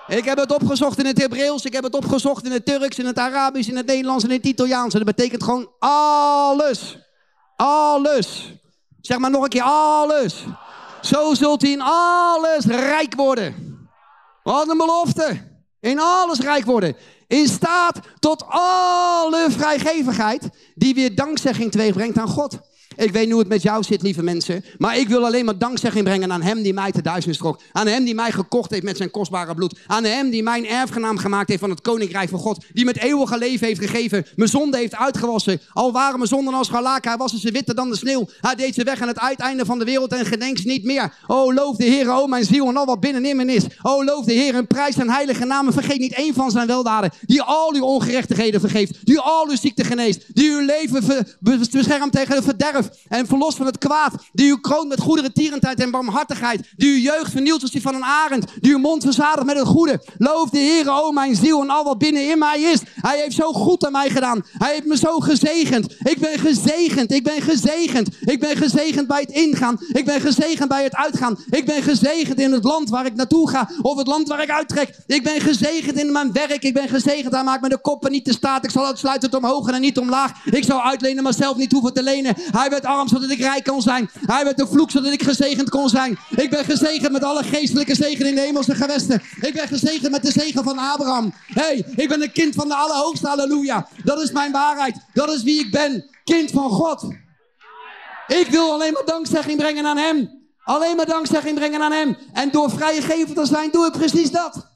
Ik 0.08 0.24
heb 0.24 0.38
het 0.38 0.52
opgezocht 0.54 0.98
in 0.98 1.06
het 1.06 1.20
Hebreeuws, 1.20 1.64
ik 1.64 1.72
heb 1.72 1.84
het 1.84 1.94
opgezocht 1.94 2.44
in 2.44 2.52
het 2.52 2.66
Turks, 2.66 2.98
in 2.98 3.06
het 3.06 3.18
Arabisch, 3.18 3.68
in 3.68 3.76
het 3.76 3.86
Nederlands 3.86 4.24
en 4.24 4.30
in 4.30 4.36
het 4.36 4.46
Italiaans. 4.46 4.94
En 4.94 5.04
dat 5.04 5.16
betekent 5.16 5.42
gewoon 5.42 5.70
alles. 5.78 6.98
Alles. 7.56 8.52
Zeg 9.02 9.18
maar 9.18 9.30
nog 9.30 9.42
een 9.42 9.48
keer 9.48 9.62
alles. 9.62 10.44
Zo 11.00 11.34
zult 11.34 11.64
u 11.64 11.68
in 11.68 11.80
alles 11.80 12.64
rijk 12.64 13.14
worden. 13.14 13.78
Wat 14.42 14.68
een 14.68 14.76
belofte. 14.76 15.50
In 15.80 15.98
alles 16.00 16.38
rijk 16.38 16.64
worden. 16.64 16.96
In 17.26 17.48
staat 17.48 18.00
tot 18.18 18.44
alle 18.48 19.46
vrijgevigheid 19.50 20.48
die 20.74 20.94
weer 20.94 21.14
dankzegging 21.14 21.70
teweeg 21.70 22.16
aan 22.16 22.28
God. 22.28 22.58
Ik 22.96 23.12
weet 23.12 23.22
niet 23.22 23.30
hoe 23.30 23.40
het 23.40 23.48
met 23.48 23.62
jou 23.62 23.82
zit, 23.82 24.02
lieve 24.02 24.22
mensen. 24.22 24.64
Maar 24.78 24.98
ik 24.98 25.08
wil 25.08 25.24
alleen 25.24 25.44
maar 25.44 25.58
dankzegging 25.58 26.04
brengen 26.04 26.32
aan 26.32 26.42
hem 26.42 26.62
die 26.62 26.72
mij 26.72 26.92
te 26.92 27.02
duizend 27.02 27.38
trok. 27.38 27.60
Aan 27.72 27.86
hem 27.86 28.04
die 28.04 28.14
mij 28.14 28.32
gekocht 28.32 28.70
heeft 28.70 28.82
met 28.82 28.96
zijn 28.96 29.10
kostbare 29.10 29.54
bloed. 29.54 29.78
Aan 29.86 30.04
hem 30.04 30.30
die 30.30 30.42
mijn 30.42 30.66
erfgenaam 30.66 31.18
gemaakt 31.18 31.48
heeft 31.48 31.60
van 31.60 31.70
het 31.70 31.80
koninkrijk 31.80 32.28
van 32.28 32.38
God. 32.38 32.64
Die 32.72 32.84
met 32.84 32.98
eeuwige 32.98 33.38
leven 33.38 33.66
heeft 33.66 33.80
gegeven. 33.80 34.26
Mijn 34.36 34.48
zonde 34.50 34.76
heeft 34.76 34.96
uitgewassen. 34.96 35.60
Al 35.72 35.92
waren 35.92 36.16
mijn 36.16 36.28
zonden 36.28 36.54
als 36.54 36.66
scharlaken. 36.66 37.10
Hij 37.10 37.18
was 37.18 37.40
ze 37.40 37.50
witter 37.50 37.74
dan 37.74 37.90
de 37.90 37.96
sneeuw. 37.96 38.28
Hij 38.40 38.54
deed 38.54 38.74
ze 38.74 38.84
weg 38.84 39.00
aan 39.00 39.08
het 39.08 39.18
uiteinde 39.18 39.64
van 39.64 39.78
de 39.78 39.84
wereld 39.84 40.12
en 40.12 40.26
gedenk 40.26 40.58
ze 40.58 40.66
niet 40.66 40.84
meer. 40.84 41.14
Oh, 41.26 41.54
loof 41.54 41.76
de 41.76 41.84
Heer, 41.84 42.10
oh 42.10 42.28
mijn 42.28 42.44
ziel 42.44 42.68
en 42.68 42.76
al 42.76 42.86
wat 42.86 43.00
binnenin 43.00 43.36
me 43.36 43.44
is. 43.44 43.64
Oh, 43.82 44.04
loof 44.04 44.24
de 44.24 44.32
Heer 44.32 44.54
en 44.54 44.66
prijs 44.66 44.94
zijn 44.94 45.10
heilige 45.10 45.44
naam. 45.44 45.66
En 45.66 45.72
vergeet 45.72 45.98
niet 45.98 46.14
één 46.14 46.34
van 46.34 46.50
zijn 46.50 46.66
weldaden. 46.66 47.10
Die 47.26 47.42
al 47.42 47.74
uw 47.74 47.84
ongerechtigheden 47.84 48.60
vergeeft. 48.60 49.06
Die 49.06 49.18
al 49.18 49.48
uw 49.48 49.56
ziekte 49.56 49.84
geneest. 49.84 50.24
Die 50.34 50.50
uw 50.50 50.64
leven 50.64 51.26
beschermt 51.70 52.12
tegen 52.12 52.34
het 52.34 52.44
verderf 52.44 52.88
en 53.08 53.26
verlost 53.26 53.56
van 53.56 53.66
het 53.66 53.78
kwaad. 53.78 54.14
Die 54.32 54.50
u 54.50 54.60
kroont 54.60 54.88
met 54.88 55.00
goedere 55.00 55.32
tierendheid 55.32 55.80
en 55.80 55.90
barmhartigheid. 55.90 56.72
Die 56.76 56.94
uw 56.94 57.00
jeugd 57.00 57.30
vernielt 57.30 57.62
als 57.62 57.70
die 57.70 57.82
van 57.82 57.94
een 57.94 58.04
arend. 58.04 58.44
Die 58.60 58.72
uw 58.72 58.78
mond 58.78 59.02
verzadigt 59.02 59.46
met 59.46 59.56
het 59.56 59.66
goede. 59.66 60.02
Loof 60.18 60.50
de 60.50 60.58
Heer, 60.58 60.90
o 60.90 61.10
mijn 61.10 61.36
ziel 61.36 61.60
en 61.60 61.70
al 61.70 61.84
wat 61.84 61.98
binnen 61.98 62.30
in 62.30 62.38
mij 62.38 62.60
is. 62.60 62.80
Hij 62.94 63.20
heeft 63.20 63.36
zo 63.36 63.52
goed 63.52 63.86
aan 63.86 63.92
mij 63.92 64.10
gedaan. 64.10 64.44
Hij 64.58 64.72
heeft 64.72 64.86
me 64.86 64.96
zo 64.96 65.20
gezegend. 65.20 65.92
Ik 65.98 66.18
ben 66.18 66.38
gezegend. 66.38 67.12
Ik 67.12 67.24
ben 67.24 67.42
gezegend. 67.42 68.08
Ik 68.20 68.40
ben 68.40 68.56
gezegend 68.56 69.06
bij 69.06 69.20
het 69.20 69.30
ingaan. 69.30 69.78
Ik 69.92 70.04
ben 70.04 70.20
gezegend 70.20 70.68
bij 70.68 70.84
het 70.84 70.94
uitgaan. 70.94 71.38
Ik 71.50 71.66
ben 71.66 71.82
gezegend 71.82 72.40
in 72.40 72.52
het 72.52 72.64
land 72.64 72.90
waar 72.90 73.06
ik 73.06 73.14
naartoe 73.14 73.50
ga. 73.50 73.70
Of 73.82 73.96
het 73.96 74.06
land 74.06 74.28
waar 74.28 74.42
ik 74.42 74.50
uittrek. 74.50 74.96
Ik 75.06 75.22
ben 75.22 75.40
gezegend 75.40 75.98
in 75.98 76.12
mijn 76.12 76.32
werk. 76.32 76.62
Ik 76.62 76.74
ben 76.74 76.88
gezegend. 76.88 77.32
Hij 77.32 77.44
maakt 77.44 77.62
me 77.62 77.68
de 77.68 77.80
koppen 77.80 78.10
niet 78.10 78.24
te 78.24 78.32
staat. 78.32 78.64
Ik 78.64 78.70
zal 78.70 78.86
uitsluitend 78.86 79.34
omhoog 79.34 79.70
en 79.70 79.80
niet 79.80 79.98
omlaag. 79.98 80.44
Ik 80.44 80.64
zal 80.64 80.82
uitlenen, 80.82 81.22
maar 81.22 81.34
zelf 81.34 81.56
niet 81.56 81.72
hoeven 81.72 81.92
te 81.92 82.02
lenen. 82.02 82.34
Hij 82.36 82.70
werd 82.72 82.84
arm 82.84 83.08
zodat 83.08 83.30
ik 83.30 83.38
rijk 83.38 83.64
kon 83.64 83.82
zijn. 83.82 84.10
Hij 84.26 84.44
werd 84.44 84.56
de 84.56 84.66
vloek 84.66 84.90
zodat 84.90 85.12
ik 85.12 85.22
gezegend 85.22 85.70
kon 85.70 85.88
zijn. 85.88 86.18
Ik 86.36 86.50
ben 86.50 86.64
gezegend 86.64 87.12
met 87.12 87.24
alle 87.24 87.42
geestelijke 87.42 87.94
zegen 87.94 88.26
in 88.26 88.34
de 88.34 88.40
hemelse 88.40 88.74
gewesten. 88.74 89.22
Ik 89.40 89.52
ben 89.52 89.68
gezegend 89.68 90.10
met 90.10 90.22
de 90.22 90.32
zegen 90.32 90.64
van 90.64 90.78
Abraham. 90.78 91.34
hey, 91.46 91.84
ik 91.96 92.08
ben 92.08 92.22
een 92.22 92.32
kind 92.32 92.54
van 92.54 92.68
de 92.68 92.74
Allerhoogste. 92.74 93.26
Halleluja. 93.26 93.88
Dat 94.04 94.22
is 94.22 94.32
mijn 94.32 94.52
waarheid. 94.52 94.96
Dat 95.12 95.32
is 95.32 95.42
wie 95.42 95.60
ik 95.60 95.70
ben. 95.70 96.10
Kind 96.24 96.50
van 96.50 96.70
God. 96.70 97.14
Ik 98.26 98.46
wil 98.50 98.72
alleen 98.72 98.92
maar 98.92 99.04
dankzegging 99.04 99.58
brengen 99.58 99.86
aan 99.86 99.96
hem. 99.96 100.40
Alleen 100.64 100.96
maar 100.96 101.06
dankzegging 101.06 101.54
brengen 101.54 101.82
aan 101.82 101.92
hem. 101.92 102.16
En 102.32 102.50
door 102.50 102.70
vrijgever 102.70 103.34
te 103.34 103.46
zijn, 103.46 103.70
doe 103.70 103.86
ik 103.86 103.92
precies 103.92 104.30
dat. 104.30 104.70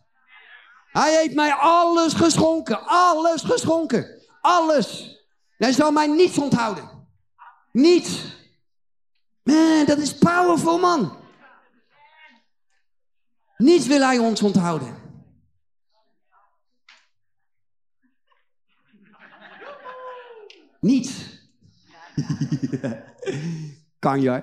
Hij 0.92 1.16
heeft 1.16 1.34
mij 1.34 1.53
alles 1.53 2.12
geschonken. 2.12 2.86
Alles 2.86 3.42
geschonken. 3.42 4.22
Alles. 4.40 5.16
Hij 5.57 5.72
zal 5.72 5.90
mij 5.90 6.07
niets 6.07 6.38
onthouden. 6.38 6.95
Niets. 7.77 8.37
Man, 9.43 9.85
dat 9.87 9.99
is 9.99 10.18
powerful, 10.18 10.79
man. 10.79 11.16
Niets 13.57 13.87
wil 13.87 14.01
hij 14.01 14.18
ons 14.18 14.43
onthouden. 14.43 14.97
Niets. 20.81 21.41
kan 23.99 24.20
je. 24.20 24.43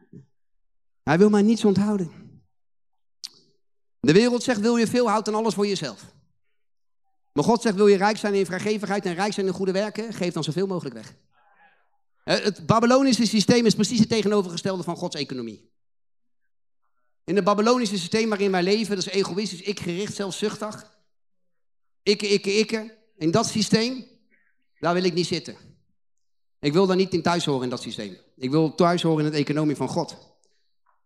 hij 1.08 1.18
wil 1.18 1.30
mij 1.30 1.42
niets 1.42 1.64
onthouden. 1.64 2.10
De 4.00 4.12
wereld 4.12 4.42
zegt, 4.42 4.60
wil 4.60 4.76
je 4.76 4.86
veel, 4.86 5.08
houd 5.08 5.24
dan 5.24 5.34
alles 5.34 5.54
voor 5.54 5.66
jezelf. 5.66 6.14
Maar 7.32 7.44
God 7.44 7.62
zegt, 7.62 7.76
wil 7.76 7.86
je 7.86 7.96
rijk 7.96 8.16
zijn 8.16 8.34
in 8.34 8.46
vrijgevigheid 8.46 9.04
en 9.04 9.14
rijk 9.14 9.32
zijn 9.32 9.46
in 9.46 9.52
goede 9.52 9.72
werken, 9.72 10.12
geef 10.12 10.32
dan 10.32 10.44
zoveel 10.44 10.66
mogelijk 10.66 10.94
weg. 10.94 11.14
Het 12.30 12.66
Babylonische 12.66 13.26
systeem 13.26 13.66
is 13.66 13.74
precies 13.74 13.98
het 13.98 14.08
tegenovergestelde 14.08 14.82
van 14.82 14.96
Gods 14.96 15.16
economie. 15.16 15.70
In 17.24 17.36
het 17.36 17.44
Babylonische 17.44 17.98
systeem 17.98 18.28
waarin 18.28 18.50
wij 18.50 18.62
leven, 18.62 18.96
dat 18.96 19.06
is 19.06 19.12
egoïstisch, 19.12 19.60
ikgericht, 19.60 20.14
zelfzuchtig. 20.14 20.90
Ikke, 22.02 22.28
ikke, 22.28 22.52
ikke. 22.52 22.96
In 23.16 23.30
dat 23.30 23.46
systeem, 23.46 24.04
daar 24.78 24.94
wil 24.94 25.04
ik 25.04 25.14
niet 25.14 25.26
zitten. 25.26 25.56
Ik 26.60 26.72
wil 26.72 26.86
daar 26.86 26.96
niet 26.96 27.12
in 27.12 27.22
thuis 27.22 27.44
horen 27.44 27.62
in 27.62 27.70
dat 27.70 27.82
systeem. 27.82 28.16
Ik 28.36 28.50
wil 28.50 28.74
thuis 28.74 29.02
horen 29.02 29.18
in 29.18 29.24
het 29.24 29.40
economie 29.40 29.76
van 29.76 29.88
God. 29.88 30.16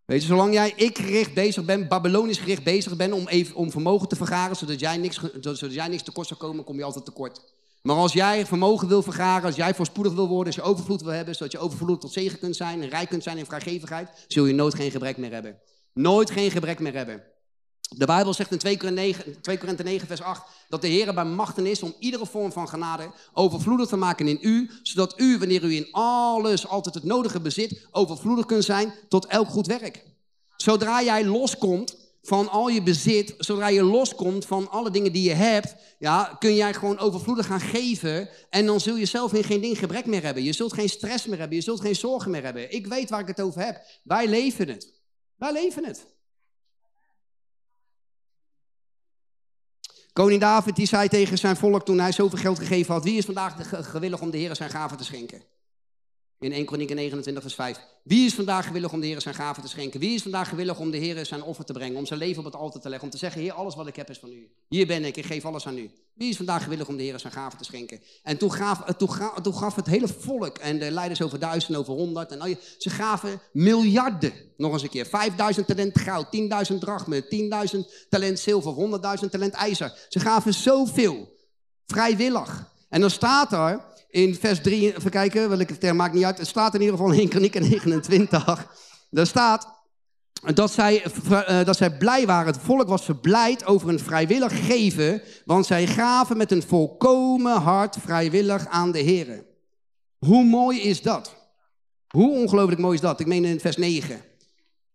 Weet 0.05 0.21
je, 0.21 0.27
zolang 0.27 0.53
jij 0.53 0.73
ik-gericht 0.77 1.35
bezig 1.35 1.65
bent, 1.65 1.89
Babylonisch 1.89 2.39
gericht 2.39 2.63
bezig 2.63 2.97
bent 2.97 3.13
om, 3.13 3.29
even, 3.29 3.55
om 3.55 3.71
vermogen 3.71 4.09
te 4.09 4.17
vergaren, 4.17 4.57
zodat 4.57 4.81
jij, 4.81 4.97
niks, 4.97 5.21
zodat 5.41 5.75
jij 5.75 5.89
niks 5.89 6.03
tekort 6.03 6.27
zou 6.27 6.41
komen, 6.41 6.65
kom 6.65 6.77
je 6.77 6.85
altijd 6.85 7.05
tekort. 7.05 7.55
Maar 7.83 7.97
als 7.97 8.13
jij 8.13 8.47
vermogen 8.47 8.89
wil 8.89 9.03
vergaren, 9.03 9.47
als 9.47 9.57
jij 9.57 9.75
voorspoedig 9.75 10.13
wil 10.13 10.29
worden, 10.29 10.47
als 10.47 10.65
je 10.65 10.71
overvloed 10.71 11.03
wil 11.03 11.13
hebben, 11.13 11.35
zodat 11.35 11.53
je 11.53 11.59
overvloed 11.59 12.01
tot 12.01 12.13
zegen 12.13 12.39
kunt 12.39 12.57
zijn 12.57 12.83
en 12.83 12.89
rijk 12.89 13.09
kunt 13.09 13.23
zijn 13.23 13.39
in 13.39 13.47
vrijgevigheid, 13.47 14.25
zul 14.29 14.47
je 14.47 14.55
nooit 14.55 14.75
geen 14.75 14.91
gebrek 14.91 15.17
meer 15.17 15.33
hebben. 15.33 15.59
Nooit 15.93 16.31
geen 16.31 16.51
gebrek 16.51 16.79
meer 16.79 16.95
hebben. 16.95 17.23
De 17.97 18.07
Bijbel 18.07 18.35
zegt 18.35 18.53
in 18.53 18.59
2 18.59 18.77
Korinthe 18.77 19.03
9, 19.03 19.41
2 19.41 19.59
Korinthe 19.59 19.83
9 19.83 20.07
vers 20.07 20.23
8 20.23 20.43
dat 20.69 20.81
de 20.81 20.89
Heer 20.89 21.15
bij 21.15 21.25
machten 21.25 21.67
is 21.67 21.83
om 21.83 21.95
iedere 21.99 22.27
vorm 22.27 22.53
van 22.53 22.69
genade 22.69 23.11
overvloedig 23.33 23.89
te 23.89 23.97
maken 23.97 24.29
in 24.29 24.39
u, 24.41 24.71
zodat 24.83 25.21
u, 25.21 25.39
wanneer 25.39 25.65
u 25.65 25.75
in 25.75 25.89
alles 25.93 26.67
altijd 26.67 26.95
het 26.95 27.05
nodige 27.05 27.41
bezit, 27.41 27.87
overvloedig 27.91 28.47
kunt 28.47 28.65
zijn 28.65 28.95
tot 29.09 29.27
elk 29.27 29.49
goed 29.49 29.67
werk. 29.67 30.05
Zodra 30.57 31.03
jij 31.03 31.25
loskomt 31.25 32.00
van 32.23 32.49
al 32.49 32.69
je 32.69 32.83
bezit, 32.83 33.35
zodra 33.39 33.69
je 33.69 33.83
loskomt 33.83 34.47
van 34.47 34.71
alle 34.71 34.91
dingen 34.91 35.13
die 35.13 35.23
je 35.23 35.35
hebt, 35.35 35.75
ja, 35.99 36.37
kun 36.39 36.55
jij 36.55 36.75
gewoon 36.75 36.99
overvloedig 36.99 37.47
gaan 37.47 37.61
geven. 37.61 38.29
En 38.51 38.67
dan 38.67 38.81
zul 38.81 38.97
je 38.97 39.07
zelf 39.07 39.33
in 39.33 39.45
geen 39.45 39.61
ding 39.61 39.79
gebrek 39.79 40.07
meer 40.07 40.23
hebben. 40.23 40.43
Je 40.43 40.53
zult 40.53 40.73
geen 40.73 40.89
stress 40.89 41.27
meer 41.27 41.39
hebben, 41.39 41.57
je 41.57 41.63
zult 41.63 41.81
geen 41.81 41.97
zorgen 41.97 42.31
meer 42.31 42.45
hebben. 42.45 42.73
Ik 42.73 42.87
weet 42.87 43.11
waar 43.11 43.21
ik 43.21 43.27
het 43.27 43.41
over 43.41 43.65
heb. 43.65 43.83
Wij 44.03 44.29
leven 44.29 44.69
het. 44.69 44.93
Wij 45.37 45.53
leven 45.53 45.85
het. 45.85 46.07
Koning 50.13 50.41
David 50.41 50.77
die 50.77 50.87
zei 50.87 51.09
tegen 51.09 51.39
zijn 51.39 51.57
volk 51.57 51.85
toen 51.85 51.99
hij 51.99 52.13
zoveel 52.13 52.39
geld 52.39 52.59
gegeven 52.59 52.95
had: 52.95 53.05
Wie 53.05 53.19
is 53.19 53.25
vandaag 53.25 53.69
gewillig 53.91 54.21
om 54.21 54.31
de 54.31 54.39
Heer 54.39 54.57
zijn 54.57 54.71
gaven 54.71 54.97
te 54.97 55.05
schenken? 55.05 55.43
In 56.41 56.53
1 56.53 56.65
Kronieken 56.65 56.97
29 56.97 57.43
vers 57.43 57.55
5. 57.55 57.79
Wie 58.03 58.27
is 58.27 58.35
vandaag 58.35 58.67
gewillig 58.67 58.93
om 58.93 59.01
de 59.01 59.07
Heer 59.07 59.21
zijn 59.21 59.35
gaven 59.35 59.63
te 59.63 59.69
schenken? 59.69 60.01
Wie 60.01 60.15
is 60.15 60.23
vandaag 60.23 60.49
gewillig 60.49 60.79
om 60.79 60.91
de 60.91 60.97
Heer 60.97 61.27
zijn 61.27 61.43
offer 61.43 61.65
te 61.65 61.73
brengen? 61.73 61.97
Om 61.97 62.07
zijn 62.07 62.19
leven 62.19 62.39
op 62.39 62.45
het 62.45 62.55
altaar 62.57 62.81
te 62.81 62.89
leggen? 62.89 63.07
Om 63.07 63.13
te 63.13 63.19
zeggen, 63.19 63.41
Heer, 63.41 63.53
alles 63.53 63.75
wat 63.75 63.87
ik 63.87 63.97
heb 63.97 64.11
is 64.11 64.19
van 64.19 64.33
u. 64.33 64.51
Hier 64.69 64.87
ben 64.87 65.05
ik, 65.05 65.17
ik 65.17 65.27
geef 65.27 65.45
alles 65.45 65.67
aan 65.67 65.79
u. 65.79 65.91
Wie 66.15 66.29
is 66.31 66.37
vandaag 66.37 66.63
gewillig 66.63 66.89
om 66.89 66.97
de 66.97 67.03
Heer 67.03 67.19
zijn 67.19 67.33
gaven 67.33 67.59
te 67.59 67.65
schenken? 67.65 68.01
En 68.23 68.37
toen 68.37 68.53
gaf, 68.53 68.81
eh, 68.81 68.95
toen, 68.95 69.13
ga- 69.13 69.41
toen 69.41 69.55
gaf 69.55 69.75
het 69.75 69.87
hele 69.87 70.09
volk, 70.09 70.59
en 70.59 70.79
de 70.79 70.91
leiders 70.91 71.23
over 71.23 71.39
duizend, 71.39 71.77
over 71.77 71.95
honderd, 71.95 72.31
en 72.33 72.41
al 72.41 72.47
je- 72.47 72.75
ze 72.79 72.91
gaven 72.91 73.41
miljarden, 73.53 74.33
nog 74.57 74.73
eens 74.73 74.83
een 74.83 74.89
keer. 74.89 75.07
5000 75.07 75.67
talent 75.67 75.99
goud, 75.99 76.31
10.000 76.31 76.81
drachmen, 76.81 77.29
10.000 77.29 78.07
talent 78.09 78.39
zilver, 78.39 78.73
100.000 78.73 79.31
talent 79.31 79.55
ijzer. 79.55 80.07
Ze 80.09 80.21
gaven 80.21 80.55
zoveel, 80.55 81.37
vrijwillig. 81.87 82.69
En 82.89 83.01
dan 83.01 83.11
staat 83.11 83.53
er 83.53 83.85
in 84.11 84.35
vers 84.35 84.61
3, 84.61 84.97
even 84.97 85.11
kijken, 85.11 85.49
welke 85.49 85.79
term 85.79 85.97
maakt 85.97 86.15
niet 86.15 86.25
uit. 86.25 86.39
Het 86.39 86.47
staat 86.47 86.75
in 86.75 86.81
ieder 86.81 86.97
geval 86.97 87.13
in 87.13 87.19
1 87.19 87.29
Kronieken 87.29 87.63
29. 87.63 88.67
Daar 89.11 89.27
staat 89.27 89.79
dat 90.55 90.73
zij, 90.73 91.03
eh, 91.03 91.65
dat 91.65 91.77
zij 91.77 91.97
blij 91.97 92.27
waren. 92.27 92.53
Het 92.53 92.63
volk 92.63 92.89
was 92.89 93.05
verblijd 93.05 93.67
over 93.67 93.89
een 93.89 93.99
vrijwillig 93.99 94.67
geven, 94.67 95.23
want 95.45 95.67
zij 95.67 95.87
gaven 95.87 96.37
met 96.37 96.53
een 96.53 96.63
volkomen 96.63 97.61
hart 97.61 97.97
vrijwillig 98.05 98.67
aan 98.67 98.93
de 98.93 98.99
Heer. 98.99 99.45
Hoe 100.19 100.45
mooi 100.45 100.81
is 100.81 101.03
dat? 101.03 101.37
Hoe 102.09 102.31
ongelooflijk 102.31 102.81
mooi 102.81 102.95
is 102.95 103.01
dat? 103.01 103.21
Ik 103.21 103.27
meen 103.27 103.45
in 103.45 103.61
vers 103.61 103.77
9. 103.77 104.21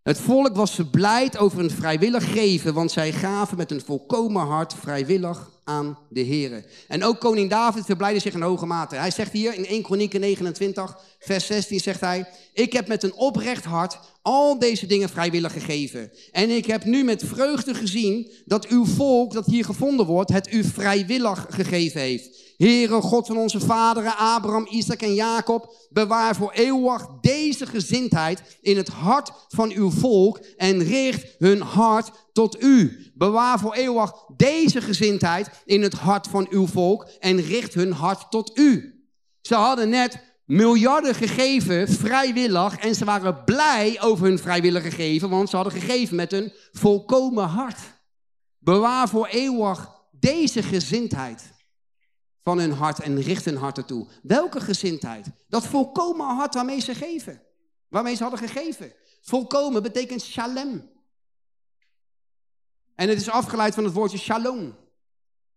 Het 0.04 0.20
volk 0.20 0.56
was 0.56 0.76
verblijd 0.76 1.38
over 1.38 1.60
een 1.60 1.72
vrijwillig 1.72 2.32
geven, 2.32 2.74
want 2.74 2.92
zij 2.92 3.12
gaven 3.12 3.58
met 3.58 3.72
een 3.72 3.82
volkomen 3.82 4.46
hart 4.46 4.74
vrijwillig 4.74 5.55
aan 5.66 5.98
de 6.10 6.20
Heer. 6.22 6.66
En 6.88 7.04
ook 7.04 7.20
koning 7.20 7.50
David 7.50 7.86
verblijdde 7.86 8.20
zich 8.20 8.34
in 8.34 8.42
hoge 8.42 8.66
mate. 8.66 8.96
Hij 8.96 9.12
zegt 9.12 9.32
hier 9.32 9.54
in 9.54 9.66
1 9.66 9.82
Kronieken 9.82 10.20
29, 10.20 10.98
vers 11.20 11.46
16, 11.46 11.80
zegt 11.80 12.02
hij... 12.02 12.28
Ik 12.54 12.74
heb 12.74 12.88
met 12.88 13.04
een 13.04 13.14
oprecht 13.14 13.66
hart 13.66 14.00
al 14.22 14.60
deze 14.60 14.86
dingen 14.86 15.10
vrijwillig 15.10 15.54
gegeven. 15.54 16.12
En 16.32 16.50
ik 16.50 16.66
heb 16.66 16.84
nu 16.84 17.04
met 17.04 17.24
vreugde 17.26 17.74
gezien 17.74 18.32
dat 18.46 18.68
uw 18.68 18.86
volk 18.86 19.34
dat 19.34 19.46
hier 19.46 19.66
gevonden 19.66 20.06
wordt... 20.06 20.32
het 20.32 20.54
u 20.54 20.64
vrijwillig 20.64 21.46
gegeven 21.50 22.02
heeft. 22.02 22.45
Heere 22.58 23.02
God 23.02 23.28
van 23.28 23.38
onze 23.38 23.60
vaderen, 23.60 24.18
Abraham, 24.18 24.68
Isaac 24.70 25.02
en 25.02 25.14
Jacob, 25.14 25.88
bewaar 25.90 26.36
voor 26.36 26.52
eeuwig 26.52 27.08
deze 27.22 27.66
gezindheid 27.66 28.58
in 28.62 28.78
het 28.78 28.88
hart 28.88 29.32
van 29.48 29.72
uw 29.72 29.92
volk 29.92 30.40
en 30.58 30.84
richt 30.84 31.36
hun 31.38 31.62
hart 31.62 32.12
tot 32.34 32.62
u. 32.62 33.12
Bewaar 33.14 33.60
voor 33.60 33.74
eeuwig 33.74 34.12
deze 34.36 34.82
gezindheid 34.82 35.50
in 35.66 35.82
het 35.82 35.94
hart 35.94 36.28
van 36.28 36.48
uw 36.50 36.68
volk 36.68 37.08
en 37.20 37.42
richt 37.42 37.74
hun 37.74 37.92
hart 37.92 38.32
tot 38.32 38.58
u. 38.58 39.04
Ze 39.42 39.56
hadden 39.56 39.90
net 39.90 40.24
miljarden 40.46 41.16
gegeven, 41.16 41.88
vrijwillig, 41.88 42.78
en 42.78 42.96
ze 42.96 43.06
waren 43.06 43.44
blij 43.44 44.02
over 44.02 44.28
hun 44.28 44.40
vrijwillige 44.40 44.92
geven, 44.92 45.30
want 45.30 45.50
ze 45.50 45.56
hadden 45.56 45.74
gegeven 45.74 46.16
met 46.16 46.34
een 46.34 46.54
volkomen 46.72 47.48
hart. 47.48 47.80
Bewaar 48.60 49.10
voor 49.10 49.28
eeuwig 49.28 49.90
deze 50.12 50.64
gezindheid 50.64 51.54
van 52.46 52.60
hun 52.60 52.72
hart 52.72 53.00
en 53.00 53.22
richt 53.22 53.46
hun 53.46 53.58
hart 53.58 53.78
ertoe. 53.78 54.08
Welke 54.24 54.62
gezindheid? 54.62 55.28
Dat 55.48 55.66
volkomen 55.66 56.36
hart 56.36 56.54
waarmee 56.54 56.80
ze 56.80 56.96
geven. 56.96 57.42
Waarmee 57.88 58.16
ze 58.16 58.22
hadden 58.22 58.50
gegeven. 58.50 58.94
Volkomen 59.22 59.84
betekent 59.84 60.22
shalem. 60.22 60.90
En 62.96 63.10
het 63.10 63.22
is 63.22 63.30
afgeleid 63.30 63.74
van 63.74 63.84
het 63.84 63.94
woordje 63.94 64.18
shalom. 64.18 64.76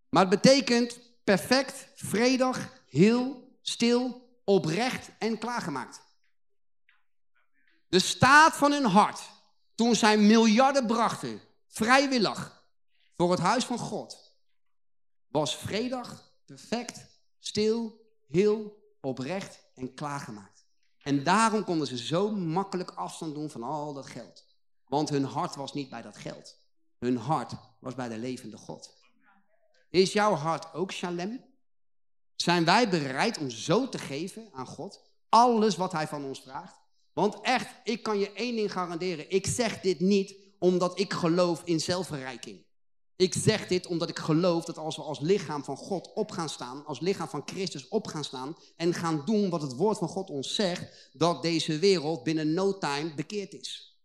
Maar 0.08 0.26
het 0.26 0.40
betekent 0.40 0.98
perfect, 1.24 1.88
vredig, 1.94 2.82
heel, 2.86 3.48
stil, 3.62 4.28
oprecht 4.44 5.10
en 5.18 5.38
klaargemaakt. 5.38 6.00
De 7.88 7.98
staat 7.98 8.56
van 8.56 8.72
hun 8.72 8.86
hart, 8.86 9.20
toen 9.74 9.94
zij 9.94 10.18
miljarden 10.18 10.86
brachten, 10.86 11.40
vrijwillig, 11.66 12.62
voor 13.16 13.30
het 13.30 13.40
huis 13.40 13.64
van 13.64 13.78
God, 13.78 14.34
was 15.28 15.56
vredig, 15.56 16.27
perfect, 16.48 17.06
stil, 17.38 18.00
heel, 18.26 18.82
oprecht 19.00 19.60
en 19.74 19.94
klaargemaakt. 19.94 20.66
En 21.02 21.24
daarom 21.24 21.64
konden 21.64 21.86
ze 21.86 21.96
zo 21.96 22.30
makkelijk 22.30 22.90
afstand 22.90 23.34
doen 23.34 23.50
van 23.50 23.62
al 23.62 23.94
dat 23.94 24.06
geld. 24.06 24.46
Want 24.86 25.08
hun 25.08 25.24
hart 25.24 25.54
was 25.54 25.72
niet 25.72 25.90
bij 25.90 26.02
dat 26.02 26.16
geld. 26.16 26.56
Hun 26.98 27.16
hart 27.16 27.52
was 27.80 27.94
bij 27.94 28.08
de 28.08 28.18
levende 28.18 28.56
God. 28.56 28.96
Is 29.90 30.12
jouw 30.12 30.34
hart 30.34 30.74
ook 30.74 30.92
shalem? 30.92 31.44
Zijn 32.36 32.64
wij 32.64 32.88
bereid 32.88 33.38
om 33.38 33.50
zo 33.50 33.88
te 33.88 33.98
geven 33.98 34.48
aan 34.52 34.66
God? 34.66 35.02
Alles 35.28 35.76
wat 35.76 35.92
Hij 35.92 36.08
van 36.08 36.24
ons 36.24 36.40
vraagt? 36.40 36.76
Want 37.12 37.40
echt, 37.40 37.68
ik 37.84 38.02
kan 38.02 38.18
je 38.18 38.32
één 38.32 38.56
ding 38.56 38.72
garanderen. 38.72 39.30
Ik 39.30 39.46
zeg 39.46 39.80
dit 39.80 40.00
niet 40.00 40.36
omdat 40.58 40.98
ik 40.98 41.12
geloof 41.12 41.62
in 41.64 41.80
zelfverrijking. 41.80 42.66
Ik 43.18 43.34
zeg 43.34 43.66
dit 43.66 43.86
omdat 43.86 44.08
ik 44.08 44.18
geloof 44.18 44.64
dat 44.64 44.78
als 44.78 44.96
we 44.96 45.02
als 45.02 45.20
lichaam 45.20 45.64
van 45.64 45.76
God 45.76 46.12
op 46.14 46.30
gaan 46.30 46.48
staan, 46.48 46.84
als 46.86 47.00
lichaam 47.00 47.28
van 47.28 47.42
Christus 47.46 47.88
op 47.88 48.06
gaan 48.06 48.24
staan 48.24 48.56
en 48.76 48.94
gaan 48.94 49.22
doen 49.24 49.50
wat 49.50 49.62
het 49.62 49.76
woord 49.76 49.98
van 49.98 50.08
God 50.08 50.30
ons 50.30 50.54
zegt, 50.54 51.10
dat 51.12 51.42
deze 51.42 51.78
wereld 51.78 52.22
binnen 52.22 52.54
no 52.54 52.78
time 52.78 53.14
bekeerd 53.14 53.54
is. 53.54 53.98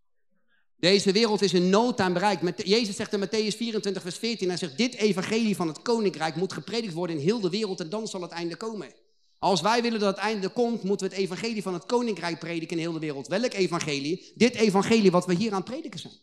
Deze 0.78 1.12
wereld 1.12 1.42
is 1.42 1.54
in 1.54 1.70
no 1.70 1.94
time 1.94 2.14
bereikt. 2.14 2.68
Jezus 2.68 2.96
zegt 2.96 3.14
in 3.14 3.26
Matthäus 3.26 3.58
24, 3.58 4.02
vers 4.02 4.18
14, 4.18 4.48
hij 4.48 4.58
zegt, 4.58 4.78
dit 4.78 4.94
evangelie 4.94 5.56
van 5.56 5.68
het 5.68 5.82
koninkrijk 5.82 6.36
moet 6.36 6.54
gepredikt 6.54 6.94
worden 6.94 7.16
in 7.16 7.22
heel 7.22 7.40
de 7.40 7.50
wereld 7.50 7.80
en 7.80 7.90
dan 7.90 8.08
zal 8.08 8.22
het 8.22 8.32
einde 8.32 8.56
komen. 8.56 8.94
Als 9.40 9.62
wij 9.62 9.82
willen 9.82 10.00
dat 10.00 10.16
het 10.16 10.26
einde 10.26 10.50
komt, 10.50 10.84
moeten 10.84 11.10
we 11.10 11.14
het 11.14 11.24
evangelie 11.24 11.62
van 11.62 11.74
het 11.74 11.86
koninkrijk 11.86 12.40
prediken 12.40 12.78
in 12.78 12.84
heel 12.84 12.94
de 12.94 13.00
wereld. 13.00 13.28
Welk 13.28 13.54
evangelie? 13.54 14.32
Dit 14.36 14.56
evangelie 14.56 15.12
wat 15.12 15.26
we 15.26 15.34
hier 15.34 15.52
aan 15.52 15.62
het 15.62 15.70
prediken 15.70 16.00
zijn. 16.00 16.14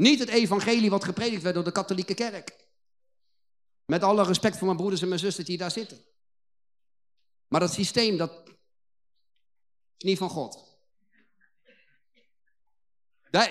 Niet 0.00 0.18
het 0.18 0.28
evangelie 0.28 0.90
wat 0.90 1.04
gepredikt 1.04 1.42
werd 1.42 1.54
door 1.54 1.64
de 1.64 1.72
katholieke 1.72 2.14
kerk. 2.14 2.56
Met 3.84 4.02
alle 4.02 4.24
respect 4.24 4.56
voor 4.56 4.66
mijn 4.66 4.76
broeders 4.76 5.02
en 5.02 5.08
mijn 5.08 5.20
zusters 5.20 5.46
die 5.46 5.58
daar 5.58 5.70
zitten. 5.70 5.98
Maar 7.48 7.60
dat 7.60 7.72
systeem, 7.72 8.16
dat 8.16 8.32
is 9.96 10.04
niet 10.04 10.18
van 10.18 10.30
God. 10.30 10.68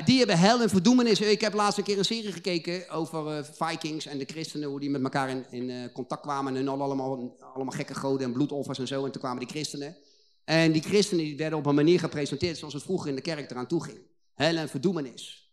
Die 0.05 0.17
hebben 0.17 0.37
hel 0.39 0.61
en 0.61 0.69
verdoemenis. 0.69 1.21
Ik 1.21 1.41
heb 1.41 1.53
laatst 1.53 1.77
een 1.77 1.83
keer 1.83 1.97
een 1.97 2.05
serie 2.05 2.31
gekeken 2.31 2.89
over 2.89 3.37
eh, 3.37 3.43
Vikings 3.43 4.05
en 4.05 4.17
de 4.17 4.25
christenen, 4.25 4.69
hoe 4.69 4.79
die 4.79 4.89
met 4.89 5.03
elkaar 5.03 5.29
in, 5.29 5.45
in 5.51 5.69
eh, 5.69 5.93
contact 5.93 6.21
kwamen. 6.21 6.55
En 6.55 6.65
hun 6.65 6.81
allemaal, 6.81 7.37
allemaal 7.39 7.75
gekke 7.75 7.95
goden 7.95 8.27
en 8.27 8.33
bloedoffers 8.33 8.79
en 8.79 8.87
zo. 8.87 9.05
En 9.05 9.11
toen 9.11 9.21
kwamen 9.21 9.39
die 9.39 9.49
christenen. 9.49 9.97
En 10.43 10.71
die 10.71 10.81
christenen 10.81 11.25
die 11.25 11.37
werden 11.37 11.59
op 11.59 11.65
een 11.65 11.75
manier 11.75 11.99
gepresenteerd 11.99 12.57
zoals 12.57 12.73
het 12.73 12.83
vroeger 12.83 13.09
in 13.09 13.15
de 13.15 13.21
kerk 13.21 13.51
eraan 13.51 13.67
toe 13.67 13.83
ging. 13.83 13.97
Hel 14.33 14.55
en 14.55 14.69
verdoemenis. 14.69 15.48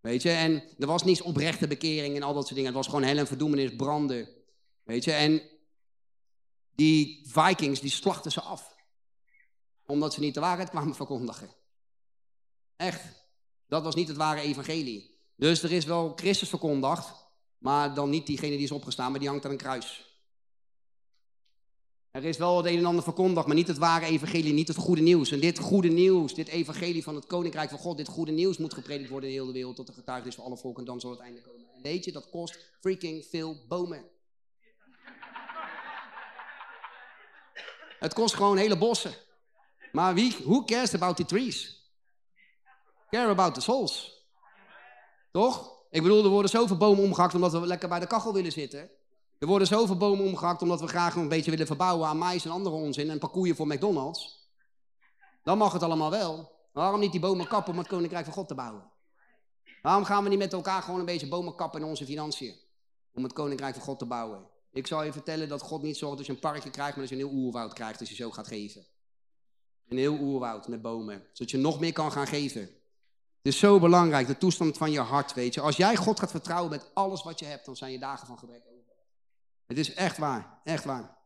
Weet 0.00 0.22
je, 0.22 0.30
en 0.30 0.62
er 0.78 0.86
was 0.86 1.04
niets 1.04 1.20
oprechte 1.20 1.66
bekering 1.66 2.16
en 2.16 2.22
al 2.22 2.34
dat 2.34 2.42
soort 2.42 2.54
dingen. 2.54 2.74
Het 2.74 2.76
was 2.76 2.86
gewoon 2.86 3.02
hel 3.02 3.16
en 3.16 3.26
verdoemenis, 3.26 3.76
branden. 3.76 4.28
Weet 4.82 5.04
je, 5.04 5.12
en 5.12 5.42
die 6.74 7.22
Vikings, 7.26 7.80
die 7.80 7.90
slachten 7.90 8.32
ze 8.32 8.40
af. 8.40 8.76
Omdat 9.86 10.14
ze 10.14 10.20
niet 10.20 10.34
de 10.34 10.40
waarheid 10.40 10.70
kwamen 10.70 10.94
verkondigen. 10.94 11.50
Echt. 12.76 13.26
Dat 13.66 13.82
was 13.82 13.94
niet 13.94 14.08
het 14.08 14.16
ware 14.16 14.40
evangelie. 14.40 15.18
Dus 15.36 15.62
er 15.62 15.72
is 15.72 15.84
wel 15.84 16.12
Christus 16.16 16.48
verkondigd, 16.48 17.14
maar 17.58 17.94
dan 17.94 18.10
niet 18.10 18.26
diegene 18.26 18.56
die 18.56 18.64
is 18.64 18.70
opgestaan, 18.70 19.10
maar 19.10 19.20
die 19.20 19.28
hangt 19.28 19.44
aan 19.44 19.50
een 19.50 19.56
kruis. 19.56 20.07
Er 22.18 22.24
is 22.24 22.36
wel 22.36 22.56
het 22.56 22.66
een 22.66 22.78
en 22.78 22.84
ander 22.84 23.02
verkondigd, 23.02 23.46
maar 23.46 23.56
niet 23.56 23.68
het 23.68 23.78
ware 23.78 24.06
evangelie, 24.06 24.52
niet 24.52 24.68
het 24.68 24.76
goede 24.76 25.02
nieuws. 25.02 25.30
En 25.30 25.40
dit 25.40 25.58
goede 25.58 25.88
nieuws, 25.88 26.34
dit 26.34 26.48
evangelie 26.48 27.02
van 27.02 27.14
het 27.14 27.26
koninkrijk 27.26 27.70
van 27.70 27.78
God, 27.78 27.96
dit 27.96 28.08
goede 28.08 28.32
nieuws 28.32 28.56
moet 28.56 28.74
gepredikt 28.74 29.10
worden 29.10 29.28
in 29.28 29.34
heel 29.34 29.46
de 29.46 29.52
wereld 29.52 29.76
tot 29.76 29.86
de 29.86 29.92
getuigenis 29.92 30.34
voor 30.34 30.44
alle 30.44 30.56
volken 30.56 30.80
en 30.80 30.88
dan 30.88 31.00
zal 31.00 31.10
het 31.10 31.20
einde 31.20 31.40
komen. 31.40 31.66
En 31.74 31.82
weet 31.82 32.04
je, 32.04 32.12
dat 32.12 32.30
kost 32.30 32.72
freaking 32.80 33.26
veel 33.30 33.56
bomen. 33.68 34.04
Het 37.98 38.14
kost 38.14 38.34
gewoon 38.34 38.56
hele 38.56 38.78
bossen. 38.78 39.14
Maar 39.92 40.14
wie, 40.14 40.36
who 40.44 40.64
cares 40.64 40.94
about 40.94 41.16
the 41.16 41.24
trees? 41.24 41.90
Care 43.10 43.28
about 43.28 43.54
the 43.54 43.60
souls. 43.60 44.22
Toch? 45.32 45.76
Ik 45.90 46.02
bedoel, 46.02 46.24
er 46.24 46.30
worden 46.30 46.50
zoveel 46.50 46.76
bomen 46.76 47.04
omgehakt 47.04 47.34
omdat 47.34 47.52
we 47.52 47.66
lekker 47.66 47.88
bij 47.88 48.00
de 48.00 48.06
kachel 48.06 48.32
willen 48.32 48.52
zitten. 48.52 48.90
Er 49.38 49.46
worden 49.46 49.68
zoveel 49.68 49.96
bomen 49.96 50.24
omgehakt 50.24 50.62
omdat 50.62 50.80
we 50.80 50.86
graag 50.86 51.14
een 51.14 51.28
beetje 51.28 51.50
willen 51.50 51.66
verbouwen 51.66 52.08
aan 52.08 52.18
mais 52.18 52.44
en 52.44 52.50
andere 52.50 52.74
onzin 52.74 53.10
en 53.10 53.18
parcours 53.18 53.56
voor 53.56 53.66
McDonald's. 53.66 54.50
Dan 55.42 55.58
mag 55.58 55.72
het 55.72 55.82
allemaal 55.82 56.10
wel. 56.10 56.56
Waarom 56.72 57.00
niet 57.00 57.12
die 57.12 57.20
bomen 57.20 57.48
kappen 57.48 57.72
om 57.72 57.78
het 57.78 57.88
koninkrijk 57.88 58.24
van 58.24 58.34
God 58.34 58.48
te 58.48 58.54
bouwen? 58.54 58.90
Waarom 59.82 60.04
gaan 60.04 60.22
we 60.22 60.28
niet 60.28 60.38
met 60.38 60.52
elkaar 60.52 60.82
gewoon 60.82 61.00
een 61.00 61.06
beetje 61.06 61.28
bomen 61.28 61.54
kappen 61.54 61.80
in 61.80 61.86
onze 61.86 62.04
financiën? 62.04 62.56
Om 63.14 63.22
het 63.22 63.32
koninkrijk 63.32 63.74
van 63.74 63.84
God 63.84 63.98
te 63.98 64.06
bouwen. 64.06 64.46
Ik 64.72 64.86
zal 64.86 65.02
je 65.02 65.12
vertellen 65.12 65.48
dat 65.48 65.62
God 65.62 65.82
niet 65.82 65.96
zorgt 65.96 66.16
dat 66.16 66.26
je 66.26 66.32
een 66.32 66.38
parkje 66.38 66.70
krijgt, 66.70 66.96
maar 66.96 67.06
dat 67.06 67.18
je 67.18 67.24
een 67.24 67.30
heel 67.30 67.38
oerwoud 67.40 67.72
krijgt 67.72 68.00
als 68.00 68.08
je 68.08 68.14
zo 68.14 68.30
gaat 68.30 68.46
geven. 68.46 68.86
Een 69.88 69.98
heel 69.98 70.18
oerwoud 70.18 70.68
met 70.68 70.82
bomen, 70.82 71.26
zodat 71.32 71.50
je 71.50 71.58
nog 71.58 71.80
meer 71.80 71.92
kan 71.92 72.12
gaan 72.12 72.26
geven. 72.26 72.60
Het 72.62 73.52
is 73.54 73.58
zo 73.58 73.78
belangrijk, 73.78 74.26
de 74.26 74.38
toestand 74.38 74.76
van 74.76 74.90
je 74.90 75.00
hart, 75.00 75.34
weet 75.34 75.54
je. 75.54 75.60
Als 75.60 75.76
jij 75.76 75.96
God 75.96 76.18
gaat 76.18 76.30
vertrouwen 76.30 76.70
met 76.70 76.90
alles 76.94 77.22
wat 77.22 77.38
je 77.38 77.44
hebt, 77.44 77.64
dan 77.64 77.76
zijn 77.76 77.92
je 77.92 77.98
dagen 77.98 78.26
van 78.26 78.38
gebrek. 78.38 78.62
Het 79.68 79.78
is 79.78 79.94
echt 79.94 80.18
waar, 80.18 80.60
echt 80.64 80.84
waar. 80.84 81.16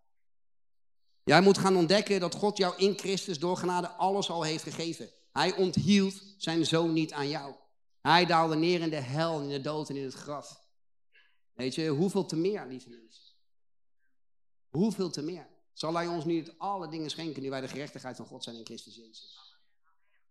Jij 1.24 1.40
moet 1.40 1.59
gaan 1.59 1.77
ontdekken 1.77 2.20
dat 2.20 2.35
God 2.35 2.56
jou 2.56 2.77
in 2.77 2.98
Christus 2.98 3.39
door 3.39 3.56
genade 3.56 3.89
alles 3.89 4.31
al 4.31 4.43
heeft 4.43 4.62
gegeven. 4.62 5.10
Hij 5.32 5.56
onthield 5.56 6.23
zijn 6.36 6.66
zoon 6.66 6.93
niet 6.93 7.12
aan 7.12 7.28
jou. 7.28 7.55
Hij 8.01 8.27
daalde 8.27 8.56
neer 8.56 8.81
in 8.81 8.90
de 8.90 9.01
hel, 9.01 9.40
in 9.40 9.48
de 9.48 9.60
dood 9.60 9.89
en 9.89 9.97
in 9.97 10.05
het 10.05 10.14
graf. 10.14 10.60
Weet 11.52 11.74
je, 11.74 11.89
hoeveel 11.89 12.27
te 12.27 12.36
meer, 12.36 12.66
lieve 12.66 12.89
mensen? 12.89 13.23
Hoeveel 14.69 15.10
te 15.10 15.23
meer? 15.23 15.48
Zal 15.73 15.94
hij 15.94 16.06
ons 16.06 16.24
niet 16.24 16.55
alle 16.59 16.89
dingen 16.89 17.10
schenken 17.10 17.43
nu 17.43 17.51
wij 17.51 17.60
de 17.60 17.69
gerechtigheid 17.69 18.16
van 18.16 18.27
God 18.27 18.44
zijn 18.44 18.56
in 18.56 18.64
Christus 18.64 18.94
Jezus? 18.94 19.39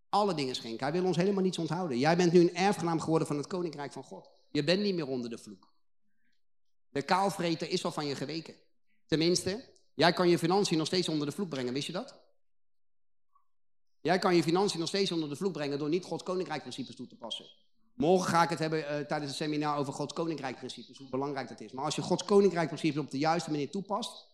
Alle 0.08 0.34
dingen 0.34 0.54
schenken. 0.54 0.86
Hij 0.86 0.92
wil 0.92 1.04
ons 1.04 1.16
helemaal 1.16 1.42
niets 1.42 1.58
onthouden. 1.58 1.98
Jij 1.98 2.16
bent 2.16 2.32
nu 2.32 2.40
een 2.40 2.56
erfgenaam 2.56 3.00
geworden 3.00 3.26
van 3.26 3.36
het 3.36 3.46
koninkrijk 3.46 3.92
van 3.92 4.04
God. 4.04 4.30
Je 4.50 4.64
bent 4.64 4.80
niet 4.82 4.94
meer 4.94 5.06
onder 5.06 5.30
de 5.30 5.38
vloek. 5.38 5.71
De 6.92 7.02
kaalvreter 7.02 7.68
is 7.68 7.84
al 7.84 7.92
van 7.92 8.06
je 8.06 8.14
geweken. 8.14 8.54
Tenminste, 9.06 9.64
jij 9.94 10.12
kan 10.12 10.28
je 10.28 10.38
financiën 10.38 10.78
nog 10.78 10.86
steeds 10.86 11.08
onder 11.08 11.26
de 11.26 11.32
vloek 11.32 11.48
brengen. 11.48 11.72
Wist 11.72 11.86
je 11.86 11.92
dat? 11.92 12.14
Jij 14.00 14.18
kan 14.18 14.36
je 14.36 14.42
financiën 14.42 14.78
nog 14.78 14.88
steeds 14.88 15.12
onder 15.12 15.28
de 15.28 15.36
vloek 15.36 15.52
brengen 15.52 15.78
door 15.78 15.88
niet 15.88 16.04
Gods 16.04 16.22
koninkrijkprincipes 16.22 16.96
toe 16.96 17.06
te 17.06 17.16
passen. 17.16 17.46
Morgen 17.94 18.28
ga 18.28 18.42
ik 18.42 18.48
het 18.48 18.58
hebben 18.58 18.78
uh, 18.78 18.86
tijdens 18.86 19.30
het 19.30 19.34
seminar 19.34 19.78
over 19.78 19.92
Gods 19.92 20.12
koninkrijkprincipes, 20.12 20.98
hoe 20.98 21.08
belangrijk 21.08 21.48
dat 21.48 21.60
is. 21.60 21.72
Maar 21.72 21.84
als 21.84 21.94
je 21.94 22.02
Gods 22.02 22.24
koninkrijkprincipes 22.24 23.02
op 23.02 23.10
de 23.10 23.18
juiste 23.18 23.50
manier 23.50 23.70
toepast, 23.70 24.26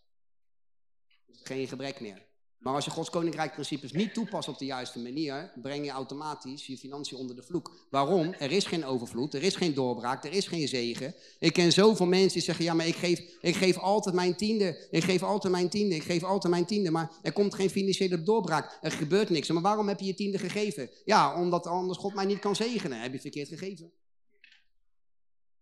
is 1.27 1.41
er 1.41 1.47
geen 1.47 1.69
gebrek 1.69 2.01
meer. 2.01 2.28
Maar 2.59 2.75
als 2.75 2.85
je 2.85 2.91
Gods 2.91 3.11
koninkrijkprincipes 3.11 3.93
niet 3.93 4.15
toepast 4.15 4.49
op 4.49 4.59
de 4.59 4.65
juiste 4.65 4.99
manier, 4.99 5.53
breng 5.63 5.85
je 5.85 5.91
automatisch 5.91 6.67
je 6.67 6.79
financiën 6.79 7.19
onder 7.19 7.37
de 7.37 7.43
vloek. 7.43 7.87
Waarom? 7.91 8.33
Er 8.33 8.53
is 8.53 8.65
geen 8.65 8.85
overvloed, 8.85 9.35
er 9.35 9.43
is 9.43 9.57
geen 9.57 9.75
doorbraak, 9.75 10.25
er 10.25 10.33
is 10.33 10.47
geen 10.47 10.69
zegen. 10.69 11.15
Ik 11.39 11.53
ken 11.53 11.73
zoveel 11.73 12.07
mensen 12.07 12.33
die 12.33 12.43
zeggen, 12.43 12.65
ja, 12.65 12.75
maar 12.75 12.87
ik 12.87 12.97
geef, 12.97 13.21
ik 13.41 13.57
geef 13.57 13.79
altijd 13.79 14.15
mijn 14.15 14.37
tiende, 14.37 14.87
ik 14.91 15.05
geef 15.05 15.23
altijd 15.23 15.53
mijn 15.53 15.69
tiende, 15.69 15.95
ik 15.95 16.03
geef 16.03 16.25
altijd 16.25 16.53
mijn 16.53 16.67
tiende, 16.67 16.91
maar 16.91 17.11
er 17.23 17.33
komt 17.33 17.55
geen 17.55 17.71
financiële 17.71 18.23
doorbraak, 18.23 18.79
er 18.81 18.93
gebeurt 18.93 19.31
niks. 19.31 19.49
Maar 19.49 19.63
waarom 19.63 19.89
heb 19.89 20.01
je 20.01 20.07
je 20.07 20.15
tiende 20.15 20.39
gegeven? 20.39 20.91
Ja, 21.05 21.41
omdat 21.41 21.67
anders 21.67 21.99
God 21.99 22.15
mij 22.15 22.25
niet 22.25 22.39
kan 22.39 22.57
zegenen. 22.57 23.01
Heb 23.01 23.13
je 23.13 23.21
verkeerd 23.21 23.49
gegeven? 23.49 23.93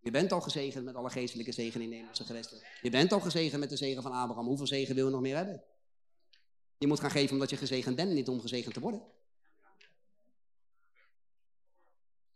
Je 0.00 0.10
bent 0.10 0.32
al 0.32 0.40
gezegend 0.40 0.84
met 0.84 0.94
alle 0.94 1.10
geestelijke 1.10 1.52
zegen 1.52 1.80
in 1.80 1.88
Nederlandse 1.88 2.24
gewesten. 2.24 2.58
Je 2.82 2.90
bent 2.90 3.12
al 3.12 3.20
gezegend 3.20 3.60
met 3.60 3.70
de 3.70 3.76
zegen 3.76 4.02
van 4.02 4.12
Abraham. 4.12 4.46
Hoeveel 4.46 4.66
zegen 4.66 4.94
wil 4.94 5.04
je 5.04 5.10
nog 5.10 5.20
meer 5.20 5.36
hebben? 5.36 5.62
Je 6.78 6.86
moet 6.86 7.00
gaan 7.00 7.10
geven 7.10 7.32
omdat 7.32 7.50
je 7.50 7.56
gezegend 7.56 7.96
bent, 7.96 8.12
niet 8.12 8.28
om 8.28 8.40
gezegend 8.40 8.74
te 8.74 8.80
worden. 8.80 9.02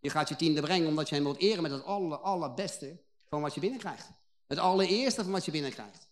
Je 0.01 0.11
gaat 0.11 0.29
je 0.29 0.37
tiende 0.37 0.61
brengen 0.61 0.89
omdat 0.89 1.09
je 1.09 1.15
hem 1.15 1.25
wilt 1.25 1.39
eren 1.39 1.63
met 1.63 1.71
het 1.71 1.85
aller, 1.85 2.19
allerbeste 2.19 3.01
van 3.29 3.41
wat 3.41 3.55
je 3.55 3.61
binnenkrijgt. 3.61 4.11
Het 4.47 4.59
allereerste 4.59 5.23
van 5.23 5.33
wat 5.33 5.45
je 5.45 5.51
binnenkrijgt. 5.51 6.09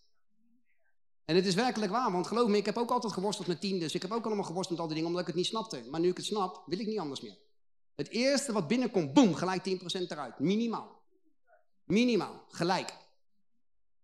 En 1.25 1.35
het 1.35 1.45
is 1.45 1.55
werkelijk 1.55 1.91
waar, 1.91 2.11
want 2.11 2.27
geloof 2.27 2.47
me, 2.47 2.57
ik 2.57 2.65
heb 2.65 2.77
ook 2.77 2.91
altijd 2.91 3.13
geworsteld 3.13 3.47
met 3.47 3.61
tiendes. 3.61 3.93
Ik 3.93 4.01
heb 4.01 4.11
ook 4.11 4.25
allemaal 4.25 4.43
geworsteld 4.43 4.79
met 4.79 4.79
al 4.79 4.85
die 4.87 4.95
dingen 4.95 5.09
omdat 5.09 5.21
ik 5.21 5.27
het 5.27 5.35
niet 5.35 5.45
snapte. 5.45 5.83
Maar 5.89 5.99
nu 5.99 6.09
ik 6.09 6.17
het 6.17 6.25
snap, 6.25 6.63
wil 6.65 6.79
ik 6.79 6.87
niet 6.87 6.99
anders 6.99 7.21
meer. 7.21 7.37
Het 7.95 8.09
eerste 8.09 8.51
wat 8.51 8.67
binnenkomt, 8.67 9.13
boem, 9.13 9.33
gelijk 9.33 9.67
10% 9.67 9.71
eruit. 10.07 10.39
Minimaal. 10.39 11.01
Minimaal, 11.83 12.43
gelijk. 12.47 12.97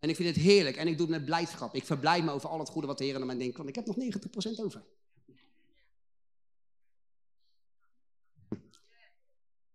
En 0.05 0.11
ik 0.11 0.17
vind 0.17 0.35
het 0.35 0.45
heerlijk 0.45 0.75
en 0.75 0.87
ik 0.87 0.97
doe 0.97 1.07
het 1.07 1.15
met 1.15 1.25
blijdschap. 1.25 1.75
Ik 1.75 1.85
verblijd 1.85 2.23
me 2.23 2.31
over 2.31 2.49
al 2.49 2.59
het 2.59 2.69
goede 2.69 2.87
wat 2.87 2.97
de 2.97 3.03
Heer 3.03 3.15
aan 3.15 3.25
mij 3.25 3.37
denkt, 3.37 3.57
want 3.57 3.69
ik 3.69 3.75
heb 3.75 3.85
nog 3.85 3.95
90% 3.95 4.59
over. 4.59 4.83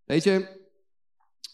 Weet 0.05 0.25
je, 0.25 0.61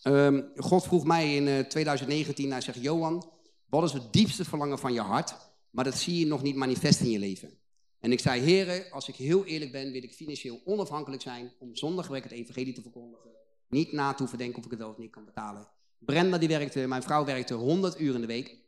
um, 0.05 0.51
God 0.57 0.85
vroeg 0.85 1.05
mij 1.05 1.37
in 1.37 1.47
uh, 1.47 1.59
2019, 1.59 2.51
hij 2.51 2.61
zegt, 2.61 2.83
Johan, 2.83 3.33
wat 3.67 3.85
is 3.85 3.93
het 3.93 4.13
diepste 4.13 4.45
verlangen 4.45 4.79
van 4.79 4.93
je 4.93 5.01
hart, 5.01 5.37
maar 5.71 5.85
dat 5.85 5.95
zie 5.95 6.19
je 6.19 6.27
nog 6.27 6.43
niet 6.43 6.57
manifest 6.57 7.01
in 7.01 7.11
je 7.11 7.19
leven. 7.19 7.59
En 8.01 8.13
ik 8.13 8.21
zei, 8.21 8.41
heren, 8.41 8.91
als 8.91 9.09
ik 9.09 9.15
heel 9.15 9.45
eerlijk 9.45 9.73
ben, 9.73 9.93
wil 9.93 10.03
ik 10.03 10.15
financieel 10.15 10.61
onafhankelijk 10.65 11.23
zijn 11.23 11.53
om 11.59 11.77
zonder 11.77 12.05
gebrek 12.05 12.23
het 12.23 12.33
evangelie 12.33 12.75
te 12.75 12.83
verkondigen. 12.83 13.31
Niet 13.69 13.93
na 13.93 14.11
te 14.11 14.19
hoeven 14.19 14.39
denken 14.39 14.59
of 14.59 14.65
ik 14.65 14.71
het 14.71 14.81
wel 14.81 14.91
of 14.91 14.99
niet 14.99 15.11
kan 15.11 15.25
betalen. 15.25 15.69
Brenda, 15.99 16.39
die 16.39 16.49
werkte, 16.49 16.87
mijn 16.87 17.03
vrouw 17.03 17.25
werkte 17.25 17.55
100 17.55 18.01
uur 18.01 18.15
in 18.15 18.21
de 18.21 18.27
week. 18.27 18.65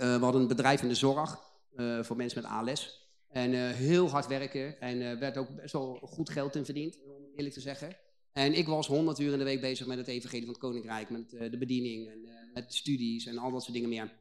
Uh, 0.00 0.16
we 0.16 0.22
hadden 0.24 0.42
een 0.42 0.48
bedrijf 0.48 0.82
in 0.82 0.88
de 0.88 0.94
zorg 0.94 1.40
uh, 1.76 2.02
voor 2.02 2.16
mensen 2.16 2.42
met 2.42 2.50
ALS. 2.50 3.04
En 3.28 3.52
uh, 3.52 3.70
heel 3.70 4.10
hard 4.10 4.26
werken. 4.26 4.80
En 4.80 5.00
er 5.00 5.18
werd 5.18 5.36
ook 5.36 5.56
best 5.56 5.72
wel 5.72 5.98
goed 6.02 6.30
geld 6.30 6.56
in 6.56 6.64
verdiend, 6.64 6.98
om 7.04 7.12
eerlijk 7.36 7.54
te 7.54 7.60
zeggen. 7.60 7.96
En 8.32 8.54
ik 8.54 8.66
was 8.66 8.86
100 8.86 9.18
uur 9.18 9.32
in 9.32 9.38
de 9.38 9.44
week 9.44 9.60
bezig 9.60 9.86
met 9.86 9.98
het 9.98 10.06
evangelie 10.06 10.44
van 10.44 10.52
het 10.52 10.62
koninkrijk. 10.62 11.10
Met 11.10 11.30
de 11.30 11.58
bediening 11.58 12.08
en 12.08 12.28
met 12.54 12.74
studies 12.74 13.26
en 13.26 13.38
al 13.38 13.50
dat 13.50 13.62
soort 13.62 13.74
dingen 13.74 13.88
meer. 13.88 14.12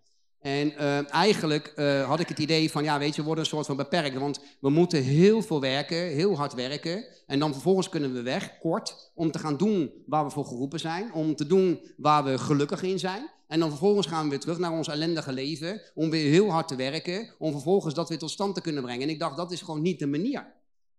En 0.46 0.74
uh, 0.80 1.14
eigenlijk 1.14 1.74
uh, 1.76 2.08
had 2.08 2.20
ik 2.20 2.28
het 2.28 2.40
idee 2.40 2.72
van, 2.72 2.84
ja, 2.84 3.00
weet 3.00 3.16
je, 3.16 3.22
we 3.22 3.28
worden 3.28 3.44
een 3.44 3.50
soort 3.50 3.66
van 3.66 3.76
beperkt. 3.76 4.18
Want 4.18 4.40
we 4.60 4.70
moeten 4.70 5.04
heel 5.04 5.42
veel 5.42 5.62
werken, 5.62 5.98
heel 5.98 6.36
hard 6.36 6.54
werken. 6.54 7.06
En 7.28 7.40
dan 7.40 7.52
vervolgens 7.52 7.90
kunnen 7.90 8.14
we 8.14 8.22
weg, 8.22 8.58
kort, 8.60 9.12
om 9.16 9.32
te 9.32 9.40
gaan 9.40 9.58
doen 9.58 9.92
waar 10.06 10.26
we 10.26 10.32
voor 10.32 10.46
geroepen 10.46 10.80
zijn. 10.80 11.14
Om 11.14 11.36
te 11.36 11.48
doen 11.48 11.80
waar 11.98 12.24
we 12.24 12.38
gelukkig 12.38 12.84
in 12.84 13.00
zijn. 13.00 13.30
En 13.48 13.60
dan 13.60 13.70
vervolgens 13.70 14.08
gaan 14.08 14.24
we 14.24 14.30
weer 14.30 14.40
terug 14.40 14.58
naar 14.58 14.72
ons 14.72 14.88
ellendige 14.88 15.34
leven. 15.34 15.82
Om 15.96 16.10
weer 16.10 16.30
heel 16.30 16.50
hard 16.50 16.68
te 16.68 16.76
werken. 16.76 17.30
Om 17.38 17.52
vervolgens 17.52 17.94
dat 17.94 18.10
weer 18.10 18.18
tot 18.18 18.32
stand 18.32 18.56
te 18.56 18.62
kunnen 18.62 18.84
brengen. 18.84 19.02
En 19.02 19.10
ik 19.10 19.20
dacht, 19.20 19.38
dat 19.38 19.52
is 19.52 19.62
gewoon 19.62 19.82
niet 19.82 20.00
de 20.00 20.08
manier. 20.08 20.54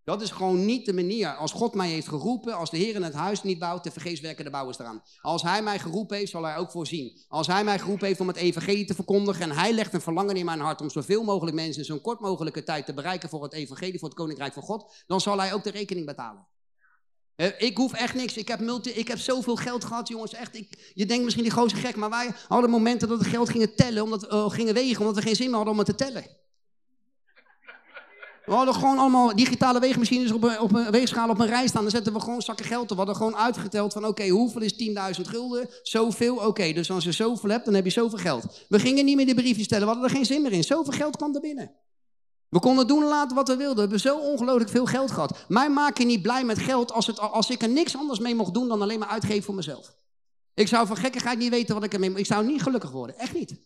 Dat 0.06 0.22
is 0.22 0.30
gewoon 0.30 0.64
niet 0.64 0.86
de 0.86 0.92
manier. 0.92 1.36
Als 1.36 1.52
God 1.52 1.74
mij 1.74 1.88
heeft 1.88 2.08
geroepen, 2.08 2.56
als 2.56 2.70
de 2.70 2.76
Heer 2.76 2.94
in 2.94 3.02
het 3.02 3.14
huis 3.14 3.42
niet 3.42 3.58
bouwt, 3.58 3.82
te 3.82 3.90
vergeefs 3.90 4.20
werken 4.20 4.44
de 4.44 4.50
bouwers 4.50 4.78
eraan. 4.78 5.02
Als 5.20 5.42
Hij 5.42 5.62
mij 5.62 5.78
geroepen 5.78 6.16
heeft, 6.16 6.30
zal 6.30 6.42
Hij 6.42 6.56
ook 6.56 6.70
voorzien. 6.70 7.18
Als 7.28 7.46
Hij 7.46 7.64
mij 7.64 7.78
geroepen 7.78 8.06
heeft 8.06 8.20
om 8.20 8.28
het 8.28 8.36
evangelie 8.36 8.84
te 8.84 8.94
verkondigen 8.94 9.42
en 9.42 9.56
Hij 9.56 9.72
legt 9.72 9.94
een 9.94 10.00
verlangen 10.00 10.36
in 10.36 10.44
mijn 10.44 10.60
hart 10.60 10.80
om 10.80 10.90
zoveel 10.90 11.24
mogelijk 11.24 11.56
mensen 11.56 11.80
in 11.80 11.84
zo'n 11.84 12.00
kort 12.00 12.20
mogelijke 12.20 12.62
tijd 12.62 12.86
te 12.86 12.94
bereiken 12.94 13.28
voor 13.28 13.42
het 13.42 13.52
evangelie, 13.52 13.98
voor 13.98 14.08
het 14.08 14.18
koninkrijk 14.18 14.52
van 14.52 14.62
God, 14.62 14.94
dan 15.06 15.20
zal 15.20 15.38
Hij 15.38 15.52
ook 15.52 15.64
de 15.64 15.70
rekening 15.70 16.06
betalen. 16.06 16.46
Ik 17.58 17.76
hoef 17.76 17.92
echt 17.92 18.14
niks. 18.14 18.36
Ik 18.36 18.48
heb, 18.48 18.60
multi, 18.60 18.90
ik 18.90 19.08
heb 19.08 19.18
zoveel 19.18 19.56
geld 19.56 19.84
gehad, 19.84 20.08
jongens. 20.08 20.32
Echt, 20.32 20.56
ik, 20.56 20.92
je 20.94 21.06
denkt 21.06 21.24
misschien 21.24 21.44
die 21.44 21.52
gozer 21.52 21.78
gek, 21.78 21.96
maar 21.96 22.10
wij 22.10 22.30
hadden 22.48 22.70
momenten 22.70 23.08
dat 23.08 23.18
we 23.18 23.24
geld 23.24 23.48
gingen 23.48 23.74
tellen, 23.74 24.02
omdat, 24.02 24.26
eh, 24.26 24.50
gingen 24.50 24.74
wegen, 24.74 25.00
omdat 25.00 25.16
we 25.16 25.22
geen 25.22 25.36
zin 25.36 25.46
meer 25.46 25.56
hadden 25.56 25.72
om 25.72 25.78
het 25.78 25.88
te 25.88 26.04
tellen. 26.04 26.24
We 28.46 28.52
hadden 28.52 28.74
gewoon 28.74 28.98
allemaal 28.98 29.36
digitale 29.36 29.80
weegmachines 29.80 30.32
op 30.32 30.42
een, 30.42 30.60
op 30.60 30.74
een 30.74 30.90
weegschaal 30.90 31.28
op 31.28 31.38
een 31.38 31.46
rij 31.46 31.66
staan. 31.66 31.82
Dan 31.82 31.90
zetten 31.90 32.12
we 32.12 32.20
gewoon 32.20 32.42
zakken 32.42 32.64
geld 32.64 32.82
op. 32.82 32.88
We 32.88 32.96
hadden 32.96 33.16
gewoon 33.16 33.36
uitgeteld 33.36 33.92
van 33.92 34.06
oké, 34.06 34.28
hoeveel 34.28 34.62
is 34.62 34.74
10.000 35.18 35.22
gulden? 35.22 35.68
Zoveel, 35.82 36.36
oké. 36.36 36.72
dus 36.72 36.90
als 36.90 37.04
je 37.04 37.12
zoveel 37.12 37.50
hebt, 37.50 37.64
dan 37.64 37.74
heb 37.74 37.84
je 37.84 37.90
zoveel 37.90 38.18
geld. 38.18 38.44
We 38.68 38.78
gingen 38.78 39.04
niet 39.04 39.16
meer 39.16 39.26
de 39.26 39.34
briefjes 39.34 39.68
tellen. 39.68 39.86
We 39.86 39.92
hadden 39.92 40.10
er 40.10 40.16
geen 40.16 40.26
zin 40.26 40.42
meer 40.42 40.52
in. 40.52 40.64
Zoveel 40.64 40.92
geld 40.92 41.16
kwam 41.16 41.34
er 41.34 41.40
binnen. 41.40 41.70
We 42.48 42.60
konden 42.60 42.86
doen 42.86 43.02
en 43.02 43.08
laten 43.08 43.36
wat 43.36 43.48
we 43.48 43.56
wilden. 43.56 43.74
We 43.74 43.80
hebben 43.80 44.00
zo 44.00 44.18
ongelooflijk 44.18 44.70
veel 44.70 44.86
geld 44.86 45.10
gehad. 45.10 45.44
Mij 45.48 45.70
maak 45.70 45.98
je 45.98 46.04
niet 46.04 46.22
blij 46.22 46.44
met 46.44 46.58
geld 46.58 46.92
als, 46.92 47.06
het, 47.06 47.20
als 47.20 47.50
ik 47.50 47.62
er 47.62 47.68
niks 47.68 47.96
anders 47.96 48.18
mee 48.18 48.34
mocht 48.34 48.54
doen 48.54 48.68
dan 48.68 48.82
alleen 48.82 48.98
maar 48.98 49.08
uitgeven 49.08 49.42
voor 49.42 49.54
mezelf. 49.54 49.94
Ik 50.54 50.68
zou 50.68 50.86
van 50.86 50.96
gekkigheid 50.96 51.38
niet 51.38 51.50
weten 51.50 51.74
wat 51.74 51.84
ik 51.84 51.92
ermee... 51.92 52.14
Ik 52.14 52.26
zou 52.26 52.46
niet 52.46 52.62
gelukkig 52.62 52.90
worden. 52.90 53.18
Echt 53.18 53.34
niet. 53.34 53.56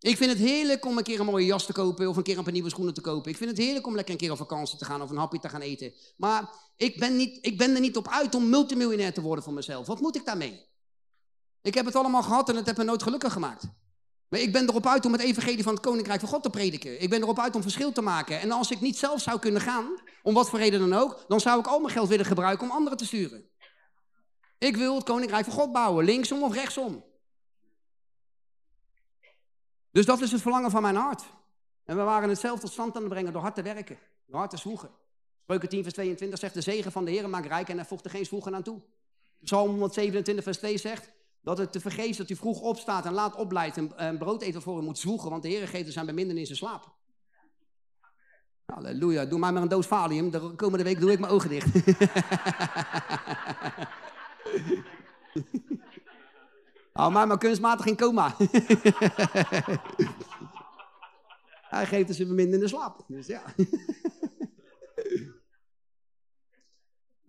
Ik 0.00 0.16
vind 0.16 0.30
het 0.30 0.40
heerlijk 0.40 0.84
om 0.84 0.98
een 0.98 1.04
keer 1.04 1.20
een 1.20 1.26
mooie 1.26 1.46
jas 1.46 1.66
te 1.66 1.72
kopen 1.72 2.08
of 2.08 2.16
een 2.16 2.22
keer 2.22 2.38
een 2.38 2.44
paar 2.44 2.52
nieuwe 2.52 2.70
schoenen 2.70 2.94
te 2.94 3.00
kopen. 3.00 3.30
Ik 3.30 3.36
vind 3.36 3.50
het 3.50 3.58
heerlijk 3.58 3.86
om 3.86 3.94
lekker 3.94 4.12
een 4.12 4.20
keer 4.20 4.30
op 4.30 4.36
vakantie 4.36 4.78
te 4.78 4.84
gaan 4.84 5.02
of 5.02 5.10
een 5.10 5.16
hapje 5.16 5.38
te 5.38 5.48
gaan 5.48 5.60
eten. 5.60 5.92
Maar 6.16 6.50
ik 6.76 6.98
ben, 6.98 7.16
niet, 7.16 7.38
ik 7.46 7.58
ben 7.58 7.74
er 7.74 7.80
niet 7.80 7.96
op 7.96 8.08
uit 8.08 8.34
om 8.34 8.48
multimiljonair 8.48 9.12
te 9.12 9.20
worden 9.20 9.44
voor 9.44 9.52
mezelf. 9.52 9.86
Wat 9.86 10.00
moet 10.00 10.16
ik 10.16 10.24
daarmee? 10.24 10.66
Ik 11.62 11.74
heb 11.74 11.84
het 11.84 11.94
allemaal 11.94 12.22
gehad 12.22 12.48
en 12.48 12.56
het 12.56 12.66
heeft 12.66 12.78
me 12.78 12.84
nooit 12.84 13.02
gelukkig 13.02 13.32
gemaakt. 13.32 13.64
Maar 14.28 14.40
ik 14.40 14.52
ben 14.52 14.68
erop 14.68 14.86
uit 14.86 15.06
om 15.06 15.12
het 15.12 15.20
evangelie 15.20 15.62
van 15.62 15.74
het 15.74 15.82
koninkrijk 15.82 16.20
van 16.20 16.28
God 16.28 16.42
te 16.42 16.50
prediken. 16.50 17.02
Ik 17.02 17.10
ben 17.10 17.22
erop 17.22 17.38
uit 17.38 17.54
om 17.54 17.62
verschil 17.62 17.92
te 17.92 18.00
maken. 18.00 18.40
En 18.40 18.50
als 18.50 18.70
ik 18.70 18.80
niet 18.80 18.98
zelf 18.98 19.20
zou 19.20 19.38
kunnen 19.38 19.60
gaan, 19.60 20.00
om 20.22 20.34
wat 20.34 20.48
voor 20.48 20.58
reden 20.58 20.80
dan 20.80 20.92
ook, 20.92 21.24
dan 21.28 21.40
zou 21.40 21.58
ik 21.58 21.66
al 21.66 21.80
mijn 21.80 21.92
geld 21.92 22.08
willen 22.08 22.26
gebruiken 22.26 22.66
om 22.66 22.72
anderen 22.72 22.98
te 22.98 23.06
sturen. 23.06 23.50
Ik 24.58 24.76
wil 24.76 24.94
het 24.94 25.04
koninkrijk 25.04 25.44
van 25.44 25.54
God 25.54 25.72
bouwen, 25.72 26.04
linksom 26.04 26.42
of 26.42 26.54
rechtsom. 26.54 27.04
Dus 29.96 30.06
dat 30.06 30.20
is 30.20 30.32
het 30.32 30.40
verlangen 30.40 30.70
van 30.70 30.82
mijn 30.82 30.96
hart. 30.96 31.24
En 31.84 31.96
we 31.96 32.02
waren 32.02 32.28
het 32.28 32.38
zelf 32.38 32.60
tot 32.60 32.72
stand 32.72 32.96
aan 32.96 33.02
het 33.02 33.10
brengen 33.10 33.32
door 33.32 33.42
hard 33.42 33.54
te 33.54 33.62
werken, 33.62 33.98
door 34.26 34.38
hard 34.38 34.50
te 34.50 34.56
zwoegen. 34.56 34.90
Spreuken 35.42 35.68
10 35.68 35.82
vers 35.82 35.94
22 35.94 36.38
zegt, 36.38 36.54
de 36.54 36.60
zegen 36.60 36.92
van 36.92 37.04
de 37.04 37.10
Heer 37.10 37.28
maakt 37.28 37.46
rijk 37.46 37.68
en 37.68 37.76
hij 37.76 37.86
voegt 37.86 38.04
er 38.04 38.10
geen 38.10 38.24
zwoegen 38.24 38.54
aan 38.54 38.62
toe. 38.62 38.80
Psalm 39.44 39.70
127 39.70 40.44
vers 40.44 40.58
2 40.58 40.78
zegt, 40.78 41.10
dat 41.40 41.58
het 41.58 41.72
te 41.72 41.80
vergeefs 41.80 42.18
dat 42.18 42.30
u 42.30 42.36
vroeg 42.36 42.60
opstaat 42.60 43.06
en 43.06 43.12
laat 43.12 43.34
opblijft 43.34 43.76
en, 43.76 43.98
en 43.98 44.18
brood 44.18 44.42
eet 44.42 44.62
voor 44.62 44.80
u 44.80 44.82
moet 44.82 44.98
zwoegen, 44.98 45.30
want 45.30 45.42
de 45.42 45.48
Heer 45.48 45.68
geeft 45.68 45.86
er 45.86 45.92
zijn 45.92 46.06
beminden 46.06 46.38
in 46.38 46.46
zijn 46.46 46.58
slaap. 46.58 46.92
Halleluja, 48.64 49.24
doe 49.24 49.38
mij 49.38 49.52
maar 49.52 49.62
een 49.62 49.68
doos 49.68 49.86
valium, 49.86 50.30
de 50.30 50.52
komende 50.56 50.84
week 50.84 51.00
doe 51.00 51.12
ik 51.12 51.18
mijn 51.18 51.32
ogen 51.32 51.48
dicht. 51.48 51.74
Hou 56.96 57.12
mij 57.12 57.26
maar 57.26 57.38
kunstmatig 57.38 57.86
in 57.86 57.96
coma. 57.96 58.36
Hij 61.76 61.86
geeft 61.86 62.08
er 62.08 62.14
zijn 62.14 62.28
beminden 62.28 62.54
in 62.54 62.60
de 62.60 62.68
slaap. 62.68 63.04
Dus 63.06 63.26
ja. 63.26 63.42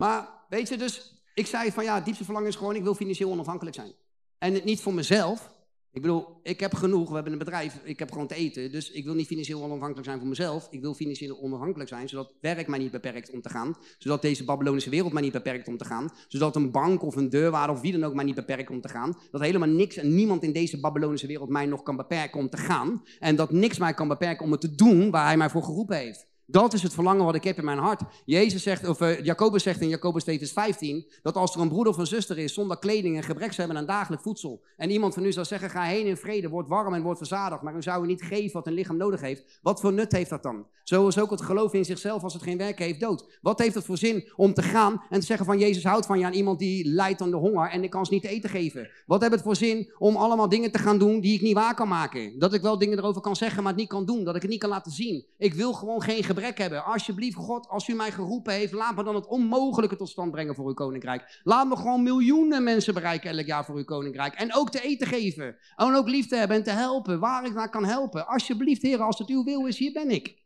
maar 0.02 0.30
weet 0.50 0.70
je, 0.70 0.78
dus 0.78 1.24
ik 1.34 1.48
zei 1.48 1.72
van 1.72 1.84
ja, 1.84 1.96
het 1.96 2.06
diepste 2.06 2.24
verlangen 2.24 2.50
is 2.50 2.56
gewoon, 2.56 2.76
ik 2.76 2.84
wil 2.84 2.96
financieel 2.96 3.32
onafhankelijk 3.32 3.76
zijn. 3.76 3.94
En 4.38 4.54
het 4.54 4.64
niet 4.64 4.82
voor 4.82 4.94
mezelf. 4.94 5.56
Ik 5.92 6.02
bedoel, 6.02 6.40
ik 6.44 6.60
heb 6.60 6.74
genoeg, 6.74 7.08
we 7.08 7.14
hebben 7.14 7.32
een 7.32 7.40
bedrijf, 7.40 7.80
ik 7.84 8.00
heb 8.00 8.12
gewoon 8.12 8.28
te 8.28 8.36
eten. 8.36 8.72
Dus 8.72 8.92
ik 8.92 9.06
wil 9.06 9.14
niet 9.14 9.28
financieel 9.28 9.64
onafhankelijk 9.64 10.06
zijn 10.06 10.20
voor 10.20 10.28
mezelf. 10.28 10.68
Ik 10.72 10.82
wil 10.82 10.94
financieel 10.94 11.42
onafhankelijk 11.42 11.90
zijn, 11.90 12.10
zodat 12.10 12.32
werk 12.42 12.68
mij 12.68 12.80
niet 12.80 12.92
beperkt 12.92 13.32
om 13.32 13.42
te 13.42 13.50
gaan. 13.50 13.78
Zodat 13.98 14.22
deze 14.22 14.44
Babylonische 14.44 14.90
wereld 14.90 15.14
mij 15.14 15.22
niet 15.22 15.32
beperkt 15.32 15.68
om 15.68 15.78
te 15.78 15.86
gaan. 15.86 16.10
Zodat 16.28 16.56
een 16.56 16.72
bank 16.72 17.04
of 17.04 17.16
een 17.16 17.30
deurwaarder 17.30 17.76
of 17.76 17.82
wie 17.82 17.92
dan 17.92 18.04
ook 18.04 18.14
mij 18.14 18.26
niet 18.26 18.36
beperkt 18.36 18.70
om 18.70 18.82
te 18.82 18.90
gaan. 18.90 19.18
Dat 19.32 19.42
helemaal 19.42 19.70
niks 19.70 19.96
en 19.96 20.16
niemand 20.16 20.44
in 20.44 20.54
deze 20.54 20.80
Babylonische 20.80 21.28
wereld 21.28 21.50
mij 21.50 21.66
nog 21.66 21.84
kan 21.84 21.96
beperken 21.96 22.40
om 22.40 22.50
te 22.50 22.58
gaan. 22.58 23.04
En 23.20 23.36
dat 23.36 23.52
niks 23.52 23.78
mij 23.78 23.94
kan 23.94 24.08
beperken 24.08 24.46
om 24.46 24.52
het 24.52 24.62
te 24.62 24.76
doen 24.76 25.12
waar 25.12 25.26
hij 25.26 25.38
mij 25.38 25.50
voor 25.50 25.64
geroepen 25.64 25.98
heeft. 25.98 26.28
Dat 26.50 26.74
is 26.74 26.84
het 26.84 26.94
verlangen 26.94 27.26
wat 27.26 27.36
ik 27.36 27.44
heb 27.44 27.58
in 27.58 27.66
mijn 27.66 27.78
hart. 27.78 28.02
Jezus 28.26 28.64
zegt, 28.64 28.88
of 28.88 29.02
uh, 29.02 29.24
Jacobus 29.24 29.64
zegt 29.64 29.82
in 29.82 29.90
Jacobus 29.90 30.24
2 30.24 30.38
vers 30.38 30.52
15, 30.52 31.12
dat 31.22 31.36
als 31.36 31.56
er 31.56 31.62
een 31.62 31.70
broeder 31.70 31.94
of 31.94 32.00
een 32.00 32.08
zuster 32.08 32.38
is 32.38 32.54
zonder 32.54 32.80
kleding 32.80 33.16
en 33.16 33.24
gebrek 33.24 33.52
ze 33.52 33.60
hebben 33.60 33.78
aan 33.78 33.86
dagelijk 33.86 34.22
voedsel, 34.22 34.64
en 34.78 34.90
iemand 34.90 35.14
van 35.14 35.26
u 35.26 35.32
zou 35.32 35.46
zeggen, 35.46 35.70
ga 35.70 35.84
heen 35.84 36.06
in 36.06 36.18
vrede, 36.18 36.50
word 36.50 36.68
warm 36.68 36.94
en 36.94 37.02
word 37.02 37.18
verzadigd, 37.18 37.62
maar 37.62 37.76
u 37.76 37.82
zou 37.82 38.04
u 38.04 38.08
niet 38.08 38.22
geven 38.22 38.54
wat 38.54 38.68
een 38.68 38.74
lichaam 38.74 38.98
nodig 38.98 39.22
heeft, 39.22 39.60
wat 39.62 39.80
voor 39.80 39.94
nut 39.94 40.12
heeft 40.12 40.30
dat 40.30 40.44
dan? 40.44 40.66
Zo 40.84 41.08
is 41.08 41.20
ook 41.20 41.30
het 41.30 41.42
geloof 41.42 41.74
in 41.74 41.86
zichzelf 41.86 42.24
als 42.24 42.34
het 42.34 42.44
geen 42.44 42.58
werk 42.58 42.80
heeft 42.80 43.00
dood. 43.00 43.38
Wat 43.42 43.60
heeft 43.60 43.76
het 43.76 43.86
voor 43.86 43.98
zin 43.98 44.32
om 44.36 44.54
te 44.54 44.62
gaan 44.62 45.04
en 45.10 45.20
te 45.20 45.26
zeggen 45.26 45.46
van 45.46 45.60
Jezus 45.60 45.84
houdt 45.84 46.06
van 46.06 46.20
je 46.20 46.26
aan 46.26 46.34
iemand 46.34 46.60
die 46.60 46.88
lijdt 46.88 47.22
aan 47.22 47.32
de 47.32 47.38
honger 47.38 47.70
en 47.70 47.84
ik 47.84 47.90
kan 47.90 48.06
ze 48.06 48.14
niet 48.14 48.22
te 48.22 48.30
eten 48.30 48.50
geven? 48.50 48.90
Wat 49.06 49.22
heeft 49.22 49.34
het 49.34 49.42
voor 49.42 49.56
zin 49.56 49.94
om 49.98 50.16
allemaal 50.16 50.50
dingen 50.50 50.72
te 50.72 50.78
gaan 50.78 50.98
doen 50.98 51.20
die 51.20 51.34
ik 51.34 51.42
niet 51.42 51.54
waar 51.54 51.76
kan 51.76 51.88
maken? 51.88 52.40
Dat 52.40 52.54
ik 52.54 52.62
wel 52.62 52.78
dingen 52.78 52.98
erover 52.98 53.22
kan 53.22 53.36
zeggen, 53.36 53.64
maar 53.64 53.72
het 53.72 53.82
niet 53.82 53.90
kan 53.90 54.06
doen, 54.06 54.24
dat 54.24 54.36
ik 54.36 54.42
het 54.42 54.52
niet 54.52 54.60
kan 54.60 54.70
laten 54.70 54.92
zien. 54.92 55.26
Ik 55.38 55.54
wil 55.54 55.74
gewoon 55.74 56.02
geen 56.02 56.24
gebrek 56.24 56.36
hebben. 56.42 56.84
Alsjeblieft 56.84 57.36
God, 57.36 57.68
als 57.68 57.88
u 57.88 57.94
mij 57.94 58.12
geroepen 58.12 58.54
heeft, 58.54 58.74
laat 58.74 58.96
me 58.96 59.04
dan 59.04 59.16
het 59.16 59.28
onmogelijke 59.28 59.96
tot 59.96 60.10
stand 60.10 60.32
brengen 60.32 60.56
voor 60.56 60.68
uw 60.68 60.74
koninkrijk. 60.74 61.40
Laat 61.44 61.68
me 61.68 61.76
gewoon 61.76 62.04
miljoenen 62.04 62.64
mensen 62.64 62.94
bereiken 62.94 63.38
elk 63.38 63.46
jaar 63.46 63.66
voor 63.66 63.76
uw 63.76 63.84
koninkrijk. 63.84 64.34
En 64.34 64.56
ook 64.56 64.70
te 64.70 64.82
eten 64.82 65.08
geven. 65.08 65.58
En 65.76 65.96
ook 65.96 66.08
lief 66.08 66.28
te 66.28 66.36
hebben 66.36 66.58
en 66.58 66.64
te 66.64 66.72
helpen, 66.72 67.20
waar 67.20 67.46
ik 67.46 67.54
naar 67.54 67.70
kan 67.70 67.86
helpen. 67.86 68.28
Alsjeblieft, 68.28 68.82
Heer, 68.82 69.02
als 69.02 69.20
het 69.20 69.30
uw 69.30 69.44
wil 69.44 69.66
is, 69.66 69.78
hier 69.78 69.92
ben 69.92 70.12
ik. 70.12 70.46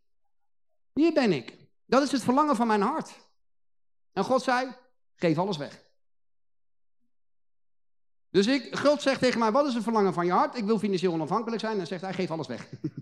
Hier 0.94 1.14
ben 1.14 1.32
ik. 1.32 1.58
Dat 1.86 2.04
is 2.04 2.12
het 2.12 2.24
verlangen 2.24 2.56
van 2.56 2.68
mijn 2.68 2.82
hart. 2.82 3.12
En 4.14 4.24
God 4.24 4.42
zei, 4.42 4.76
geef 5.16 5.38
alles 5.38 5.58
weg. 5.58 5.90
Dus 8.30 8.48
ik, 8.48 8.78
God 8.78 9.02
zegt 9.02 9.20
tegen 9.20 9.40
mij, 9.40 9.52
wat 9.52 9.68
is 9.68 9.74
het 9.74 9.84
verlangen 9.84 10.14
van 10.14 10.26
je 10.26 10.32
hart? 10.32 10.58
Ik 10.58 10.64
wil 10.64 10.80
financieel 10.80 11.14
onafhankelijk 11.14 11.62
zijn. 11.62 11.80
En 11.80 11.88
zegt 11.88 12.02
hij, 12.02 12.14
geef 12.14 12.32
alles 12.32 12.48
weg. 12.48 12.70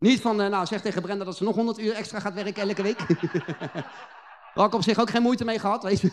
Niet 0.00 0.20
van, 0.20 0.36
nou 0.36 0.66
zeg 0.66 0.80
tegen 0.80 1.02
Brenda 1.02 1.24
dat 1.24 1.36
ze 1.36 1.44
nog 1.44 1.54
100 1.54 1.78
uur 1.78 1.92
extra 1.92 2.20
gaat 2.20 2.34
werken 2.34 2.62
elke 2.62 2.82
week. 2.82 2.98
Daar 4.54 4.64
had 4.64 4.66
ik 4.66 4.74
op 4.74 4.82
zich 4.82 4.98
ook 4.98 5.10
geen 5.10 5.22
moeite 5.22 5.44
mee 5.44 5.58
gehad, 5.58 5.82
weet. 5.82 6.02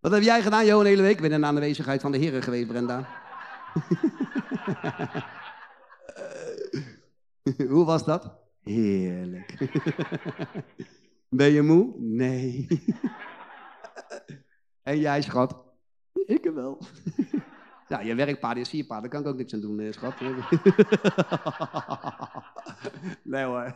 Wat 0.00 0.12
heb 0.12 0.22
jij 0.22 0.42
gedaan, 0.42 0.66
Johan, 0.66 0.84
hele 0.84 1.02
week? 1.02 1.14
Ik 1.14 1.20
ben 1.20 1.32
in 1.32 1.44
aanwezigheid 1.44 2.00
van 2.00 2.12
de 2.12 2.18
heren 2.18 2.42
geweest, 2.42 2.66
Brenda. 2.66 3.08
Hoe 7.72 7.84
was 7.84 8.04
dat? 8.04 8.32
Heerlijk. 8.62 9.56
ben 11.28 11.52
je 11.52 11.62
moe? 11.62 11.94
Nee. 11.98 12.66
En 14.84 14.98
jij, 14.98 15.22
schat? 15.22 15.56
Ik 16.26 16.50
wel. 16.54 16.78
Ja, 17.88 18.00
je 18.00 18.14
werkpaard 18.14 18.56
is 18.56 18.68
sierpaard, 18.68 19.00
daar 19.00 19.10
kan 19.10 19.20
ik 19.20 19.26
ook 19.26 19.36
niks 19.36 19.54
aan 19.54 19.60
doen, 19.60 19.80
eh, 19.80 19.92
schat. 19.92 20.20
nee 23.22 23.44
hoor. 23.44 23.74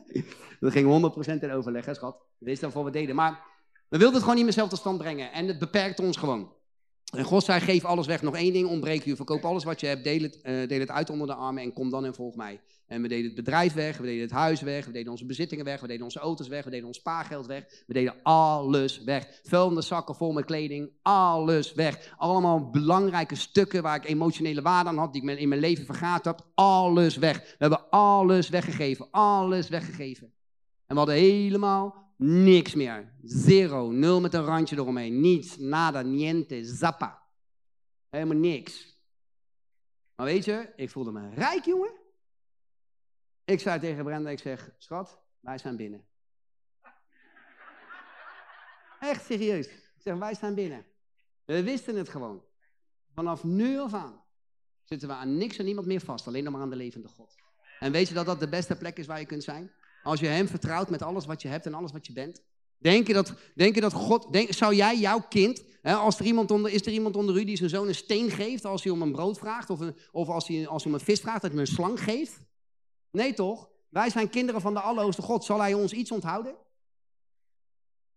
Dat 0.60 0.72
ging 0.72 1.14
100% 1.38 1.42
in 1.42 1.50
overleg, 1.50 1.84
hè, 1.84 1.94
schat. 1.94 2.22
Wees 2.38 2.60
dan 2.60 2.72
voor 2.72 2.84
we 2.84 2.90
deden. 2.90 3.14
Maar 3.14 3.40
we 3.88 3.98
wilden 3.98 4.12
het 4.12 4.20
gewoon 4.20 4.34
niet 4.34 4.44
meer 4.44 4.52
zelf 4.52 4.68
tot 4.68 4.78
stand 4.78 4.98
brengen. 4.98 5.32
En 5.32 5.46
het 5.46 5.58
beperkte 5.58 6.02
ons 6.02 6.16
gewoon. 6.16 6.52
En 7.16 7.24
God 7.24 7.44
zei, 7.44 7.60
geef 7.60 7.84
alles 7.84 8.06
weg. 8.06 8.22
Nog 8.22 8.36
één 8.36 8.52
ding, 8.52 8.68
ontbreek 8.68 9.04
u. 9.04 9.16
Verkoop 9.16 9.44
alles 9.44 9.64
wat 9.64 9.80
je 9.80 9.86
hebt, 9.86 10.04
deel 10.04 10.22
het, 10.22 10.38
uh, 10.42 10.68
deel 10.68 10.80
het 10.80 10.90
uit 10.90 11.10
onder 11.10 11.26
de 11.26 11.34
armen 11.34 11.62
en 11.62 11.72
kom 11.72 11.90
dan 11.90 12.04
en 12.04 12.14
volg 12.14 12.36
mij. 12.36 12.60
En 12.86 13.02
we 13.02 13.08
deden 13.08 13.24
het 13.24 13.34
bedrijf 13.34 13.72
weg, 13.72 13.96
we 13.96 14.04
deden 14.04 14.22
het 14.22 14.30
huis 14.30 14.60
weg, 14.60 14.86
we 14.86 14.92
deden 14.92 15.10
onze 15.10 15.26
bezittingen 15.26 15.64
weg, 15.64 15.80
we 15.80 15.86
deden 15.86 16.04
onze 16.04 16.18
auto's 16.18 16.48
weg, 16.48 16.64
we 16.64 16.70
deden 16.70 16.86
ons 16.86 16.96
spaargeld 16.96 17.46
weg. 17.46 17.64
We 17.86 17.92
deden 17.92 18.14
alles 18.22 19.02
weg. 19.02 19.40
Vuilende 19.42 19.82
zakken 19.82 20.14
vol 20.14 20.32
met 20.32 20.44
kleding, 20.44 20.90
alles 21.02 21.72
weg. 21.72 22.14
Allemaal 22.16 22.70
belangrijke 22.70 23.34
stukken 23.34 23.82
waar 23.82 23.96
ik 23.96 24.04
emotionele 24.04 24.62
waarde 24.62 24.88
aan 24.88 24.98
had, 24.98 25.12
die 25.12 25.30
ik 25.30 25.38
in 25.38 25.48
mijn 25.48 25.60
leven 25.60 25.84
vergaat 25.84 26.24
heb. 26.24 26.46
Alles 26.54 27.16
weg. 27.16 27.38
We 27.38 27.54
hebben 27.58 27.90
alles 27.90 28.48
weggegeven, 28.48 29.08
alles 29.10 29.68
weggegeven. 29.68 30.32
En 30.86 30.94
we 30.94 30.96
hadden 30.96 31.14
helemaal 31.14 32.03
niks 32.24 32.74
meer. 32.74 33.12
Zero, 33.22 33.90
nul 33.90 34.20
met 34.20 34.34
een 34.34 34.44
randje 34.44 34.76
eromheen. 34.76 35.20
Niets, 35.20 35.56
nada, 35.56 36.02
niente, 36.02 36.64
zappa. 36.64 37.22
Helemaal 38.10 38.36
niks. 38.36 38.98
Maar 40.16 40.26
weet 40.26 40.44
je, 40.44 40.72
ik 40.76 40.90
voelde 40.90 41.12
me 41.12 41.34
rijk, 41.34 41.64
jongen. 41.64 41.92
Ik 43.44 43.60
zei 43.60 43.80
tegen 43.80 44.04
Brenda, 44.04 44.30
ik 44.30 44.38
zeg, 44.38 44.70
schat, 44.78 45.20
wij 45.40 45.58
zijn 45.58 45.76
binnen. 45.76 46.04
Echt 49.00 49.24
serieus. 49.24 49.66
Ik 49.66 49.92
zeg, 49.98 50.16
wij 50.16 50.34
zijn 50.34 50.54
binnen. 50.54 50.86
We 51.44 51.62
wisten 51.62 51.96
het 51.96 52.08
gewoon. 52.08 52.44
Vanaf 53.14 53.44
nu 53.44 53.78
af 53.78 53.94
aan. 53.94 54.22
zitten 54.82 55.08
we 55.08 55.14
aan 55.14 55.36
niks 55.36 55.56
en 55.56 55.64
niemand 55.64 55.86
meer 55.86 56.00
vast, 56.00 56.26
alleen 56.26 56.44
nog 56.44 56.52
maar 56.52 56.62
aan 56.62 56.70
de 56.70 56.76
levende 56.76 57.08
God. 57.08 57.34
En 57.78 57.92
weet 57.92 58.08
je 58.08 58.14
dat 58.14 58.26
dat 58.26 58.40
de 58.40 58.48
beste 58.48 58.76
plek 58.76 58.98
is 58.98 59.06
waar 59.06 59.20
je 59.20 59.26
kunt 59.26 59.42
zijn? 59.42 59.72
Als 60.04 60.20
je 60.20 60.26
Hem 60.26 60.48
vertrouwt 60.48 60.90
met 60.90 61.02
alles 61.02 61.26
wat 61.26 61.42
je 61.42 61.48
hebt 61.48 61.66
en 61.66 61.74
alles 61.74 61.92
wat 61.92 62.06
je 62.06 62.12
bent. 62.12 62.42
Denk 62.78 63.06
je 63.06 63.12
dat, 63.12 63.34
denk 63.54 63.74
je 63.74 63.80
dat 63.80 63.92
God, 63.92 64.32
denk, 64.32 64.52
zou 64.52 64.74
jij 64.74 64.98
jouw 64.98 65.20
kind, 65.28 65.64
hè, 65.82 65.94
als 65.94 66.18
er 66.18 66.24
iemand 66.24 66.50
onder, 66.50 66.70
is 66.70 66.86
er 66.86 66.92
iemand 66.92 67.16
onder 67.16 67.36
u 67.36 67.44
die 67.44 67.56
zijn 67.56 67.70
zoon 67.70 67.88
een 67.88 67.94
steen 67.94 68.30
geeft 68.30 68.64
als 68.64 68.82
hij 68.82 68.92
om 68.92 69.02
een 69.02 69.12
brood 69.12 69.38
vraagt, 69.38 69.70
of, 69.70 69.80
een, 69.80 69.96
of 70.12 70.28
als, 70.28 70.48
hij, 70.48 70.66
als 70.68 70.82
hij 70.82 70.92
om 70.92 70.98
een 70.98 71.04
vis 71.04 71.20
vraagt, 71.20 71.42
dat 71.42 71.50
hij 71.50 71.60
hem 71.60 71.68
een 71.68 71.74
slang 71.74 72.02
geeft? 72.02 72.40
Nee 73.10 73.34
toch? 73.34 73.68
Wij 73.88 74.10
zijn 74.10 74.30
kinderen 74.30 74.60
van 74.60 74.74
de 74.74 74.80
Allerhoogste 74.80 75.22
God. 75.22 75.44
Zal 75.44 75.60
hij 75.60 75.74
ons 75.74 75.92
iets 75.92 76.10
onthouden? 76.10 76.54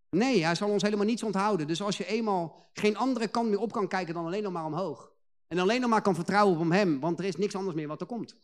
Nee, 0.10 0.44
hij 0.44 0.56
zal 0.56 0.70
ons 0.70 0.84
helemaal 0.84 1.06
niets 1.06 1.24
onthouden. 1.24 1.68
Dus 1.68 1.82
als 1.82 1.98
je 1.98 2.06
eenmaal 2.06 2.70
geen 2.74 2.98
andere 2.98 3.28
kant 3.28 3.50
meer 3.50 3.60
op 3.60 3.72
kan 3.72 3.88
kijken 3.88 4.14
dan 4.14 4.26
alleen 4.26 4.44
nog 4.44 4.52
maar 4.52 4.66
omhoog. 4.66 5.12
En 5.48 5.60
alleen 5.60 5.82
nog 5.82 5.90
maar 5.90 6.02
kan 6.02 6.16
vertrouwen 6.16 6.60
op 6.60 6.70
hem, 6.70 7.00
want 7.00 7.20
er 7.20 7.26
is 7.26 7.36
niks 7.36 7.56
anders 7.56 7.76
meer 7.76 7.88
wat 7.88 8.02
er 8.02 8.08
komt. 8.08 8.36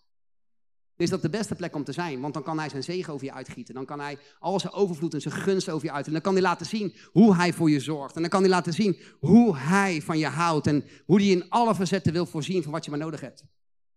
Is 0.98 1.10
dat 1.10 1.22
de 1.22 1.30
beste 1.30 1.56
plek 1.56 1.76
om 1.76 1.84
te 1.84 1.92
zijn? 1.92 2.22
Want 2.22 2.34
dan 2.34 2.44
kan 2.44 2.60
hij 2.60 2.70
zijn 2.70 2.84
zegen 2.84 3.14
over 3.14 3.26
je 3.26 3.34
uitgieten. 3.34 3.74
Dan 3.74 3.86
kan 3.86 4.00
hij 4.00 4.18
al 4.40 4.60
zijn 4.60 4.74
overvloed 4.74 5.14
en 5.14 5.22
zijn 5.22 5.34
gunst 5.34 5.70
over 5.70 5.88
je 5.88 5.94
uit. 5.94 6.06
En 6.06 6.12
dan 6.12 6.22
kan 6.22 6.34
hij 6.34 6.42
laten 6.42 6.66
zien 6.66 6.96
hoe 7.12 7.36
hij 7.36 7.54
voor 7.54 7.70
je 7.70 7.80
zorgt. 7.80 8.16
En 8.16 8.22
dan 8.22 8.30
kan 8.30 8.42
hij 8.42 8.50
laten 8.50 8.74
zien 8.74 9.00
hoe 9.20 9.58
hij 9.58 10.02
van 10.02 10.18
je 10.18 10.28
houdt. 10.28 10.68
En 10.68 10.84
hoe 11.06 11.20
hij 11.20 11.30
in 11.30 11.50
alle 11.50 11.76
verzetten 11.76 12.14
wil 12.14 12.26
voorzien 12.26 12.64
van 12.64 12.72
wat 12.72 12.86
je 12.86 12.92
maar 12.92 13.00
nodig 13.00 13.22
hebt. 13.22 13.44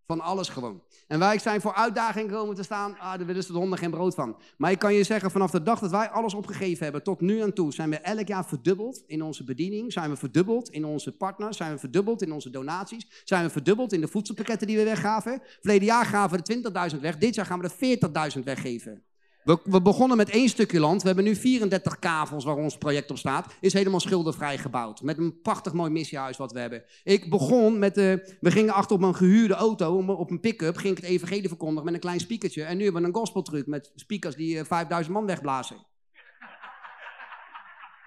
Van 0.06 0.20
alles 0.20 0.48
gewoon. 0.48 0.82
En 1.06 1.18
wij 1.18 1.38
zijn 1.38 1.60
voor 1.60 1.74
uitdagingen 1.74 2.30
komen 2.30 2.54
te 2.54 2.62
staan, 2.62 2.98
ah, 2.98 3.16
daar 3.16 3.26
willen 3.26 3.42
ze 3.42 3.52
de 3.52 3.58
honden 3.58 3.78
geen 3.78 3.90
brood 3.90 4.14
van. 4.14 4.36
Maar 4.56 4.70
ik 4.70 4.78
kan 4.78 4.94
je 4.94 5.04
zeggen, 5.04 5.30
vanaf 5.30 5.50
de 5.50 5.62
dag 5.62 5.78
dat 5.78 5.90
wij 5.90 6.08
alles 6.08 6.34
opgegeven 6.34 6.82
hebben 6.84 7.02
tot 7.02 7.20
nu 7.20 7.40
aan 7.42 7.52
toe, 7.52 7.72
zijn 7.72 7.90
we 7.90 7.96
elk 7.96 8.26
jaar 8.26 8.46
verdubbeld 8.46 9.02
in 9.06 9.22
onze 9.22 9.44
bediening, 9.44 9.92
zijn 9.92 10.10
we 10.10 10.16
verdubbeld 10.16 10.70
in 10.70 10.84
onze 10.84 11.16
partners, 11.16 11.56
zijn 11.56 11.72
we 11.72 11.78
verdubbeld 11.78 12.22
in 12.22 12.32
onze 12.32 12.50
donaties, 12.50 13.22
zijn 13.24 13.44
we 13.44 13.50
verdubbeld 13.50 13.92
in 13.92 14.00
de 14.00 14.08
voedselpakketten 14.08 14.66
die 14.66 14.76
we 14.76 14.84
weggaven. 14.84 15.42
Verleden 15.60 15.86
jaar 15.86 16.04
gaven 16.04 16.38
we 16.38 16.60
de 16.62 16.90
20.000 16.94 17.00
weg, 17.00 17.18
dit 17.18 17.34
jaar 17.34 17.46
gaan 17.46 17.60
we 17.60 17.68
de 17.78 17.98
40.000 18.38 18.42
weggeven. 18.44 19.02
We, 19.46 19.58
we, 19.64 19.82
begonnen 19.82 20.16
met 20.16 20.30
één 20.30 20.48
stukje 20.48 20.80
land. 20.80 21.00
We 21.00 21.06
hebben 21.06 21.24
nu 21.24 21.36
34 21.36 21.98
kavels 21.98 22.44
waar 22.44 22.56
ons 22.56 22.78
project 22.78 23.10
op 23.10 23.18
staat. 23.18 23.54
Is 23.60 23.72
helemaal 23.72 24.00
schildervrij 24.00 24.58
gebouwd. 24.58 25.02
Met 25.02 25.18
een 25.18 25.40
prachtig 25.40 25.72
mooi 25.72 25.90
missiehuis 25.90 26.36
wat 26.36 26.52
we 26.52 26.58
hebben. 26.58 26.84
Ik 27.04 27.30
begon 27.30 27.78
met, 27.78 27.98
uh, 27.98 28.14
we 28.40 28.50
gingen 28.50 28.74
achter 28.74 28.96
op 28.96 29.02
een 29.02 29.14
gehuurde 29.14 29.54
auto, 29.54 29.96
op 30.06 30.30
een 30.30 30.40
pick-up, 30.40 30.76
ging 30.76 30.96
ik 30.96 31.02
het 31.02 31.10
evangelie 31.10 31.48
verkondigen 31.48 31.84
met 31.84 31.94
een 31.94 32.00
klein 32.00 32.20
speakertje. 32.20 32.62
En 32.62 32.76
nu 32.76 32.84
hebben 32.84 33.02
we 33.02 33.08
een 33.08 33.14
gospeltruc 33.14 33.66
met 33.66 33.92
speakers 33.94 34.34
die 34.34 34.56
uh, 34.56 34.64
5000 34.64 35.14
man 35.14 35.26
wegblazen. 35.26 35.86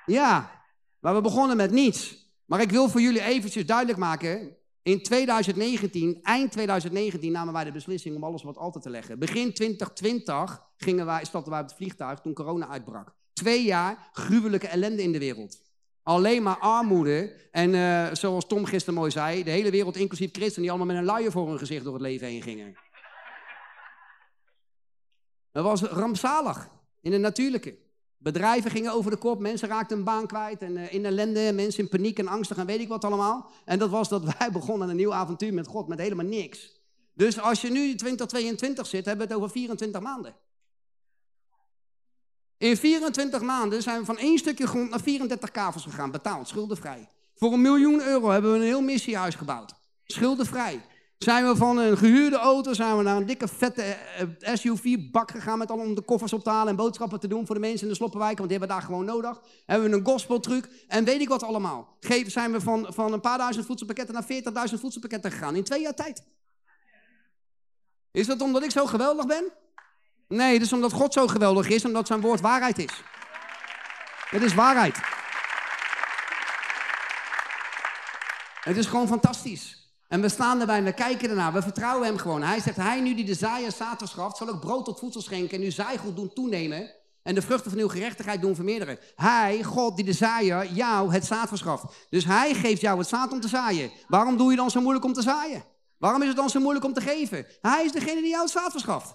Ja, 0.05 0.63
maar 0.99 1.15
we 1.15 1.21
begonnen 1.21 1.57
met 1.57 1.71
niets. 1.71 2.31
Maar 2.45 2.61
ik 2.61 2.71
wil 2.71 2.89
voor 2.89 3.01
jullie 3.01 3.21
eventjes 3.21 3.65
duidelijk 3.65 3.97
maken, 3.97 4.57
in 4.83 5.03
2019, 5.03 6.19
eind 6.21 6.51
2019, 6.51 7.31
namen 7.31 7.53
wij 7.53 7.63
de 7.63 7.71
beslissing 7.71 8.15
om 8.15 8.23
alles 8.23 8.43
wat 8.43 8.57
altijd 8.57 8.83
te 8.83 8.89
leggen. 8.89 9.19
Begin 9.19 9.53
2020 9.53 10.61
gingen 10.77 11.05
wij, 11.05 11.25
stapten 11.25 11.51
wij 11.51 11.61
op 11.61 11.67
het 11.67 11.75
vliegtuig 11.75 12.19
toen 12.19 12.33
corona 12.33 12.67
uitbrak. 12.67 13.15
Twee 13.33 13.63
jaar 13.63 14.09
gruwelijke 14.11 14.67
ellende 14.67 15.03
in 15.03 15.11
de 15.11 15.19
wereld. 15.19 15.61
Alleen 16.03 16.43
maar 16.43 16.57
armoede. 16.57 17.35
En 17.51 17.73
uh, 17.73 18.13
zoals 18.13 18.47
Tom 18.47 18.65
gisteren 18.65 18.99
mooi 18.99 19.11
zei, 19.11 19.43
de 19.43 19.51
hele 19.51 19.71
wereld, 19.71 19.95
inclusief 19.95 20.31
christenen, 20.31 20.61
die 20.61 20.69
allemaal 20.69 20.87
met 20.87 20.97
een 20.97 21.13
luier 21.13 21.31
voor 21.31 21.47
hun 21.47 21.59
gezicht 21.59 21.83
door 21.83 21.93
het 21.93 22.01
leven 22.01 22.27
heen 22.27 22.41
gingen. 22.41 22.75
Dat 25.51 25.63
was 25.63 25.81
rampzalig 25.81 26.69
in 27.01 27.11
het 27.11 27.21
natuurlijke. 27.21 27.77
Bedrijven 28.21 28.71
gingen 28.71 28.93
over 28.93 29.11
de 29.11 29.17
kop, 29.17 29.39
mensen 29.39 29.67
raakten 29.67 29.97
een 29.97 30.03
baan 30.03 30.27
kwijt 30.27 30.61
en 30.61 30.77
uh, 30.77 30.93
in 30.93 31.05
ellende, 31.05 31.51
mensen 31.53 31.83
in 31.83 31.89
paniek 31.89 32.19
en 32.19 32.27
angstig 32.27 32.57
en 32.57 32.65
weet 32.65 32.79
ik 32.79 32.87
wat 32.87 33.03
allemaal. 33.03 33.49
En 33.65 33.79
dat 33.79 33.89
was 33.89 34.09
dat 34.09 34.23
wij 34.37 34.51
begonnen 34.51 34.89
een 34.89 34.95
nieuw 34.95 35.13
avontuur 35.13 35.53
met 35.53 35.67
God, 35.67 35.87
met 35.87 35.99
helemaal 35.99 36.25
niks. 36.25 36.77
Dus 37.13 37.39
als 37.39 37.61
je 37.61 37.69
nu 37.69 37.89
in 37.89 37.97
2022 37.97 38.87
zit, 38.87 39.05
hebben 39.05 39.27
we 39.27 39.33
het 39.33 39.41
over 39.41 39.53
24 39.53 40.01
maanden. 40.01 40.35
In 42.57 42.77
24 42.77 43.41
maanden 43.41 43.81
zijn 43.81 43.99
we 43.99 44.05
van 44.05 44.17
één 44.17 44.37
stukje 44.37 44.67
grond 44.67 44.89
naar 44.89 45.01
34 45.01 45.51
kavels 45.51 45.83
gegaan, 45.83 46.11
betaald, 46.11 46.47
schuldenvrij. 46.47 47.09
Voor 47.35 47.53
een 47.53 47.61
miljoen 47.61 48.01
euro 48.01 48.29
hebben 48.29 48.51
we 48.51 48.57
een 48.57 48.63
heel 48.63 48.81
missiehuis 48.81 49.35
gebouwd. 49.35 49.73
Schuldenvrij. 50.03 50.81
Zijn 51.19 51.47
we 51.47 51.55
van 51.55 51.77
een 51.77 51.97
gehuurde 51.97 52.37
auto 52.37 52.73
zijn 52.73 52.97
we 52.97 53.03
naar 53.03 53.17
een 53.17 53.25
dikke 53.25 53.47
vette 53.47 53.81
eh, 53.81 54.55
SUV-bak 54.55 55.31
gegaan 55.31 55.57
met 55.57 55.71
al 55.71 55.77
om 55.77 55.95
de 55.95 56.01
koffers 56.01 56.33
op 56.33 56.43
te 56.43 56.49
halen 56.49 56.67
en 56.67 56.75
boodschappen 56.75 57.19
te 57.19 57.27
doen 57.27 57.45
voor 57.45 57.55
de 57.55 57.61
mensen 57.61 57.81
in 57.81 57.89
de 57.89 57.95
sloppenwijk, 57.95 58.37
want 58.37 58.49
die 58.49 58.57
hebben 58.57 58.77
daar 58.77 58.85
gewoon 58.85 59.05
nodig. 59.05 59.41
Hebben 59.65 59.89
we 59.89 59.97
een 59.97 60.05
gospeltruc 60.05 60.69
en 60.87 61.03
weet 61.03 61.21
ik 61.21 61.29
wat 61.29 61.43
allemaal. 61.43 61.97
Zijn 62.25 62.51
we 62.51 62.61
van, 62.61 62.87
van 62.89 63.13
een 63.13 63.19
paar 63.21 63.37
duizend 63.37 63.65
voedselpakketten 63.65 64.15
naar 64.15 64.67
40.000 64.69 64.79
voedselpakketten 64.79 65.31
gegaan 65.31 65.55
in 65.55 65.63
twee 65.63 65.81
jaar 65.81 65.95
tijd. 65.95 66.23
Is 68.11 68.27
dat 68.27 68.41
omdat 68.41 68.63
ik 68.63 68.71
zo 68.71 68.85
geweldig 68.85 69.25
ben? 69.25 69.51
Nee, 70.27 70.53
het 70.53 70.61
is 70.61 70.73
omdat 70.73 70.91
God 70.91 71.13
zo 71.13 71.27
geweldig 71.27 71.69
is 71.69 71.85
omdat 71.85 72.07
zijn 72.07 72.21
woord 72.21 72.41
waarheid 72.41 72.77
is. 72.77 73.03
Het 74.29 74.41
is 74.41 74.53
waarheid. 74.53 74.99
Het 78.63 78.77
is 78.77 78.85
gewoon 78.85 79.07
fantastisch. 79.07 79.88
En 80.09 80.21
we 80.21 80.29
staan 80.29 80.59
erbij 80.59 80.77
en 80.77 80.83
we 80.83 80.93
kijken 80.93 81.29
ernaar. 81.29 81.53
We 81.53 81.61
vertrouwen 81.61 82.07
hem 82.07 82.17
gewoon. 82.17 82.41
Hij 82.41 82.59
zegt, 82.59 82.77
hij 82.77 83.01
nu 83.01 83.15
die 83.15 83.25
de 83.25 83.33
zaaier 83.33 83.71
zaad 83.71 84.01
schaft, 84.03 84.37
zal 84.37 84.49
ook 84.49 84.59
brood 84.59 84.85
tot 84.85 84.99
voedsel 84.99 85.21
schenken 85.21 85.57
en 85.57 85.63
uw 85.63 85.71
zaaigoed 85.71 86.15
doen 86.15 86.33
toenemen. 86.33 86.91
En 87.23 87.35
de 87.35 87.41
vruchten 87.41 87.71
van 87.71 87.79
uw 87.79 87.87
gerechtigheid 87.87 88.41
doen 88.41 88.55
vermeerderen. 88.55 88.99
Hij, 89.15 89.63
God, 89.63 89.95
die 89.95 90.05
de 90.05 90.13
zaaier, 90.13 90.71
jou 90.71 91.13
het 91.13 91.25
zaad 91.25 91.47
verschaft. 91.47 91.83
Dus 92.09 92.25
hij 92.25 92.53
geeft 92.53 92.81
jou 92.81 92.99
het 92.99 93.07
zaad 93.07 93.31
om 93.31 93.39
te 93.39 93.47
zaaien. 93.47 93.91
Waarom 94.07 94.37
doe 94.37 94.51
je 94.51 94.57
dan 94.57 94.71
zo 94.71 94.81
moeilijk 94.81 95.05
om 95.05 95.13
te 95.13 95.21
zaaien? 95.21 95.63
Waarom 95.97 96.21
is 96.21 96.27
het 96.27 96.37
dan 96.37 96.49
zo 96.49 96.59
moeilijk 96.59 96.85
om 96.85 96.93
te 96.93 97.01
geven? 97.01 97.45
Hij 97.61 97.85
is 97.85 97.91
degene 97.91 98.21
die 98.21 98.29
jou 98.29 98.41
het 98.41 98.51
zaad 98.51 98.71
verschaft. 98.71 99.13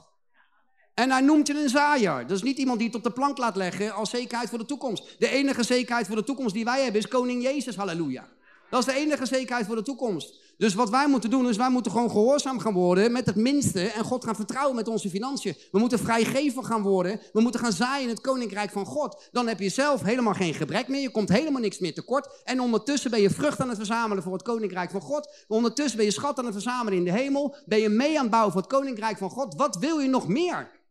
En 0.94 1.10
hij 1.10 1.20
noemt 1.20 1.46
je 1.46 1.62
een 1.62 1.68
zaaier. 1.68 2.26
Dat 2.26 2.36
is 2.36 2.42
niet 2.42 2.58
iemand 2.58 2.78
die 2.78 2.86
het 2.86 2.96
op 2.96 3.02
de 3.02 3.10
plank 3.10 3.38
laat 3.38 3.56
leggen 3.56 3.94
als 3.94 4.10
zekerheid 4.10 4.48
voor 4.48 4.58
de 4.58 4.64
toekomst. 4.64 5.16
De 5.18 5.28
enige 5.28 5.62
zekerheid 5.62 6.06
voor 6.06 6.16
de 6.16 6.24
toekomst 6.24 6.54
die 6.54 6.64
wij 6.64 6.82
hebben 6.82 7.00
is 7.00 7.08
koning 7.08 7.42
Jezus, 7.42 7.76
halleluja. 7.76 8.28
Dat 8.70 8.80
is 8.80 8.94
de 8.94 9.00
enige 9.00 9.26
zekerheid 9.26 9.66
voor 9.66 9.76
de 9.76 9.82
toekomst. 9.82 10.43
Dus 10.58 10.74
wat 10.74 10.90
wij 10.90 11.08
moeten 11.08 11.30
doen, 11.30 11.48
is 11.48 11.56
wij 11.56 11.70
moeten 11.70 11.92
gewoon 11.92 12.10
gehoorzaam 12.10 12.58
gaan 12.58 12.72
worden 12.72 13.12
met 13.12 13.26
het 13.26 13.36
minste 13.36 13.86
en 13.86 14.04
God 14.04 14.24
gaan 14.24 14.34
vertrouwen 14.34 14.76
met 14.76 14.88
onze 14.88 15.10
financiën. 15.10 15.54
We 15.70 15.78
moeten 15.78 15.98
vrijgever 15.98 16.64
gaan 16.64 16.82
worden. 16.82 17.20
We 17.32 17.40
moeten 17.40 17.60
gaan 17.60 17.72
zaaien 17.72 18.02
in 18.02 18.08
het 18.08 18.20
koninkrijk 18.20 18.70
van 18.70 18.86
God. 18.86 19.28
Dan 19.32 19.48
heb 19.48 19.60
je 19.60 19.68
zelf 19.68 20.02
helemaal 20.02 20.34
geen 20.34 20.54
gebrek 20.54 20.88
meer. 20.88 21.00
Je 21.00 21.10
komt 21.10 21.28
helemaal 21.28 21.60
niks 21.60 21.78
meer 21.78 21.94
tekort. 21.94 22.28
En 22.44 22.60
ondertussen 22.60 23.10
ben 23.10 23.20
je 23.20 23.30
vrucht 23.30 23.60
aan 23.60 23.68
het 23.68 23.76
verzamelen 23.76 24.22
voor 24.22 24.32
het 24.32 24.42
koninkrijk 24.42 24.90
van 24.90 25.00
God. 25.00 25.30
Ondertussen 25.48 25.96
ben 25.96 26.06
je 26.06 26.12
schat 26.12 26.38
aan 26.38 26.44
het 26.44 26.54
verzamelen 26.54 26.98
in 26.98 27.04
de 27.04 27.12
hemel. 27.12 27.56
Ben 27.66 27.80
je 27.80 27.88
mee 27.88 28.16
aan 28.16 28.22
het 28.22 28.30
bouwen 28.30 28.52
voor 28.52 28.60
het 28.60 28.70
koninkrijk 28.70 29.18
van 29.18 29.30
God. 29.30 29.54
Wat 29.54 29.76
wil 29.76 29.98
je 29.98 30.08
nog 30.08 30.28
meer? 30.28 30.82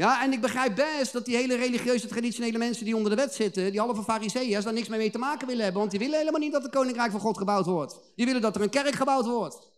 Ja, 0.00 0.22
en 0.22 0.32
ik 0.32 0.40
begrijp 0.40 0.74
best 0.74 1.12
dat 1.12 1.24
die 1.24 1.36
hele 1.36 1.56
religieuze, 1.56 2.06
traditionele 2.06 2.58
mensen 2.58 2.84
die 2.84 2.96
onder 2.96 3.10
de 3.10 3.16
wet 3.16 3.34
zitten, 3.34 3.70
die 3.70 3.80
halve 3.80 4.02
fariseeërs, 4.02 4.64
daar 4.64 4.72
niks 4.72 4.88
mee, 4.88 4.98
mee 4.98 5.10
te 5.10 5.18
maken 5.18 5.46
willen 5.46 5.62
hebben. 5.62 5.80
Want 5.80 5.90
die 5.90 6.00
willen 6.00 6.18
helemaal 6.18 6.40
niet 6.40 6.52
dat 6.52 6.62
het 6.62 6.72
koninkrijk 6.72 7.10
van 7.10 7.20
God 7.20 7.38
gebouwd 7.38 7.66
wordt. 7.66 8.12
Die 8.16 8.26
willen 8.26 8.40
dat 8.40 8.56
er 8.56 8.62
een 8.62 8.70
kerk 8.70 8.94
gebouwd 8.94 9.26
wordt. 9.26 9.70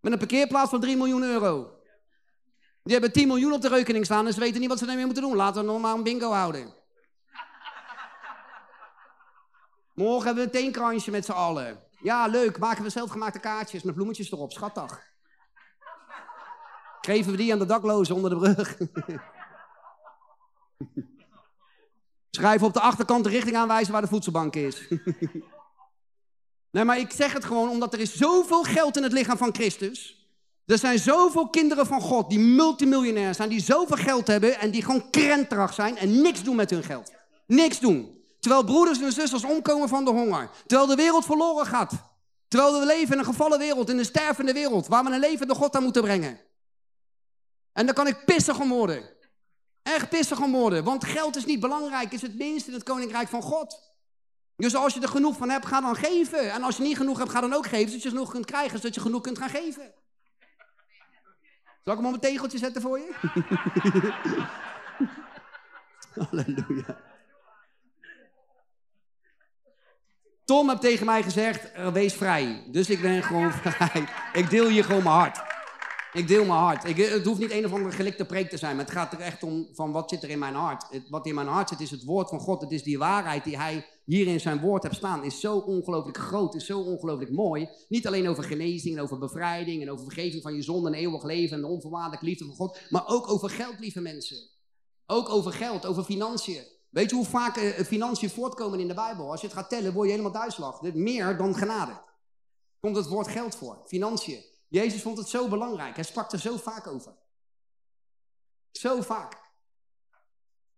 Met 0.00 0.12
een 0.12 0.18
parkeerplaats 0.18 0.70
van 0.70 0.80
3 0.80 0.96
miljoen 0.96 1.22
euro. 1.22 1.70
Die 2.82 2.92
hebben 2.92 3.12
10 3.12 3.26
miljoen 3.26 3.52
op 3.52 3.60
de 3.60 3.68
rekening 3.68 4.04
staan 4.04 4.26
en 4.26 4.32
ze 4.32 4.40
weten 4.40 4.60
niet 4.60 4.68
wat 4.68 4.78
ze 4.78 4.86
daarmee 4.86 5.04
moeten 5.04 5.22
doen. 5.22 5.36
Laten 5.36 5.60
we 5.60 5.66
nog 5.66 5.80
maar 5.80 5.94
een 5.94 6.02
bingo 6.02 6.30
houden. 6.30 6.74
Morgen 9.94 10.26
hebben 10.26 10.44
we 10.44 10.50
een 10.50 10.62
teenkransje 10.62 11.10
met 11.10 11.24
z'n 11.24 11.32
allen. 11.32 11.78
Ja, 12.02 12.26
leuk. 12.26 12.58
Maken 12.58 12.82
we 12.82 12.90
zelfgemaakte 12.90 13.38
kaartjes 13.38 13.82
met 13.82 13.94
bloemetjes 13.94 14.32
erop. 14.32 14.52
Schattig. 14.52 15.14
Geven 17.06 17.30
we 17.30 17.36
die 17.36 17.52
aan 17.52 17.58
de 17.58 17.66
daklozen 17.66 18.14
onder 18.14 18.30
de 18.30 18.36
brug? 18.36 18.76
Schrijven 22.30 22.66
op 22.66 22.72
de 22.72 22.80
achterkant 22.80 23.24
de 23.24 23.30
richting 23.30 23.56
aanwijzen 23.56 23.92
waar 23.92 24.02
de 24.02 24.08
voedselbank 24.08 24.54
is. 24.54 24.88
nee, 26.74 26.84
maar 26.84 26.98
ik 26.98 27.10
zeg 27.10 27.32
het 27.32 27.44
gewoon 27.44 27.68
omdat 27.68 27.92
er 27.92 28.00
is 28.00 28.16
zoveel 28.16 28.62
geld 28.62 28.96
in 28.96 29.02
het 29.02 29.12
lichaam 29.12 29.36
van 29.36 29.54
Christus. 29.54 30.28
Er 30.64 30.78
zijn 30.78 30.98
zoveel 30.98 31.48
kinderen 31.48 31.86
van 31.86 32.00
God 32.00 32.30
die 32.30 32.38
multimiljonair 32.38 33.34
zijn, 33.34 33.48
die 33.48 33.60
zoveel 33.60 33.96
geld 33.96 34.26
hebben 34.26 34.58
en 34.58 34.70
die 34.70 34.82
gewoon 34.82 35.10
krenterig 35.10 35.74
zijn 35.74 35.96
en 35.96 36.20
niks 36.20 36.42
doen 36.42 36.56
met 36.56 36.70
hun 36.70 36.82
geld. 36.82 37.12
Niks 37.46 37.80
doen. 37.80 38.24
Terwijl 38.40 38.64
broeders 38.64 39.00
en 39.00 39.12
zusters 39.12 39.44
omkomen 39.44 39.88
van 39.88 40.04
de 40.04 40.10
honger. 40.10 40.50
Terwijl 40.66 40.88
de 40.88 40.96
wereld 40.96 41.24
verloren 41.24 41.66
gaat. 41.66 41.92
Terwijl 42.48 42.80
we 42.80 42.86
leven 42.86 43.12
in 43.12 43.18
een 43.18 43.24
gevallen 43.24 43.58
wereld, 43.58 43.90
in 43.90 43.98
een 43.98 44.04
stervende 44.04 44.52
wereld, 44.52 44.86
waar 44.86 45.04
we 45.04 45.10
een 45.10 45.20
levende 45.20 45.54
God 45.54 45.76
aan 45.76 45.82
moeten 45.82 46.02
brengen. 46.02 46.45
En 47.76 47.86
dan 47.86 47.94
kan 47.94 48.06
ik 48.06 48.24
pissig 48.24 48.60
om 48.60 48.68
worden. 48.68 49.02
Echt 49.82 50.08
pissig 50.08 50.40
om 50.40 50.52
worden. 50.52 50.84
Want 50.84 51.04
geld 51.04 51.36
is 51.36 51.44
niet 51.44 51.60
belangrijk, 51.60 52.12
is 52.12 52.22
het 52.22 52.38
minst 52.38 52.66
in 52.66 52.72
het 52.72 52.82
koninkrijk 52.82 53.28
van 53.28 53.42
God. 53.42 53.94
Dus 54.56 54.74
als 54.74 54.94
je 54.94 55.00
er 55.00 55.08
genoeg 55.08 55.36
van 55.36 55.50
hebt, 55.50 55.66
ga 55.66 55.80
dan 55.80 55.96
geven. 55.96 56.52
En 56.52 56.62
als 56.62 56.76
je 56.76 56.82
niet 56.82 56.96
genoeg 56.96 57.18
hebt, 57.18 57.30
ga 57.30 57.40
dan 57.40 57.52
ook 57.52 57.66
geven. 57.66 57.88
Zodat 57.88 58.02
je 58.02 58.08
genoeg 58.08 58.30
kunt 58.30 58.44
krijgen, 58.44 58.78
zodat 58.78 58.94
je 58.94 59.00
genoeg 59.00 59.20
kunt 59.20 59.38
gaan 59.38 59.48
geven. 59.48 59.92
Zal 61.84 61.94
ik 61.94 61.98
hem 62.00 62.06
op 62.06 62.14
een 62.14 62.20
tegeltje 62.20 62.58
zetten 62.58 62.82
voor 62.82 62.98
je? 62.98 63.14
Halleluja. 66.30 67.00
Tom 70.44 70.68
heeft 70.68 70.80
tegen 70.80 71.06
mij 71.06 71.22
gezegd, 71.22 71.72
eh, 71.72 71.92
wees 71.92 72.14
vrij. 72.14 72.64
Dus 72.66 72.90
ik 72.90 73.00
ben 73.00 73.22
gewoon 73.22 73.52
vrij. 73.62 74.08
Ik 74.32 74.50
deel 74.50 74.68
hier 74.68 74.84
gewoon 74.84 75.02
mijn 75.02 75.14
hart. 75.14 75.54
Ik 76.16 76.28
deel 76.28 76.44
mijn 76.44 76.58
hart. 76.58 76.84
Ik, 76.84 76.96
het 76.96 77.24
hoeft 77.24 77.40
niet 77.40 77.50
een 77.50 77.64
of 77.64 77.72
andere 77.72 77.92
gelikte 77.92 78.24
preek 78.24 78.50
te 78.50 78.56
zijn, 78.56 78.76
maar 78.76 78.84
het 78.84 78.94
gaat 78.94 79.12
er 79.12 79.20
echt 79.20 79.42
om 79.42 79.68
van 79.72 79.92
wat 79.92 80.10
zit 80.10 80.22
er 80.22 80.30
in 80.30 80.38
mijn 80.38 80.54
hart. 80.54 81.00
Wat 81.08 81.26
in 81.26 81.34
mijn 81.34 81.46
hart 81.46 81.68
zit 81.68 81.80
is 81.80 81.90
het 81.90 82.04
woord 82.04 82.28
van 82.28 82.40
God. 82.40 82.60
Het 82.60 82.70
is 82.70 82.82
die 82.82 82.98
waarheid 82.98 83.44
die 83.44 83.58
hij 83.58 83.86
hier 84.04 84.26
in 84.26 84.40
zijn 84.40 84.60
woord 84.60 84.82
hebt 84.82 84.94
staan. 84.94 85.24
Is 85.24 85.40
zo 85.40 85.56
ongelooflijk 85.56 86.18
groot, 86.18 86.54
is 86.54 86.66
zo 86.66 86.80
ongelooflijk 86.80 87.30
mooi. 87.30 87.68
Niet 87.88 88.06
alleen 88.06 88.28
over 88.28 88.44
genezing 88.44 88.96
en 88.96 89.02
over 89.02 89.18
bevrijding 89.18 89.82
en 89.82 89.90
over 89.90 90.04
vergeving 90.04 90.42
van 90.42 90.54
je 90.54 90.62
zonde 90.62 90.88
en 90.88 90.94
eeuwig 90.94 91.22
leven 91.22 91.56
en 91.56 91.62
de 91.62 91.68
onvoorwaardelijke 91.68 92.24
liefde 92.24 92.44
van 92.44 92.54
God. 92.54 92.80
Maar 92.90 93.06
ook 93.06 93.30
over 93.30 93.50
geld, 93.50 93.78
lieve 93.78 94.00
mensen. 94.00 94.36
Ook 95.06 95.28
over 95.28 95.52
geld, 95.52 95.86
over 95.86 96.04
financiën. 96.04 96.62
Weet 96.90 97.10
je 97.10 97.16
hoe 97.16 97.24
vaak 97.24 97.56
eh, 97.56 97.84
financiën 97.84 98.30
voortkomen 98.30 98.80
in 98.80 98.88
de 98.88 98.94
Bijbel? 98.94 99.30
Als 99.30 99.40
je 99.40 99.46
het 99.46 99.56
gaat 99.56 99.68
tellen, 99.68 99.92
word 99.92 100.06
je 100.06 100.12
helemaal 100.12 100.40
duizelig. 100.40 100.80
Meer 100.80 101.36
dan 101.36 101.54
genade. 101.54 102.00
Komt 102.80 102.96
het 102.96 103.08
woord 103.08 103.28
geld 103.28 103.54
voor, 103.54 103.82
financiën. 103.86 104.54
Jezus 104.68 105.02
vond 105.02 105.18
het 105.18 105.28
zo 105.28 105.48
belangrijk. 105.48 105.94
Hij 105.94 106.04
sprak 106.04 106.32
er 106.32 106.38
zo 106.38 106.56
vaak 106.56 106.86
over. 106.86 107.12
Zo 108.72 109.02
vaak. 109.02 109.44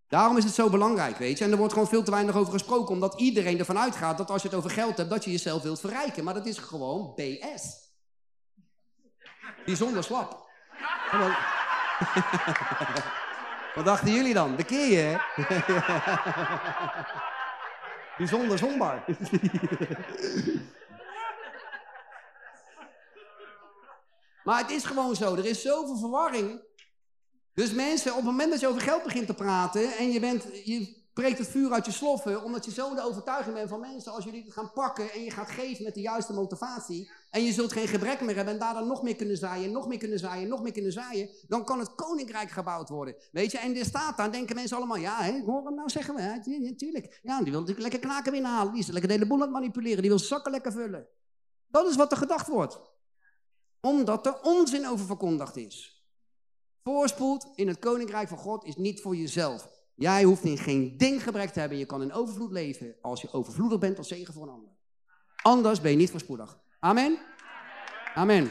Daarom 0.08 0.36
is 0.36 0.44
het 0.44 0.54
zo 0.54 0.70
belangrijk, 0.70 1.16
weet 1.16 1.38
je. 1.38 1.44
En 1.44 1.50
er 1.50 1.56
wordt 1.56 1.72
gewoon 1.72 1.88
veel 1.88 2.02
te 2.02 2.10
weinig 2.10 2.36
over 2.36 2.52
gesproken, 2.52 2.94
omdat 2.94 3.20
iedereen 3.20 3.58
ervan 3.58 3.78
uitgaat 3.78 4.18
dat 4.18 4.30
als 4.30 4.42
je 4.42 4.48
het 4.48 4.56
over 4.56 4.70
geld 4.70 4.96
hebt, 4.96 5.10
dat 5.10 5.24
je 5.24 5.30
jezelf 5.30 5.62
wilt 5.62 5.80
verrijken. 5.80 6.24
Maar 6.24 6.34
dat 6.34 6.46
is 6.46 6.58
gewoon 6.58 7.14
BS. 7.14 7.86
Bijzonder 9.64 10.04
slap. 10.04 10.46
Wat 13.74 13.84
dachten 13.84 14.12
jullie 14.12 14.34
dan? 14.34 14.56
Bekeer 14.56 14.90
je, 14.90 14.96
hè? 14.96 15.16
Bijzonder 18.18 18.58
zonbaar. 18.58 19.04
maar 24.48 24.58
het 24.58 24.70
is 24.70 24.84
gewoon 24.84 25.16
zo. 25.16 25.34
Er 25.34 25.46
is 25.46 25.62
zoveel 25.62 25.96
verwarring. 25.96 26.60
Dus 27.54 27.72
mensen, 27.72 28.10
op 28.10 28.16
het 28.16 28.26
moment 28.26 28.50
dat 28.50 28.60
je 28.60 28.68
over 28.68 28.80
geld 28.80 29.02
begint 29.02 29.26
te 29.26 29.34
praten 29.34 29.96
en 29.96 30.10
je, 30.10 30.20
bent, 30.20 30.44
je 30.64 31.04
breekt 31.12 31.38
het 31.38 31.48
vuur 31.48 31.72
uit 31.72 31.84
je 31.84 31.92
sloffen, 31.92 32.44
omdat 32.44 32.64
je 32.64 32.70
zo 32.70 32.94
de 32.94 33.02
overtuiging 33.02 33.54
bent 33.54 33.68
van 33.68 33.80
mensen, 33.80 34.12
als 34.12 34.24
jullie 34.24 34.44
het 34.44 34.52
gaan 34.52 34.72
pakken 34.72 35.12
en 35.12 35.24
je 35.24 35.30
gaat 35.30 35.50
geven 35.50 35.84
met 35.84 35.94
de 35.94 36.00
juiste 36.00 36.32
motivatie, 36.32 37.10
en 37.30 37.42
je 37.42 37.52
zult 37.52 37.72
geen 37.72 37.88
gebrek 37.88 38.20
meer 38.20 38.36
hebben 38.36 38.54
en 38.54 38.60
daardoor 38.60 38.86
nog 38.86 39.02
meer 39.02 39.16
kunnen 39.16 39.36
zaaien, 39.36 39.72
nog 39.72 39.88
meer 39.88 39.98
kunnen 39.98 40.18
zaaien, 40.18 40.48
nog 40.48 40.62
meer 40.62 40.72
kunnen 40.72 40.92
zaaien, 40.92 41.28
dan 41.48 41.64
kan 41.64 41.78
het 41.78 41.94
koninkrijk 41.94 42.50
gebouwd 42.50 42.88
worden. 42.88 43.16
Weet 43.32 43.50
je, 43.50 43.58
en 43.58 43.76
er 43.76 43.84
staat 43.84 44.16
daar, 44.16 44.32
denken 44.32 44.54
mensen 44.54 44.76
allemaal, 44.76 44.96
ja, 44.96 45.22
hè, 45.22 45.42
hoor 45.44 45.64
hem 45.64 45.74
nou 45.74 45.88
zeggen, 45.88 46.18
hè, 46.18 46.58
natuurlijk. 46.58 47.20
Ja, 47.22 47.42
die 47.42 47.50
wil 47.50 47.60
natuurlijk 47.60 47.88
lekker 47.90 48.08
knaken 48.08 48.32
binnenhalen, 48.32 48.72
die 48.72 48.82
is 48.82 48.88
lekker 48.88 49.08
de 49.08 49.14
hele 49.14 49.26
boel 49.26 49.36
aan 49.36 49.42
het 49.42 49.52
manipuleren, 49.52 50.00
die 50.00 50.10
wil 50.10 50.18
zakken 50.18 50.52
lekker 50.52 50.72
vullen. 50.72 51.08
Dat 51.66 51.88
is 51.88 51.96
wat 51.96 52.12
er 52.12 52.18
gedacht 52.18 52.46
wordt. 52.46 52.96
Omdat 53.80 54.26
er 54.26 54.40
onzin 54.42 54.86
over 54.86 55.06
verkondigd 55.06 55.56
is. 55.56 56.02
Voorspoed 56.82 57.46
in 57.54 57.68
het 57.68 57.78
koninkrijk 57.78 58.28
van 58.28 58.38
God 58.38 58.64
is 58.64 58.76
niet 58.76 59.00
voor 59.00 59.16
jezelf. 59.16 59.68
Jij 59.94 60.24
hoeft 60.24 60.44
in 60.44 60.58
geen 60.58 60.96
ding 60.96 61.22
gebrek 61.22 61.50
te 61.50 61.60
hebben. 61.60 61.78
Je 61.78 61.86
kan 61.86 62.02
in 62.02 62.12
overvloed 62.12 62.52
leven 62.52 62.94
als 63.00 63.20
je 63.20 63.32
overvloedig 63.32 63.78
bent 63.78 63.98
als 63.98 64.08
zegen 64.08 64.34
voor 64.34 64.42
een 64.42 64.48
ander. 64.48 64.70
Anders 65.42 65.80
ben 65.80 65.90
je 65.90 65.96
niet 65.96 66.10
voorspoedig. 66.10 66.58
Amen? 66.80 67.18
Amen. 68.14 68.50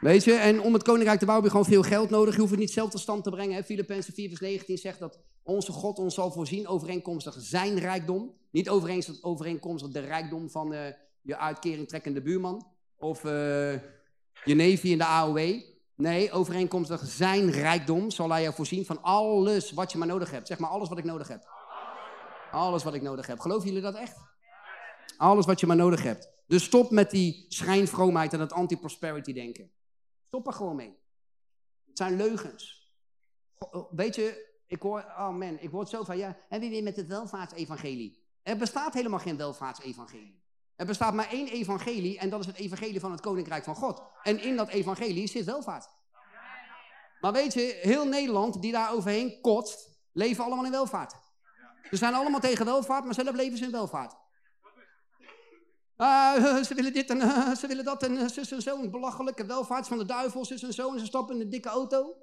Weet 0.00 0.24
je, 0.24 0.32
en 0.32 0.60
om 0.60 0.72
het 0.72 0.82
koninkrijk 0.82 1.18
te 1.18 1.24
bouwen 1.26 1.48
heb 1.48 1.56
je 1.56 1.62
gewoon 1.64 1.80
veel 1.80 1.90
geld 1.90 2.10
nodig. 2.10 2.34
Je 2.34 2.40
hoeft 2.40 2.52
het 2.52 2.60
niet 2.60 2.70
zelf 2.70 2.90
tot 2.90 3.00
stand 3.00 3.24
te 3.24 3.30
brengen. 3.30 3.64
Filippenzen 3.64 4.14
4 4.14 4.28
vers 4.28 4.40
19 4.40 4.78
zegt 4.78 4.98
dat 4.98 5.18
onze 5.42 5.72
God 5.72 5.98
ons 5.98 6.14
zal 6.14 6.32
voorzien 6.32 6.68
overeenkomstig 6.68 7.34
zijn 7.38 7.78
rijkdom. 7.78 8.34
Niet 8.50 8.68
overeenkomstig, 8.68 9.22
overeenkomstig 9.22 9.90
de 9.90 10.00
rijkdom 10.00 10.50
van 10.50 10.72
eh, 10.72 10.92
je 11.22 11.38
uitkering 11.38 11.88
trekkende 11.88 12.22
buurman. 12.22 12.66
Of 12.98 13.24
eh, 13.24 13.72
je 14.44 14.80
in 14.82 14.98
de 14.98 15.04
AOW. 15.04 15.60
Nee, 15.94 16.32
overeenkomstig 16.32 17.00
zijn 17.04 17.50
rijkdom 17.50 18.10
zal 18.10 18.30
hij 18.30 18.42
jou 18.42 18.54
voorzien 18.54 18.86
van 18.86 19.02
alles 19.02 19.72
wat 19.72 19.92
je 19.92 19.98
maar 19.98 20.06
nodig 20.08 20.30
hebt. 20.30 20.46
Zeg 20.46 20.58
maar 20.58 20.70
alles 20.70 20.88
wat 20.88 20.98
ik 20.98 21.04
nodig 21.04 21.28
heb. 21.28 21.48
Alles 22.50 22.82
wat 22.84 22.94
ik 22.94 23.02
nodig 23.02 23.26
heb. 23.26 23.38
Geloven 23.40 23.66
jullie 23.66 23.82
dat 23.82 23.94
echt? 23.94 24.16
Alles 25.16 25.46
wat 25.46 25.60
je 25.60 25.66
maar 25.66 25.76
nodig 25.76 26.02
hebt. 26.02 26.28
Dus 26.46 26.64
stop 26.64 26.90
met 26.90 27.10
die 27.10 27.44
schijnvroomheid 27.48 28.32
en 28.32 28.38
dat 28.38 28.52
anti-prosperity 28.52 29.32
denken. 29.32 29.70
Stop 30.22 30.46
er 30.46 30.52
gewoon 30.52 30.76
mee. 30.76 30.96
Het 31.86 31.98
zijn 31.98 32.16
leugens. 32.16 32.92
Go- 33.54 33.88
Weet 33.90 34.14
je, 34.14 34.54
ik 34.66 34.82
hoor, 34.82 35.00
oh 35.00 35.28
man, 35.36 35.58
ik 35.60 35.70
hoor 35.70 35.86
zo 35.86 36.04
van, 36.04 36.18
ja, 36.18 36.36
en 36.48 36.60
wie 36.60 36.70
weer 36.70 36.82
met 36.82 36.96
het 36.96 37.06
welvaartsevangelie? 37.06 38.24
Er 38.42 38.56
bestaat 38.56 38.94
helemaal 38.94 39.18
geen 39.18 39.36
welvaartsevangelie. 39.36 40.44
Er 40.76 40.86
bestaat 40.86 41.14
maar 41.14 41.30
één 41.30 41.48
evangelie 41.48 42.18
en 42.18 42.30
dat 42.30 42.40
is 42.40 42.46
het 42.46 42.56
evangelie 42.56 43.00
van 43.00 43.10
het 43.10 43.20
koninkrijk 43.20 43.64
van 43.64 43.74
God. 43.74 44.02
En 44.22 44.42
in 44.42 44.56
dat 44.56 44.68
evangelie 44.68 45.28
zit 45.28 45.44
welvaart. 45.44 45.88
Maar 47.20 47.32
weet 47.32 47.54
je, 47.54 47.78
heel 47.82 48.06
Nederland 48.06 48.62
die 48.62 48.72
daar 48.72 48.92
overheen 48.92 49.40
kotst, 49.40 49.88
leven 50.12 50.44
allemaal 50.44 50.64
in 50.64 50.70
welvaart. 50.70 51.14
Ze 51.90 51.96
zijn 51.96 52.14
allemaal 52.14 52.40
tegen 52.40 52.64
welvaart, 52.64 53.04
maar 53.04 53.14
zelf 53.14 53.34
leven 53.34 53.58
ze 53.58 53.64
in 53.64 53.70
welvaart. 53.70 54.14
Ah, 55.96 56.62
ze 56.68 56.74
willen 56.74 56.92
dit 56.92 57.10
en 57.10 57.20
ze 57.60 57.66
willen 57.66 57.84
dat 57.84 58.02
en 58.02 58.16
eh, 58.16 58.28
zus 58.28 58.48
zo. 58.48 58.82
Een 58.82 58.90
belachelijke 58.90 59.46
welvaart 59.46 59.88
van 59.88 59.98
de 59.98 60.04
duivel, 60.04 60.44
zus 60.44 60.62
en 60.62 60.72
zo. 60.72 60.92
En 60.92 60.98
ze 60.98 61.06
stappen 61.06 61.34
in 61.34 61.40
een 61.40 61.50
dikke 61.50 61.68
auto. 61.68 62.16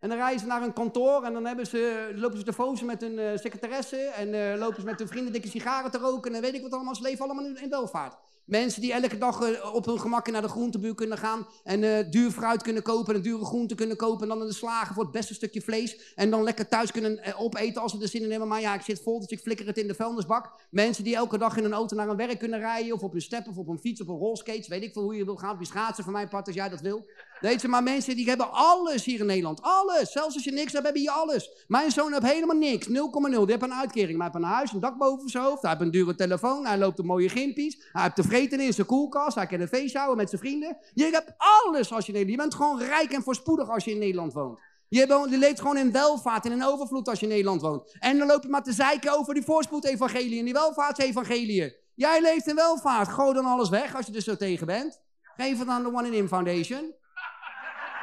En 0.00 0.08
dan 0.08 0.18
rijden 0.18 0.40
ze 0.40 0.46
naar 0.46 0.62
een 0.62 0.72
kantoor 0.72 1.24
en 1.24 1.32
dan 1.32 1.44
hebben 1.44 1.66
ze, 1.66 2.12
lopen 2.14 2.38
ze 2.38 2.44
te 2.44 2.52
fozen 2.52 2.86
met 2.86 3.00
hun 3.00 3.18
eh, 3.18 3.36
secretaresse. 3.36 3.96
En 3.96 4.34
eh, 4.34 4.58
lopen 4.58 4.80
ze 4.80 4.86
met 4.86 4.98
hun 4.98 5.08
vrienden 5.08 5.32
dikke 5.32 5.48
sigaren 5.48 5.90
te 5.90 5.98
roken. 5.98 6.34
En 6.34 6.40
weet 6.40 6.54
ik 6.54 6.62
wat 6.62 6.72
allemaal. 6.72 6.94
Ze 6.94 7.02
leven 7.02 7.24
allemaal 7.24 7.44
in, 7.44 7.62
in 7.62 7.70
welvaart. 7.70 8.16
Mensen 8.44 8.80
die 8.80 8.92
elke 8.92 9.18
dag 9.18 9.40
eh, 9.40 9.74
op 9.74 9.84
hun 9.84 10.00
gemak 10.00 10.30
naar 10.30 10.42
de 10.42 10.48
groentebuur 10.48 10.94
kunnen 10.94 11.18
gaan. 11.18 11.46
En 11.64 12.10
duur 12.10 12.30
fruit 12.30 12.62
kunnen 12.62 12.82
kopen 12.82 13.14
en 13.14 13.22
dure 13.22 13.44
groenten 13.44 13.76
kunnen 13.76 13.96
kopen. 13.96 14.22
En 14.22 14.28
dan 14.28 14.40
in 14.40 14.46
de 14.46 14.54
slagen 14.54 14.94
voor 14.94 15.02
het 15.02 15.12
beste 15.12 15.34
stukje 15.34 15.60
vlees. 15.60 16.14
En 16.14 16.30
dan 16.30 16.42
lekker 16.42 16.68
thuis 16.68 16.90
kunnen 16.92 17.34
opeten 17.36 17.82
als 17.82 17.92
ze 17.92 18.02
er 18.02 18.08
zin 18.08 18.22
in 18.22 18.30
hebben. 18.30 18.48
Maar 18.48 18.60
ja, 18.60 18.74
ik 18.74 18.80
zit 18.80 19.02
vol, 19.02 19.20
dus 19.20 19.28
ik 19.28 19.40
flikker 19.40 19.66
het 19.66 19.78
in 19.78 19.86
de 19.86 19.94
vuilnisbak. 19.94 20.52
Mensen 20.70 21.04
die 21.04 21.14
elke 21.14 21.38
dag 21.38 21.56
in 21.56 21.64
een 21.64 21.72
auto 21.72 21.96
naar 21.96 22.06
hun 22.06 22.16
werk 22.16 22.38
kunnen 22.38 22.58
rijden. 22.58 22.94
Of 22.94 23.02
op 23.02 23.12
hun 23.12 23.20
step, 23.20 23.48
of 23.48 23.56
op 23.56 23.68
een 23.68 23.78
fiets, 23.78 24.00
of 24.00 24.08
een 24.08 24.16
rolskates. 24.16 24.68
Weet 24.68 24.82
ik 24.82 24.92
veel 24.92 25.02
hoe 25.02 25.16
je 25.16 25.24
wil 25.24 25.36
gaan. 25.36 25.58
Op 25.58 25.64
schaatsen 25.64 26.04
van 26.04 26.12
mijn 26.12 26.28
part, 26.28 26.46
als 26.46 26.56
jij 26.56 26.68
dat 26.68 26.80
wil. 26.80 27.06
Weet 27.40 27.60
je, 27.60 27.68
maar 27.68 27.82
mensen 27.82 28.16
die 28.16 28.28
hebben 28.28 28.52
alles 28.52 29.04
hier 29.04 29.20
in 29.20 29.26
Nederland. 29.26 29.62
Alles. 29.62 30.12
Zelfs 30.12 30.34
als 30.34 30.44
je 30.44 30.52
niks 30.52 30.72
hebt, 30.72 30.84
hebben 30.84 31.02
je 31.02 31.10
alles. 31.10 31.64
Mijn 31.66 31.90
zoon 31.90 32.12
heeft 32.12 32.32
helemaal 32.32 32.56
niks. 32.56 32.86
0,0. 32.86 32.92
Die 32.92 33.44
heeft 33.46 33.62
een 33.62 33.74
uitkering. 33.74 34.18
Maar 34.18 34.30
hij 34.30 34.40
heeft 34.40 34.46
een 34.50 34.56
huis, 34.56 34.72
een 34.72 34.80
dak 34.80 34.98
boven 34.98 35.28
zijn 35.28 35.44
hoofd. 35.44 35.62
Hij 35.62 35.70
heeft 35.70 35.82
een 35.82 35.90
dure 35.90 36.14
telefoon. 36.14 36.66
Hij 36.66 36.78
loopt 36.78 36.98
een 36.98 37.06
mooie 37.06 37.28
gimpies. 37.28 37.88
Hij 37.92 38.02
heeft 38.02 38.14
te 38.14 38.22
vreten 38.22 38.60
in 38.60 38.72
zijn 38.72 38.86
koelkast. 38.86 39.34
Hij 39.34 39.46
kan 39.46 39.60
een 39.60 39.68
feest 39.68 39.94
houden 39.94 40.16
met 40.16 40.28
zijn 40.28 40.40
vrienden. 40.40 40.76
Je 40.94 41.04
hebt 41.04 41.34
alles 41.36 41.92
als 41.92 42.06
je 42.06 42.12
in 42.12 42.18
Nederland... 42.18 42.26
Je 42.28 42.36
bent 42.36 42.54
gewoon 42.54 42.88
rijk 42.88 43.12
en 43.12 43.22
voorspoedig 43.22 43.70
als 43.70 43.84
je 43.84 43.90
in 43.90 43.98
Nederland 43.98 44.32
woont. 44.32 44.58
Je, 44.88 45.26
leeft 45.28 45.60
gewoon 45.60 45.76
in 45.76 45.92
welvaart 45.92 46.44
en 46.44 46.52
in 46.52 46.64
overvloed 46.64 47.08
als 47.08 47.20
je 47.20 47.26
in 47.26 47.32
Nederland 47.32 47.60
woont. 47.60 47.96
En 47.98 48.18
dan 48.18 48.26
loop 48.26 48.42
je 48.42 48.48
maar 48.48 48.62
te 48.62 48.72
zeiken 48.72 49.18
over 49.18 49.34
die 49.34 49.42
voorspoedevangelie 49.42 50.38
en 50.38 50.44
die 50.44 50.54
welvaartsevangelieën. 50.54 51.74
Jij 51.94 52.20
leeft 52.20 52.46
in 52.46 52.54
welvaart. 52.54 53.08
Gooi 53.08 53.34
dan 53.34 53.44
alles 53.44 53.68
weg 53.68 53.96
als 53.96 54.06
je 54.06 54.12
er 54.12 54.22
zo 54.22 54.36
tegen 54.36 54.66
bent. 54.66 55.00
Geef 55.36 55.58
het 55.58 55.68
aan 55.68 55.82
de 55.82 55.88
One 55.88 56.06
in 56.06 56.12
In 56.12 56.28
Foundation. 56.28 56.94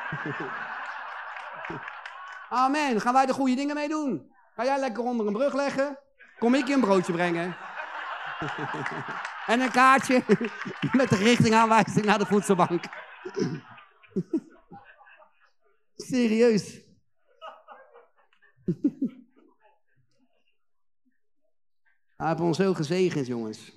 Amen. 2.49 3.01
Gaan 3.01 3.13
wij 3.13 3.25
de 3.25 3.33
goede 3.33 3.55
dingen 3.55 3.75
mee 3.75 3.87
doen? 3.87 4.31
Ga 4.55 4.63
jij 4.63 4.79
lekker 4.79 5.03
onder 5.03 5.27
een 5.27 5.33
brug 5.33 5.53
leggen? 5.53 5.99
Kom 6.39 6.55
ik 6.55 6.67
je 6.67 6.73
een 6.73 6.81
broodje 6.81 7.13
brengen? 7.13 7.55
en 9.47 9.59
een 9.59 9.71
kaartje 9.71 10.23
met 10.91 11.09
de 11.09 11.15
richtingaanwijzing 11.15 12.05
naar 12.05 12.17
de 12.17 12.25
voedselbank. 12.25 12.83
Serieus. 15.95 16.83
Hij 22.17 22.27
heeft 22.27 22.39
ons 22.39 22.57
zo 22.57 22.73
gezegend, 22.73 23.27
jongens. 23.27 23.74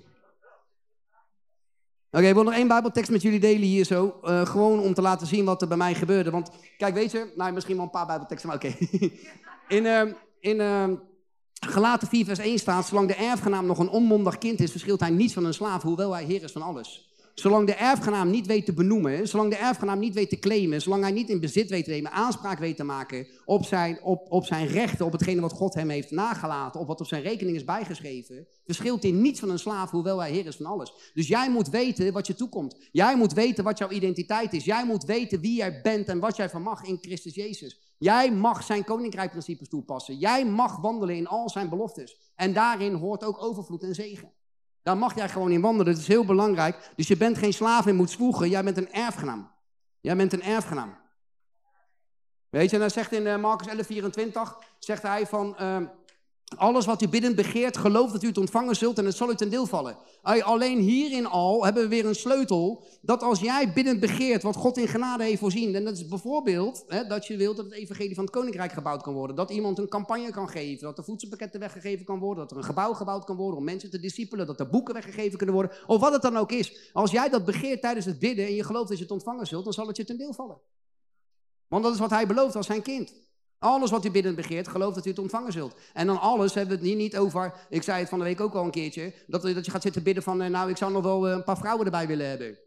Oké, 2.10 2.26
ik 2.26 2.34
wil 2.34 2.42
nog 2.42 2.54
één 2.54 2.68
Bijbeltekst 2.68 3.10
met 3.10 3.22
jullie 3.22 3.40
delen 3.40 3.62
hier 3.62 3.84
zo. 3.84 4.18
eh, 4.22 4.46
gewoon 4.46 4.80
om 4.80 4.94
te 4.94 5.02
laten 5.02 5.26
zien 5.26 5.44
wat 5.44 5.62
er 5.62 5.68
bij 5.68 5.76
mij 5.76 5.94
gebeurde. 5.94 6.30
Want 6.30 6.50
kijk, 6.76 6.94
weet 6.94 7.10
je, 7.10 7.32
nou 7.36 7.52
misschien 7.52 7.76
wel 7.76 7.84
een 7.84 7.90
paar 7.90 8.06
Bijbelteksten, 8.06 8.48
maar 8.48 8.58
oké. 8.58 8.74
in 9.76 9.86
ehm 9.86 10.12
in 10.40 10.60
ehm 10.60 10.94
Galaten 11.60 12.08
4 12.08 12.24
vers 12.24 12.38
1 12.38 12.58
staat, 12.58 12.86
zolang 12.86 13.08
de 13.08 13.14
erfgenaam 13.14 13.66
nog 13.66 13.78
een 13.78 13.88
onmondig 13.88 14.38
kind 14.38 14.60
is, 14.60 14.70
verschilt 14.70 15.00
hij 15.00 15.10
niets 15.10 15.32
van 15.32 15.44
een 15.44 15.54
slaaf, 15.54 15.82
hoewel 15.82 16.12
hij 16.12 16.24
heer 16.24 16.42
is 16.42 16.52
van 16.52 16.62
alles. 16.62 17.12
Zolang 17.38 17.66
de 17.66 17.74
erfgenaam 17.74 18.30
niet 18.30 18.46
weet 18.46 18.64
te 18.64 18.72
benoemen, 18.72 19.28
zolang 19.28 19.50
de 19.50 19.56
erfgenaam 19.56 19.98
niet 19.98 20.14
weet 20.14 20.28
te 20.28 20.38
claimen, 20.38 20.82
zolang 20.82 21.02
hij 21.02 21.12
niet 21.12 21.28
in 21.28 21.40
bezit 21.40 21.70
weet 21.70 21.84
te 21.84 21.90
nemen, 21.90 22.12
aanspraak 22.12 22.58
weet 22.58 22.76
te 22.76 22.84
maken 22.84 23.26
op 23.44 23.64
zijn, 23.64 24.02
op, 24.02 24.32
op 24.32 24.44
zijn 24.44 24.66
rechten, 24.66 25.06
op 25.06 25.12
hetgene 25.12 25.40
wat 25.40 25.52
God 25.52 25.74
hem 25.74 25.88
heeft 25.88 26.10
nagelaten, 26.10 26.80
op 26.80 26.86
wat 26.86 27.00
op 27.00 27.06
zijn 27.06 27.22
rekening 27.22 27.56
is 27.56 27.64
bijgeschreven, 27.64 28.46
verschilt 28.64 29.04
in 29.04 29.20
niets 29.20 29.40
van 29.40 29.50
een 29.50 29.58
slaaf, 29.58 29.90
hoewel 29.90 30.18
hij 30.18 30.30
heer 30.30 30.46
is 30.46 30.56
van 30.56 30.66
alles. 30.66 31.10
Dus 31.14 31.28
jij 31.28 31.50
moet 31.50 31.68
weten 31.68 32.12
wat 32.12 32.26
je 32.26 32.34
toekomt. 32.34 32.76
Jij 32.92 33.16
moet 33.16 33.32
weten 33.32 33.64
wat 33.64 33.78
jouw 33.78 33.90
identiteit 33.90 34.52
is. 34.52 34.64
Jij 34.64 34.86
moet 34.86 35.04
weten 35.04 35.40
wie 35.40 35.56
jij 35.56 35.80
bent 35.80 36.08
en 36.08 36.18
wat 36.18 36.36
jij 36.36 36.50
van 36.50 36.62
mag 36.62 36.84
in 36.84 36.98
Christus 37.00 37.34
Jezus. 37.34 37.80
Jij 37.98 38.32
mag 38.32 38.62
zijn 38.62 38.84
koninkrijkprincipes 38.84 39.68
toepassen. 39.68 40.18
Jij 40.18 40.46
mag 40.46 40.80
wandelen 40.80 41.16
in 41.16 41.26
al 41.26 41.50
zijn 41.50 41.68
beloftes. 41.68 42.32
En 42.36 42.52
daarin 42.52 42.94
hoort 42.94 43.24
ook 43.24 43.42
overvloed 43.42 43.82
en 43.82 43.94
zegen. 43.94 44.32
Daar 44.82 44.96
mag 44.96 45.14
jij 45.14 45.28
gewoon 45.28 45.50
in 45.50 45.60
wandelen. 45.60 45.92
Dat 45.92 46.02
is 46.02 46.08
heel 46.08 46.24
belangrijk. 46.24 46.90
Dus 46.96 47.08
je 47.08 47.16
bent 47.16 47.38
geen 47.38 47.52
slaaf 47.52 47.86
en 47.86 47.96
moet 47.96 48.10
zwoegen. 48.10 48.48
Jij 48.48 48.64
bent 48.64 48.76
een 48.76 48.92
erfgenaam. 48.92 49.50
Jij 50.00 50.16
bent 50.16 50.32
een 50.32 50.42
erfgenaam. 50.42 50.96
Weet 52.50 52.70
je, 52.70 52.76
en 52.76 52.82
hij 52.82 52.90
zegt 52.90 53.12
in 53.12 53.26
uh, 53.26 53.36
Marcus 53.36 53.66
11, 53.66 53.86
24, 53.86 54.58
zegt 54.78 55.02
hij 55.02 55.26
van, 55.26 55.56
uh, 55.60 55.76
alles 56.56 56.86
wat 56.86 57.02
u 57.02 57.08
biddend 57.08 57.36
begeert, 57.36 57.76
geloof 57.76 58.12
dat 58.12 58.22
u 58.22 58.26
het 58.26 58.38
ontvangen 58.38 58.76
zult 58.76 58.98
en 58.98 59.04
het 59.04 59.16
zal 59.16 59.30
u 59.30 59.34
ten 59.34 59.50
deel 59.50 59.66
vallen. 59.66 59.96
Alleen 60.22 60.78
hierin 60.78 61.26
al 61.26 61.64
hebben 61.64 61.82
we 61.82 61.88
weer 61.88 62.06
een 62.06 62.14
sleutel, 62.14 62.84
dat 63.02 63.22
als 63.22 63.40
jij 63.40 63.72
biddend 63.72 64.00
begeert 64.00 64.42
wat 64.42 64.56
God 64.56 64.76
in 64.76 64.88
genade 64.88 65.24
heeft 65.24 65.38
voorzien, 65.38 65.74
en 65.74 65.84
dat 65.84 65.96
is 65.96 66.08
bijvoorbeeld 66.08 66.84
hè, 66.88 67.06
dat 67.06 67.26
je 67.26 67.36
wilt 67.36 67.56
dat 67.56 67.64
het 67.64 67.74
evangelie 67.74 68.14
van 68.14 68.24
het 68.24 68.32
koninkrijk 68.32 68.72
gebouwd 68.72 69.02
kan 69.02 69.14
worden, 69.14 69.36
dat 69.36 69.50
iemand 69.50 69.78
een 69.78 69.88
campagne 69.88 70.30
kan 70.30 70.48
geven, 70.48 70.86
dat 70.86 70.98
er 70.98 71.04
voedselpakketten 71.04 71.60
weggegeven 71.60 72.04
kan 72.04 72.18
worden, 72.18 72.42
dat 72.42 72.50
er 72.50 72.56
een 72.56 72.64
gebouw 72.64 72.92
gebouwd 72.92 73.24
kan 73.24 73.36
worden 73.36 73.58
om 73.58 73.64
mensen 73.64 73.90
te 73.90 74.00
discipelen, 74.00 74.46
dat 74.46 74.60
er 74.60 74.68
boeken 74.68 74.94
weggegeven 74.94 75.36
kunnen 75.36 75.54
worden, 75.54 75.72
of 75.86 76.00
wat 76.00 76.12
het 76.12 76.22
dan 76.22 76.36
ook 76.36 76.52
is. 76.52 76.90
Als 76.92 77.10
jij 77.10 77.28
dat 77.28 77.44
begeert 77.44 77.80
tijdens 77.80 78.06
het 78.06 78.18
bidden 78.18 78.46
en 78.46 78.54
je 78.54 78.64
gelooft 78.64 78.88
dat 78.88 78.96
je 78.96 79.02
het 79.02 79.12
ontvangen 79.12 79.46
zult, 79.46 79.64
dan 79.64 79.72
zal 79.72 79.86
het 79.86 79.96
je 79.96 80.04
ten 80.04 80.18
deel 80.18 80.32
vallen. 80.32 80.60
Want 81.68 81.82
dat 81.82 81.92
is 81.92 81.98
wat 81.98 82.10
hij 82.10 82.26
belooft 82.26 82.56
als 82.56 82.66
zijn 82.66 82.82
kind. 82.82 83.12
Alles 83.58 83.90
wat 83.90 84.04
u 84.04 84.10
biddend 84.10 84.36
begeert, 84.36 84.68
geloof 84.68 84.94
dat 84.94 85.06
u 85.06 85.10
het 85.10 85.18
ontvangen 85.18 85.52
zult. 85.52 85.74
En 85.92 86.06
dan 86.06 86.20
alles 86.20 86.54
hebben 86.54 86.74
we 86.74 86.80
het 86.80 86.90
hier 86.90 87.02
niet 87.02 87.16
over, 87.16 87.54
ik 87.68 87.82
zei 87.82 88.00
het 88.00 88.08
van 88.08 88.18
de 88.18 88.24
week 88.24 88.40
ook 88.40 88.54
al 88.54 88.64
een 88.64 88.70
keertje, 88.70 89.14
dat, 89.26 89.42
dat 89.42 89.64
je 89.64 89.70
gaat 89.70 89.82
zitten 89.82 90.02
bidden 90.02 90.22
van, 90.22 90.42
eh, 90.42 90.50
nou 90.50 90.70
ik 90.70 90.76
zou 90.76 90.92
nog 90.92 91.02
wel 91.02 91.28
eh, 91.28 91.32
een 91.32 91.44
paar 91.44 91.58
vrouwen 91.58 91.84
erbij 91.84 92.06
willen 92.06 92.28
hebben. 92.28 92.58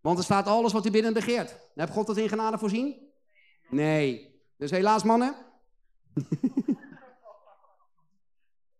Want 0.00 0.18
er 0.18 0.24
staat 0.24 0.46
alles 0.46 0.72
wat 0.72 0.86
u 0.86 0.90
biddend 0.90 1.14
begeert. 1.14 1.56
Heb 1.74 1.90
God 1.90 2.06
dat 2.06 2.16
in 2.16 2.28
genade 2.28 2.58
voorzien? 2.58 2.96
Nee. 3.68 4.40
Dus 4.56 4.70
helaas 4.70 5.02
mannen. 5.02 5.34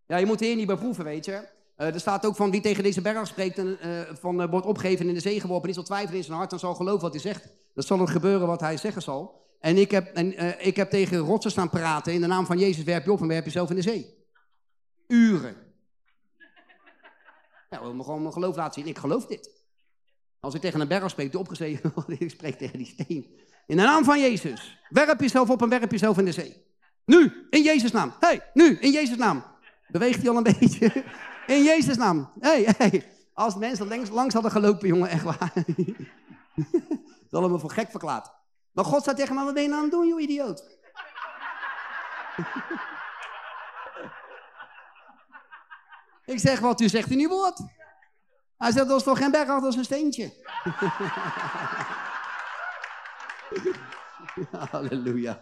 ja, 0.07 0.16
je 0.16 0.27
moet 0.27 0.39
de 0.39 0.45
Heer 0.45 0.57
niet 0.57 0.66
beproeven, 0.66 1.05
weet 1.05 1.24
je. 1.24 1.32
Uh, 1.78 1.95
er 1.95 2.01
staat 2.01 2.27
ook 2.27 2.36
van 2.36 2.51
wie 2.51 2.61
tegen 2.61 2.82
deze 2.82 3.01
berg 3.01 3.27
spreekt 3.27 3.59
en 3.59 3.78
uh, 3.85 4.01
van, 4.12 4.51
wordt 4.51 4.66
opgegeven 4.66 5.09
in 5.09 5.15
de 5.15 5.20
zee 5.20 5.41
geworpen, 5.41 5.66
niet 5.66 5.77
zal 5.77 5.85
twijfelen 5.85 6.16
in 6.16 6.24
zijn 6.24 6.36
hart, 6.36 6.51
dan 6.51 6.59
zal 6.59 6.74
geloven 6.74 7.01
wat 7.01 7.12
hij 7.12 7.20
zegt. 7.20 7.49
Dat 7.74 7.86
zal 7.86 8.01
er 8.01 8.09
gebeuren 8.09 8.47
wat 8.47 8.61
hij 8.61 8.77
zeggen 8.77 9.03
zal. 9.03 9.44
En 9.65 9.77
ik 9.77 9.91
heb, 9.91 10.15
en, 10.15 10.45
uh, 10.45 10.66
ik 10.66 10.77
heb 10.77 10.91
tegen 10.91 11.19
rotsen 11.19 11.51
staan 11.51 11.70
praten. 11.70 12.12
In 12.12 12.20
de 12.20 12.27
naam 12.27 12.47
van 12.47 12.59
Jezus 12.59 12.85
werp 12.85 13.05
je 13.05 13.12
op 13.12 13.20
en 13.20 13.28
werp 13.28 13.45
jezelf 13.45 13.70
in 13.70 13.77
de 13.77 13.82
zee. 13.82 14.15
Uren. 15.07 15.57
Ja, 17.70 17.81
we 17.81 17.86
moeten 17.86 18.05
gewoon 18.05 18.20
mijn 18.20 18.32
geloof 18.32 18.57
laten 18.57 18.82
zien. 18.82 18.91
Ik 18.91 18.99
geloof 18.99 19.27
dit. 19.27 19.51
Als 20.41 20.55
ik 20.55 20.61
tegen 20.61 20.81
een 20.81 20.89
berg 20.89 21.11
spreek, 21.11 21.31
die 21.31 21.41
opgeschreven 21.41 21.93
ik 22.19 22.31
spreek 22.31 22.59
tegen 22.59 22.78
die 22.78 22.86
steen. 22.86 23.27
In 23.66 23.77
de 23.77 23.82
naam 23.82 24.05
van 24.05 24.20
Jezus. 24.20 24.78
Werp 24.89 25.20
jezelf 25.20 25.51
op 25.51 25.62
en 25.62 25.69
werp 25.69 25.91
jezelf 25.91 26.19
in 26.19 26.24
de 26.24 26.32
zee. 26.32 26.65
Nu, 27.05 27.47
in 27.51 27.62
Jezus' 27.62 27.93
naam. 27.93 28.15
hey, 28.20 28.51
nu, 28.55 28.78
in 28.81 28.91
Jezus' 28.91 29.16
naam. 29.16 29.45
Beweegt 29.89 30.20
hij 30.20 30.31
al 30.31 30.36
een 30.36 30.43
beetje? 30.59 31.05
In 31.47 31.62
Jezus' 31.62 31.97
naam. 31.97 32.31
hey, 32.41 32.74
hey. 32.77 33.05
Als 33.32 33.57
mensen 33.57 33.89
langs, 33.89 34.11
langs 34.11 34.35
hadden 34.35 34.53
gelopen, 34.53 34.89
jongen, 34.89 35.09
echt 35.09 35.24
waar. 35.24 35.53
Hadden 37.31 37.53
me 37.53 37.59
voor 37.59 37.70
gek 37.70 37.91
verklaard. 37.91 38.43
Maar 38.75 38.85
God 38.85 39.05
zei 39.05 39.17
tegen 39.17 39.35
me, 39.35 39.45
wat 39.45 39.55
ben 39.55 39.63
je 39.63 39.69
nou 39.69 39.81
aan 39.81 39.89
het 39.89 39.97
doen, 39.97 40.09
joh, 40.09 40.21
idioot? 40.21 40.65
ik 46.35 46.39
zeg, 46.39 46.61
wat 46.61 46.81
u 46.81 46.89
zegt 46.89 47.11
in 47.11 47.19
uw 47.19 47.29
woord. 47.29 47.59
Hij 48.59 48.73
zegt, 48.73 48.89
dat 48.89 48.99
is 48.99 49.05
toch 49.05 49.19
geen 49.19 49.31
berg, 49.31 49.47
dat 49.47 49.65
is 49.65 49.77
een 49.77 49.85
steentje. 49.85 50.33
Halleluja. 54.71 55.39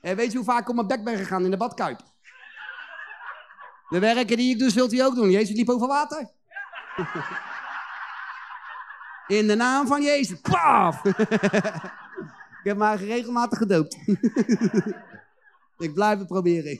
En 0.00 0.16
weet 0.16 0.32
je 0.32 0.36
hoe 0.36 0.46
vaak 0.46 0.60
ik 0.60 0.68
op 0.68 0.74
mijn 0.74 0.86
bek 0.86 1.04
ben 1.04 1.16
gegaan 1.16 1.44
in 1.44 1.50
de 1.50 1.56
badkuip? 1.56 2.00
De 3.88 3.98
werken 3.98 4.36
die 4.36 4.52
ik 4.52 4.58
doe, 4.58 4.70
zult 4.70 4.92
u 4.92 4.98
ook 4.98 5.14
doen. 5.14 5.30
Jezus 5.30 5.56
liep 5.56 5.68
over 5.68 5.86
water. 5.86 6.30
In 9.30 9.46
de 9.46 9.54
naam 9.54 9.86
van 9.86 10.02
Jezus. 10.02 10.40
Paf! 10.40 11.04
ik 12.60 12.66
heb 12.66 12.76
mij 12.76 12.96
regelmatig 12.96 13.58
gedoopt. 13.58 13.96
ik 15.86 15.94
blijf 15.94 16.18
het 16.18 16.26
proberen. 16.26 16.78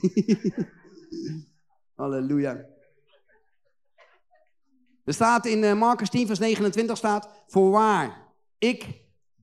Halleluja. 1.97 2.67
Er 5.05 5.15
staat 5.15 5.47
in 5.47 5.63
uh, 5.63 5.75
Marcus 5.75 6.11
10, 6.11 6.27
vers 6.27 6.39
29 6.39 6.97
staat, 6.97 7.29
voorwaar, 7.47 8.33
ik 8.59 8.87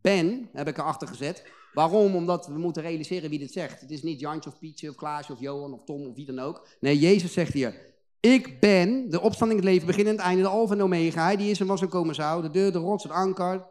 ben, 0.01 0.49
heb 0.53 0.67
ik 0.67 0.77
erachter 0.77 1.07
gezet. 1.07 1.45
Waarom? 1.73 2.15
Omdat 2.15 2.47
we 2.47 2.57
moeten 2.57 2.81
realiseren 2.81 3.29
wie 3.29 3.39
dit 3.39 3.51
zegt. 3.51 3.81
Het 3.81 3.91
is 3.91 4.03
niet 4.03 4.19
Jantje 4.19 4.49
of 4.49 4.59
Pietje 4.59 4.89
of 4.89 4.95
Klaasje 4.95 5.33
of 5.33 5.39
Johan 5.39 5.73
of 5.73 5.83
Tom 5.83 6.07
of 6.07 6.15
wie 6.15 6.25
dan 6.25 6.39
ook. 6.39 6.67
Nee, 6.79 6.99
Jezus 6.99 7.33
zegt 7.33 7.53
hier, 7.53 7.96
ik 8.19 8.59
ben 8.59 9.09
de 9.09 9.21
opstanding, 9.21 9.59
het 9.59 9.69
leven, 9.69 9.87
begin 9.87 10.05
en 10.05 10.11
het 10.11 10.21
einde, 10.21 10.41
de 10.41 10.47
alfa 10.47 10.73
en 10.73 10.81
omega. 10.81 11.23
Hij 11.23 11.35
die 11.35 11.49
is 11.49 11.59
en 11.59 11.67
was 11.67 11.81
en 11.81 11.89
komen 11.89 12.15
zou, 12.15 12.41
de 12.41 12.49
deur, 12.49 12.71
de 12.71 12.77
rots, 12.77 13.03
het 13.03 13.11
anker. 13.11 13.65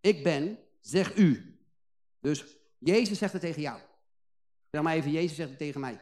Ik 0.00 0.22
ben, 0.22 0.58
zeg 0.80 1.16
u. 1.16 1.58
Dus 2.20 2.44
Jezus 2.78 3.18
zegt 3.18 3.32
het 3.32 3.42
tegen 3.42 3.62
jou. 3.62 3.78
Zeg 4.70 4.82
maar 4.82 4.94
even, 4.94 5.10
Jezus 5.10 5.36
zegt 5.36 5.48
het 5.48 5.58
tegen 5.58 5.80
mij. 5.80 6.00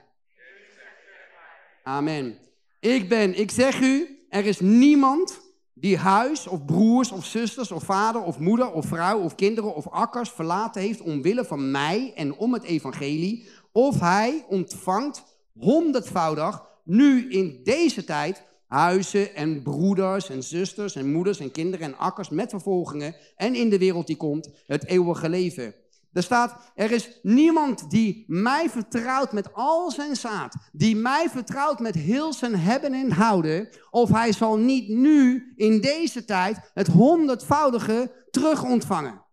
Amen. 1.83 2.39
Ik 2.81 3.09
ben, 3.09 3.39
ik 3.39 3.51
zeg 3.51 3.81
u, 3.81 4.25
er 4.29 4.47
is 4.47 4.61
niemand 4.61 5.41
die 5.75 5.97
huis 5.97 6.47
of 6.47 6.65
broers 6.65 7.13
of 7.13 7.25
zusters 7.25 7.71
of 7.71 7.83
vader 7.83 8.23
of 8.23 8.39
moeder 8.39 8.73
of 8.73 8.87
vrouw 8.87 9.21
of 9.21 9.35
kinderen 9.35 9.75
of 9.75 9.89
akkers 9.89 10.31
verlaten 10.31 10.83
heeft 10.83 11.01
omwille 11.01 11.45
van 11.45 11.71
mij 11.71 12.13
en 12.15 12.37
om 12.37 12.53
het 12.53 12.63
evangelie, 12.63 13.49
of 13.73 14.01
hij 14.01 14.45
ontvangt 14.49 15.23
honderdvoudig 15.53 16.69
nu 16.85 17.31
in 17.31 17.61
deze 17.65 18.05
tijd 18.05 18.49
huizen 18.67 19.35
en 19.35 19.63
broeders 19.63 20.29
en 20.29 20.43
zusters 20.43 20.97
en 20.97 21.13
moeders 21.13 21.41
en 21.41 21.51
kinderen 21.51 21.87
en 21.87 21.99
akkers 21.99 22.29
met 22.29 22.51
vervolgingen 22.51 23.15
en 23.37 23.55
in 23.55 23.71
de 23.71 23.79
wereld 23.79 24.07
die 24.07 24.17
komt 24.17 24.51
het 24.67 24.87
eeuwige 24.87 25.29
leven. 25.29 25.75
Er 26.13 26.23
staat, 26.23 26.73
er 26.75 26.91
is 26.91 27.19
niemand 27.23 27.91
die 27.91 28.25
mij 28.27 28.71
vertrouwt 28.71 29.33
met 29.33 29.53
al 29.53 29.91
zijn 29.91 30.17
zaad, 30.17 30.55
die 30.73 30.97
mij 30.97 31.29
vertrouwt 31.29 31.79
met 31.81 31.95
heel 31.95 32.33
zijn 32.33 32.57
hebben 32.57 32.93
en 32.93 33.11
houden, 33.11 33.69
of 33.91 34.11
hij 34.11 34.33
zal 34.33 34.57
niet 34.57 34.89
nu 34.89 35.53
in 35.57 35.81
deze 35.81 36.25
tijd 36.25 36.71
het 36.75 36.87
honderdvoudige 36.87 38.13
terug 38.31 38.65
ontvangen. 38.65 39.25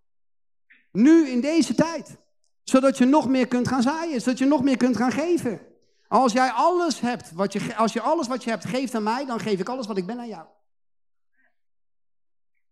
Nu 0.92 1.28
in 1.28 1.42
deze 1.42 1.76
tijd. 1.76 2.18
Zodat 2.64 2.98
je 2.98 3.06
nog 3.06 3.28
meer 3.28 3.48
kunt 3.48 3.68
gaan 3.68 3.82
zaaien, 3.82 4.22
zodat 4.22 4.38
je 4.38 4.46
nog 4.46 4.64
meer 4.64 4.78
kunt 4.78 4.98
gaan 4.98 5.12
geven. 5.12 5.67
Als 6.08 6.34
jij 6.34 6.52
alles 6.52 7.00
hebt, 7.00 7.32
wat 7.32 7.54
je, 7.54 7.76
als 7.76 7.94
je 7.94 8.02
alles 8.02 8.28
wat 8.28 8.44
je 8.44 8.50
hebt 8.50 8.66
geeft 8.66 8.96
aan 8.96 9.04
mij, 9.04 9.26
dan 9.26 9.40
geef 9.40 9.60
ik 9.60 9.70
alles 9.70 9.88
wat 9.88 9.98
ik 9.98 10.06
ben 10.06 10.20
aan 10.20 10.28
jou. 10.28 10.48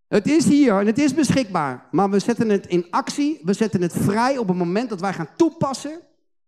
Het 0.08 0.28
is 0.28 0.46
hier 0.46 0.80
en 0.80 0.86
het 0.86 0.98
is 0.98 1.14
beschikbaar, 1.14 1.88
maar 1.92 2.10
we 2.10 2.20
zetten 2.20 2.50
het 2.50 2.68
in 2.68 2.92
actie, 2.92 3.40
we 3.44 3.54
zetten 3.54 3.82
het 3.82 3.94
vrij 3.94 4.38
op 4.38 4.48
het 4.48 4.58
moment 4.58 4.90
dat 4.90 5.00
wij 5.00 5.14
gaan 5.14 5.36
toepassen 5.36 6.02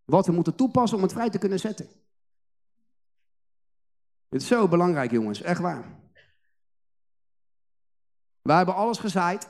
wat 0.05 0.25
we 0.25 0.31
moeten 0.31 0.55
toepassen 0.55 0.97
om 0.97 1.03
het 1.03 1.13
vrij 1.13 1.29
te 1.29 1.37
kunnen 1.37 1.59
zetten. 1.59 1.89
Het 4.29 4.41
is 4.41 4.47
zo 4.47 4.67
belangrijk, 4.67 5.11
jongens, 5.11 5.41
echt 5.41 5.61
waar. 5.61 5.99
Wij 8.41 8.57
hebben 8.57 8.75
alles 8.75 8.97
gezaaid, 8.97 9.49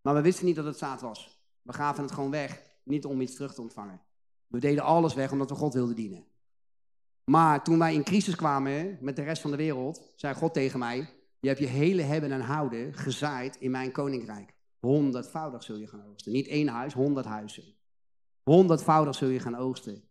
maar 0.00 0.14
we 0.14 0.20
wisten 0.20 0.46
niet 0.46 0.56
dat 0.56 0.64
het 0.64 0.78
zaad 0.78 1.00
was. 1.00 1.40
We 1.62 1.72
gaven 1.72 2.02
het 2.02 2.12
gewoon 2.12 2.30
weg, 2.30 2.62
niet 2.82 3.04
om 3.04 3.20
iets 3.20 3.34
terug 3.34 3.54
te 3.54 3.60
ontvangen. 3.60 4.00
We 4.46 4.58
deden 4.58 4.84
alles 4.84 5.14
weg 5.14 5.32
omdat 5.32 5.50
we 5.50 5.56
God 5.56 5.74
wilden 5.74 5.96
dienen. 5.96 6.24
Maar 7.24 7.64
toen 7.64 7.78
wij 7.78 7.94
in 7.94 8.04
crisis 8.04 8.36
kwamen 8.36 8.98
met 9.00 9.16
de 9.16 9.22
rest 9.22 9.42
van 9.42 9.50
de 9.50 9.56
wereld, 9.56 10.12
zei 10.16 10.34
God 10.34 10.54
tegen 10.54 10.78
mij: 10.78 11.08
Je 11.40 11.48
hebt 11.48 11.60
je 11.60 11.66
hele 11.66 12.02
hebben 12.02 12.32
en 12.32 12.40
houden 12.40 12.94
gezaaid 12.94 13.56
in 13.56 13.70
mijn 13.70 13.92
koninkrijk. 13.92 14.54
Honderdvoudig 14.80 15.62
zul 15.62 15.76
je 15.76 15.86
gaan 15.86 16.04
oogsten. 16.10 16.32
Niet 16.32 16.46
één 16.46 16.68
huis, 16.68 16.92
honderd 16.92 17.26
huizen. 17.26 17.64
Honderdvoudig 18.42 19.14
zul 19.14 19.28
je 19.28 19.40
gaan 19.40 19.56
oogsten. 19.56 20.02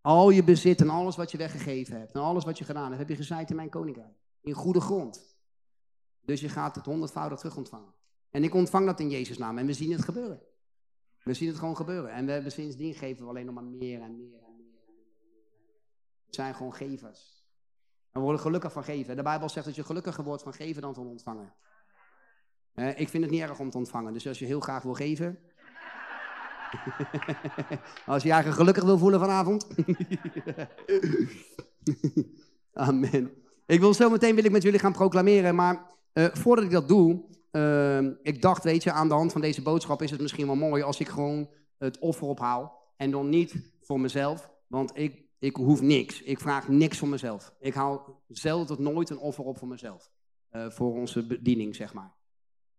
Al 0.00 0.30
je 0.30 0.44
bezit 0.44 0.80
en 0.80 0.90
alles 0.90 1.16
wat 1.16 1.30
je 1.30 1.38
weggegeven 1.38 1.98
hebt 1.98 2.12
en 2.12 2.20
alles 2.20 2.44
wat 2.44 2.58
je 2.58 2.64
gedaan 2.64 2.86
hebt, 2.86 2.98
heb 2.98 3.08
je 3.08 3.16
gezaaid 3.16 3.50
in 3.50 3.56
mijn 3.56 3.70
koninkrijk. 3.70 4.14
In 4.40 4.52
goede 4.52 4.80
grond. 4.80 5.36
Dus 6.20 6.40
je 6.40 6.48
gaat 6.48 6.74
het 6.74 6.84
honderdvoudig 6.84 7.38
terug 7.38 7.56
ontvangen. 7.56 7.94
En 8.30 8.44
ik 8.44 8.54
ontvang 8.54 8.86
dat 8.86 9.00
in 9.00 9.10
Jezus' 9.10 9.38
naam 9.38 9.58
en 9.58 9.66
we 9.66 9.72
zien 9.72 9.92
het 9.92 10.04
gebeuren. 10.04 10.40
We 11.24 11.34
zien 11.34 11.48
het 11.48 11.58
gewoon 11.58 11.76
gebeuren. 11.76 12.10
En 12.10 12.26
we 12.26 12.32
hebben 12.32 12.52
sindsdien 12.52 12.94
geven 12.94 13.22
we 13.22 13.28
alleen 13.28 13.46
nog 13.46 13.54
maar 13.54 13.64
meer 13.64 14.00
en 14.00 14.16
meer 14.16 14.42
en 14.42 14.56
meer. 14.56 14.82
En. 14.86 14.94
We 16.26 16.34
zijn 16.34 16.54
gewoon 16.54 16.74
gevers. 16.74 17.44
We 18.12 18.20
worden 18.20 18.40
gelukkig 18.40 18.72
van 18.72 18.84
geven. 18.84 19.16
De 19.16 19.22
Bijbel 19.22 19.48
zegt 19.48 19.66
dat 19.66 19.74
je 19.74 19.84
gelukkiger 19.84 20.24
wordt 20.24 20.42
van 20.42 20.54
geven 20.54 20.82
dan 20.82 20.94
van 20.94 21.06
ontvangen. 21.06 21.54
Eh, 22.74 23.00
ik 23.00 23.08
vind 23.08 23.22
het 23.22 23.32
niet 23.32 23.40
erg 23.40 23.58
om 23.58 23.70
te 23.70 23.78
ontvangen. 23.78 24.12
Dus 24.12 24.26
als 24.26 24.38
je 24.38 24.44
heel 24.44 24.60
graag 24.60 24.82
wil 24.82 24.94
geven. 24.94 25.38
als 28.06 28.22
je 28.22 28.28
je 28.28 28.34
eigen 28.34 28.52
gelukkig 28.52 28.84
wil 28.84 28.98
voelen 28.98 29.20
vanavond. 29.20 29.66
Amen. 32.72 33.32
Ik 33.66 33.80
wil 33.80 33.94
zo 33.94 34.10
meteen 34.10 34.34
wil 34.34 34.44
ik 34.44 34.50
met 34.50 34.62
jullie 34.62 34.78
gaan 34.78 34.92
proclameren. 34.92 35.54
Maar 35.54 35.90
eh, 36.12 36.26
voordat 36.32 36.64
ik 36.64 36.70
dat 36.70 36.88
doe. 36.88 37.24
Eh, 37.54 37.98
ik 38.22 38.42
dacht, 38.42 38.64
weet 38.64 38.82
je, 38.82 38.92
aan 38.92 39.08
de 39.08 39.14
hand 39.14 39.32
van 39.32 39.40
deze 39.40 39.62
boodschap 39.62 40.02
is 40.02 40.10
het 40.10 40.20
misschien 40.20 40.46
wel 40.46 40.54
mooi 40.54 40.82
als 40.82 41.00
ik 41.00 41.08
gewoon 41.08 41.48
het 41.78 41.98
offer 41.98 42.26
ophaal. 42.26 42.92
En 42.96 43.10
dan 43.10 43.28
niet 43.28 43.54
voor 43.80 44.00
mezelf. 44.00 44.50
Want 44.66 44.98
ik, 44.98 45.22
ik 45.38 45.56
hoef 45.56 45.80
niks. 45.80 46.22
Ik 46.22 46.40
vraag 46.40 46.68
niks 46.68 46.98
voor 46.98 47.08
mezelf. 47.08 47.54
Ik 47.58 47.74
haal 47.74 48.22
zelden 48.28 48.66
tot 48.66 48.78
nooit 48.78 49.10
een 49.10 49.18
offer 49.18 49.44
op 49.44 49.58
voor 49.58 49.68
mezelf. 49.68 50.10
Eh, 50.48 50.70
voor 50.70 50.94
onze 50.94 51.26
bediening, 51.26 51.76
zeg 51.76 51.94
maar. 51.94 52.14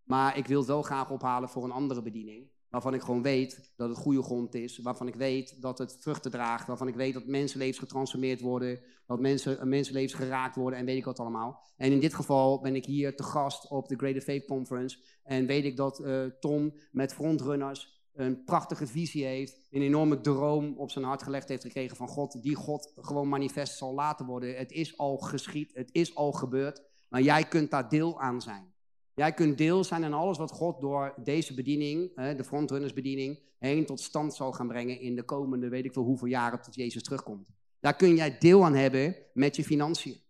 Maar 0.04 0.38
ik 0.38 0.48
wil 0.48 0.58
het 0.58 0.68
wel 0.68 0.82
graag 0.82 1.10
ophalen 1.10 1.50
voor 1.50 1.64
een 1.64 1.72
andere 1.72 2.02
bediening. 2.02 2.50
Waarvan 2.76 2.94
ik 2.94 3.02
gewoon 3.02 3.22
weet 3.22 3.74
dat 3.76 3.90
het 3.90 3.98
goede 3.98 4.24
grond 4.24 4.56
is. 4.56 4.78
Waarvan 4.78 5.08
ik 5.08 5.16
weet 5.16 5.62
dat 5.62 5.78
het 5.78 5.98
vruchten 6.00 6.32
draagt. 6.32 6.68
Waarvan 6.68 6.88
ik 6.88 6.96
weet 6.96 7.14
dat 7.14 7.26
mensenlevens 7.26 7.80
getransformeerd 7.80 8.42
worden. 8.42 8.80
Dat 9.06 9.20
mensen, 9.20 9.60
eh, 9.60 9.66
mensenlevens 9.66 10.14
geraakt 10.14 10.56
worden 10.56 10.80
en 10.80 10.86
weet 10.86 10.98
ik 10.98 11.06
wat 11.06 11.20
allemaal. 11.20 11.64
En 11.78 11.92
in 11.92 12.00
dit 12.00 12.14
geval 12.14 12.62
ben 12.62 12.76
ik 12.76 12.86
hier 12.86 13.16
te 13.16 13.24
gast 13.24 13.70
op 13.70 13.88
de 13.88 13.96
Greater 13.96 14.22
Faith 14.22 14.46
Conference. 14.46 14.98
En 15.24 15.46
weet 15.46 15.66
ik 15.66 15.78
dat 15.78 16.00
eh, 16.00 16.24
Tom 16.40 16.74
met 16.92 17.14
frontrunners 17.14 18.10
een 18.14 18.44
prachtige 18.44 18.88
visie 18.88 19.26
heeft. 19.26 19.68
Een 19.72 19.82
enorme 19.82 20.22
droom 20.22 20.78
op 20.78 20.92
zijn 20.92 21.06
hart 21.06 21.24
gelegd 21.24 21.50
heeft 21.50 21.64
gekregen 21.64 21.98
van 21.98 22.08
God. 22.08 22.42
Die 22.42 22.56
God 22.56 22.94
gewoon 22.96 23.30
manifest 23.30 23.78
zal 23.78 23.94
laten 23.94 24.26
worden. 24.26 24.58
Het 24.58 24.72
is 24.72 24.98
al 24.98 25.18
geschied. 25.18 25.72
Het 25.74 25.90
is 25.92 26.16
al 26.16 26.32
gebeurd. 26.32 26.82
Maar 27.10 27.22
jij 27.22 27.44
kunt 27.44 27.72
daar 27.72 27.90
deel 27.90 28.22
aan 28.22 28.42
zijn. 28.42 28.74
Jij 29.16 29.34
kunt 29.34 29.58
deel 29.58 29.84
zijn 29.84 30.04
aan 30.04 30.14
alles 30.14 30.38
wat 30.38 30.52
God 30.52 30.82
door 30.82 31.14
deze 31.24 31.54
bediening, 31.54 32.16
de 32.16 32.44
frontrunnersbediening, 32.44 33.40
heen 33.60 33.86
tot 33.86 34.00
stand 34.00 34.34
zal 34.34 34.52
gaan 34.52 34.68
brengen 34.68 35.00
in 35.00 35.16
de 35.16 35.24
komende, 35.24 35.70
weet 35.70 35.86
ik 35.86 35.94
veel 35.94 36.04
hoeveel 36.04 36.28
jaren 36.28 36.62
tot 36.62 36.76
Jezus 36.76 37.04
terugkomt. 37.04 37.48
Daar 37.80 37.96
kun 37.96 38.16
jij 38.16 38.38
deel 38.38 38.66
aan 38.66 38.76
hebben 38.76 39.16
met 39.34 39.56
je 39.56 39.64
financiën. 39.64 40.22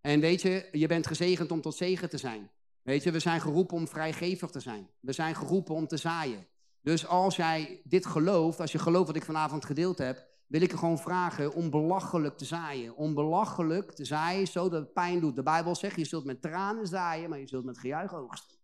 En 0.00 0.20
weet 0.20 0.42
je, 0.42 0.68
je 0.72 0.86
bent 0.86 1.06
gezegend 1.06 1.50
om 1.50 1.60
tot 1.60 1.74
zegen 1.74 2.10
te 2.10 2.18
zijn. 2.18 2.50
Weet 2.82 3.02
je, 3.02 3.10
we 3.10 3.18
zijn 3.18 3.40
geroepen 3.40 3.76
om 3.76 3.88
vrijgevig 3.88 4.50
te 4.50 4.60
zijn. 4.60 4.88
We 5.00 5.12
zijn 5.12 5.34
geroepen 5.34 5.74
om 5.74 5.86
te 5.86 5.96
zaaien. 5.96 6.46
Dus 6.80 7.06
als 7.06 7.36
jij 7.36 7.80
dit 7.84 8.06
gelooft, 8.06 8.60
als 8.60 8.72
je 8.72 8.78
gelooft 8.78 9.06
wat 9.06 9.16
ik 9.16 9.24
vanavond 9.24 9.64
gedeeld 9.64 9.98
heb, 9.98 10.26
wil 10.54 10.62
ik 10.62 10.70
je 10.70 10.78
gewoon 10.78 10.98
vragen 10.98 11.54
om 11.54 11.70
belachelijk 11.70 12.36
te 12.36 12.44
zaaien. 12.44 12.96
Om 12.96 13.14
belachelijk 13.14 13.92
te 13.92 14.04
zaaien, 14.04 14.46
zodat 14.46 14.80
het 14.80 14.92
pijn 14.92 15.20
doet. 15.20 15.36
De 15.36 15.42
Bijbel 15.42 15.74
zegt, 15.74 15.96
je 15.96 16.04
zult 16.04 16.24
met 16.24 16.42
tranen 16.42 16.86
zaaien, 16.86 17.30
maar 17.30 17.38
je 17.38 17.46
zult 17.46 17.64
met 17.64 17.78
gejuich 17.78 18.14
oogsten. 18.14 18.58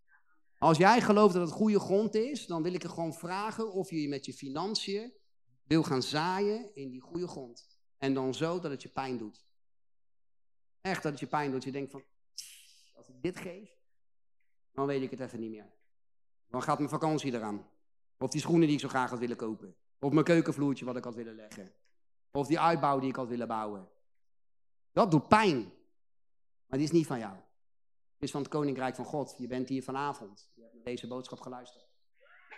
Als 0.59 0.79
jij 0.79 1.01
gelooft 1.01 1.35
dat 1.35 1.43
het 1.43 1.57
goede 1.57 1.81
grond 1.81 2.15
is, 2.15 2.47
dan 2.47 2.63
wil 2.63 2.75
ik 2.75 2.83
je 2.83 2.89
gewoon 2.89 3.15
vragen 3.15 3.73
of 3.73 3.91
je 3.91 4.09
met 4.09 4.25
je 4.25 4.33
financiën 4.33 5.13
wil 5.65 5.83
gaan 5.83 6.03
zaaien 6.03 6.75
in 6.75 6.91
die 6.91 7.01
goede 7.01 7.29
grond. 7.29 7.79
En 7.99 8.15
dan 8.15 8.35
zo 8.35 8.61
dat 8.61 8.71
het 8.71 8.83
je 8.83 8.89
pijn 8.89 9.19
doet. 9.19 9.45
Echt 10.81 11.03
dat 11.03 11.13
het 11.13 11.21
je 11.21 11.27
pijn 11.27 11.51
doet. 11.51 11.65
Je 11.65 11.73
denkt 11.73 11.91
van, 11.91 12.05
als 12.93 13.09
ik 13.09 13.23
dit 13.23 13.37
geef, 13.37 13.71
dan 14.73 14.87
weet 14.87 15.03
ik 15.03 15.11
het 15.11 15.21
even 15.21 15.41
niet 15.41 15.51
meer. 15.51 15.73
Dan 16.49 16.63
gaat 16.63 16.79
mijn 16.79 16.91
vakantie 16.91 17.33
eraan. 17.33 17.67
Of 18.19 18.31
die 18.31 18.41
schoenen 18.41 18.67
die 18.67 18.77
ik 18.77 18.83
zo 18.83 18.89
graag 18.89 19.11
had 19.11 19.19
willen 19.19 19.37
kopen. 19.37 19.75
Of 20.01 20.13
mijn 20.13 20.25
keukenvloertje 20.25 20.85
wat 20.85 20.97
ik 20.97 21.05
had 21.05 21.15
willen 21.15 21.35
leggen. 21.35 21.73
Of 22.31 22.47
die 22.47 22.61
uitbouw 22.61 22.99
die 22.99 23.09
ik 23.09 23.17
had 23.17 23.29
willen 23.29 23.49
bouwen. 23.49 23.89
Dat 24.93 25.11
doet 25.11 25.29
pijn. 25.29 25.73
Maar 26.67 26.79
die 26.79 26.87
is 26.87 26.91
niet 26.91 27.07
van 27.07 27.19
jou. 27.19 27.35
Het 27.35 28.23
is 28.23 28.31
van 28.31 28.41
het 28.41 28.51
Koninkrijk 28.51 28.95
van 28.95 29.05
God. 29.05 29.35
Je 29.39 29.47
bent 29.47 29.69
hier 29.69 29.83
vanavond. 29.83 30.51
Je 30.55 30.63
hebt 30.63 30.75
naar 30.75 30.85
deze 30.85 31.07
boodschap 31.07 31.41
geluisterd. 31.41 31.89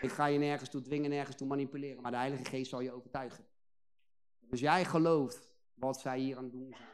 Ik 0.01 0.11
ga 0.11 0.27
je 0.27 0.39
nergens 0.39 0.71
toe 0.71 0.81
dwingen, 0.81 1.11
nergens 1.11 1.37
toe 1.37 1.47
manipuleren. 1.47 2.03
Maar 2.03 2.11
de 2.11 2.17
Heilige 2.17 2.45
Geest 2.45 2.71
zal 2.71 2.81
je 2.81 2.93
overtuigen. 2.93 3.47
Dus 4.41 4.61
jij 4.61 4.85
gelooft 4.85 5.53
wat 5.75 6.01
zij 6.01 6.19
hier 6.19 6.37
aan 6.37 6.43
het 6.43 6.53
doen 6.53 6.75
zijn. 6.77 6.89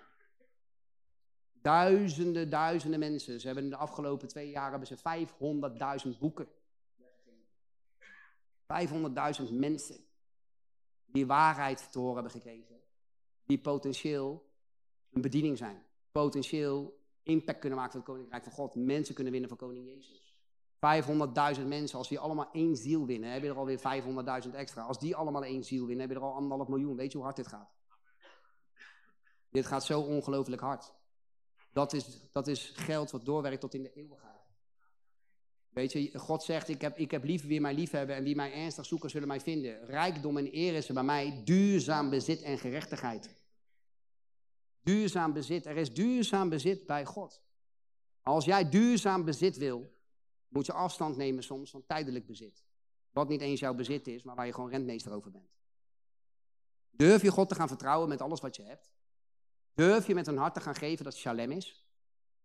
Duizenden, 1.53 2.51
duizenden 2.51 2.99
mensen. 2.99 3.41
Ze 3.41 3.47
hebben 3.47 3.65
in 3.65 3.71
de 3.71 3.77
afgelopen 3.77 4.29
twee 4.29 4.51
jaar 4.51 4.71
hebben 4.71 4.89
ze 4.89 6.07
500.000 6.13 6.19
boeken 6.19 6.49
500.000 8.69 9.53
mensen 9.53 10.08
die 11.13 11.27
waarheid 11.27 11.93
te 11.93 11.99
horen 11.99 12.15
hebben 12.15 12.33
gekregen, 12.33 12.81
die 13.45 13.59
potentieel 13.59 14.51
een 15.11 15.21
bediening 15.21 15.59
zijn, 15.59 15.83
potentieel 16.13 16.99
impact 17.23 17.59
kunnen 17.59 17.79
maken 17.79 17.93
voor 17.93 18.01
het 18.01 18.11
Koninkrijk 18.11 18.45
van 18.45 18.53
God, 18.53 18.75
mensen 18.75 19.15
kunnen 19.15 19.33
winnen 19.33 19.51
voor 19.51 19.59
Koning 19.59 19.87
Jezus. 19.87 20.29
500.000 21.59 21.67
mensen, 21.67 21.99
als 21.99 22.09
die 22.09 22.19
allemaal 22.19 22.49
één 22.53 22.77
ziel 22.77 23.07
winnen, 23.07 23.31
heb 23.31 23.43
je 23.43 23.49
er 23.49 23.57
alweer 23.57 23.79
500.000 24.47 24.55
extra. 24.55 24.83
Als 24.83 24.99
die 24.99 25.17
allemaal 25.17 25.45
één 25.45 25.65
ziel 25.65 25.87
winnen, 25.87 26.07
heb 26.07 26.17
je 26.17 26.21
er 26.21 26.29
al 26.29 26.35
anderhalf 26.35 26.69
miljoen. 26.69 26.97
Weet 26.97 27.11
je 27.11 27.17
hoe 27.17 27.27
hard 27.27 27.37
dit 27.37 27.47
gaat? 27.47 27.71
Dit 29.51 29.67
gaat 29.67 29.85
zo 29.85 30.01
ongelooflijk 30.01 30.63
hard. 30.63 30.95
Dat 31.73 31.93
is, 31.93 32.31
dat 32.33 32.47
is 32.47 32.73
geld 32.75 33.11
wat 33.11 33.25
doorwerkt 33.25 33.61
tot 33.61 33.75
in 33.75 33.83
de 33.83 33.93
eeuwigheid. 33.93 34.28
Weet 35.71 35.93
je, 35.93 36.19
God 36.19 36.43
zegt, 36.43 36.69
ik 36.69 36.81
heb, 36.81 36.99
ik 36.99 37.11
heb 37.11 37.25
lief 37.25 37.47
wie 37.47 37.61
mij 37.61 37.75
lief 37.75 37.91
hebben 37.91 38.17
en 38.17 38.25
wie 38.25 38.37
mij 38.37 38.53
ernstig 38.53 38.87
zoeken 38.87 39.11
zullen 39.11 39.29
mij 39.29 39.41
vinden. 39.41 39.87
Rijkdom 39.87 40.37
en 40.37 40.55
eer 40.55 40.75
is 40.75 40.89
er 40.89 40.95
bij 40.95 41.03
mij, 41.03 41.41
duurzaam 41.45 42.11
bezit 42.11 42.43
en 42.43 42.59
gerechtigheid. 42.59 43.35
Duurzaam 44.83 45.33
bezit, 45.33 45.67
er 45.67 45.77
is 45.77 45.95
duurzaam 45.95 46.49
bezit 46.49 46.87
bij 46.87 47.05
God. 47.05 47.43
Als 48.23 48.45
jij 48.45 48.69
duurzaam 48.69 49.25
bezit 49.25 49.57
wil, 49.57 49.97
moet 50.49 50.67
je 50.67 50.73
afstand 50.73 51.17
nemen 51.17 51.43
soms 51.43 51.71
van 51.71 51.87
tijdelijk 51.87 52.27
bezit. 52.27 52.65
Wat 53.11 53.29
niet 53.29 53.41
eens 53.41 53.61
jouw 53.61 53.75
bezit 53.75 54.07
is, 54.07 54.23
maar 54.23 54.35
waar 54.35 54.47
je 54.47 54.55
gewoon 54.55 54.71
rentmeester 54.71 55.13
over 55.13 55.31
bent. 55.31 55.57
Durf 56.91 57.23
je 57.23 57.31
God 57.31 57.49
te 57.49 57.55
gaan 57.55 57.69
vertrouwen 57.69 58.09
met 58.09 58.21
alles 58.21 58.41
wat 58.41 58.57
je 58.57 58.63
hebt? 58.63 58.91
Durf 59.75 60.07
je 60.07 60.15
met 60.15 60.27
een 60.27 60.37
hart 60.37 60.55
te 60.55 60.61
gaan 60.61 60.75
geven 60.75 61.05
dat 61.05 61.17
shalem 61.17 61.51
is? 61.51 61.87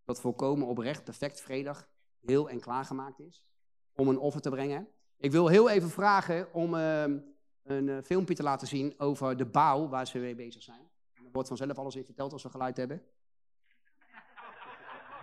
Dat 0.06 0.22
volkomen 0.22 0.68
oprecht, 0.68 1.04
perfect, 1.04 1.42
vredig, 1.42 1.90
heel 2.26 2.50
en 2.50 2.60
klaargemaakt 2.60 3.20
is 3.20 3.46
om 3.96 4.08
een 4.08 4.18
offer 4.18 4.42
te 4.42 4.50
brengen. 4.50 4.88
Ik 5.18 5.32
wil 5.32 5.48
heel 5.48 5.70
even 5.70 5.90
vragen 5.90 6.54
om 6.54 6.74
uh, 6.74 7.04
een 7.64 7.88
uh, 7.88 7.98
filmpje 8.04 8.36
te 8.36 8.44
laten 8.44 8.68
zien 8.68 8.94
over 8.98 9.38
de 9.38 9.46
bouw 9.46 9.88
waar 9.90 10.08
ze 10.08 10.18
mee 10.18 10.36
bezig 10.36 10.62
zijn. 10.64 10.90
Er 11.14 11.32
wordt 11.32 11.48
vanzelf 11.48 11.78
alles 11.78 11.96
in 11.96 12.06
verteld 12.06 12.34
als 12.34 12.44
we 12.44 12.50
geluid 12.50 12.78
hebben. 12.78 13.02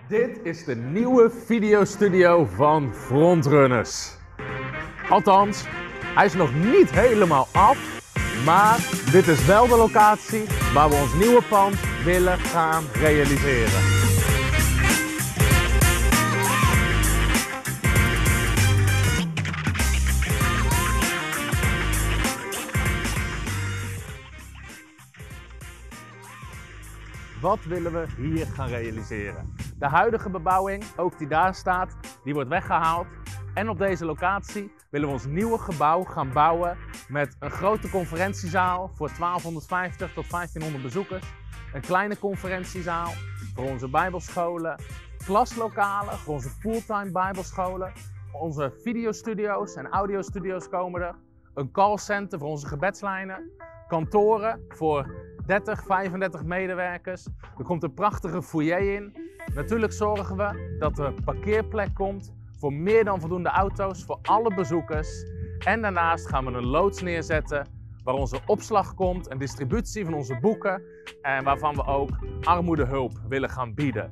Dit 0.09 0.40
is 0.43 0.64
de 0.64 0.77
nieuwe 0.77 1.31
videostudio 1.31 2.44
van 2.44 2.94
Frontrunners. 2.94 4.16
Althans, 5.09 5.64
hij 6.14 6.24
is 6.24 6.35
nog 6.35 6.55
niet 6.55 6.90
helemaal 6.90 7.47
af, 7.52 7.78
maar 8.44 8.78
dit 9.12 9.27
is 9.27 9.47
wel 9.47 9.68
de 9.68 9.77
locatie 9.77 10.44
waar 10.74 10.89
we 10.89 10.94
ons 10.94 11.14
nieuwe 11.14 11.43
pand 11.48 11.74
willen 12.05 12.39
gaan 12.39 12.85
realiseren. 12.93 13.99
Wat 27.41 27.65
willen 27.65 27.93
we 27.93 28.07
hier 28.17 28.47
gaan 28.47 28.69
realiseren? 28.69 29.55
De 29.79 29.87
huidige 29.87 30.31
bebouwing, 30.31 30.85
ook 30.97 31.19
die 31.19 31.29
daar 31.29 31.55
staat, 31.55 31.97
die 32.25 32.35
wordt 32.35 32.49
weggehaald. 32.49 33.07
En 33.55 33.69
op 33.69 33.79
deze 33.79 34.05
locatie 34.05 34.73
willen 34.91 35.07
we 35.07 35.15
ons 35.15 35.27
nieuwe 35.27 35.59
gebouw 35.59 36.05
gaan 36.05 36.33
bouwen 36.33 36.77
met 37.09 37.37
een 37.39 37.51
grote 37.51 37.91
conferentiezaal 37.91 38.91
voor 38.95 39.11
1250 39.19 40.12
tot 40.12 40.31
1500 40.31 40.83
bezoekers. 40.83 41.35
Een 41.73 41.81
kleine 41.81 42.19
conferentiezaal 42.19 43.12
voor 43.55 43.65
onze 43.65 43.89
bijbelscholen, 43.89 44.83
klaslokalen 45.25 46.19
voor 46.19 46.35
onze 46.35 46.49
fulltime 46.49 47.11
bijbelscholen. 47.11 47.93
Onze 48.33 48.73
videostudio's 48.83 49.75
en 49.75 49.89
audiostudio's 49.89 50.69
komen 50.69 51.01
er. 51.01 51.15
Een 51.55 51.71
callcenter 51.71 52.39
voor 52.39 52.49
onze 52.49 52.67
gebedslijnen. 52.67 53.51
Kantoren 53.89 54.65
voor 54.69 55.15
30, 55.51 55.82
35 55.85 56.44
medewerkers. 56.44 57.27
Er 57.59 57.64
komt 57.64 57.82
een 57.82 57.94
prachtige 57.94 58.43
foyer 58.43 58.94
in. 58.94 59.16
Natuurlijk 59.55 59.93
zorgen 59.93 60.36
we 60.36 60.77
dat 60.78 60.98
er 60.98 61.14
parkeerplek 61.24 61.94
komt 61.94 62.32
voor 62.59 62.72
meer 62.72 63.05
dan 63.05 63.20
voldoende 63.20 63.48
auto's 63.48 64.05
voor 64.05 64.18
alle 64.22 64.55
bezoekers. 64.55 65.24
En 65.59 65.82
daarnaast 65.82 66.28
gaan 66.28 66.44
we 66.44 66.52
een 66.52 66.66
loods 66.66 67.02
neerzetten 67.02 67.66
waar 68.05 68.14
onze 68.14 68.40
opslag 68.47 68.94
komt 68.94 69.28
en 69.28 69.39
distributie 69.39 70.05
van 70.05 70.14
onze 70.14 70.39
boeken 70.40 70.82
en 71.22 71.44
waarvan 71.44 71.74
we 71.74 71.85
ook 71.85 72.10
armoedehulp 72.43 73.12
willen 73.28 73.51
gaan 73.51 73.74
bieden. 73.74 74.10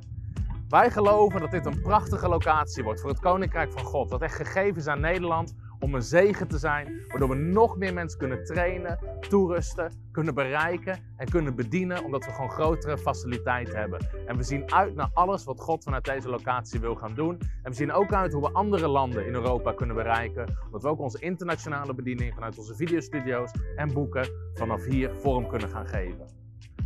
Wij 0.69 0.91
geloven 0.91 1.39
dat 1.39 1.51
dit 1.51 1.65
een 1.65 1.81
prachtige 1.81 2.27
locatie 2.27 2.83
wordt 2.83 3.01
voor 3.01 3.09
het 3.09 3.19
Koninkrijk 3.19 3.71
van 3.71 3.83
God, 3.83 4.09
dat 4.09 4.21
echt 4.21 4.35
gegeven 4.35 4.75
is 4.75 4.87
aan 4.87 4.99
Nederland 4.99 5.53
om 5.79 5.95
een 5.95 6.01
zegen 6.01 6.47
te 6.47 6.57
zijn, 6.57 7.01
waardoor 7.07 7.29
we 7.29 7.35
nog 7.35 7.77
meer 7.77 7.93
mensen 7.93 8.19
kunnen 8.19 8.45
trainen, 8.45 8.99
toerusten, 9.19 9.91
kunnen 10.11 10.33
bereiken 10.33 10.99
en 11.17 11.29
kunnen 11.29 11.55
bedienen, 11.55 12.03
omdat 12.03 12.25
we 12.25 12.31
gewoon 12.31 12.51
grotere 12.51 12.97
faciliteiten 12.97 13.79
hebben. 13.79 13.99
En 14.25 14.37
we 14.37 14.43
zien 14.43 14.73
uit 14.73 14.95
naar 14.95 15.09
alles 15.13 15.43
wat 15.43 15.59
God 15.59 15.83
vanuit 15.83 16.05
deze 16.05 16.29
locatie 16.29 16.79
wil 16.79 16.95
gaan 16.95 17.13
doen. 17.13 17.37
En 17.63 17.71
we 17.71 17.73
zien 17.73 17.91
ook 17.91 18.13
uit 18.13 18.33
hoe 18.33 18.41
we 18.41 18.51
andere 18.53 18.87
landen 18.87 19.25
in 19.25 19.33
Europa 19.33 19.73
kunnen 19.73 19.95
bereiken, 19.95 20.57
omdat 20.65 20.81
we 20.81 20.89
ook 20.89 20.99
onze 20.99 21.19
internationale 21.19 21.93
bediening 21.93 22.33
vanuit 22.33 22.57
onze 22.57 22.75
videostudio's 22.75 23.51
en 23.75 23.93
boeken 23.93 24.27
vanaf 24.53 24.85
hier 24.85 25.11
vorm 25.15 25.47
kunnen 25.47 25.69
gaan 25.69 25.87
geven. 25.87 26.39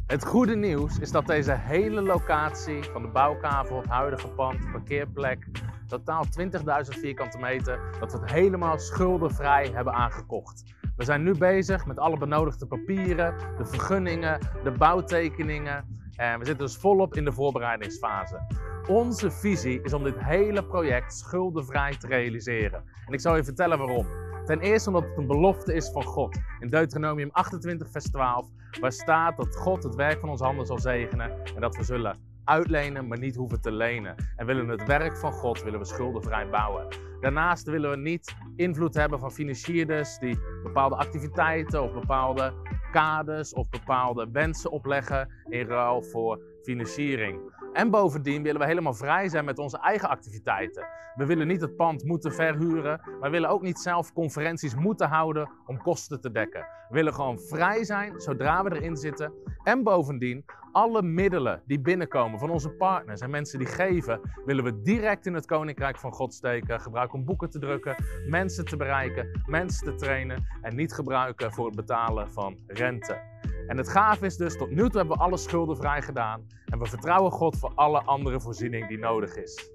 Het 0.08 0.26
goede 0.26 0.56
nieuws 0.56 1.00
is 1.00 1.12
dat 1.12 1.28
deze 1.28 1.56
hele 1.58 2.02
locatie 2.02 2.84
van 2.84 3.02
de 3.02 3.08
bouwkavel, 3.08 3.78
het 3.78 3.90
huidige 3.90 4.28
pand, 4.28 4.72
parkeerplek, 4.72 5.48
totaal 5.88 6.26
20.000 6.40 7.00
vierkante 7.00 7.38
meter, 7.38 7.80
dat 8.00 8.12
we 8.12 8.20
het 8.20 8.32
helemaal 8.32 8.80
schuldenvrij 8.80 9.70
hebben 9.74 9.94
aangekocht. 9.94 10.64
We 10.96 11.04
zijn 11.04 11.24
nu 11.24 11.38
bezig 11.38 11.86
met 11.86 12.00
alle 12.00 12.18
benodigde 12.18 12.66
papieren, 12.66 13.36
de 13.58 13.66
vergunningen, 13.66 14.40
de 14.64 14.72
bouwtekeningen. 14.72 16.02
En 16.16 16.40
we 16.40 16.46
zitten 16.46 16.66
dus 16.66 16.78
volop 16.78 17.16
in 17.16 17.26
de 17.26 17.32
voorbereidingsfase. 17.32 18.46
Onze 18.88 19.32
visie 19.32 19.82
is 19.82 19.94
om 19.94 20.04
dit 20.04 20.20
hele 20.20 20.66
project 20.66 21.14
schuldenvrij 21.14 21.98
te 21.98 22.08
realiseren. 22.08 22.84
En 23.08 23.14
ik 23.14 23.20
zal 23.20 23.36
je 23.36 23.44
vertellen 23.44 23.78
waarom. 23.78 24.08
Ten 24.46 24.60
eerste 24.60 24.90
omdat 24.90 25.04
het 25.04 25.18
een 25.18 25.28
belofte 25.28 25.74
is 25.74 25.90
van 25.90 26.04
God. 26.04 26.40
In 26.60 26.70
Deuteronomium 26.70 27.30
28, 27.32 27.92
vers 27.92 28.06
12, 28.06 28.48
waar 28.80 28.92
staat 28.92 29.38
dat 29.38 29.56
God 29.56 29.84
het 29.84 29.96
werk 29.96 30.20
van 30.20 30.30
onze 30.30 30.44
handen 30.44 30.66
zal 30.66 30.80
zegenen 30.80 31.32
en 31.56 31.62
dat 31.62 31.76
we 31.76 31.84
zullen 31.84 32.18
uitlenen, 32.46 33.08
maar 33.08 33.20
niet 33.20 33.36
hoeven 33.36 33.62
te 33.62 33.72
lenen. 33.72 34.16
En 34.36 34.46
willen 34.46 34.68
het 34.68 34.86
werk 34.86 35.18
van 35.18 35.32
God 35.32 35.64
willen 35.64 35.80
we 35.80 35.86
schuldenvrij 35.86 36.50
bouwen. 36.50 36.88
Daarnaast 37.20 37.68
willen 37.68 37.90
we 37.90 37.98
niet 37.98 38.36
invloed 38.56 38.94
hebben 38.94 39.20
van 39.20 39.32
financierders 39.32 40.18
die 40.18 40.40
bepaalde 40.64 40.96
activiteiten 40.96 41.84
of 41.84 41.94
bepaalde 41.94 42.54
kaders 42.92 43.54
of 43.54 43.70
bepaalde 43.70 44.30
wensen 44.32 44.72
opleggen 44.72 45.30
in 45.50 45.68
ruil 45.68 46.02
voor 46.04 46.40
financiering. 46.62 47.52
En 47.74 47.90
bovendien 47.90 48.44
willen 48.44 48.60
we 48.60 48.68
helemaal 48.68 48.94
vrij 48.94 49.30
zijn 49.30 49.46
met 49.46 49.60
onze 49.60 49.78
eigen 49.78 50.10
activiteiten. 50.10 50.88
We 51.16 51.26
willen 51.26 51.48
niet 51.48 51.62
het 51.62 51.76
pand 51.76 52.04
moeten 52.04 52.34
verhuren, 52.34 53.02
maar 53.04 53.22
we 53.22 53.30
willen 53.30 53.50
ook 53.50 53.62
niet 53.62 53.80
zelf 53.80 54.14
conferenties 54.14 54.76
moeten 54.76 55.08
houden 55.08 55.50
om 55.66 55.82
kosten 55.82 56.22
te 56.22 56.32
dekken. 56.32 56.62
We 56.62 56.96
willen 56.96 57.14
gewoon 57.14 57.40
vrij 57.40 57.84
zijn 57.84 58.22
zodra 58.22 58.64
we 58.64 58.76
erin 58.76 58.98
zitten. 58.98 59.34
En 59.64 59.84
bovendien, 59.84 60.46
alle 60.74 61.02
middelen 61.02 61.62
die 61.66 61.80
binnenkomen 61.80 62.40
van 62.40 62.50
onze 62.50 62.70
partners 62.70 63.22
en 63.22 63.30
mensen 63.30 63.60
die 63.60 63.68
geven, 63.68 64.20
willen 64.46 64.64
we 64.64 64.82
direct 64.82 65.26
in 65.26 65.34
het 65.34 65.46
Koninkrijk 65.46 65.98
van 65.98 66.12
God 66.12 66.34
steken. 66.34 66.80
Gebruiken 66.80 67.20
om 67.20 67.26
boeken 67.26 67.50
te 67.50 67.60
drukken, 67.60 67.96
mensen 68.28 68.66
te 68.66 68.78
bereiken, 68.78 69.42
mensen 69.46 69.86
te 69.86 69.96
trainen 69.96 70.48
en 70.62 70.76
niet 70.76 70.94
gebruiken 70.94 71.52
voor 71.52 71.66
het 71.66 71.76
betalen 71.76 72.32
van 72.32 72.58
rente. 72.68 73.22
En 73.68 73.78
het 73.78 73.90
gaaf 73.90 74.22
is 74.22 74.38
dus, 74.38 74.58
tot 74.58 74.70
nu 74.70 74.90
toe 74.90 74.98
hebben 75.00 75.18
we 75.18 75.24
alle 75.24 75.38
schulden 75.38 75.78
vrij 75.78 76.02
gedaan. 76.02 76.48
En 76.66 76.80
we 76.80 76.86
vertrouwen 76.86 77.32
God 77.32 77.58
voor 77.58 77.72
alle 77.76 78.02
andere 78.02 78.40
voorziening 78.40 78.88
die 78.88 79.00
nodig 79.00 79.36
is. 79.36 79.72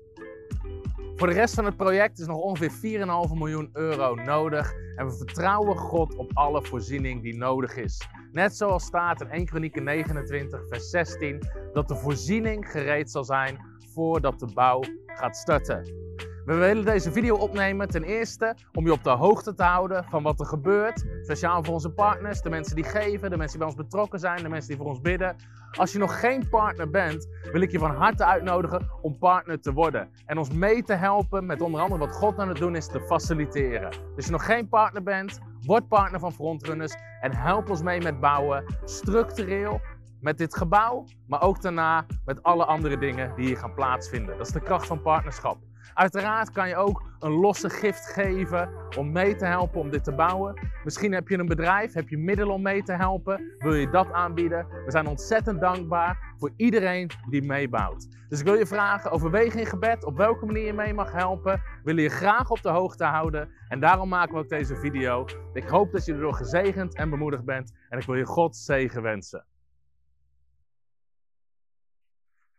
Voor 1.17 1.27
de 1.27 1.35
rest 1.35 1.55
van 1.55 1.65
het 1.65 1.77
project 1.77 2.19
is 2.19 2.27
nog 2.27 2.37
ongeveer 2.37 3.07
4,5 3.29 3.35
miljoen 3.35 3.71
euro 3.73 4.15
nodig. 4.15 4.73
En 4.97 5.07
we 5.07 5.13
vertrouwen 5.13 5.77
God 5.77 6.17
op 6.17 6.31
alle 6.35 6.63
voorziening 6.63 7.23
die 7.23 7.37
nodig 7.37 7.77
is. 7.77 8.09
Net 8.39 8.57
zoals 8.57 8.85
staat 8.85 9.21
in 9.21 9.31
1 9.31 9.45
Kronieken 9.45 9.85
29, 9.85 10.69
vers 10.69 10.91
16, 10.91 11.43
dat 11.73 11.89
de 11.89 11.97
voorziening 11.97 12.71
gereed 12.71 13.11
zal 13.11 13.25
zijn 13.25 13.59
voordat 13.95 14.39
de 14.39 14.53
bouw 14.55 14.83
gaat 15.07 15.37
starten. 15.37 16.08
We 16.49 16.55
willen 16.55 16.85
deze 16.85 17.13
video 17.13 17.37
opnemen 17.37 17.89
ten 17.89 18.03
eerste 18.03 18.57
om 18.73 18.85
je 18.85 18.93
op 18.93 19.05
de 19.05 19.11
hoogte 19.11 19.55
te 19.55 19.63
houden 19.63 20.05
van 20.05 20.23
wat 20.23 20.41
er 20.41 20.47
gebeurt. 20.47 21.05
Speciaal 21.23 21.65
voor 21.65 21.75
onze 21.75 21.91
partners, 21.91 22.43
de 22.43 22.51
mensen 22.51 22.75
die 22.75 22.85
geven, 22.85 23.31
de 23.31 23.37
mensen 23.37 23.59
die 23.59 23.67
bij 23.67 23.67
ons 23.67 23.77
betrokken 23.77 24.19
zijn, 24.19 24.43
de 24.43 24.49
mensen 24.49 24.69
die 24.69 24.77
voor 24.77 24.87
ons 24.87 25.01
bidden. 25.01 25.37
Als 25.79 25.93
je 25.93 25.99
nog 25.99 26.21
geen 26.21 26.49
partner 26.49 26.91
bent, 26.91 27.29
wil 27.53 27.61
ik 27.61 27.71
je 27.71 27.79
van 27.79 27.91
harte 27.91 28.25
uitnodigen 28.25 28.91
om 29.03 29.19
partner 29.19 29.61
te 29.61 29.73
worden. 29.73 30.09
En 30.27 30.39
ons 30.39 30.51
mee 30.51 30.83
te 30.83 30.95
helpen 30.95 31.47
met 31.47 31.61
onder 31.61 31.81
andere 31.81 32.01
wat 32.01 32.15
God 32.15 32.39
aan 32.39 32.49
het 32.49 32.59
doen 32.59 32.77
is 32.77 32.87
te 32.87 33.01
faciliteren. 33.01 33.91
Dus 33.91 34.17
als 34.17 34.25
je 34.25 34.33
nog 34.33 34.47
geen 34.47 34.69
partner 34.69 35.03
bent, 35.03 35.39
word 35.63 35.89
partner 35.89 36.21
van 36.21 36.33
Frontrunners 36.33 36.95
en 37.21 37.35
help 37.35 37.71
ons 37.71 37.83
mee 37.83 38.01
met 38.01 38.21
bouwen. 38.21 38.65
Structureel, 38.85 39.81
met 40.21 40.39
dit 40.39 40.57
gebouw, 40.57 41.05
maar 41.27 41.43
ook 41.43 41.63
daarna 41.63 42.07
met 42.25 42.43
alle 42.43 42.65
andere 42.65 42.99
dingen 42.99 43.33
die 43.37 43.47
hier 43.47 43.57
gaan 43.57 43.75
plaatsvinden. 43.75 44.37
Dat 44.37 44.47
is 44.47 44.53
de 44.53 44.61
kracht 44.63 44.87
van 44.87 45.03
partnerschap. 45.03 45.59
Uiteraard 45.99 46.51
kan 46.51 46.69
je 46.69 46.77
ook 46.77 47.03
een 47.19 47.31
losse 47.31 47.71
gift 47.71 48.07
geven 48.07 48.71
om 48.97 49.13
mee 49.13 49.37
te 49.37 49.45
helpen 49.45 49.81
om 49.81 49.91
dit 49.91 50.05
te 50.05 50.15
bouwen. 50.15 50.69
Misschien 50.85 51.13
heb 51.13 51.29
je 51.29 51.39
een 51.39 51.47
bedrijf, 51.47 51.93
heb 51.93 52.09
je 52.09 52.19
middelen 52.19 52.55
om 52.55 52.63
mee 52.63 52.83
te 52.83 52.93
helpen, 52.93 53.55
wil 53.59 53.75
je 53.75 53.91
dat 53.91 54.13
aanbieden. 54.13 54.67
We 54.85 54.91
zijn 54.91 55.07
ontzettend 55.07 55.61
dankbaar 55.61 56.35
voor 56.37 56.53
iedereen 56.57 57.11
die 57.31 57.43
meebouwt. 57.43 58.09
Dus 58.29 58.39
ik 58.39 58.45
wil 58.45 58.55
je 58.55 58.67
vragen, 58.67 59.11
overweeg 59.11 59.55
in 59.55 59.67
gebed 59.67 60.05
op 60.05 60.17
welke 60.17 60.47
manier 60.47 60.65
je 60.65 60.73
mee 60.73 60.95
mag 60.95 61.13
helpen. 61.13 61.53
We 61.53 61.81
willen 61.85 62.03
je 62.03 62.09
graag 62.09 62.51
op 62.51 62.63
de 62.63 62.71
hoogte 62.71 63.05
houden 63.05 63.51
en 63.69 63.81
daarom 63.81 64.09
maken 64.09 64.35
we 64.35 64.41
ook 64.41 64.49
deze 64.49 64.77
video. 64.77 65.27
Ik 65.53 65.69
hoop 65.69 65.93
dat 65.93 66.05
je 66.05 66.13
erdoor 66.13 66.35
gezegend 66.35 66.95
en 66.97 67.11
bemoedigd 67.11 67.45
bent 67.45 67.73
en 67.89 67.99
ik 67.99 68.07
wil 68.07 68.15
je 68.15 68.27
God 68.27 68.57
zegen 68.57 69.03
wensen. 69.03 69.47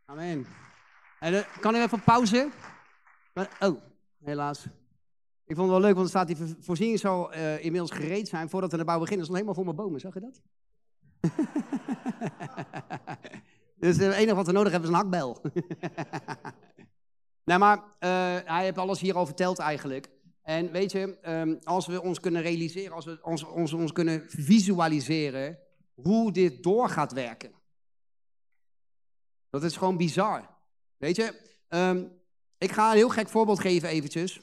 Amen. 0.05 0.45
En, 1.19 1.33
uh, 1.33 1.39
kan 1.59 1.75
ik 1.75 1.81
even 1.81 2.03
pauze? 2.03 2.49
Oh, 3.59 3.81
helaas. 4.23 4.65
Ik 5.45 5.55
vond 5.55 5.71
het 5.71 5.79
wel 5.79 5.79
leuk, 5.79 5.93
want 5.93 6.03
er 6.03 6.09
staat 6.09 6.27
die 6.27 6.55
voorziening 6.59 6.99
zal 6.99 7.33
uh, 7.33 7.63
inmiddels 7.63 7.91
gereed 7.91 8.27
zijn 8.27 8.49
voordat 8.49 8.71
we 8.71 8.77
de 8.77 8.83
bouw 8.83 8.99
beginnen. 8.99 9.27
Dat 9.27 9.35
is 9.35 9.41
nog 9.41 9.55
helemaal 9.55 9.63
vol 9.63 9.73
met 9.73 9.75
bomen, 9.75 9.99
zag 9.99 10.13
je 10.13 10.19
dat? 10.19 10.41
dus 13.79 13.97
het 13.97 14.13
enige 14.13 14.35
wat 14.35 14.45
we 14.45 14.51
nodig 14.51 14.71
hebben 14.71 14.89
is 14.89 14.95
een 14.95 15.01
hakbel. 15.01 15.41
nee, 17.45 17.57
maar 17.57 17.77
uh, 17.77 17.83
hij 18.45 18.63
heeft 18.63 18.77
alles 18.77 18.99
hier 18.99 19.15
al 19.15 19.25
verteld 19.25 19.59
eigenlijk. 19.59 20.09
En 20.41 20.71
weet 20.71 20.91
je, 20.91 21.17
um, 21.29 21.59
als 21.63 21.87
we 21.87 22.01
ons 22.01 22.19
kunnen 22.19 22.41
realiseren, 22.41 22.95
als 22.95 23.05
we 23.05 23.19
ons, 23.21 23.43
ons, 23.43 23.73
ons 23.73 23.91
kunnen 23.91 24.23
visualiseren 24.27 25.59
hoe 25.93 26.31
dit 26.31 26.63
door 26.63 26.89
gaat 26.89 27.11
werken. 27.11 27.51
Dat 29.49 29.63
is 29.63 29.77
gewoon 29.77 29.97
bizar. 29.97 30.49
Weet 30.97 31.15
je, 31.15 31.33
um, 31.69 32.18
ik 32.60 32.72
ga 32.72 32.90
een 32.90 32.98
heel 32.98 33.10
gek 33.10 33.30
voorbeeld 33.30 33.60
geven 33.60 33.90
eventjes. 33.90 34.41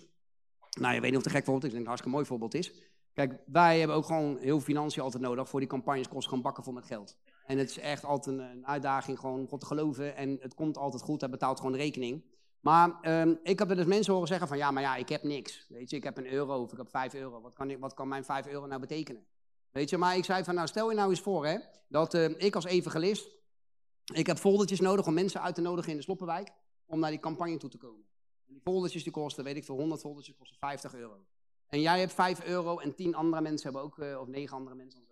Nou, 0.81 0.95
je 0.95 1.01
weet 1.01 1.11
niet 1.11 1.19
of 1.19 1.25
het 1.25 1.27
een 1.27 1.39
gek 1.39 1.45
voorbeeld 1.45 1.65
is. 1.65 1.71
Ik 1.71 1.77
denk 1.77 1.87
dat 1.87 1.97
het 1.97 2.05
een 2.07 2.15
hartstikke 2.15 2.17
mooi 2.17 2.27
voorbeeld 2.27 2.55
is. 2.55 2.73
Kijk, 3.13 3.41
wij 3.47 3.79
hebben 3.79 3.97
ook 3.97 4.05
gewoon 4.05 4.39
heel 4.39 4.61
financiën 4.61 5.03
altijd 5.03 5.23
nodig. 5.23 5.49
Voor 5.49 5.61
die 5.61 5.69
campagnes 5.69 6.09
kost 6.09 6.29
gewoon 6.29 6.43
bakken 6.43 6.65
vol 6.65 6.73
met 6.73 6.85
geld. 6.87 7.17
En 7.47 7.59
het 7.59 7.71
is 7.71 7.79
echt 7.79 8.05
altijd 8.05 8.39
een, 8.39 8.67
uitdaging 8.67 9.19
gewoon 9.19 9.41
om 9.41 9.49
God 9.49 9.61
te 9.61 9.67
geloven. 9.67 10.17
En 10.17 10.39
het 10.41 10.55
komt 10.55 10.77
altijd 10.77 11.03
goed. 11.03 11.21
Hij 11.21 11.31
betaalt 11.31 11.57
gewoon 11.57 11.73
de 11.73 11.79
rekening. 11.79 12.25
Maar 12.61 12.99
um, 13.03 13.39
ik 13.43 13.59
heb 13.59 13.71
er 13.71 13.77
dus 13.77 13.85
mensen 13.85 14.13
horen 14.13 14.29
zeggen 14.29 14.49
van... 14.49 14.57
Ja, 14.57 14.71
maar 14.71 14.83
ja, 14.83 14.97
ik 14.97 15.09
heb 15.09 15.23
niks. 15.23 15.67
Weet 15.69 15.91
je, 15.91 15.97
ik 15.97 16.05
heb 16.05 16.17
een 16.17 16.33
euro 16.33 16.63
of 16.63 16.73
ik 16.73 16.79
heb 16.79 16.91
vijf 16.91 17.15
euro. 17.15 17.41
Wat 17.41 17.53
kan, 17.53 17.71
ik, 17.71 17.79
wat 17.79 17.95
kan 17.95 18.09
mijn 18.09 18.25
vijf 18.25 18.47
euro 18.47 18.67
nou 18.67 18.81
betekenen? 18.81 19.27
Weet 19.71 19.91
je, 19.91 19.99
maar 19.99 20.17
ik 20.17 20.25
zei 20.25 20.45
van... 20.45 20.55
Nou, 20.55 20.67
stel 20.67 20.91
je 20.91 20.97
nou 20.97 21.11
eens 21.11 21.21
voor 21.21 21.47
hè, 21.47 21.59
dat 21.89 22.15
uh, 22.15 22.29
ik 22.37 22.55
als 22.55 22.65
evangelist... 22.65 23.35
Ik 24.15 24.27
heb 24.27 24.37
foldertjes 24.37 24.81
nodig 24.81 25.07
om 25.07 25.15
mensen 25.15 25.43
uit 25.43 25.55
te 25.55 25.61
nodigen 25.61 25.91
in 25.91 25.97
de 25.97 26.03
Sloppenwijk... 26.03 26.53
om 26.87 26.99
naar 26.99 27.11
die 27.11 27.21
campagne 27.21 27.57
toe 27.57 27.71
te 27.71 27.79
komen. 27.79 28.06
En 28.67 28.89
die 28.89 29.11
kosten, 29.11 29.45
weet 29.45 29.57
ik 29.57 29.65
veel, 29.65 29.77
100 29.77 30.01
foldertjes 30.01 30.37
kosten 30.37 30.57
50 30.59 30.95
euro. 30.95 31.17
En 31.67 31.81
jij 31.81 31.99
hebt 31.99 32.13
5 32.13 32.45
euro 32.45 32.79
en 32.79 32.95
10 32.95 33.15
andere 33.15 33.43
mensen 33.43 33.63
hebben 33.63 33.83
ook, 33.83 33.97
uh, 33.99 34.21
of 34.21 34.27
9 34.27 34.57
andere 34.57 34.77
mensen, 34.77 35.07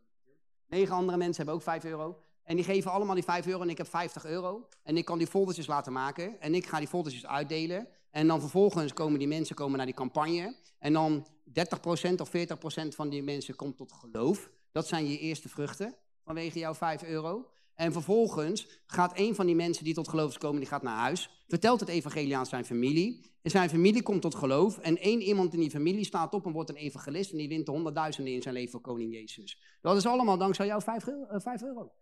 9 0.67 0.95
andere 0.95 1.19
mensen 1.19 1.37
hebben 1.37 1.55
ook 1.55 1.63
5 1.63 1.85
euro. 1.85 2.19
En 2.43 2.57
die 2.57 2.65
geven 2.65 2.91
allemaal 2.91 3.15
die 3.15 3.25
5 3.25 3.47
euro 3.47 3.63
en 3.63 3.69
ik 3.69 3.79
heb 3.79 3.87
50 3.87 4.25
euro. 4.25 4.69
En 4.83 4.97
ik 4.97 5.05
kan 5.05 5.19
die 5.19 5.27
foldertjes 5.27 5.67
laten 5.67 5.93
maken 5.93 6.41
en 6.41 6.55
ik 6.55 6.67
ga 6.67 6.79
die 6.79 6.89
foldertjes 6.89 7.27
uitdelen. 7.27 7.89
En 8.11 8.27
dan 8.27 8.41
vervolgens 8.41 8.93
komen 8.93 9.19
die 9.19 9.29
mensen 9.29 9.57
komen 9.57 9.77
naar 9.77 9.87
die 9.87 9.95
campagne. 9.95 10.57
En 10.79 10.93
dan 10.93 11.27
30% 11.45 12.21
of 12.21 12.31
40% 12.31 12.95
van 12.95 13.09
die 13.09 13.23
mensen 13.23 13.57
komt 13.57 13.77
tot 13.77 13.93
geloof. 13.93 14.51
Dat 14.73 14.87
zijn 14.87 15.09
je 15.09 15.19
eerste 15.19 15.49
vruchten 15.49 15.95
vanwege 16.25 16.59
jouw 16.59 16.75
5 16.75 17.03
euro. 17.03 17.51
En 17.75 17.93
vervolgens 17.93 18.83
gaat 18.87 19.19
een 19.19 19.35
van 19.35 19.47
die 19.47 19.55
mensen 19.55 19.85
die 19.85 19.95
tot 19.95 20.09
geloof 20.09 20.31
is 20.31 20.39
komen, 20.39 20.61
die 20.61 20.69
gaat 20.69 20.83
naar 20.83 20.99
huis, 20.99 21.45
vertelt 21.49 21.81
het 21.81 21.89
evangelie 21.89 22.37
aan 22.37 22.47
zijn 22.47 22.65
familie. 22.65 23.33
En 23.43 23.51
zijn 23.51 23.71
familie 23.71 24.03
komt 24.03 24.23
tot 24.23 24.35
geloof. 24.35 24.79
En 24.79 24.99
één 24.99 25.21
iemand 25.21 25.55
in 25.55 25.61
die 25.61 25.71
familie 25.71 26.05
staat 26.05 26.35
op 26.35 26.47
en 26.47 26.53
wordt 26.53 26.71
een 26.71 26.77
evangelist. 26.77 27.31
En 27.31 27.39
die 27.39 27.49
wint 27.49 27.67
de 27.67 27.73
honderdduizenden 27.73 28.33
in 28.33 28.43
zijn 28.43 28.55
leven 28.55 28.71
voor 28.71 28.81
koning 28.81 29.13
Jezus. 29.13 29.63
Dat 29.81 29.97
is 29.97 30.07
allemaal 30.07 30.39
dankzij 30.39 30.67
jouw 30.67 30.81
vijf, 30.81 31.07
uh, 31.07 31.63
euro. 31.63 31.93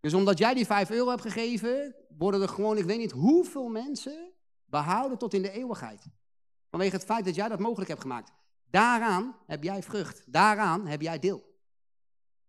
Dus 0.00 0.14
omdat 0.14 0.38
jij 0.38 0.54
die 0.54 0.66
vijf 0.66 0.90
euro 0.90 1.10
hebt 1.10 1.22
gegeven, 1.22 1.94
worden 2.18 2.42
er 2.42 2.48
gewoon, 2.48 2.78
ik 2.78 2.84
weet 2.84 2.98
niet 2.98 3.10
hoeveel 3.10 3.68
mensen 3.68 4.32
behouden 4.64 5.18
tot 5.18 5.34
in 5.34 5.42
de 5.42 5.50
eeuwigheid. 5.50 6.06
Vanwege 6.70 6.96
het 6.96 7.04
feit 7.04 7.24
dat 7.24 7.34
jij 7.34 7.48
dat 7.48 7.58
mogelijk 7.58 7.88
hebt 7.88 8.02
gemaakt. 8.02 8.32
Daaraan 8.70 9.36
heb 9.46 9.62
jij 9.62 9.82
vrucht. 9.82 10.24
Daaraan 10.26 10.86
heb 10.86 11.00
jij 11.00 11.18
deel. 11.18 11.42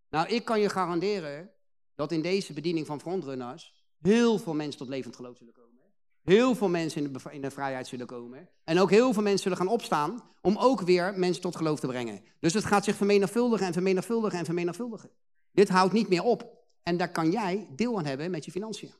Nou, 0.09 0.27
ik 0.27 0.45
kan 0.45 0.59
je 0.59 0.69
garanderen 0.69 1.51
dat 1.99 2.11
in 2.11 2.21
deze 2.21 2.53
bediening 2.53 2.85
van 2.85 2.99
frontrunners 2.99 3.73
heel 4.01 4.37
veel 4.37 4.53
mensen 4.53 4.79
tot 4.79 4.89
levend 4.89 5.15
geloof 5.15 5.37
zullen 5.37 5.53
komen. 5.53 5.83
heel 6.23 6.55
veel 6.55 6.69
mensen 6.69 7.03
in 7.03 7.13
de, 7.13 7.19
in 7.31 7.41
de 7.41 7.51
vrijheid 7.51 7.87
zullen 7.87 8.05
komen. 8.05 8.49
En 8.63 8.79
ook 8.79 8.89
heel 8.89 9.13
veel 9.13 9.23
mensen 9.23 9.41
zullen 9.41 9.57
gaan 9.57 9.67
opstaan 9.67 10.23
om 10.41 10.57
ook 10.57 10.81
weer 10.81 11.13
mensen 11.19 11.41
tot 11.41 11.55
geloof 11.55 11.79
te 11.79 11.87
brengen. 11.87 12.23
Dus 12.39 12.53
het 12.53 12.65
gaat 12.65 12.83
zich 12.83 12.95
vermenigvuldigen 12.95 13.65
en 13.67 13.73
vermenigvuldigen 13.73 14.39
en 14.39 14.45
vermenigvuldigen. 14.45 15.09
Dit 15.51 15.69
houdt 15.69 15.93
niet 15.93 16.09
meer 16.09 16.23
op. 16.23 16.57
En 16.83 16.97
daar 16.97 17.11
kan 17.11 17.31
jij 17.31 17.67
deel 17.75 17.97
aan 17.97 18.05
hebben 18.05 18.31
met 18.31 18.45
je 18.45 18.51
financiën. 18.51 18.93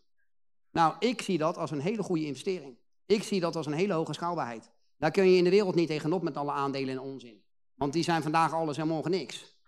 Nou, 0.72 0.96
ik 1.00 1.22
zie 1.22 1.38
dat 1.38 1.58
als 1.58 1.72
een 1.72 1.82
hele 1.82 2.04
goede 2.04 2.26
investering. 2.26 2.78
Ik 3.06 3.24
zie 3.24 3.40
dat 3.40 3.56
als 3.56 3.66
een 3.66 3.74
hele 3.74 3.94
hoge 3.94 4.14
schaalbaarheid. 4.14 4.70
Daar 4.98 5.12
kun 5.12 5.30
je 5.30 5.38
in 5.38 5.44
de 5.44 5.50
wereld 5.50 5.76
niet 5.76 5.88
tegenop 5.88 6.22
met 6.22 6.38
alle 6.38 6.52
aandelen 6.52 6.90
en 6.90 7.00
onzin. 7.02 7.44
Want 7.76 7.94
die 7.94 8.04
zijn 8.04 8.22
vandaag 8.22 8.54
alles 8.54 8.78
en 8.78 8.88
morgen 8.88 9.12
niks. 9.12 9.59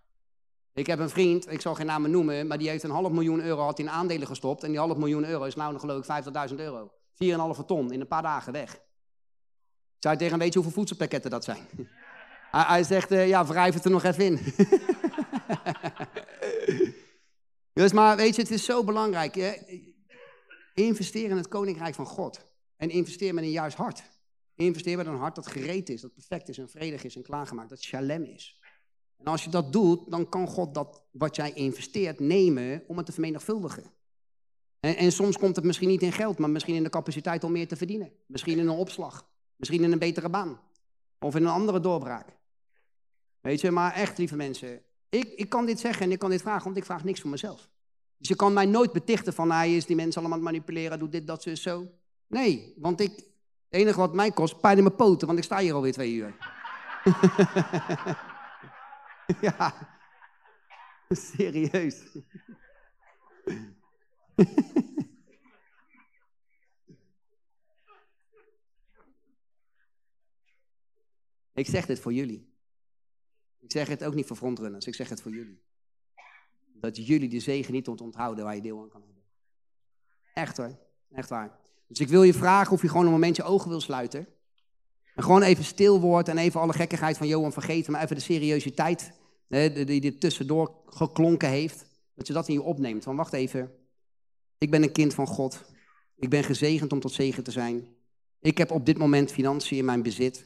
Ik 0.74 0.88
heb 0.88 1.00
een 1.00 1.10
vriend, 1.10 1.52
ik 1.52 1.62
zal 1.62 1.76
geen 1.76 1.86
namen 1.86 2.12
noemen, 2.12 2.48
maar 2.48 2.58
die 2.58 2.70
heeft 2.70 2.84
een 2.84 2.90
half 2.90 3.12
miljoen 3.12 3.42
euro 3.42 3.62
had 3.62 3.80
in 3.80 3.90
aandelen 3.90 4.28
gestopt. 4.28 4.64
En 4.64 4.70
die 4.70 4.80
half 4.80 4.98
miljoen 4.98 5.26
euro 5.26 5.44
is 5.44 5.56
nou 5.56 5.72
nog 5.72 5.82
geloof 5.82 6.08
ik 6.08 6.50
50.000 6.50 6.56
euro. 6.56 6.92
4,5 7.60 7.66
ton 7.66 7.92
in 7.92 8.00
een 8.00 8.08
paar 8.08 8.22
dagen 8.22 8.54
weg. 8.54 8.82
Zou 10.00 10.14
je 10.14 10.20
tegen 10.20 10.30
hem 10.30 10.40
weten 10.40 10.62
hoeveel 10.62 10.78
voedselpakketten 10.78 11.32
dat 11.32 11.44
zijn? 11.44 11.68
hij, 12.52 12.64
hij 12.64 12.84
zegt, 12.84 13.12
eh, 13.12 13.28
ja, 13.28 13.46
wrijf 13.46 13.74
het 13.74 13.86
er 13.86 13.92
nog 13.92 14.04
even 14.04 14.26
in. 14.26 14.40
dus 17.82 17.92
maar 17.92 18.18
weet 18.18 18.36
je, 18.36 18.42
het 18.42 18.52
is 18.52 18.66
zo 18.66 18.84
belangrijk. 18.84 19.36
Hè? 19.36 19.54
Investeer 20.74 21.30
in 21.30 21.38
het 21.38 21.48
koninkrijk 21.48 21.96
van 21.96 22.06
God. 22.06 22.46
En 22.78 22.90
investeer 22.90 23.34
met 23.34 23.44
een 23.44 23.52
juist 23.52 23.78
hart. 23.78 24.04
Investeer 24.56 24.98
met 24.98 25.06
een 25.06 25.16
hart 25.16 25.36
dat 25.36 25.48
gereed 25.48 25.90
is, 25.90 26.02
dat 26.02 26.14
perfect 26.14 26.50
is 26.50 26.58
en 26.58 26.70
vredig 26.70 27.04
is 27.04 27.16
en 27.16 27.24
klaargemaakt. 27.24 27.70
Dat 27.70 27.82
shalem 27.82 28.24
is. 28.24 28.61
En 29.24 29.32
als 29.32 29.44
je 29.44 29.50
dat 29.50 29.74
doet, 29.74 30.12
dan 30.12 30.30
kan 30.30 30.48
God 30.48 30.74
dat 30.74 31.04
wat 31.12 31.36
jij 31.36 31.52
investeert 31.54 32.20
nemen 32.20 32.84
om 32.88 32.98
het 32.98 33.06
te 33.06 33.12
vermenigvuldigen. 33.12 33.84
En, 34.80 34.96
en 34.96 35.12
soms 35.12 35.38
komt 35.38 35.56
het 35.56 35.66
misschien 35.66 35.88
niet 35.88 36.02
in 36.02 36.12
geld, 36.12 36.38
maar 36.38 36.50
misschien 36.50 36.76
in 36.76 36.84
de 36.84 36.90
capaciteit 36.90 37.44
om 37.44 37.52
meer 37.52 37.68
te 37.68 37.76
verdienen. 37.76 38.12
Misschien 38.26 38.60
in 38.60 38.68
een 38.68 38.78
opslag. 38.78 39.28
Misschien 39.56 39.84
in 39.84 39.92
een 39.92 40.00
betere 40.00 40.30
baan. 40.30 40.60
Of 41.20 41.36
in 41.36 41.44
een 41.46 41.52
andere 41.52 41.80
doorbraak. 41.80 42.28
Weet 43.42 43.62
je, 43.62 43.72
maar 43.72 43.94
echt, 43.94 44.18
lieve 44.18 44.36
mensen. 44.36 44.82
Ik, 45.10 45.34
ik 45.36 45.50
kan 45.50 45.66
dit 45.66 45.80
zeggen 45.80 46.06
en 46.06 46.12
ik 46.12 46.20
kan 46.20 46.30
dit 46.30 46.42
vragen, 46.42 46.64
want 46.64 46.78
ik 46.78 46.86
vraag 46.86 47.04
niks 47.04 47.20
voor 47.20 47.30
mezelf. 47.30 47.70
Dus 48.18 48.28
je 48.28 48.36
kan 48.36 48.54
mij 48.54 48.66
nooit 48.66 48.92
betichten 48.92 49.34
van, 49.34 49.52
hij 49.52 49.76
is 49.76 49.86
die 49.86 49.96
mensen 49.96 50.22
allemaal 50.22 50.40
manipuleren, 50.40 51.00
doet 51.00 51.12
dit, 51.12 51.28
dat, 51.28 51.44
zo, 51.44 51.56
zo. 51.56 51.88
Nee, 52.28 52.74
want 52.78 53.00
ik, 53.00 53.12
het 53.16 53.26
enige 53.70 54.00
wat 54.00 54.14
mij 54.14 54.32
kost, 54.32 54.62
pijn 54.62 54.78
in 54.78 54.84
mijn 54.84 54.96
poten, 54.96 55.28
want 55.28 55.40
ik 55.40 55.46
sta 55.46 55.58
hier 55.58 55.74
alweer 55.74 55.94
twee 55.94 56.14
uur. 56.14 56.36
ja, 59.42 59.88
serieus. 61.10 62.06
ik 71.54 71.68
zeg 71.68 71.86
dit 71.86 72.00
voor 72.00 72.14
jullie. 72.14 72.50
Ik 73.60 73.72
zeg 73.72 73.88
het 73.88 74.04
ook 74.04 74.14
niet 74.14 74.28
voor 74.28 74.38
frontrunners, 74.38 74.88
ik 74.88 74.96
zeg 74.96 75.10
het 75.10 75.22
voor 75.22 75.32
jullie. 75.32 75.62
Dat 76.74 77.06
jullie 77.08 77.30
de 77.30 77.40
zegen 77.40 77.74
niet 77.74 77.88
ont- 77.88 78.02
onthouden 78.02 78.44
waar 78.44 78.56
je 78.56 78.62
deel 78.62 78.82
aan 78.82 78.90
kan 78.90 79.02
hebben. 79.02 79.24
Echt 80.34 80.58
hoor, 80.58 80.78
echt 81.12 81.30
waar. 81.30 81.60
Dus 81.88 82.00
ik 82.00 82.08
wil 82.08 82.24
je 82.24 82.34
vragen 82.34 82.72
of 82.74 82.82
je 82.82 82.88
gewoon 82.88 83.06
een 83.06 83.12
momentje 83.12 83.44
ogen 83.44 83.70
wil 83.70 83.82
sluiten. 83.82 84.28
En 85.16 85.24
gewoon 85.24 85.42
even 85.42 85.64
stil 85.64 86.00
wordt 86.00 86.28
en 86.28 86.38
even 86.38 86.60
alle 86.60 86.74
gekkigheid 86.74 87.18
van 87.18 87.28
Johan 87.28 87.54
vergeten, 87.54 87.92
maar 87.92 88.04
even 88.04 88.16
de 88.16 88.22
seriositeit 88.22 89.02
hè, 89.02 89.21
die- 89.52 90.02
er 90.02 90.18
tussendoor 90.18 90.72
geklonken 90.86 91.50
heeft. 91.50 91.86
Dat 92.16 92.28
je 92.28 92.34
dat 92.34 92.48
in 92.48 92.54
je 92.54 92.62
opneemt. 92.62 93.04
Van 93.04 93.16
wacht 93.16 93.34
even, 93.34 93.72
ik 94.58 94.72
ben 94.72 94.84
een 94.84 94.92
kind 94.92 95.14
van 95.14 95.28
God. 95.28 95.64
Ik 96.16 96.30
ben 96.30 96.44
gezegend 96.44 96.92
om 96.94 97.00
tot 97.00 97.12
zegen 97.12 97.44
te 97.44 97.52
zijn. 97.52 97.88
Ik 98.40 98.58
heb 98.58 98.72
op 98.72 98.86
dit 98.86 98.98
moment 98.98 99.32
financiën 99.32 99.78
in 99.78 99.86
mijn 99.86 100.04
bezit. 100.04 100.46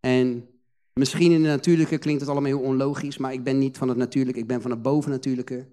En 0.00 0.48
misschien 0.92 1.32
in 1.32 1.44
het 1.44 1.56
natuurlijke 1.56 1.98
klinkt 1.98 2.20
het 2.20 2.30
allemaal 2.30 2.50
heel 2.50 2.60
onlogisch, 2.60 3.18
maar 3.18 3.32
ik 3.32 3.44
ben 3.44 3.58
niet 3.58 3.78
van 3.78 3.88
het 3.88 3.96
natuurlijke, 3.96 4.40
ik 4.40 4.46
ben 4.46 4.62
van 4.62 4.70
het 4.70 4.82
bovennatuurlijke. 4.82 5.66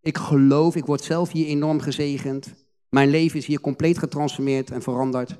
Ik 0.00 0.18
geloof, 0.18 0.76
ik 0.76 0.84
word 0.84 1.02
zelf 1.02 1.32
hier 1.32 1.46
enorm 1.46 1.80
gezegend. 1.80 2.54
Mijn 2.88 3.10
leven 3.10 3.38
is 3.38 3.46
hier 3.46 3.60
compleet 3.60 3.98
getransformeerd 3.98 4.70
en 4.70 4.82
veranderd. 4.82 5.38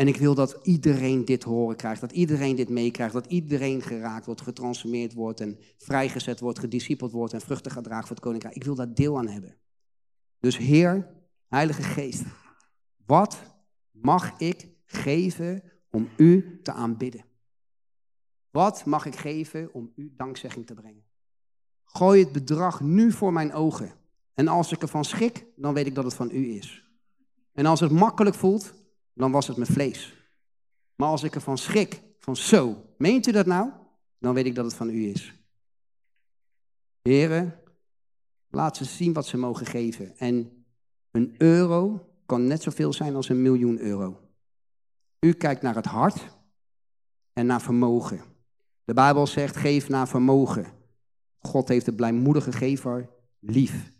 En 0.00 0.08
ik 0.08 0.16
wil 0.16 0.34
dat 0.34 0.58
iedereen 0.62 1.24
dit 1.24 1.42
horen 1.42 1.76
krijgt, 1.76 2.00
dat 2.00 2.12
iedereen 2.12 2.56
dit 2.56 2.68
meekrijgt, 2.68 3.12
dat 3.12 3.26
iedereen 3.26 3.82
geraakt 3.82 4.26
wordt, 4.26 4.40
getransformeerd 4.40 5.12
wordt 5.12 5.40
en 5.40 5.58
vrijgezet 5.78 6.40
wordt, 6.40 6.58
gediscipeld 6.58 7.12
wordt 7.12 7.32
en 7.32 7.40
vruchten 7.40 7.72
gaat 7.72 7.84
dragen 7.84 8.06
voor 8.06 8.16
het 8.16 8.24
koninkrijk. 8.24 8.54
Ik 8.54 8.64
wil 8.64 8.74
daar 8.74 8.94
deel 8.94 9.18
aan 9.18 9.28
hebben. 9.28 9.56
Dus 10.38 10.56
Heer, 10.56 11.10
Heilige 11.48 11.82
Geest, 11.82 12.22
wat 13.06 13.42
mag 13.90 14.38
ik 14.38 14.68
geven 14.84 15.62
om 15.90 16.08
U 16.16 16.60
te 16.62 16.72
aanbidden? 16.72 17.24
Wat 18.50 18.84
mag 18.84 19.06
ik 19.06 19.16
geven 19.16 19.74
om 19.74 19.92
U 19.96 20.12
dankzegging 20.16 20.66
te 20.66 20.74
brengen? 20.74 21.04
Gooi 21.84 22.22
het 22.22 22.32
bedrag 22.32 22.80
nu 22.80 23.12
voor 23.12 23.32
mijn 23.32 23.52
ogen. 23.52 23.92
En 24.34 24.48
als 24.48 24.72
ik 24.72 24.82
ervan 24.82 25.04
schrik, 25.04 25.46
dan 25.56 25.74
weet 25.74 25.86
ik 25.86 25.94
dat 25.94 26.04
het 26.04 26.14
van 26.14 26.30
U 26.32 26.54
is. 26.54 26.88
En 27.52 27.66
als 27.66 27.80
het 27.80 27.90
makkelijk 27.90 28.36
voelt, 28.36 28.78
dan 29.14 29.32
was 29.32 29.46
het 29.46 29.56
mijn 29.56 29.72
vlees. 29.72 30.14
Maar 30.96 31.08
als 31.08 31.22
ik 31.22 31.34
ervan 31.34 31.58
schrik, 31.58 32.02
van 32.18 32.36
zo, 32.36 32.86
meent 32.98 33.26
u 33.26 33.32
dat 33.32 33.46
nou? 33.46 33.70
Dan 34.18 34.34
weet 34.34 34.46
ik 34.46 34.54
dat 34.54 34.64
het 34.64 34.74
van 34.74 34.88
U 34.88 35.04
is. 35.04 35.34
Heren, 37.02 37.60
laat 38.50 38.76
ze 38.76 38.84
zien 38.84 39.12
wat 39.12 39.26
ze 39.26 39.36
mogen 39.36 39.66
geven. 39.66 40.16
En 40.18 40.64
een 41.10 41.34
euro 41.38 42.08
kan 42.26 42.46
net 42.46 42.62
zoveel 42.62 42.92
zijn 42.92 43.16
als 43.16 43.28
een 43.28 43.42
miljoen 43.42 43.78
euro. 43.78 44.20
U 45.20 45.32
kijkt 45.32 45.62
naar 45.62 45.74
het 45.74 45.84
hart 45.84 46.38
en 47.32 47.46
naar 47.46 47.60
vermogen. 47.60 48.20
De 48.84 48.94
Bijbel 48.94 49.26
zegt, 49.26 49.56
geef 49.56 49.88
naar 49.88 50.08
vermogen. 50.08 50.66
God 51.38 51.68
heeft 51.68 51.84
de 51.84 51.94
blijmoedige 51.94 52.52
gever 52.52 53.08
lief. 53.38 53.92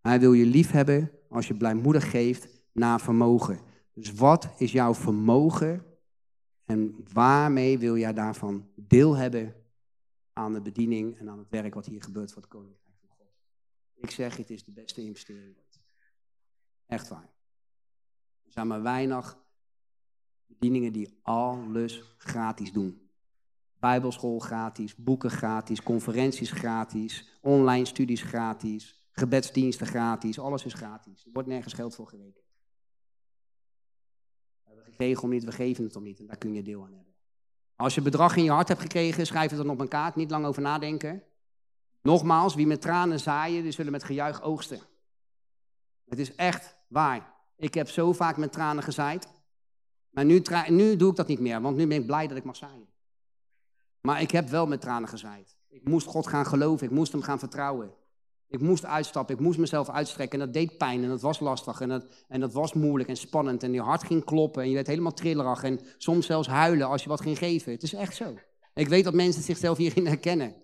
Hij 0.00 0.20
wil 0.20 0.32
je 0.32 0.46
lief 0.46 0.70
hebben 0.70 1.10
als 1.28 1.48
je 1.48 1.54
blijmoedig 1.54 2.10
geeft 2.10 2.48
naar 2.72 3.00
vermogen. 3.00 3.58
Dus 3.98 4.12
wat 4.12 4.48
is 4.56 4.72
jouw 4.72 4.94
vermogen 4.94 5.84
en 6.64 7.04
waarmee 7.12 7.78
wil 7.78 7.96
jij 7.96 8.12
daarvan 8.12 8.68
deel 8.74 9.16
hebben 9.16 9.54
aan 10.32 10.52
de 10.52 10.60
bediening 10.60 11.18
en 11.18 11.30
aan 11.30 11.38
het 11.38 11.48
werk 11.50 11.74
wat 11.74 11.86
hier 11.86 12.02
gebeurt 12.02 12.32
voor 12.32 12.42
het 12.42 12.50
Koninkrijk 12.50 12.96
van 13.00 13.08
God? 13.16 13.26
Ik 13.94 14.10
zeg, 14.10 14.36
het 14.36 14.50
is 14.50 14.64
de 14.64 14.72
beste 14.72 15.00
investering. 15.00 15.56
Echt 16.86 17.08
waar. 17.08 17.30
Er 18.44 18.52
zijn 18.52 18.66
maar 18.66 18.82
weinig 18.82 19.38
bedieningen 20.46 20.92
die 20.92 21.18
alles 21.22 22.02
gratis 22.18 22.72
doen. 22.72 23.08
Bijbelschool 23.78 24.38
gratis, 24.38 24.96
boeken 24.96 25.30
gratis, 25.30 25.82
conferenties 25.82 26.50
gratis, 26.50 27.38
online 27.40 27.84
studies 27.84 28.22
gratis, 28.22 29.06
gebedsdiensten 29.10 29.86
gratis, 29.86 30.38
alles 30.38 30.64
is 30.64 30.74
gratis. 30.74 31.24
Er 31.24 31.32
wordt 31.32 31.48
nergens 31.48 31.74
geld 31.74 31.94
voor 31.94 32.06
gerekend. 32.06 32.47
We 34.96 35.18
om 35.22 35.30
niet, 35.30 35.44
we 35.44 35.52
geven 35.52 35.84
het 35.84 35.96
om 35.96 36.02
niet 36.02 36.18
en 36.18 36.26
daar 36.26 36.36
kun 36.36 36.54
je 36.54 36.62
deel 36.62 36.82
aan 36.82 36.92
hebben. 36.92 37.14
Als 37.76 37.94
je 37.94 38.02
bedrag 38.02 38.36
in 38.36 38.44
je 38.44 38.50
hart 38.50 38.68
hebt 38.68 38.80
gekregen, 38.80 39.26
schrijf 39.26 39.50
het 39.50 39.58
dan 39.58 39.70
op 39.70 39.80
een 39.80 39.88
kaart, 39.88 40.16
niet 40.16 40.30
lang 40.30 40.46
over 40.46 40.62
nadenken. 40.62 41.22
Nogmaals, 42.02 42.54
wie 42.54 42.66
met 42.66 42.80
tranen 42.80 43.20
zaaien, 43.20 43.62
die 43.62 43.72
zullen 43.72 43.92
met 43.92 44.04
gejuich 44.04 44.42
oogsten. 44.42 44.80
Het 46.08 46.18
is 46.18 46.34
echt 46.34 46.76
waar. 46.88 47.34
Ik 47.56 47.74
heb 47.74 47.88
zo 47.88 48.12
vaak 48.12 48.36
met 48.36 48.52
tranen 48.52 48.82
gezaaid. 48.82 49.28
Maar 50.10 50.24
nu, 50.24 50.42
nu 50.68 50.96
doe 50.96 51.10
ik 51.10 51.16
dat 51.16 51.26
niet 51.26 51.40
meer, 51.40 51.60
want 51.60 51.76
nu 51.76 51.86
ben 51.86 51.96
ik 52.00 52.06
blij 52.06 52.26
dat 52.26 52.36
ik 52.36 52.44
mag 52.44 52.56
zaaien. 52.56 52.88
Maar 54.00 54.20
ik 54.20 54.30
heb 54.30 54.48
wel 54.48 54.66
met 54.66 54.80
tranen 54.80 55.08
gezaaid. 55.08 55.56
Ik 55.68 55.88
moest 55.88 56.06
God 56.06 56.26
gaan 56.26 56.46
geloven, 56.46 56.86
ik 56.86 56.92
moest 56.92 57.12
hem 57.12 57.22
gaan 57.22 57.38
vertrouwen. 57.38 57.94
Ik 58.50 58.60
moest 58.60 58.84
uitstappen, 58.84 59.34
ik 59.34 59.40
moest 59.40 59.58
mezelf 59.58 59.88
uitstrekken 59.88 60.40
en 60.40 60.44
dat 60.44 60.54
deed 60.54 60.78
pijn 60.78 61.02
en 61.02 61.08
dat 61.08 61.20
was 61.20 61.40
lastig 61.40 61.80
en 61.80 61.88
dat, 61.88 62.06
en 62.28 62.40
dat 62.40 62.52
was 62.52 62.72
moeilijk 62.72 63.08
en 63.08 63.16
spannend 63.16 63.62
en 63.62 63.72
je 63.72 63.80
hart 63.80 64.04
ging 64.04 64.24
kloppen 64.24 64.62
en 64.62 64.68
je 64.68 64.74
werd 64.74 64.86
helemaal 64.86 65.12
trillerig 65.12 65.62
en 65.62 65.80
soms 65.98 66.26
zelfs 66.26 66.48
huilen 66.48 66.88
als 66.88 67.02
je 67.02 67.08
wat 67.08 67.20
ging 67.20 67.38
geven. 67.38 67.72
Het 67.72 67.82
is 67.82 67.92
echt 67.92 68.16
zo. 68.16 68.38
Ik 68.74 68.88
weet 68.88 69.04
dat 69.04 69.14
mensen 69.14 69.42
zichzelf 69.42 69.76
hierin 69.76 70.06
herkennen. 70.06 70.54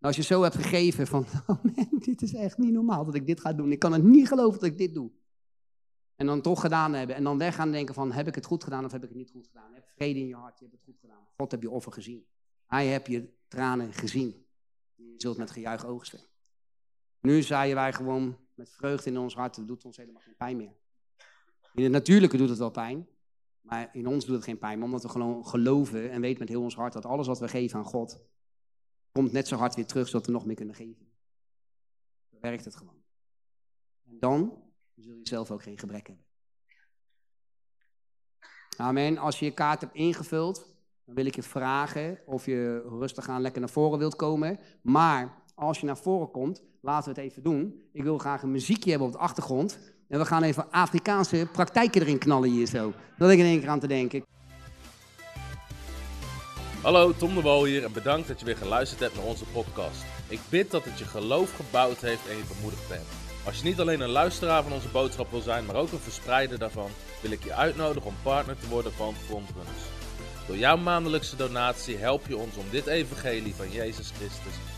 Als 0.00 0.16
je 0.16 0.22
zo 0.22 0.42
hebt 0.42 0.54
gegeven 0.54 1.06
van, 1.06 1.26
oh 1.46 1.64
dit 1.98 2.22
is 2.22 2.34
echt 2.34 2.58
niet 2.58 2.72
normaal 2.72 3.04
dat 3.04 3.14
ik 3.14 3.26
dit 3.26 3.40
ga 3.40 3.52
doen. 3.52 3.72
Ik 3.72 3.78
kan 3.78 3.92
het 3.92 4.02
niet 4.02 4.28
geloven 4.28 4.60
dat 4.60 4.68
ik 4.68 4.78
dit 4.78 4.94
doe. 4.94 5.10
En 6.16 6.26
dan 6.26 6.40
toch 6.40 6.60
gedaan 6.60 6.94
hebben 6.94 7.16
en 7.16 7.24
dan 7.24 7.38
weg 7.38 7.54
gaan 7.54 7.72
denken 7.72 7.94
van, 7.94 8.12
heb 8.12 8.26
ik 8.26 8.34
het 8.34 8.46
goed 8.46 8.64
gedaan 8.64 8.84
of 8.84 8.92
heb 8.92 9.02
ik 9.02 9.08
het 9.08 9.18
niet 9.18 9.30
goed 9.30 9.46
gedaan? 9.46 9.74
Heb 9.74 9.84
vrede 9.96 10.18
in 10.18 10.26
je 10.26 10.34
hart, 10.34 10.58
je 10.58 10.64
hebt 10.64 10.76
het 10.76 10.84
goed 10.84 10.98
gedaan. 11.00 11.26
God 11.36 11.50
heb 11.50 11.62
je 11.62 11.70
offer 11.70 11.92
gezien. 11.92 12.24
Hij 12.66 12.86
heb 12.86 13.06
je 13.06 13.28
tranen 13.48 13.92
gezien. 13.92 14.46
Je 14.94 15.14
zult 15.16 15.36
met 15.36 15.50
gejuich 15.50 15.86
oogsten. 15.86 16.20
Nu 17.20 17.42
zaaien 17.42 17.74
wij 17.74 17.92
gewoon 17.92 18.38
met 18.54 18.70
vreugde 18.70 19.10
in 19.10 19.18
ons 19.18 19.34
hart. 19.34 19.56
Het 19.56 19.66
doet 19.66 19.84
ons 19.84 19.96
helemaal 19.96 20.22
geen 20.22 20.36
pijn 20.36 20.56
meer. 20.56 20.72
In 21.74 21.82
het 21.82 21.92
natuurlijke 21.92 22.36
doet 22.36 22.48
het 22.48 22.58
wel 22.58 22.70
pijn. 22.70 23.08
Maar 23.60 23.88
in 23.92 24.06
ons 24.06 24.24
doet 24.24 24.34
het 24.34 24.44
geen 24.44 24.58
pijn. 24.58 24.82
Omdat 24.82 25.02
we 25.02 25.08
gewoon 25.08 25.46
geloven 25.46 26.10
en 26.10 26.20
weten 26.20 26.38
met 26.38 26.48
heel 26.48 26.62
ons 26.62 26.74
hart 26.74 26.92
dat 26.92 27.06
alles 27.06 27.26
wat 27.26 27.38
we 27.38 27.48
geven 27.48 27.78
aan 27.78 27.84
God. 27.84 28.22
komt 29.12 29.32
net 29.32 29.48
zo 29.48 29.56
hard 29.56 29.74
weer 29.74 29.86
terug 29.86 30.08
zodat 30.08 30.26
we 30.26 30.32
nog 30.32 30.44
meer 30.44 30.56
kunnen 30.56 30.74
geven. 30.74 31.08
Dan 32.30 32.40
werkt 32.40 32.64
het 32.64 32.76
gewoon. 32.76 33.02
En 34.04 34.18
dan 34.18 34.62
zul 34.96 35.14
je 35.14 35.28
zelf 35.28 35.50
ook 35.50 35.62
geen 35.62 35.78
gebrek 35.78 36.06
hebben. 36.06 36.24
Amen. 38.76 39.18
Als 39.18 39.38
je 39.38 39.44
je 39.44 39.54
kaart 39.54 39.80
hebt 39.80 39.94
ingevuld, 39.94 40.76
dan 41.04 41.14
wil 41.14 41.26
ik 41.26 41.34
je 41.34 41.42
vragen 41.42 42.20
of 42.26 42.46
je 42.46 42.80
rustig 42.80 43.28
aan 43.28 43.40
lekker 43.40 43.60
naar 43.60 43.70
voren 43.70 43.98
wilt 43.98 44.16
komen. 44.16 44.58
Maar 44.82 45.39
als 45.60 45.80
je 45.80 45.86
naar 45.86 45.98
voren 45.98 46.30
komt, 46.30 46.62
laten 46.80 47.14
we 47.14 47.20
het 47.20 47.30
even 47.30 47.42
doen. 47.42 47.82
Ik 47.92 48.02
wil 48.02 48.18
graag 48.18 48.42
een 48.42 48.50
muziekje 48.50 48.90
hebben 48.90 49.08
op 49.08 49.14
de 49.14 49.18
achtergrond. 49.18 49.78
En 50.08 50.18
we 50.18 50.24
gaan 50.24 50.42
even 50.42 50.70
Afrikaanse 50.70 51.48
praktijken 51.52 52.00
erin 52.00 52.18
knallen 52.18 52.50
hier 52.50 52.66
zo. 52.66 52.92
Dat 53.18 53.30
ik 53.30 53.38
in 53.38 53.44
één 53.44 53.60
keer 53.60 53.68
aan 53.68 53.80
te 53.80 53.86
denken. 53.86 54.22
Hallo, 56.82 57.12
Tom 57.12 57.34
de 57.34 57.40
Wol 57.40 57.64
hier 57.64 57.84
en 57.84 57.92
bedankt 57.92 58.28
dat 58.28 58.38
je 58.38 58.44
weer 58.44 58.56
geluisterd 58.56 59.00
hebt 59.00 59.16
naar 59.16 59.24
onze 59.24 59.44
podcast. 59.44 60.04
Ik 60.28 60.40
bid 60.48 60.70
dat 60.70 60.84
het 60.84 60.98
je 60.98 61.04
geloof 61.04 61.56
gebouwd 61.56 62.00
heeft 62.00 62.28
en 62.28 62.36
je 62.36 62.44
bemoedigd 62.56 62.88
bent. 62.88 63.06
Als 63.46 63.58
je 63.58 63.64
niet 63.64 63.80
alleen 63.80 64.00
een 64.00 64.08
luisteraar 64.08 64.62
van 64.62 64.72
onze 64.72 64.88
boodschap 64.88 65.30
wil 65.30 65.40
zijn, 65.40 65.64
maar 65.64 65.76
ook 65.76 65.92
een 65.92 65.98
verspreider 65.98 66.58
daarvan, 66.58 66.90
wil 67.22 67.30
ik 67.30 67.44
je 67.44 67.54
uitnodigen 67.54 68.08
om 68.08 68.14
partner 68.22 68.58
te 68.58 68.68
worden 68.68 68.92
van 68.92 69.14
Frontrunners. 69.14 69.82
Door 70.46 70.56
jouw 70.56 70.76
maandelijkse 70.76 71.36
donatie 71.36 71.96
help 71.96 72.26
je 72.26 72.36
ons 72.36 72.56
om 72.56 72.64
dit 72.70 72.86
evangelie 72.86 73.54
van 73.54 73.70
Jezus 73.70 74.12
Christus 74.16 74.54